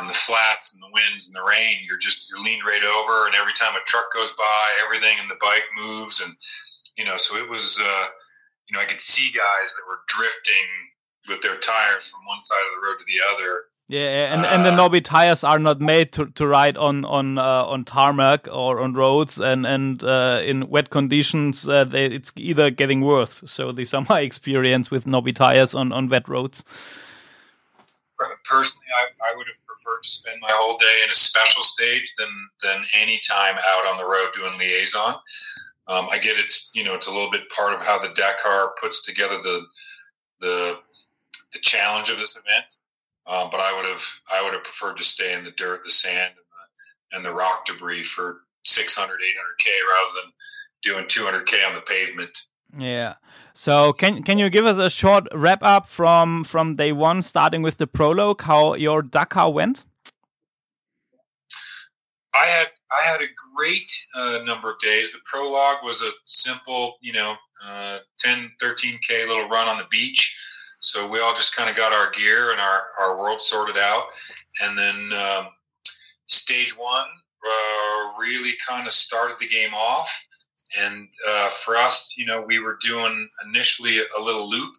and 0.00 0.08
the 0.08 0.14
flats 0.24 0.74
and 0.74 0.82
the 0.82 0.92
winds 0.92 1.28
and 1.28 1.36
the 1.36 1.48
rain 1.48 1.76
you're 1.86 2.00
just 2.00 2.28
you're 2.30 2.40
leaned 2.40 2.64
right 2.66 2.84
over 2.84 3.26
and 3.26 3.34
every 3.34 3.52
time 3.52 3.76
a 3.76 3.84
truck 3.86 4.10
goes 4.12 4.32
by 4.32 4.64
everything 4.84 5.18
in 5.20 5.28
the 5.28 5.40
bike 5.40 5.64
moves 5.76 6.20
and 6.20 6.32
you 6.96 7.04
know 7.04 7.16
so 7.16 7.36
it 7.36 7.48
was 7.48 7.80
uh 7.84 8.06
you 8.68 8.74
know 8.74 8.80
i 8.80 8.86
could 8.86 9.00
see 9.00 9.30
guys 9.30 9.76
that 9.76 9.86
were 9.86 10.00
drifting 10.08 10.66
with 11.28 11.40
their 11.42 11.56
tires 11.56 12.10
from 12.10 12.24
one 12.26 12.40
side 12.40 12.62
of 12.66 12.80
the 12.80 12.86
road 12.86 12.98
to 12.98 13.04
the 13.06 13.20
other. 13.34 13.62
Yeah, 13.92 14.32
and, 14.32 14.46
uh, 14.46 14.48
and 14.48 14.64
the 14.64 14.72
uh, 14.72 14.76
Nobby 14.76 15.02
tires 15.02 15.44
are 15.44 15.58
not 15.58 15.78
made 15.78 16.12
to, 16.12 16.24
to 16.24 16.46
ride 16.46 16.78
on 16.78 17.04
on 17.04 17.36
uh, 17.36 17.42
on 17.66 17.84
tarmac 17.84 18.48
or 18.50 18.80
on 18.80 18.94
roads, 18.94 19.38
and 19.38 19.66
and 19.66 20.02
uh, 20.02 20.40
in 20.42 20.70
wet 20.70 20.88
conditions, 20.88 21.68
uh, 21.68 21.84
they, 21.84 22.06
it's 22.06 22.32
either 22.38 22.70
getting 22.70 23.02
worse. 23.02 23.42
So 23.44 23.70
these 23.70 23.92
are 23.92 24.02
my 24.08 24.20
experience 24.28 24.90
with 24.90 25.06
Nobby 25.06 25.34
tires 25.34 25.74
on 25.74 25.92
on 25.92 26.08
wet 26.08 26.26
roads. 26.26 26.64
Personally, 28.44 28.86
I, 28.96 29.30
I 29.30 29.36
would 29.36 29.46
have 29.46 29.66
preferred 29.66 30.02
to 30.02 30.08
spend 30.08 30.40
my 30.40 30.48
whole 30.52 30.78
day 30.78 31.00
in 31.04 31.10
a 31.10 31.14
special 31.14 31.62
stage 31.62 32.14
than 32.16 32.30
than 32.62 32.82
any 32.98 33.20
time 33.28 33.56
out 33.56 33.86
on 33.88 33.98
the 33.98 34.04
road 34.04 34.32
doing 34.32 34.58
liaison. 34.58 35.16
Um, 35.88 36.08
I 36.10 36.16
get 36.16 36.38
it's 36.38 36.70
you 36.74 36.82
know 36.82 36.94
it's 36.94 37.08
a 37.08 37.12
little 37.12 37.30
bit 37.30 37.46
part 37.50 37.74
of 37.74 37.84
how 37.84 37.98
the 37.98 38.08
Dakar 38.14 38.72
puts 38.80 39.04
together 39.04 39.36
the 39.36 39.66
the 40.40 40.78
the 41.52 41.58
challenge 41.58 42.08
of 42.08 42.16
this 42.16 42.38
event. 42.38 42.64
Um, 43.26 43.48
but 43.50 43.60
I 43.60 43.74
would 43.74 43.84
have 43.84 44.02
I 44.32 44.42
would 44.42 44.52
have 44.52 44.64
preferred 44.64 44.96
to 44.96 45.04
stay 45.04 45.34
in 45.34 45.44
the 45.44 45.52
dirt, 45.52 45.84
the 45.84 45.90
sand, 45.90 46.32
and 46.36 46.42
and 47.12 47.24
the 47.24 47.34
rock 47.34 47.66
debris 47.66 48.04
for 48.04 48.40
600, 48.64 49.20
800k 49.20 49.66
rather 49.88 50.22
than 50.22 50.32
doing 50.82 51.04
200k 51.04 51.68
on 51.68 51.74
the 51.74 51.80
pavement. 51.82 52.36
Yeah. 52.78 53.14
So 53.54 53.92
can 53.92 54.22
can 54.22 54.38
you 54.38 54.48
give 54.48 54.64
us 54.64 54.78
a 54.78 54.88
short 54.88 55.28
wrap 55.34 55.62
up 55.62 55.86
from 55.86 56.44
from 56.44 56.76
day 56.76 56.92
one, 56.92 57.22
starting 57.22 57.62
with 57.62 57.76
the 57.76 57.86
prologue, 57.86 58.42
how 58.42 58.74
your 58.74 59.02
Dakar 59.02 59.52
went? 59.52 59.84
I 62.34 62.46
had 62.46 62.68
I 62.90 63.10
had 63.10 63.20
a 63.20 63.26
great 63.54 63.90
uh, 64.16 64.40
number 64.44 64.70
of 64.70 64.78
days. 64.78 65.12
The 65.12 65.18
prologue 65.30 65.84
was 65.84 66.02
a 66.02 66.10
simple, 66.24 66.96
you 67.00 67.12
know, 67.12 67.36
uh, 67.66 67.98
10, 68.18 68.50
13k 68.62 69.28
little 69.28 69.48
run 69.48 69.68
on 69.68 69.78
the 69.78 69.86
beach. 69.90 70.34
So 70.82 71.08
we 71.08 71.20
all 71.20 71.34
just 71.34 71.54
kind 71.54 71.70
of 71.70 71.76
got 71.76 71.92
our 71.92 72.10
gear 72.10 72.50
and 72.50 72.60
our, 72.60 72.82
our 73.00 73.16
world 73.16 73.40
sorted 73.40 73.78
out. 73.78 74.06
And 74.62 74.76
then 74.76 75.12
um, 75.12 75.46
stage 76.26 76.76
one 76.76 77.06
uh, 77.46 78.18
really 78.18 78.54
kind 78.66 78.86
of 78.86 78.92
started 78.92 79.36
the 79.38 79.46
game 79.46 79.72
off. 79.74 80.10
And 80.80 81.08
uh, 81.28 81.50
for 81.50 81.76
us, 81.76 82.14
you 82.16 82.26
know, 82.26 82.42
we 82.42 82.58
were 82.58 82.78
doing 82.82 83.26
initially 83.46 83.98
a 84.18 84.20
little 84.20 84.50
loop 84.50 84.72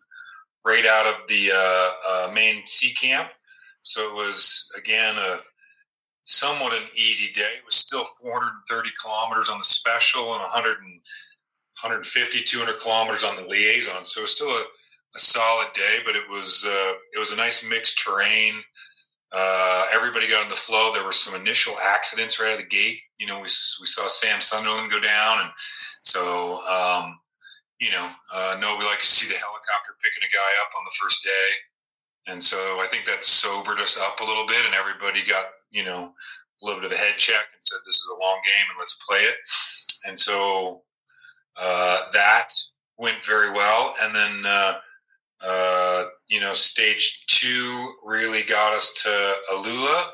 right 0.65 0.85
out 0.85 1.05
of 1.05 1.27
the 1.27 1.51
uh, 1.55 1.91
uh, 2.09 2.31
main 2.33 2.63
sea 2.65 2.93
camp. 2.93 3.29
So 3.83 4.09
it 4.09 4.15
was, 4.15 4.67
again, 4.77 5.17
a 5.17 5.39
somewhat 6.25 6.73
an 6.73 6.83
easy 6.95 7.31
day. 7.33 7.51
It 7.57 7.65
was 7.65 7.75
still 7.75 8.05
430 8.21 8.89
kilometers 9.01 9.49
on 9.49 9.57
the 9.57 9.63
special 9.63 10.33
and 10.33 10.41
100 10.41 10.79
and 10.79 10.99
150, 11.81 12.43
200 12.43 12.79
kilometers 12.79 13.23
on 13.23 13.35
the 13.37 13.43
liaison. 13.43 14.03
So 14.03 14.21
it 14.21 14.23
was 14.23 14.35
still 14.35 14.49
a, 14.49 14.63
a 15.15 15.19
solid 15.19 15.67
day, 15.73 15.99
but 16.05 16.15
it 16.15 16.27
was 16.29 16.65
uh, 16.67 16.93
it 17.13 17.19
was 17.19 17.31
a 17.31 17.37
nice 17.37 17.67
mixed 17.67 17.99
terrain. 17.99 18.55
Uh, 19.31 19.85
everybody 19.91 20.27
got 20.27 20.43
in 20.43 20.49
the 20.49 20.55
flow. 20.55 20.91
There 20.93 21.03
were 21.03 21.11
some 21.11 21.39
initial 21.39 21.75
accidents 21.81 22.39
right 22.39 22.49
out 22.49 22.53
of 22.53 22.59
the 22.59 22.75
gate. 22.75 22.99
You 23.17 23.27
know, 23.27 23.37
we, 23.37 23.43
we 23.43 23.87
saw 23.87 24.07
Sam 24.07 24.41
Sunderland 24.41 24.91
go 24.91 24.99
down, 24.99 25.39
and 25.41 25.49
so 26.03 26.61
um, 26.67 27.19
you 27.79 27.91
know, 27.91 28.09
uh, 28.33 28.57
nobody 28.59 28.87
likes 28.87 29.09
to 29.09 29.15
see 29.15 29.31
the 29.31 29.39
helicopter 29.39 29.97
picking 30.03 30.27
a 30.27 30.33
guy 30.33 30.51
up 30.61 30.71
on 30.77 30.83
the 30.85 30.97
first 31.01 31.23
day, 31.23 32.31
and 32.31 32.43
so 32.43 32.57
I 32.79 32.87
think 32.89 33.05
that 33.05 33.23
sobered 33.23 33.79
us 33.79 33.99
up 33.99 34.19
a 34.19 34.25
little 34.25 34.47
bit, 34.47 34.65
and 34.65 34.75
everybody 34.75 35.27
got 35.27 35.45
you 35.71 35.83
know 35.83 36.13
a 36.61 36.65
little 36.65 36.81
bit 36.81 36.91
of 36.91 36.97
a 36.97 37.01
head 37.01 37.17
check 37.17 37.45
and 37.53 37.61
said 37.61 37.77
this 37.85 37.95
is 37.95 38.11
a 38.15 38.21
long 38.21 38.39
game 38.45 38.65
and 38.69 38.79
let's 38.79 38.97
play 39.07 39.19
it, 39.19 39.35
and 40.07 40.17
so 40.17 40.81
uh, 41.61 42.01
that 42.13 42.49
went 42.97 43.23
very 43.23 43.51
well, 43.51 43.93
and 44.01 44.15
then. 44.15 44.45
You 46.33 46.39
know, 46.39 46.55
stage 46.55 47.27
two 47.27 47.93
really 48.03 48.41
got 48.41 48.73
us 48.73 48.91
to 49.03 49.33
Alula, 49.53 50.09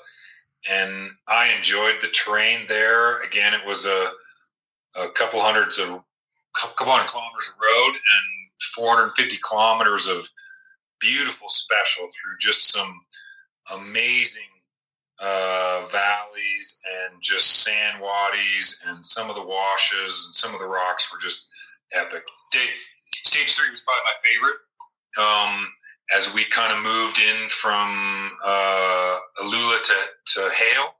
and 0.70 1.12
I 1.30 1.54
enjoyed 1.56 1.96
the 2.02 2.10
terrain 2.10 2.66
there. 2.68 3.22
Again, 3.22 3.54
it 3.54 3.66
was 3.66 3.86
a, 3.86 4.12
a 5.02 5.10
couple 5.12 5.40
hundreds 5.40 5.80
of 5.80 6.04
couple 6.54 6.92
hundred 6.92 7.08
kilometers 7.08 7.48
of 7.48 7.56
road 7.62 7.94
and 7.94 8.52
450 8.76 9.40
kilometers 9.48 10.10
of 10.10 10.28
beautiful 11.00 11.48
special 11.48 12.04
through 12.04 12.38
just 12.38 12.70
some 12.70 13.00
amazing 13.74 14.42
uh, 15.22 15.88
valleys 15.90 16.82
and 17.08 17.22
just 17.22 17.64
sand 17.64 18.02
wadis 18.02 18.84
and 18.90 19.06
some 19.06 19.30
of 19.30 19.38
the 19.38 19.46
washes 19.46 20.26
and 20.26 20.36
some 20.36 20.54
of 20.54 20.60
the 20.60 20.68
rocks 20.68 21.14
were 21.14 21.20
just 21.22 21.48
epic. 21.94 22.24
Day, 22.52 22.66
stage 23.24 23.56
three 23.56 23.70
was 23.70 23.84
probably 23.84 24.04
my 24.04 24.30
favorite 24.30 24.60
um, 25.18 25.68
as 26.16 26.34
we 26.34 26.46
kind 26.46 26.74
of 26.74 26.84
moved 26.84 27.20
in 27.20 27.50
from 27.50 28.32
uh, 28.46 29.18
Alula 29.44 29.82
to, 29.84 29.94
to 30.34 30.50
Hale. 30.56 30.96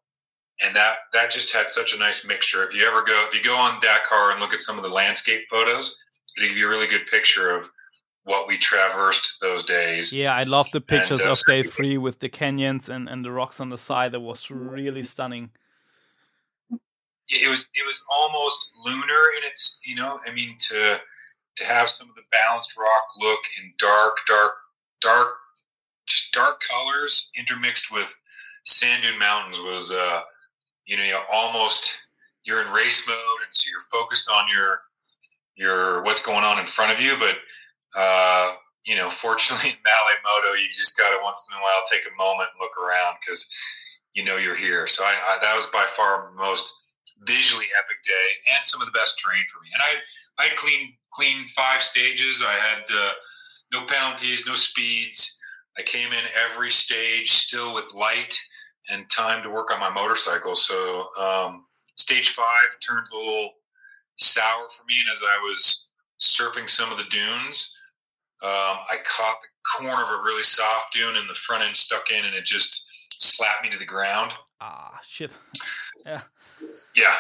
And 0.62 0.76
that, 0.76 0.98
that 1.14 1.32
just 1.32 1.54
had 1.54 1.70
such 1.70 1.94
a 1.94 2.00
nice 2.00 2.28
mixture. 2.28 2.66
If 2.66 2.76
you 2.76 2.86
ever 2.86 3.02
go, 3.02 3.26
if 3.28 3.34
you 3.34 3.42
go 3.42 3.56
on 3.56 3.80
Dakar 3.80 4.32
and 4.32 4.42
look 4.42 4.54
at 4.54 4.60
some 4.60 4.78
of 4.78 4.84
the 4.84 4.90
landscape 4.90 5.44
photos, 5.50 5.98
it'll 6.38 6.50
give 6.50 6.58
you 6.58 6.68
a 6.68 6.70
really 6.70 6.88
good 6.88 7.08
picture 7.08 7.50
of 7.50 7.66
what 8.24 8.48
we 8.48 8.58
traversed 8.58 9.38
those 9.42 9.64
days. 9.64 10.14
Yeah, 10.14 10.36
I 10.36 10.44
love 10.44 10.70
the 10.72 10.82
pictures 10.82 11.22
and, 11.22 11.30
uh, 11.30 11.32
of 11.32 11.40
day 11.48 11.64
three 11.76 11.98
with 11.98 12.20
the 12.20 12.30
canyons 12.30 12.90
and, 12.90 13.10
and 13.10 13.26
the 13.26 13.32
rocks 13.32 13.60
on 13.60 13.70
the 13.70 13.78
side. 13.78 14.12
That 14.12 14.20
was 14.20 14.52
really 14.52 15.04
stunning. 15.04 15.50
It 17.32 17.48
was 17.48 17.68
it 17.76 17.86
was 17.86 18.04
almost 18.20 18.72
lunar 18.86 19.24
in 19.38 19.48
its 19.48 19.80
you 19.86 19.96
know 19.96 20.20
I 20.26 20.32
mean 20.32 20.56
to 20.70 21.00
to 21.58 21.66
have 21.66 21.90
some 21.90 22.10
of 22.10 22.16
the 22.16 22.24
balanced 22.32 22.78
rock 22.78 23.04
look 23.20 23.40
in 23.60 23.72
dark, 23.78 24.18
dark, 24.28 24.52
dark, 25.02 25.30
just 26.08 26.32
dark 26.32 26.62
colors 26.70 27.32
intermixed 27.38 27.92
with 27.92 28.14
sand 28.66 29.04
dune 29.04 29.20
mountains 29.20 29.60
was, 29.60 29.92
uh, 29.92 30.22
you 30.86 30.98
know, 30.98 31.04
you 31.04 31.18
almost 31.32 32.00
you're 32.44 32.62
in 32.66 32.72
race 32.72 33.08
mode, 33.08 33.42
and 33.44 33.54
so 33.54 33.70
you're 33.70 34.02
focused 34.02 34.30
on 34.30 34.46
your 34.54 34.82
your 35.56 36.04
what's 36.04 36.26
going 36.26 36.44
on 36.44 36.60
in 36.60 36.66
front 36.66 36.92
of 36.92 37.00
you. 37.00 37.16
But 37.18 37.38
uh, 37.96 38.54
you 38.86 38.96
know, 38.96 39.10
fortunately 39.26 39.70
in 39.70 39.78
Malay 39.84 40.18
Moto, 40.26 40.58
you 40.58 40.68
just 40.70 40.98
got 40.98 41.10
to 41.10 41.20
once 41.24 41.48
in 41.52 41.58
a 41.58 41.62
while 41.62 41.84
take 41.90 42.02
a 42.02 42.18
moment 42.18 42.50
and 42.54 42.60
look 42.60 42.78
around 42.78 43.18
because 43.22 43.48
you 44.14 44.24
know 44.24 44.38
you're 44.38 44.56
here. 44.56 44.88
So 44.88 45.04
I, 45.04 45.14
I, 45.14 45.38
that 45.42 45.56
was 45.56 45.68
by 45.68 45.86
far 45.96 46.32
most 46.36 46.74
visually 47.24 47.68
epic 47.78 47.98
day 48.04 48.54
and 48.56 48.64
some 48.64 48.82
of 48.82 48.88
the 48.88 48.98
best 48.98 49.20
terrain 49.20 49.44
for 49.52 49.62
me. 49.62 49.70
And 49.74 49.84
I 49.84 50.46
I 50.46 50.56
cleaned 50.56 50.94
clean 51.14 51.46
five 51.48 51.82
stages. 51.82 52.44
I 52.46 52.54
had 52.54 52.84
uh, 52.92 53.12
no 53.72 53.86
penalties, 53.86 54.46
no 54.48 54.54
speeds. 54.54 55.40
I 55.78 55.82
came 55.84 56.12
in 56.12 56.26
every 56.50 56.72
stage 56.72 57.32
still 57.32 57.74
with 57.74 57.94
light 57.94 58.38
and 58.90 59.10
time 59.10 59.44
to 59.44 59.50
work 59.50 59.72
on 59.72 59.80
my 59.80 59.90
motorcycle. 59.90 60.56
So 60.56 61.08
um, 61.20 61.66
stage 61.96 62.32
five 62.32 62.68
turned 62.86 63.08
a 63.14 63.18
little 63.18 63.52
sour 64.18 64.68
for 64.78 64.84
me, 64.88 64.96
and 65.00 65.10
as 65.10 65.22
I 65.24 65.38
was 65.42 65.90
surfing 66.20 66.70
some 66.70 66.92
of 66.92 66.98
the 66.98 67.06
dunes, 67.06 67.76
um, 68.42 68.50
I 68.90 68.96
caught 69.06 69.38
the 69.42 69.48
corner 69.78 70.04
of 70.04 70.10
a 70.10 70.24
really 70.24 70.44
soft 70.44 70.94
dune, 70.94 71.16
and 71.16 71.30
the 71.30 71.36
front 71.36 71.64
end 71.64 71.76
stuck 71.76 72.12
in, 72.12 72.26
and 72.26 72.36
it 72.36 72.46
just 72.46 72.86
slapped 73.12 73.64
me 73.64 73.70
to 73.70 73.78
the 73.78 73.86
ground. 73.86 74.34
Ah, 74.62 75.00
shit. 75.08 75.38
Yeah. 76.06 76.22
Yeah 76.96 77.16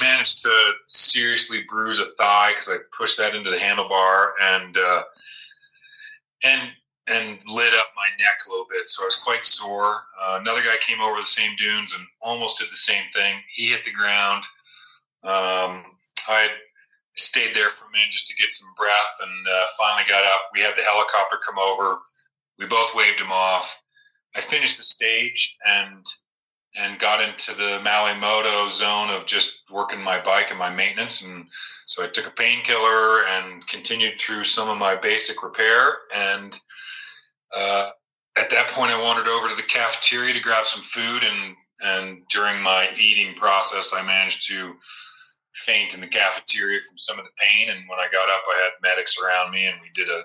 managed 0.00 0.40
to 0.42 0.72
seriously 0.88 1.64
bruise 1.68 1.98
a 1.98 2.06
thigh 2.16 2.52
because 2.52 2.68
I 2.68 2.76
pushed 2.96 3.18
that 3.18 3.34
into 3.34 3.50
the 3.50 3.56
handlebar 3.56 4.30
and 4.40 4.76
uh, 4.76 5.02
and 6.44 6.70
and 7.10 7.38
lit 7.46 7.74
up 7.74 7.88
my 7.96 8.08
neck 8.18 8.36
a 8.46 8.50
little 8.50 8.66
bit, 8.70 8.88
so 8.88 9.02
I 9.02 9.06
was 9.06 9.16
quite 9.16 9.44
sore. 9.44 10.02
Uh, 10.22 10.38
another 10.40 10.60
guy 10.60 10.76
came 10.80 11.00
over 11.00 11.18
the 11.18 11.26
same 11.26 11.56
dunes 11.56 11.92
and 11.92 12.06
almost 12.20 12.58
did 12.58 12.70
the 12.70 12.76
same 12.76 13.04
thing. 13.12 13.38
He 13.50 13.66
hit 13.66 13.84
the 13.84 13.90
ground. 13.90 14.44
Um, 15.24 15.84
I 16.28 16.48
stayed 17.16 17.54
there 17.54 17.70
for 17.70 17.86
a 17.86 17.90
minute 17.90 18.10
just 18.10 18.28
to 18.28 18.36
get 18.36 18.52
some 18.52 18.68
breath, 18.76 19.14
and 19.22 19.48
uh, 19.48 19.64
finally 19.78 20.08
got 20.08 20.24
up. 20.24 20.50
We 20.54 20.60
had 20.60 20.76
the 20.76 20.82
helicopter 20.82 21.38
come 21.44 21.58
over. 21.58 21.98
We 22.58 22.66
both 22.66 22.94
waved 22.94 23.20
him 23.20 23.32
off. 23.32 23.74
I 24.36 24.40
finished 24.40 24.78
the 24.78 24.84
stage 24.84 25.56
and 25.66 26.06
and 26.78 26.98
got 26.98 27.20
into 27.20 27.52
the 27.54 27.80
Malay 27.82 28.18
Moto 28.18 28.68
zone 28.68 29.10
of 29.10 29.26
just 29.26 29.64
working 29.70 30.00
my 30.00 30.20
bike 30.20 30.50
and 30.50 30.58
my 30.58 30.70
maintenance. 30.70 31.22
And 31.22 31.46
so 31.86 32.04
I 32.04 32.08
took 32.08 32.26
a 32.26 32.30
painkiller 32.30 33.24
and 33.26 33.66
continued 33.66 34.18
through 34.18 34.44
some 34.44 34.68
of 34.68 34.78
my 34.78 34.94
basic 34.94 35.42
repair. 35.42 35.98
And 36.14 36.56
uh, 37.56 37.90
at 38.38 38.50
that 38.50 38.68
point, 38.68 38.92
I 38.92 39.02
wandered 39.02 39.26
over 39.26 39.48
to 39.48 39.56
the 39.56 39.62
cafeteria 39.62 40.32
to 40.32 40.40
grab 40.40 40.64
some 40.64 40.82
food. 40.82 41.24
And, 41.24 41.56
and 41.84 42.22
during 42.28 42.62
my 42.62 42.88
eating 42.96 43.34
process, 43.34 43.92
I 43.96 44.02
managed 44.02 44.46
to 44.48 44.74
faint 45.54 45.94
in 45.94 46.00
the 46.00 46.06
cafeteria 46.06 46.80
from 46.88 46.98
some 46.98 47.18
of 47.18 47.24
the 47.24 47.32
pain. 47.40 47.70
And 47.70 47.88
when 47.88 47.98
I 47.98 48.06
got 48.12 48.28
up, 48.28 48.42
I 48.48 48.62
had 48.62 48.70
medics 48.82 49.16
around 49.20 49.50
me 49.50 49.66
and 49.66 49.76
we 49.82 49.90
did 49.94 50.08
a 50.08 50.22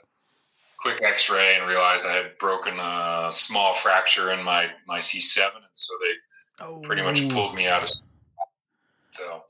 quick 0.77 1.01
x-ray 1.01 1.55
and 1.55 1.67
realized 1.67 2.05
I 2.05 2.13
had 2.13 2.37
broken 2.37 2.79
a 2.79 3.29
small 3.31 3.73
fracture 3.73 4.31
in 4.31 4.43
my, 4.43 4.69
my 4.87 4.99
C7. 4.99 5.47
And 5.55 5.63
so 5.73 5.93
they 6.01 6.13
oh. 6.61 6.79
pretty 6.83 7.01
much 7.01 7.27
pulled 7.29 7.55
me 7.55 7.67
out 7.67 7.83
of. 7.83 7.89
So. 9.11 9.43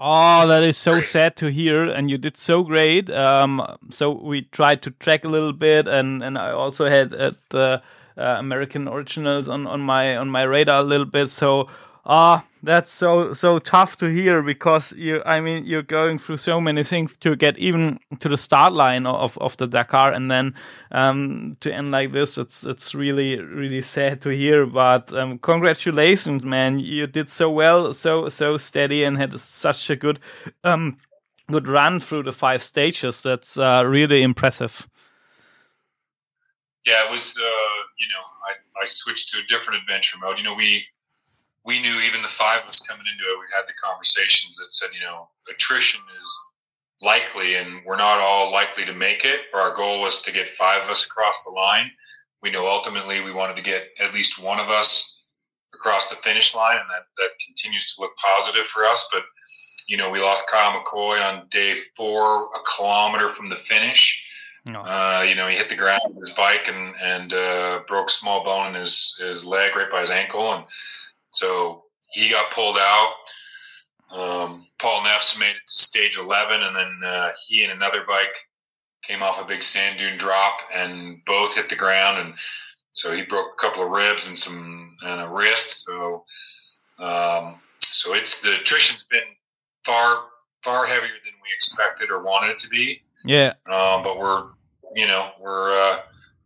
Oh, 0.00 0.46
that 0.46 0.62
is 0.62 0.76
so 0.76 0.94
great. 0.94 1.04
sad 1.04 1.36
to 1.36 1.46
hear, 1.50 1.84
and 1.84 2.08
you 2.08 2.18
did 2.18 2.36
so 2.36 2.62
great. 2.62 3.10
Um, 3.10 3.60
so 3.90 4.12
we 4.12 4.42
tried 4.42 4.82
to 4.82 4.92
track 4.92 5.24
a 5.24 5.28
little 5.28 5.52
bit, 5.52 5.88
and 5.88 6.22
and 6.22 6.38
I 6.38 6.52
also 6.52 6.86
had 6.88 7.12
at 7.12 7.34
the 7.50 7.82
uh, 8.16 8.22
American 8.38 8.86
originals 8.86 9.48
on 9.48 9.66
on 9.66 9.80
my 9.80 10.16
on 10.16 10.30
my 10.30 10.42
radar 10.42 10.80
a 10.80 10.84
little 10.84 11.06
bit. 11.06 11.28
So 11.30 11.68
Ah, 12.08 12.42
that's 12.62 12.92
so 12.92 13.32
so 13.32 13.58
tough 13.58 13.96
to 13.96 14.06
hear 14.06 14.42
because 14.42 14.92
you 14.92 15.22
I 15.24 15.40
mean 15.40 15.64
you're 15.64 15.82
going 15.82 16.18
through 16.18 16.38
so 16.38 16.60
many 16.60 16.82
things 16.82 17.16
to 17.18 17.36
get 17.36 17.56
even 17.58 17.98
to 18.18 18.28
the 18.28 18.36
start 18.36 18.72
line 18.72 19.06
of 19.06 19.38
of 19.38 19.56
the 19.56 19.66
Dakar 19.66 20.12
and 20.12 20.30
then 20.30 20.54
um, 20.90 21.56
to 21.60 21.72
end 21.72 21.92
like 21.92 22.12
this 22.12 22.36
it's 22.38 22.64
it's 22.64 22.94
really 22.94 23.38
really 23.40 23.82
sad 23.82 24.20
to 24.22 24.30
hear. 24.30 24.66
But 24.66 25.12
um, 25.12 25.38
congratulations 25.38 26.42
man. 26.42 26.80
You 26.80 27.06
did 27.06 27.28
so 27.28 27.50
well 27.50 27.94
so 27.94 28.28
so 28.28 28.56
steady 28.56 29.04
and 29.04 29.16
had 29.16 29.38
such 29.38 29.90
a 29.90 29.96
good 29.96 30.18
um, 30.64 30.98
good 31.50 31.68
run 31.68 32.00
through 32.00 32.24
the 32.24 32.32
five 32.32 32.62
stages. 32.62 33.22
That's 33.22 33.58
uh, 33.58 33.84
really 33.86 34.22
impressive. 34.22 34.88
Yeah 36.84 37.04
it 37.06 37.10
was 37.10 37.36
uh, 37.38 37.78
you 37.98 38.08
know 38.12 38.24
I, 38.48 38.82
I 38.82 38.84
switched 38.86 39.28
to 39.30 39.38
a 39.38 39.46
different 39.46 39.82
adventure 39.82 40.16
mode. 40.20 40.38
You 40.38 40.44
know 40.44 40.54
we 40.54 40.86
we 41.68 41.78
knew 41.82 42.00
even 42.00 42.22
the 42.22 42.28
five 42.28 42.62
of 42.62 42.68
us 42.70 42.80
coming 42.80 43.04
into 43.12 43.30
it, 43.30 43.38
we 43.38 43.44
had 43.54 43.68
the 43.68 43.74
conversations 43.74 44.56
that 44.56 44.72
said, 44.72 44.88
you 44.94 45.04
know, 45.04 45.28
attrition 45.50 46.00
is 46.18 46.40
likely 47.02 47.56
and 47.56 47.82
we're 47.84 47.98
not 47.98 48.20
all 48.20 48.50
likely 48.50 48.86
to 48.86 48.94
make 48.94 49.26
it. 49.26 49.42
Or 49.52 49.60
Our 49.60 49.76
goal 49.76 50.00
was 50.00 50.22
to 50.22 50.32
get 50.32 50.48
five 50.48 50.82
of 50.82 50.88
us 50.88 51.04
across 51.04 51.44
the 51.44 51.50
line. 51.50 51.90
We 52.42 52.50
know 52.50 52.66
ultimately 52.66 53.20
we 53.20 53.34
wanted 53.34 53.56
to 53.56 53.62
get 53.62 53.88
at 54.00 54.14
least 54.14 54.42
one 54.42 54.58
of 54.58 54.70
us 54.70 55.24
across 55.74 56.08
the 56.08 56.16
finish 56.16 56.54
line, 56.54 56.78
and 56.78 56.88
that, 56.88 57.02
that 57.18 57.30
continues 57.44 57.94
to 57.94 58.00
look 58.00 58.16
positive 58.16 58.64
for 58.64 58.86
us. 58.86 59.06
But, 59.12 59.24
you 59.88 59.98
know, 59.98 60.08
we 60.08 60.20
lost 60.20 60.50
Kyle 60.50 60.80
McCoy 60.80 61.22
on 61.22 61.48
day 61.50 61.74
four, 61.94 62.46
a 62.46 62.76
kilometer 62.76 63.28
from 63.28 63.50
the 63.50 63.56
finish. 63.56 64.24
No. 64.64 64.80
Uh, 64.80 65.22
you 65.28 65.34
know, 65.34 65.46
he 65.46 65.56
hit 65.56 65.68
the 65.68 65.76
ground 65.76 66.00
with 66.08 66.28
his 66.28 66.36
bike 66.36 66.68
and 66.68 66.94
and 67.02 67.32
uh, 67.32 67.80
broke 67.86 68.08
a 68.08 68.12
small 68.12 68.42
bone 68.44 68.68
in 68.68 68.80
his 68.80 69.16
his 69.18 69.44
leg 69.44 69.76
right 69.76 69.90
by 69.90 70.00
his 70.00 70.10
ankle, 70.10 70.52
and 70.52 70.64
so 71.30 71.84
he 72.10 72.30
got 72.30 72.50
pulled 72.50 72.78
out. 72.78 73.12
Um, 74.10 74.66
Paul 74.78 75.02
Neffs 75.02 75.38
made 75.38 75.50
it 75.50 75.66
to 75.66 75.72
stage 75.72 76.16
11, 76.16 76.62
and 76.62 76.74
then 76.74 77.00
uh, 77.04 77.28
he 77.46 77.64
and 77.64 77.72
another 77.72 78.04
bike 78.06 78.34
came 79.02 79.22
off 79.22 79.40
a 79.40 79.46
big 79.46 79.62
sand 79.62 79.98
dune 79.98 80.16
drop, 80.16 80.58
and 80.74 81.22
both 81.26 81.54
hit 81.54 81.68
the 81.68 81.76
ground, 81.76 82.18
and 82.18 82.34
so 82.92 83.12
he 83.12 83.22
broke 83.22 83.52
a 83.52 83.62
couple 83.62 83.84
of 83.84 83.90
ribs 83.90 84.28
and 84.28 84.36
some 84.36 84.96
and 85.06 85.20
a 85.20 85.28
wrist. 85.28 85.84
So, 85.84 86.24
um, 86.98 87.60
so 87.80 88.14
it's 88.14 88.40
the 88.40 88.56
attrition's 88.60 89.04
been 89.04 89.20
far 89.84 90.24
far 90.62 90.86
heavier 90.86 91.08
than 91.24 91.34
we 91.42 91.48
expected 91.54 92.10
or 92.10 92.22
wanted 92.22 92.50
it 92.50 92.58
to 92.60 92.68
be. 92.68 93.00
Yeah. 93.24 93.54
Um, 93.70 94.02
but 94.02 94.18
we're 94.18 94.46
you 94.96 95.06
know 95.06 95.30
we're 95.40 95.70
uh, 95.70 96.00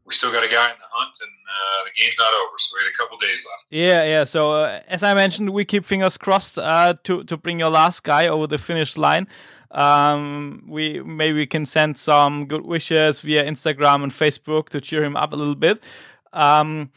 we 0.04 0.12
still 0.14 0.32
got 0.32 0.44
a 0.44 0.48
guy 0.48 0.68
in 0.68 0.76
the 0.78 0.88
hunt, 0.90 1.16
and 1.22 1.30
uh, 1.30 1.84
the 1.84 1.90
game's 2.00 2.16
not 2.18 2.32
over. 2.32 2.58
So 2.58 2.76
we 2.76 2.84
had 2.84 2.92
a 2.92 2.96
couple 2.96 3.16
days 3.18 3.46
left. 3.50 3.66
Yeah, 3.70 4.04
yeah. 4.04 4.24
So 4.24 4.52
uh, 4.52 4.80
as 4.88 5.02
I 5.02 5.14
mentioned, 5.14 5.50
we 5.50 5.64
keep 5.64 5.84
fingers 5.84 6.16
crossed 6.16 6.58
uh, 6.58 6.94
to 7.04 7.24
to 7.24 7.36
bring 7.36 7.58
your 7.58 7.70
last 7.70 8.02
guy 8.02 8.26
over 8.28 8.46
the 8.46 8.58
finish 8.58 8.96
line. 8.96 9.28
Um, 9.70 10.64
we 10.68 11.00
maybe 11.00 11.38
we 11.38 11.46
can 11.46 11.64
send 11.64 11.96
some 11.96 12.46
good 12.46 12.64
wishes 12.64 13.20
via 13.20 13.44
Instagram 13.44 14.02
and 14.02 14.12
Facebook 14.12 14.68
to 14.70 14.80
cheer 14.80 15.02
him 15.02 15.16
up 15.16 15.32
a 15.32 15.36
little 15.36 15.54
bit. 15.54 15.82
Um, 16.32 16.90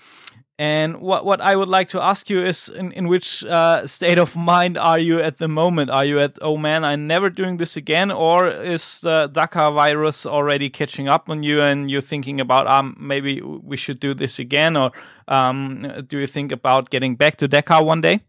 and 0.58 1.02
what 1.02 1.26
what 1.26 1.42
I 1.42 1.56
would 1.56 1.68
like 1.68 1.90
to 1.90 2.02
ask 2.02 2.30
you 2.30 2.46
is, 2.46 2.70
in, 2.70 2.92
in 2.94 3.08
which 3.08 3.44
uh, 3.44 3.86
state 3.86 4.18
of 4.18 4.36
mind 4.38 4.78
are 4.78 5.00
you 5.00 5.20
at 5.20 5.38
the 5.38 5.50
moment? 5.50 5.90
Are 5.90 6.06
you 6.06 6.20
at 6.20 6.40
oh 6.42 6.56
man, 6.58 6.86
I'm 6.86 7.08
never 7.08 7.30
doing 7.30 7.58
this 7.58 7.76
again, 7.76 8.10
or 8.10 8.48
is 8.50 9.02
the 9.02 9.28
Dakar 9.28 9.72
virus 9.74 10.26
already 10.26 10.70
catching 10.70 11.10
up 11.10 11.30
on 11.30 11.44
you, 11.44 11.62
and 11.62 11.92
you're 11.92 12.02
thinking 12.02 12.40
about 12.40 12.68
um 12.68 12.96
maybe 12.98 13.42
we 13.42 13.76
should 13.76 14.00
do 14.00 14.14
this 14.14 14.40
again, 14.40 14.78
or 14.78 14.92
um 15.28 16.06
do 16.08 16.20
you 16.20 16.28
think 16.28 16.52
about 16.54 16.90
getting 16.90 17.16
back 17.16 17.36
to 17.38 17.48
Dakar 17.48 17.84
one 17.84 18.00
day? 18.00 18.22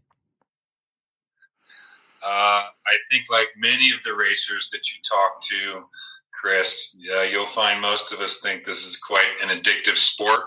Uh, 2.21 2.63
I 2.85 2.97
think 3.09 3.25
like 3.29 3.47
many 3.57 3.91
of 3.91 4.03
the 4.03 4.13
racers 4.13 4.69
that 4.73 4.91
you 4.91 4.99
talk 5.01 5.41
to, 5.43 5.85
Chris, 6.33 6.97
yeah, 6.99 7.23
you'll 7.23 7.45
find 7.45 7.79
most 7.79 8.11
of 8.11 8.19
us 8.19 8.41
think 8.41 8.65
this 8.65 8.85
is 8.85 8.97
quite 8.97 9.31
an 9.41 9.47
addictive 9.47 9.95
sport. 9.95 10.41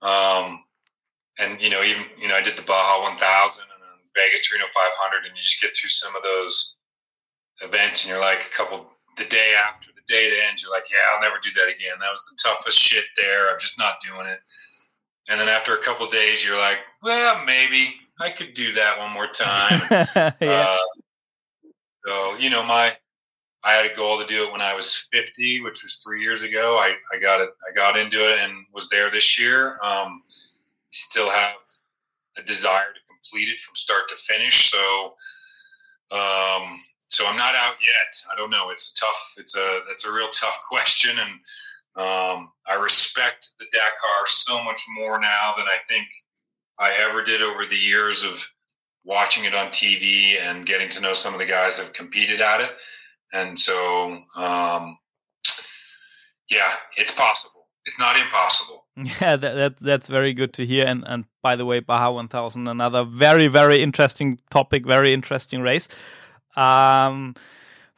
Um, 0.00 0.64
and 1.40 1.60
you 1.60 1.70
know, 1.70 1.82
even 1.82 2.04
you 2.18 2.28
know, 2.28 2.34
I 2.34 2.42
did 2.42 2.56
the 2.56 2.62
Baja 2.62 3.02
1000 3.02 3.16
and 3.62 3.82
then 3.82 3.96
Vegas 4.14 4.46
Torino 4.46 4.66
500, 4.72 5.24
and 5.26 5.34
you 5.34 5.42
just 5.42 5.60
get 5.60 5.74
through 5.74 5.90
some 5.90 6.14
of 6.14 6.22
those 6.22 6.76
events, 7.62 8.04
and 8.04 8.10
you're 8.10 8.20
like 8.20 8.46
a 8.46 8.56
couple 8.56 8.90
the 9.16 9.24
day 9.24 9.54
after 9.56 9.90
the 9.94 10.02
day 10.06 10.30
to 10.30 10.36
end, 10.48 10.62
you're 10.62 10.70
like, 10.70 10.90
yeah, 10.90 11.14
I'll 11.14 11.20
never 11.20 11.36
do 11.42 11.50
that 11.56 11.68
again. 11.68 11.98
That 12.00 12.10
was 12.10 12.24
the 12.30 12.38
toughest 12.42 12.78
shit 12.78 13.04
there. 13.16 13.50
I'm 13.50 13.58
just 13.58 13.78
not 13.78 14.00
doing 14.06 14.26
it. 14.26 14.40
And 15.28 15.38
then 15.38 15.48
after 15.48 15.74
a 15.74 15.82
couple 15.82 16.08
days, 16.08 16.44
you're 16.44 16.58
like, 16.58 16.78
well, 17.02 17.44
maybe 17.44 17.94
I 18.18 18.30
could 18.30 18.54
do 18.54 18.72
that 18.72 18.98
one 18.98 19.12
more 19.12 19.28
time. 19.28 19.82
yeah. 20.40 20.66
uh, 20.68 20.76
so 22.06 22.36
you 22.38 22.50
know, 22.50 22.62
my 22.62 22.96
I 23.62 23.72
had 23.72 23.90
a 23.90 23.94
goal 23.94 24.18
to 24.18 24.26
do 24.26 24.42
it 24.44 24.52
when 24.52 24.62
I 24.62 24.74
was 24.74 25.08
50, 25.12 25.60
which 25.60 25.82
was 25.82 26.02
three 26.02 26.22
years 26.22 26.42
ago. 26.42 26.78
I, 26.78 26.94
I 27.14 27.20
got 27.20 27.40
it. 27.40 27.50
I 27.70 27.74
got 27.74 27.98
into 27.98 28.18
it 28.18 28.38
and 28.40 28.64
was 28.72 28.88
there 28.88 29.10
this 29.10 29.38
year. 29.38 29.76
Um, 29.84 30.22
still 30.90 31.30
have 31.30 31.56
a 32.36 32.42
desire 32.42 32.92
to 32.92 33.00
complete 33.08 33.48
it 33.48 33.58
from 33.58 33.74
start 33.74 34.08
to 34.08 34.14
finish. 34.16 34.70
So, 34.70 35.14
um, 36.12 36.76
so 37.08 37.26
I'm 37.26 37.36
not 37.36 37.54
out 37.54 37.74
yet. 37.84 38.14
I 38.32 38.36
don't 38.36 38.50
know. 38.50 38.70
It's 38.70 38.92
tough. 38.92 39.34
It's 39.36 39.56
a 39.56 39.80
that's 39.88 40.06
a 40.06 40.12
real 40.12 40.28
tough 40.28 40.58
question, 40.68 41.16
and 41.18 41.30
um, 41.96 42.52
I 42.66 42.78
respect 42.80 43.50
the 43.58 43.66
Dakar 43.72 44.26
so 44.26 44.62
much 44.62 44.84
more 44.96 45.20
now 45.20 45.54
than 45.56 45.66
I 45.66 45.78
think 45.88 46.06
I 46.78 46.92
ever 46.92 47.22
did 47.22 47.42
over 47.42 47.66
the 47.66 47.76
years 47.76 48.22
of 48.22 48.42
watching 49.04 49.44
it 49.44 49.54
on 49.54 49.68
TV 49.68 50.40
and 50.40 50.66
getting 50.66 50.88
to 50.90 51.00
know 51.00 51.12
some 51.12 51.32
of 51.32 51.40
the 51.40 51.46
guys 51.46 51.76
that 51.76 51.84
have 51.84 51.92
competed 51.92 52.40
at 52.40 52.60
it. 52.60 52.72
And 53.32 53.58
so, 53.58 54.18
um, 54.36 54.98
yeah, 56.50 56.72
it's 56.96 57.12
possible. 57.12 57.59
It's 57.86 57.98
not 57.98 58.16
impossible. 58.18 58.86
Yeah, 59.20 59.36
that, 59.36 59.54
that, 59.54 59.76
that's 59.78 60.08
very 60.08 60.34
good 60.34 60.52
to 60.54 60.66
hear. 60.66 60.86
And 60.86 61.04
and 61.06 61.24
by 61.42 61.56
the 61.56 61.64
way, 61.64 61.80
Baja 61.80 62.10
1000, 62.10 62.68
another 62.68 63.04
very 63.04 63.48
very 63.48 63.82
interesting 63.82 64.38
topic, 64.50 64.84
very 64.84 65.14
interesting 65.14 65.62
race. 65.62 65.88
Um, 66.56 67.34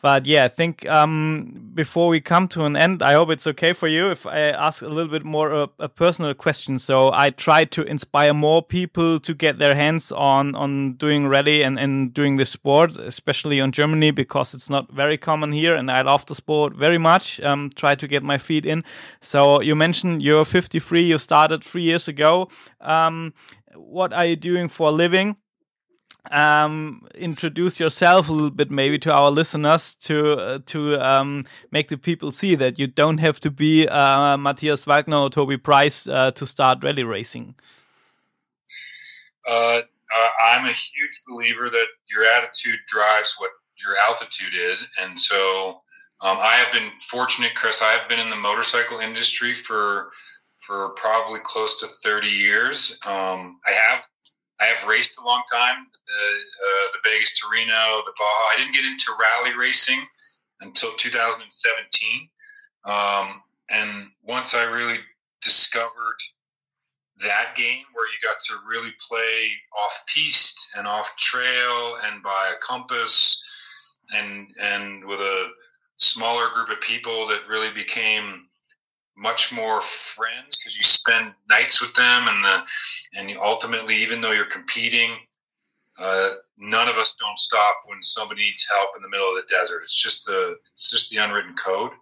but 0.03 0.27
yeah, 0.27 0.45
I 0.45 0.49
think 0.49 0.89
um, 0.89 1.71
before 1.75 2.09
we 2.09 2.21
come 2.21 2.49
to 2.49 2.65
an 2.65 2.75
end, 2.75 3.05
I 3.05 3.13
hope 3.13 3.31
it's 3.31 3.47
okay 3.47 3.73
for 3.73 3.87
you 3.87 4.11
if 4.11 4.27
I 4.27 4.41
ask 4.51 4.83
a 4.83 4.89
little 4.89 5.11
bit 5.11 5.25
more 5.25 5.53
a, 5.53 5.69
a, 5.79 5.89
personal 5.89 6.35
question. 6.35 6.81
So 6.81 7.13
I 7.13 7.31
try 7.31 7.65
to 7.67 7.83
inspire 7.83 8.35
more 8.35 8.65
people 8.65 9.21
to 9.21 9.33
get 9.33 9.59
their 9.59 9.77
hands 9.77 10.11
on 10.11 10.57
on 10.57 10.95
doing 10.95 11.29
rally 11.29 11.63
and, 11.63 11.79
and 11.79 12.13
doing 12.13 12.37
the 12.37 12.45
sport, 12.45 12.99
especially 12.99 13.61
on 13.61 13.71
Germany 13.71 14.11
because 14.11 14.55
it's 14.55 14.69
not 14.69 14.93
very 14.93 15.17
common 15.17 15.53
here, 15.53 15.77
and 15.77 15.89
I 15.89 16.03
love 16.03 16.27
the 16.27 16.35
sport 16.35 16.75
very 16.75 16.99
much. 16.99 17.41
Um, 17.41 17.71
try 17.73 17.95
to 17.95 18.09
get 18.09 18.25
my 18.25 18.39
feet 18.39 18.67
in. 18.67 18.83
So 19.21 19.61
you 19.61 19.77
mentioned 19.77 20.21
you're 20.21 20.45
53. 20.45 21.05
You 21.05 21.19
started 21.19 21.63
three 21.63 21.85
years 21.85 22.09
ago. 22.09 22.49
Um, 22.81 23.35
what 23.77 24.13
are 24.13 24.27
you 24.27 24.35
doing 24.35 24.69
for 24.69 24.89
a 24.89 24.93
living? 24.93 25.37
Um, 26.31 27.07
introduce 27.15 27.81
yourself 27.81 28.29
a 28.29 28.33
little 28.33 28.51
bit, 28.51 28.71
maybe 28.71 28.99
to 29.01 29.13
our 29.13 29.31
listeners, 29.31 29.95
to 29.97 30.33
uh, 30.33 30.59
to 30.67 31.01
um, 31.01 31.45
make 31.71 31.89
the 31.89 31.99
people 31.99 32.31
see 32.31 32.55
that 32.55 32.79
you 32.79 32.87
don't 32.87 33.19
have 33.19 33.41
to 33.41 33.51
be 33.51 33.89
uh, 33.89 34.37
Matthias 34.37 34.85
Wagner 34.85 35.17
or 35.17 35.31
Toby 35.31 35.57
Price 35.57 36.07
uh, 36.07 36.31
to 36.33 36.47
start 36.47 36.83
rally 36.85 37.05
racing. 37.05 37.55
Uh, 39.49 39.81
uh, 39.81 40.29
I'm 40.45 40.67
a 40.67 40.73
huge 40.73 41.23
believer 41.27 41.69
that 41.71 41.87
your 42.09 42.25
attitude 42.25 42.79
drives 42.87 43.35
what 43.39 43.51
your 43.85 43.97
altitude 44.09 44.55
is, 44.55 44.87
and 45.01 45.19
so 45.19 45.81
um, 46.21 46.39
I 46.39 46.55
have 46.55 46.73
been 46.73 46.89
fortunate, 47.01 47.57
Chris. 47.57 47.83
I 47.83 47.91
have 47.91 48.09
been 48.09 48.21
in 48.21 48.31
the 48.31 48.37
motorcycle 48.37 49.01
industry 49.01 49.55
for 49.55 50.11
for 50.61 50.91
probably 50.91 51.41
close 51.43 51.81
to 51.81 51.89
30 51.89 52.29
years. 52.29 53.01
Um, 53.05 53.59
I 53.67 53.73
have 53.73 54.05
I 54.63 54.67
have 54.67 54.89
raced 54.89 55.19
a 55.19 55.25
long 55.25 55.43
time, 55.53 55.87
the, 55.93 56.13
uh, 56.13 56.87
the 56.93 57.11
Vegas 57.11 57.39
Torino, 57.41 58.03
the 58.07 58.13
Baja. 58.17 58.53
I 58.53 58.55
didn't 58.59 58.75
get 58.75 58.85
into 58.85 59.11
rally 59.19 59.59
racing 59.59 59.99
until 60.61 60.93
2017. 60.97 62.29
Um, 62.85 63.43
and 63.71 64.09
once 64.23 64.55
I 64.55 64.65
really 64.65 64.99
discovered 65.43 66.19
that 67.23 67.57
game 67.57 67.85
where 67.93 68.07
you 68.07 68.19
got 68.23 68.41
to 68.41 68.55
really 68.69 68.93
play 69.09 69.51
off 69.83 70.05
piste 70.15 70.69
and 70.77 70.87
off 70.87 71.11
trail 71.17 71.97
and 72.05 72.23
by 72.23 72.53
a 72.53 72.59
compass 72.61 73.43
and 74.15 74.49
and 74.61 75.05
with 75.05 75.21
a 75.21 75.49
smaller 75.97 76.49
group 76.55 76.71
of 76.71 76.81
people 76.81 77.27
that 77.29 77.49
really 77.49 77.73
became 77.75 78.47
much 79.17 79.53
more 79.53 79.81
friends 79.83 80.59
because 80.59 80.77
you 80.77 80.83
spend 80.83 81.33
nights 81.49 81.81
with 81.81 81.95
them 81.95 82.25
and 82.29 82.45
the 82.45 82.63
and 83.17 83.31
you 83.31 83.41
ultimately 83.41 83.95
even 83.95 84.21
though 84.21 84.33
you're 84.33 84.45
competing 84.47 85.17
uh, 85.99 86.31
none 86.59 86.89
of 86.89 86.97
us 86.97 87.15
don't 87.21 87.39
stop 87.39 87.77
when 87.87 88.03
somebody 88.03 88.43
needs 88.43 88.67
help 88.69 88.91
in 88.97 89.03
the 89.03 89.09
middle 89.09 89.29
of 89.29 89.35
the 89.35 89.47
desert. 89.49 89.83
It's 89.83 90.01
just 90.01 90.25
the 90.25 90.57
it's 90.73 90.91
just 90.91 91.11
the 91.11 91.19
unwritten 91.19 91.55
code. 91.55 91.93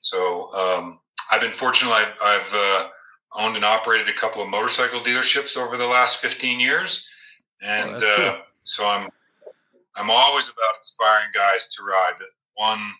So 0.00 0.52
um, 0.54 1.00
i've 1.30 1.40
been 1.40 1.52
fortunate. 1.52 1.92
I've, 1.92 2.14
I've 2.22 2.54
uh, 2.54 2.88
owned 3.36 3.56
and 3.56 3.64
operated 3.64 4.08
a 4.08 4.14
couple 4.14 4.42
of 4.42 4.48
motorcycle 4.48 5.00
dealerships 5.00 5.56
over 5.56 5.76
the 5.76 5.86
last 5.86 6.20
15 6.20 6.60
years. 6.60 7.08
And 7.62 7.96
oh, 8.02 8.16
uh, 8.18 8.38
so 8.62 8.86
i'm 8.86 9.08
i'm 9.96 10.10
always 10.10 10.48
about 10.48 10.76
inspiring 10.76 11.28
guys 11.34 11.74
to 11.74 11.82
ride. 11.84 12.14
One 12.54 12.92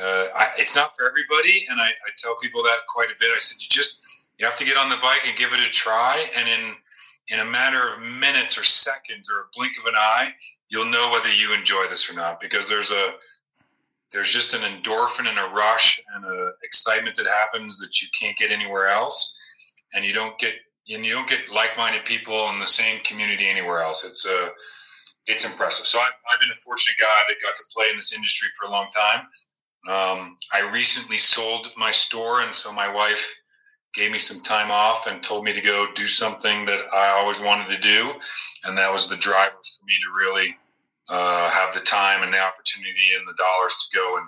uh, 0.00 0.26
I, 0.34 0.48
it's 0.58 0.74
not 0.76 0.96
for 0.96 1.08
everybody, 1.08 1.66
and 1.70 1.80
I, 1.80 1.86
I 1.86 2.10
tell 2.16 2.36
people 2.36 2.62
that 2.64 2.78
quite 2.88 3.08
a 3.08 3.18
bit. 3.18 3.30
I 3.34 3.38
said 3.38 3.60
you 3.60 3.68
just 3.68 4.28
you 4.38 4.46
have 4.46 4.56
to 4.56 4.64
get 4.64 4.76
on 4.76 4.90
the 4.90 4.96
bike 4.96 5.22
and 5.26 5.36
give 5.36 5.52
it 5.52 5.60
a 5.60 5.70
try, 5.70 6.28
and 6.36 6.48
in 6.48 6.74
in 7.28 7.40
a 7.40 7.44
matter 7.44 7.88
of 7.88 8.00
minutes 8.00 8.58
or 8.58 8.64
seconds 8.64 9.30
or 9.30 9.40
a 9.40 9.44
blink 9.54 9.72
of 9.80 9.86
an 9.86 9.94
eye, 9.96 10.32
you'll 10.68 10.84
know 10.84 11.10
whether 11.10 11.32
you 11.32 11.52
enjoy 11.54 11.84
this 11.88 12.10
or 12.10 12.14
not. 12.14 12.40
Because 12.40 12.68
there's 12.68 12.90
a 12.90 13.14
there's 14.12 14.32
just 14.32 14.54
an 14.54 14.62
endorphin 14.62 15.28
and 15.28 15.38
a 15.38 15.54
rush 15.54 16.00
and 16.14 16.24
a 16.24 16.52
excitement 16.62 17.16
that 17.16 17.26
happens 17.26 17.78
that 17.78 18.00
you 18.02 18.08
can't 18.18 18.36
get 18.36 18.50
anywhere 18.50 18.88
else, 18.88 19.40
and 19.94 20.04
you 20.04 20.12
don't 20.12 20.38
get 20.38 20.54
and 20.88 21.04
you 21.04 21.12
don't 21.12 21.28
get 21.28 21.50
like-minded 21.50 22.04
people 22.04 22.48
in 22.50 22.60
the 22.60 22.66
same 22.66 23.00
community 23.02 23.48
anywhere 23.48 23.80
else. 23.80 24.04
It's 24.04 24.26
uh, 24.26 24.50
it's 25.26 25.44
impressive. 25.44 25.86
So 25.86 25.98
I've, 25.98 26.12
I've 26.32 26.40
been 26.40 26.50
a 26.50 26.60
fortunate 26.64 26.96
guy 27.00 27.20
that 27.28 27.36
got 27.42 27.56
to 27.56 27.62
play 27.72 27.90
in 27.90 27.96
this 27.96 28.12
industry 28.12 28.48
for 28.58 28.66
a 28.66 28.70
long 28.70 28.88
time. 28.94 29.26
Um, 29.88 30.36
I 30.52 30.70
recently 30.72 31.18
sold 31.18 31.68
my 31.76 31.90
store, 31.90 32.40
and 32.40 32.54
so 32.54 32.72
my 32.72 32.92
wife 32.92 33.34
gave 33.94 34.12
me 34.12 34.18
some 34.18 34.42
time 34.42 34.70
off 34.70 35.06
and 35.06 35.22
told 35.22 35.44
me 35.44 35.52
to 35.52 35.60
go 35.60 35.86
do 35.94 36.06
something 36.06 36.66
that 36.66 36.80
I 36.92 37.08
always 37.08 37.40
wanted 37.40 37.68
to 37.68 37.80
do, 37.80 38.12
and 38.64 38.76
that 38.76 38.92
was 38.92 39.08
the 39.08 39.16
driver 39.16 39.52
for 39.52 39.84
me 39.86 39.94
to 39.94 40.14
really 40.14 40.56
uh, 41.08 41.50
have 41.50 41.72
the 41.72 41.80
time 41.80 42.22
and 42.22 42.32
the 42.32 42.40
opportunity 42.40 43.14
and 43.16 43.26
the 43.26 43.34
dollars 43.38 43.74
to 43.74 43.96
go 43.96 44.18
and 44.18 44.26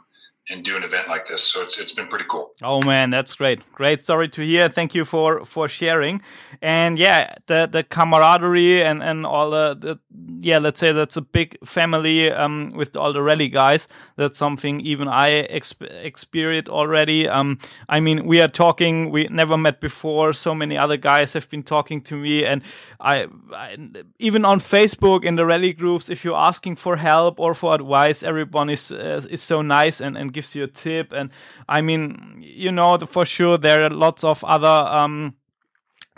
and 0.51 0.65
do 0.65 0.77
an 0.77 0.83
event 0.83 1.09
like 1.09 1.27
this. 1.27 1.43
So 1.43 1.63
it's 1.63 1.79
it's 1.79 1.93
been 1.93 2.07
pretty 2.09 2.25
cool. 2.29 2.53
Oh 2.63 2.81
man, 2.83 3.11
that's 3.11 3.35
great. 3.35 3.61
Great 3.73 4.01
story 4.01 4.29
to 4.31 4.43
hear. 4.43 4.69
Thank 4.69 4.95
you 4.95 5.05
for 5.05 5.45
for 5.45 5.69
sharing. 5.69 6.23
And 6.63 6.99
yeah, 6.99 7.35
the 7.47 7.69
the 7.71 7.83
camaraderie 7.83 8.83
and 8.83 9.03
and 9.03 9.27
all 9.27 9.51
the, 9.51 9.77
the 9.79 9.99
yeah, 10.41 10.59
let's 10.59 10.81
say 10.81 10.93
that's 10.93 11.17
a 11.17 11.23
big 11.23 11.59
family 11.67 12.31
um 12.31 12.73
with 12.75 12.97
all 12.97 13.13
the 13.13 13.23
rally 13.23 13.49
guys. 13.49 13.89
That's 14.17 14.39
something 14.39 14.81
even 14.81 15.09
I 15.09 15.47
exp- 15.49 16.05
experienced 16.05 16.71
already. 16.71 17.29
Um 17.29 17.59
I 17.89 18.01
mean, 18.01 18.27
we 18.27 18.41
are 18.41 18.49
talking, 18.49 19.11
we 19.11 19.29
never 19.31 19.57
met 19.57 19.81
before. 19.81 20.33
So 20.33 20.55
many 20.55 20.79
other 20.79 20.97
guys 20.97 21.33
have 21.35 21.49
been 21.51 21.63
talking 21.63 22.01
to 22.03 22.17
me 22.17 22.45
and 22.45 22.63
I, 23.01 23.27
I 23.53 23.77
even 24.19 24.45
on 24.45 24.61
Facebook 24.61 25.25
in 25.25 25.37
the 25.37 25.45
rally 25.45 25.73
groups 25.73 26.09
if 26.09 26.25
you're 26.25 26.37
asking 26.37 26.77
for 26.77 26.97
help 26.97 27.39
or 27.39 27.55
for 27.55 27.75
advice, 27.75 28.23
everyone 28.23 28.71
is 28.71 28.91
uh, 28.91 29.21
is 29.31 29.43
so 29.43 29.63
nice 29.63 30.01
and 30.01 30.17
and 30.17 30.33
gives 30.39 30.55
you 30.55 30.65
a 30.65 30.69
tip. 30.69 31.13
And 31.13 31.31
I 31.69 31.81
mean, 31.81 32.39
you 32.41 32.71
know, 32.71 32.97
for 32.99 33.25
sure 33.25 33.59
there 33.59 33.85
are 33.85 33.91
lots 33.91 34.23
of 34.25 34.45
other 34.45 34.67
um, 34.69 35.35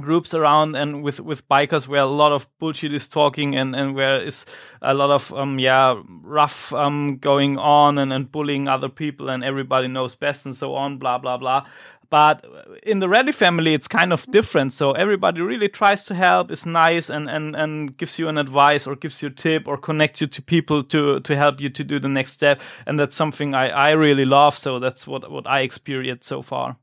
groups 0.00 0.34
around 0.34 0.74
and 0.74 1.02
with 1.02 1.20
with 1.20 1.48
bikers 1.48 1.86
where 1.86 2.02
a 2.02 2.06
lot 2.06 2.32
of 2.32 2.46
bullshit 2.58 2.92
is 2.92 3.08
talking 3.08 3.56
and 3.56 3.74
and 3.74 3.94
where 3.94 4.22
is 4.22 4.46
a 4.82 4.94
lot 4.94 5.10
of 5.10 5.32
um 5.34 5.58
yeah 5.58 6.00
rough 6.22 6.72
um 6.72 7.18
going 7.18 7.58
on 7.58 7.98
and 7.98 8.12
and 8.12 8.32
bullying 8.32 8.68
other 8.68 8.88
people 8.88 9.28
and 9.28 9.44
everybody 9.44 9.88
knows 9.88 10.14
best 10.14 10.46
and 10.46 10.56
so 10.56 10.74
on 10.74 10.98
blah 10.98 11.18
blah 11.18 11.36
blah 11.36 11.64
but 12.10 12.44
in 12.82 12.98
the 12.98 13.08
Rally 13.08 13.30
family, 13.30 13.72
it's 13.72 13.86
kind 13.86 14.12
of 14.12 14.26
different. 14.26 14.72
So 14.72 14.92
everybody 14.92 15.40
really 15.40 15.68
tries 15.68 16.04
to 16.06 16.14
help, 16.14 16.50
is 16.50 16.66
nice, 16.66 17.08
and, 17.08 17.30
and, 17.30 17.54
and 17.54 17.96
gives 17.96 18.18
you 18.18 18.28
an 18.28 18.36
advice 18.36 18.86
or 18.86 18.96
gives 18.96 19.22
you 19.22 19.28
a 19.28 19.32
tip 19.32 19.68
or 19.68 19.76
connects 19.78 20.20
you 20.20 20.26
to 20.26 20.42
people 20.42 20.82
to, 20.82 21.20
to 21.20 21.36
help 21.36 21.60
you 21.60 21.68
to 21.70 21.84
do 21.84 22.00
the 22.00 22.08
next 22.08 22.32
step. 22.32 22.60
And 22.84 22.98
that's 22.98 23.14
something 23.14 23.54
I, 23.54 23.68
I 23.68 23.90
really 23.92 24.24
love. 24.24 24.58
So 24.58 24.80
that's 24.80 25.06
what, 25.06 25.30
what 25.30 25.46
I 25.46 25.60
experienced 25.60 26.26
so 26.26 26.42
far. 26.42 26.76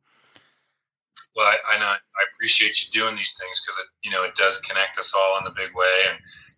Well, 1.37 1.45
I, 1.45 1.77
I, 1.77 1.77
I 1.77 2.23
appreciate 2.33 2.83
you 2.83 2.89
doing 2.91 3.15
these 3.15 3.37
things 3.39 3.61
because 3.61 3.79
it, 3.79 3.85
you 4.03 4.11
know, 4.11 4.23
it 4.23 4.33
does 4.33 4.59
connect 4.61 4.97
us 4.97 5.13
all 5.15 5.39
in 5.39 5.45
a 5.45 5.53
big 5.53 5.69
way. 5.75 6.09
And, 6.09 6.17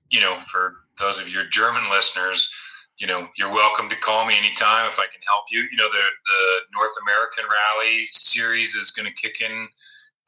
you 0.10 0.22
know, 0.22 0.40
for 0.40 0.78
those 0.98 1.20
of 1.20 1.28
your 1.28 1.44
German 1.44 1.90
listeners, 1.90 2.50
you 2.98 3.06
know, 3.06 3.28
you're 3.38 3.52
welcome 3.52 3.90
to 3.90 3.96
call 3.98 4.26
me 4.26 4.38
anytime 4.38 4.88
if 4.88 4.98
I 4.98 5.06
can 5.12 5.22
help 5.28 5.46
you. 5.52 5.68
You 5.70 5.78
know, 5.78 5.90
the 5.90 5.98
the 6.26 6.42
North 6.74 6.94
American 7.04 7.44
Rally 7.44 8.06
series 8.06 8.74
is 8.76 8.92
going 8.92 9.06
to 9.06 9.14
kick 9.14 9.42
in 9.42 9.68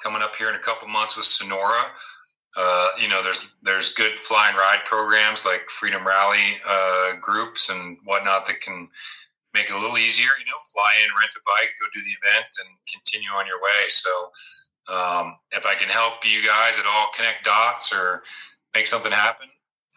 coming 0.04 0.22
up 0.22 0.36
here 0.36 0.50
in 0.50 0.56
a 0.56 0.60
couple 0.60 0.88
months 0.88 1.16
with 1.16 1.26
Sonora. 1.26 1.84
Uh, 2.58 2.88
you 3.02 3.08
know, 3.08 3.22
there's 3.24 3.56
there's 3.64 3.94
good 3.94 4.18
fly 4.20 4.50
and 4.50 4.58
ride 4.58 4.82
programs 4.86 5.46
like 5.46 5.70
Freedom 5.70 6.06
Rally 6.06 6.58
uh, 6.68 7.14
groups 7.22 7.70
and 7.70 7.98
whatnot 8.04 8.46
that 8.48 8.60
can 8.60 8.90
make 9.54 9.70
it 9.70 9.74
a 9.74 9.80
little 9.80 9.98
easier. 9.98 10.30
You 10.40 10.46
know, 10.46 10.60
fly 10.74 10.94
in, 11.04 11.10
rent 11.20 11.36
a 11.36 11.42
bike, 11.46 11.72
go 11.80 11.88
do 11.94 12.02
the 12.02 12.16
event, 12.22 12.48
and 12.60 12.70
continue 12.92 13.30
on 13.32 13.46
your 13.48 13.62
way. 13.62 13.88
So, 13.88 14.12
um, 14.94 15.38
if 15.52 15.66
I 15.66 15.76
can 15.76 15.90
help 15.90 16.26
you 16.26 16.46
guys 16.46 16.80
at 16.80 16.86
all 16.86 17.10
connect 17.16 17.46
dots 17.46 17.94
or 17.94 18.24
make 18.74 18.88
something 18.88 19.12
happen, 19.12 19.48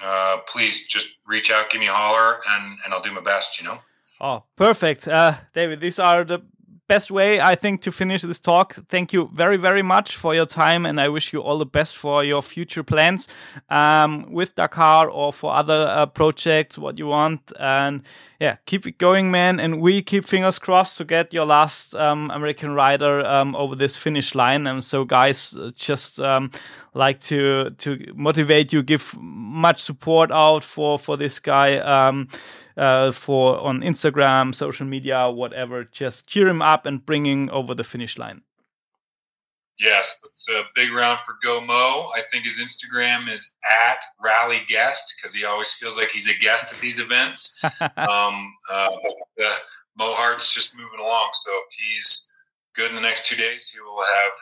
uh, 0.01 0.39
please 0.47 0.87
just 0.87 1.09
reach 1.27 1.51
out, 1.51 1.71
give 1.71 1.81
me 1.81 1.89
a 1.89 1.93
holler, 1.93 2.41
and 2.49 2.79
and 2.85 2.93
I'll 2.93 3.03
do 3.03 3.13
my 3.13 3.23
best. 3.23 3.61
You 3.61 3.69
know. 3.69 3.79
Oh, 4.21 4.45
perfect, 4.57 5.09
uh, 5.09 5.35
David. 5.53 5.81
These 5.81 5.99
are 5.99 6.25
the 6.25 6.41
best 6.87 7.11
way 7.11 7.41
I 7.41 7.55
think 7.55 7.81
to 7.83 7.93
finish 7.93 8.23
this 8.23 8.41
talk. 8.41 8.75
Thank 8.89 9.13
you 9.13 9.31
very 9.33 9.57
very 9.57 9.83
much 9.83 10.17
for 10.17 10.35
your 10.35 10.47
time, 10.47 10.87
and 10.87 11.01
I 11.01 11.09
wish 11.09 11.33
you 11.33 11.41
all 11.43 11.59
the 11.59 11.67
best 11.67 11.97
for 11.97 12.25
your 12.25 12.43
future 12.43 12.83
plans 12.83 13.29
um, 13.71 14.33
with 14.33 14.55
Dakar 14.55 15.09
or 15.09 15.33
for 15.33 15.55
other 15.55 15.87
uh, 15.89 16.07
projects. 16.07 16.79
What 16.79 16.99
you 16.99 17.07
want, 17.07 17.53
and 17.59 18.03
yeah, 18.41 18.57
keep 18.67 18.87
it 18.87 18.99
going, 18.99 19.31
man. 19.31 19.61
And 19.61 19.81
we 19.81 20.03
keep 20.03 20.27
fingers 20.27 20.59
crossed 20.59 20.97
to 20.99 21.05
get 21.05 21.33
your 21.33 21.47
last 21.47 21.95
um, 21.95 22.31
American 22.31 22.73
rider 22.73 23.25
um, 23.25 23.55
over 23.57 23.77
this 23.77 23.97
finish 23.97 24.35
line. 24.35 24.67
And 24.67 24.83
so, 24.83 25.05
guys, 25.05 25.57
uh, 25.57 25.71
just 25.75 26.21
um, 26.21 26.51
like 26.95 27.21
to 27.23 27.71
to 27.71 28.13
motivate 28.15 28.73
you, 28.73 28.83
give 28.83 29.15
much 29.19 29.81
support 29.81 30.31
out 30.33 30.65
for 30.65 30.99
for 30.99 31.17
this 31.17 31.39
guy. 31.39 31.79
Um, 31.79 32.29
uh, 32.77 33.13
for 33.13 33.61
on 33.61 33.83
Instagram, 33.83 34.53
social 34.53 34.85
media, 34.85 35.31
whatever, 35.31 35.85
just 35.85 36.27
cheer 36.27 36.49
him 36.49 36.61
up 36.61 36.87
and 36.87 37.07
bring 37.07 37.25
him 37.25 37.49
over 37.53 37.73
the 37.73 37.85
finish 37.85 38.19
line. 38.19 38.43
Yes, 39.79 40.21
it's 40.25 40.49
a 40.49 40.63
big 40.75 40.93
round 40.93 41.21
for 41.21 41.35
GoMo. 41.45 42.09
I 42.15 42.23
think 42.31 42.45
his 42.45 42.61
Instagram 42.61 43.29
is 43.29 43.55
at 43.89 43.99
Rally 44.23 44.61
Guest 44.69 45.15
because 45.17 45.35
he 45.35 45.45
always 45.45 45.75
feels 45.75 45.97
like 45.97 46.11
he's 46.11 46.29
a 46.29 46.39
guest 46.39 46.73
at 46.73 46.81
these 46.81 47.01
events. 47.01 47.61
um, 47.97 48.55
uh, 48.71 48.91
uh, 49.45 49.57
Mo 49.99 50.15
Hart's 50.15 50.55
just 50.55 50.77
moving 50.77 51.01
along, 51.01 51.31
so 51.33 51.51
if 51.51 51.75
he's 51.77 52.31
good 52.77 52.89
in 52.89 52.95
the 52.95 53.01
next 53.01 53.27
two 53.27 53.37
days, 53.37 53.73
he 53.73 53.81
will 53.81 54.03
have 54.03 54.33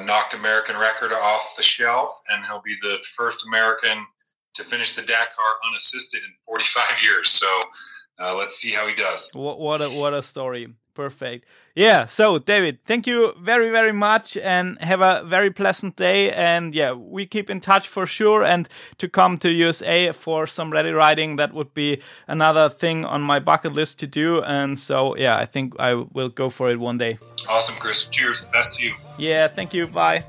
uh, 0.00 0.04
knocked 0.04 0.34
American 0.34 0.76
record 0.76 1.12
off 1.12 1.54
the 1.56 1.62
shelf, 1.62 2.10
and 2.30 2.44
he'll 2.44 2.62
be 2.64 2.76
the 2.80 3.04
first 3.16 3.46
American 3.46 4.06
to 4.54 4.64
finish 4.64 4.94
the 4.94 5.02
Dakar 5.02 5.54
unassisted 5.68 6.22
in 6.22 6.30
45 6.46 6.84
years. 7.02 7.30
So 7.30 7.46
uh, 8.20 8.36
let's 8.36 8.56
see 8.56 8.70
how 8.70 8.86
he 8.86 8.94
does. 8.94 9.32
What, 9.34 9.58
what 9.58 9.80
a 9.80 9.90
what 9.90 10.14
a 10.14 10.22
story! 10.22 10.72
Perfect. 10.94 11.44
Yeah. 11.74 12.04
So, 12.04 12.38
David, 12.38 12.78
thank 12.84 13.06
you 13.06 13.34
very, 13.40 13.70
very 13.70 13.92
much 13.92 14.36
and 14.36 14.78
have 14.80 15.00
a 15.00 15.24
very 15.24 15.50
pleasant 15.50 15.96
day. 15.96 16.30
And 16.32 16.72
yeah, 16.74 16.92
we 16.92 17.26
keep 17.26 17.50
in 17.50 17.60
touch 17.60 17.88
for 17.88 18.06
sure. 18.06 18.44
And 18.44 18.68
to 18.98 19.08
come 19.08 19.36
to 19.38 19.50
USA 19.50 20.12
for 20.12 20.46
some 20.46 20.70
rally 20.70 20.92
riding, 20.92 21.36
that 21.36 21.52
would 21.52 21.74
be 21.74 22.00
another 22.28 22.68
thing 22.68 23.04
on 23.04 23.22
my 23.22 23.40
bucket 23.40 23.72
list 23.72 23.98
to 24.00 24.06
do. 24.06 24.40
And 24.42 24.78
so, 24.78 25.16
yeah, 25.16 25.36
I 25.36 25.46
think 25.46 25.74
I 25.80 25.94
will 25.94 26.28
go 26.28 26.48
for 26.48 26.70
it 26.70 26.78
one 26.78 26.98
day. 26.98 27.18
Awesome, 27.48 27.74
Chris. 27.76 28.06
Cheers. 28.06 28.42
Best 28.52 28.78
to 28.78 28.86
you. 28.86 28.94
Yeah. 29.18 29.48
Thank 29.48 29.74
you. 29.74 29.88
Bye. 29.88 30.24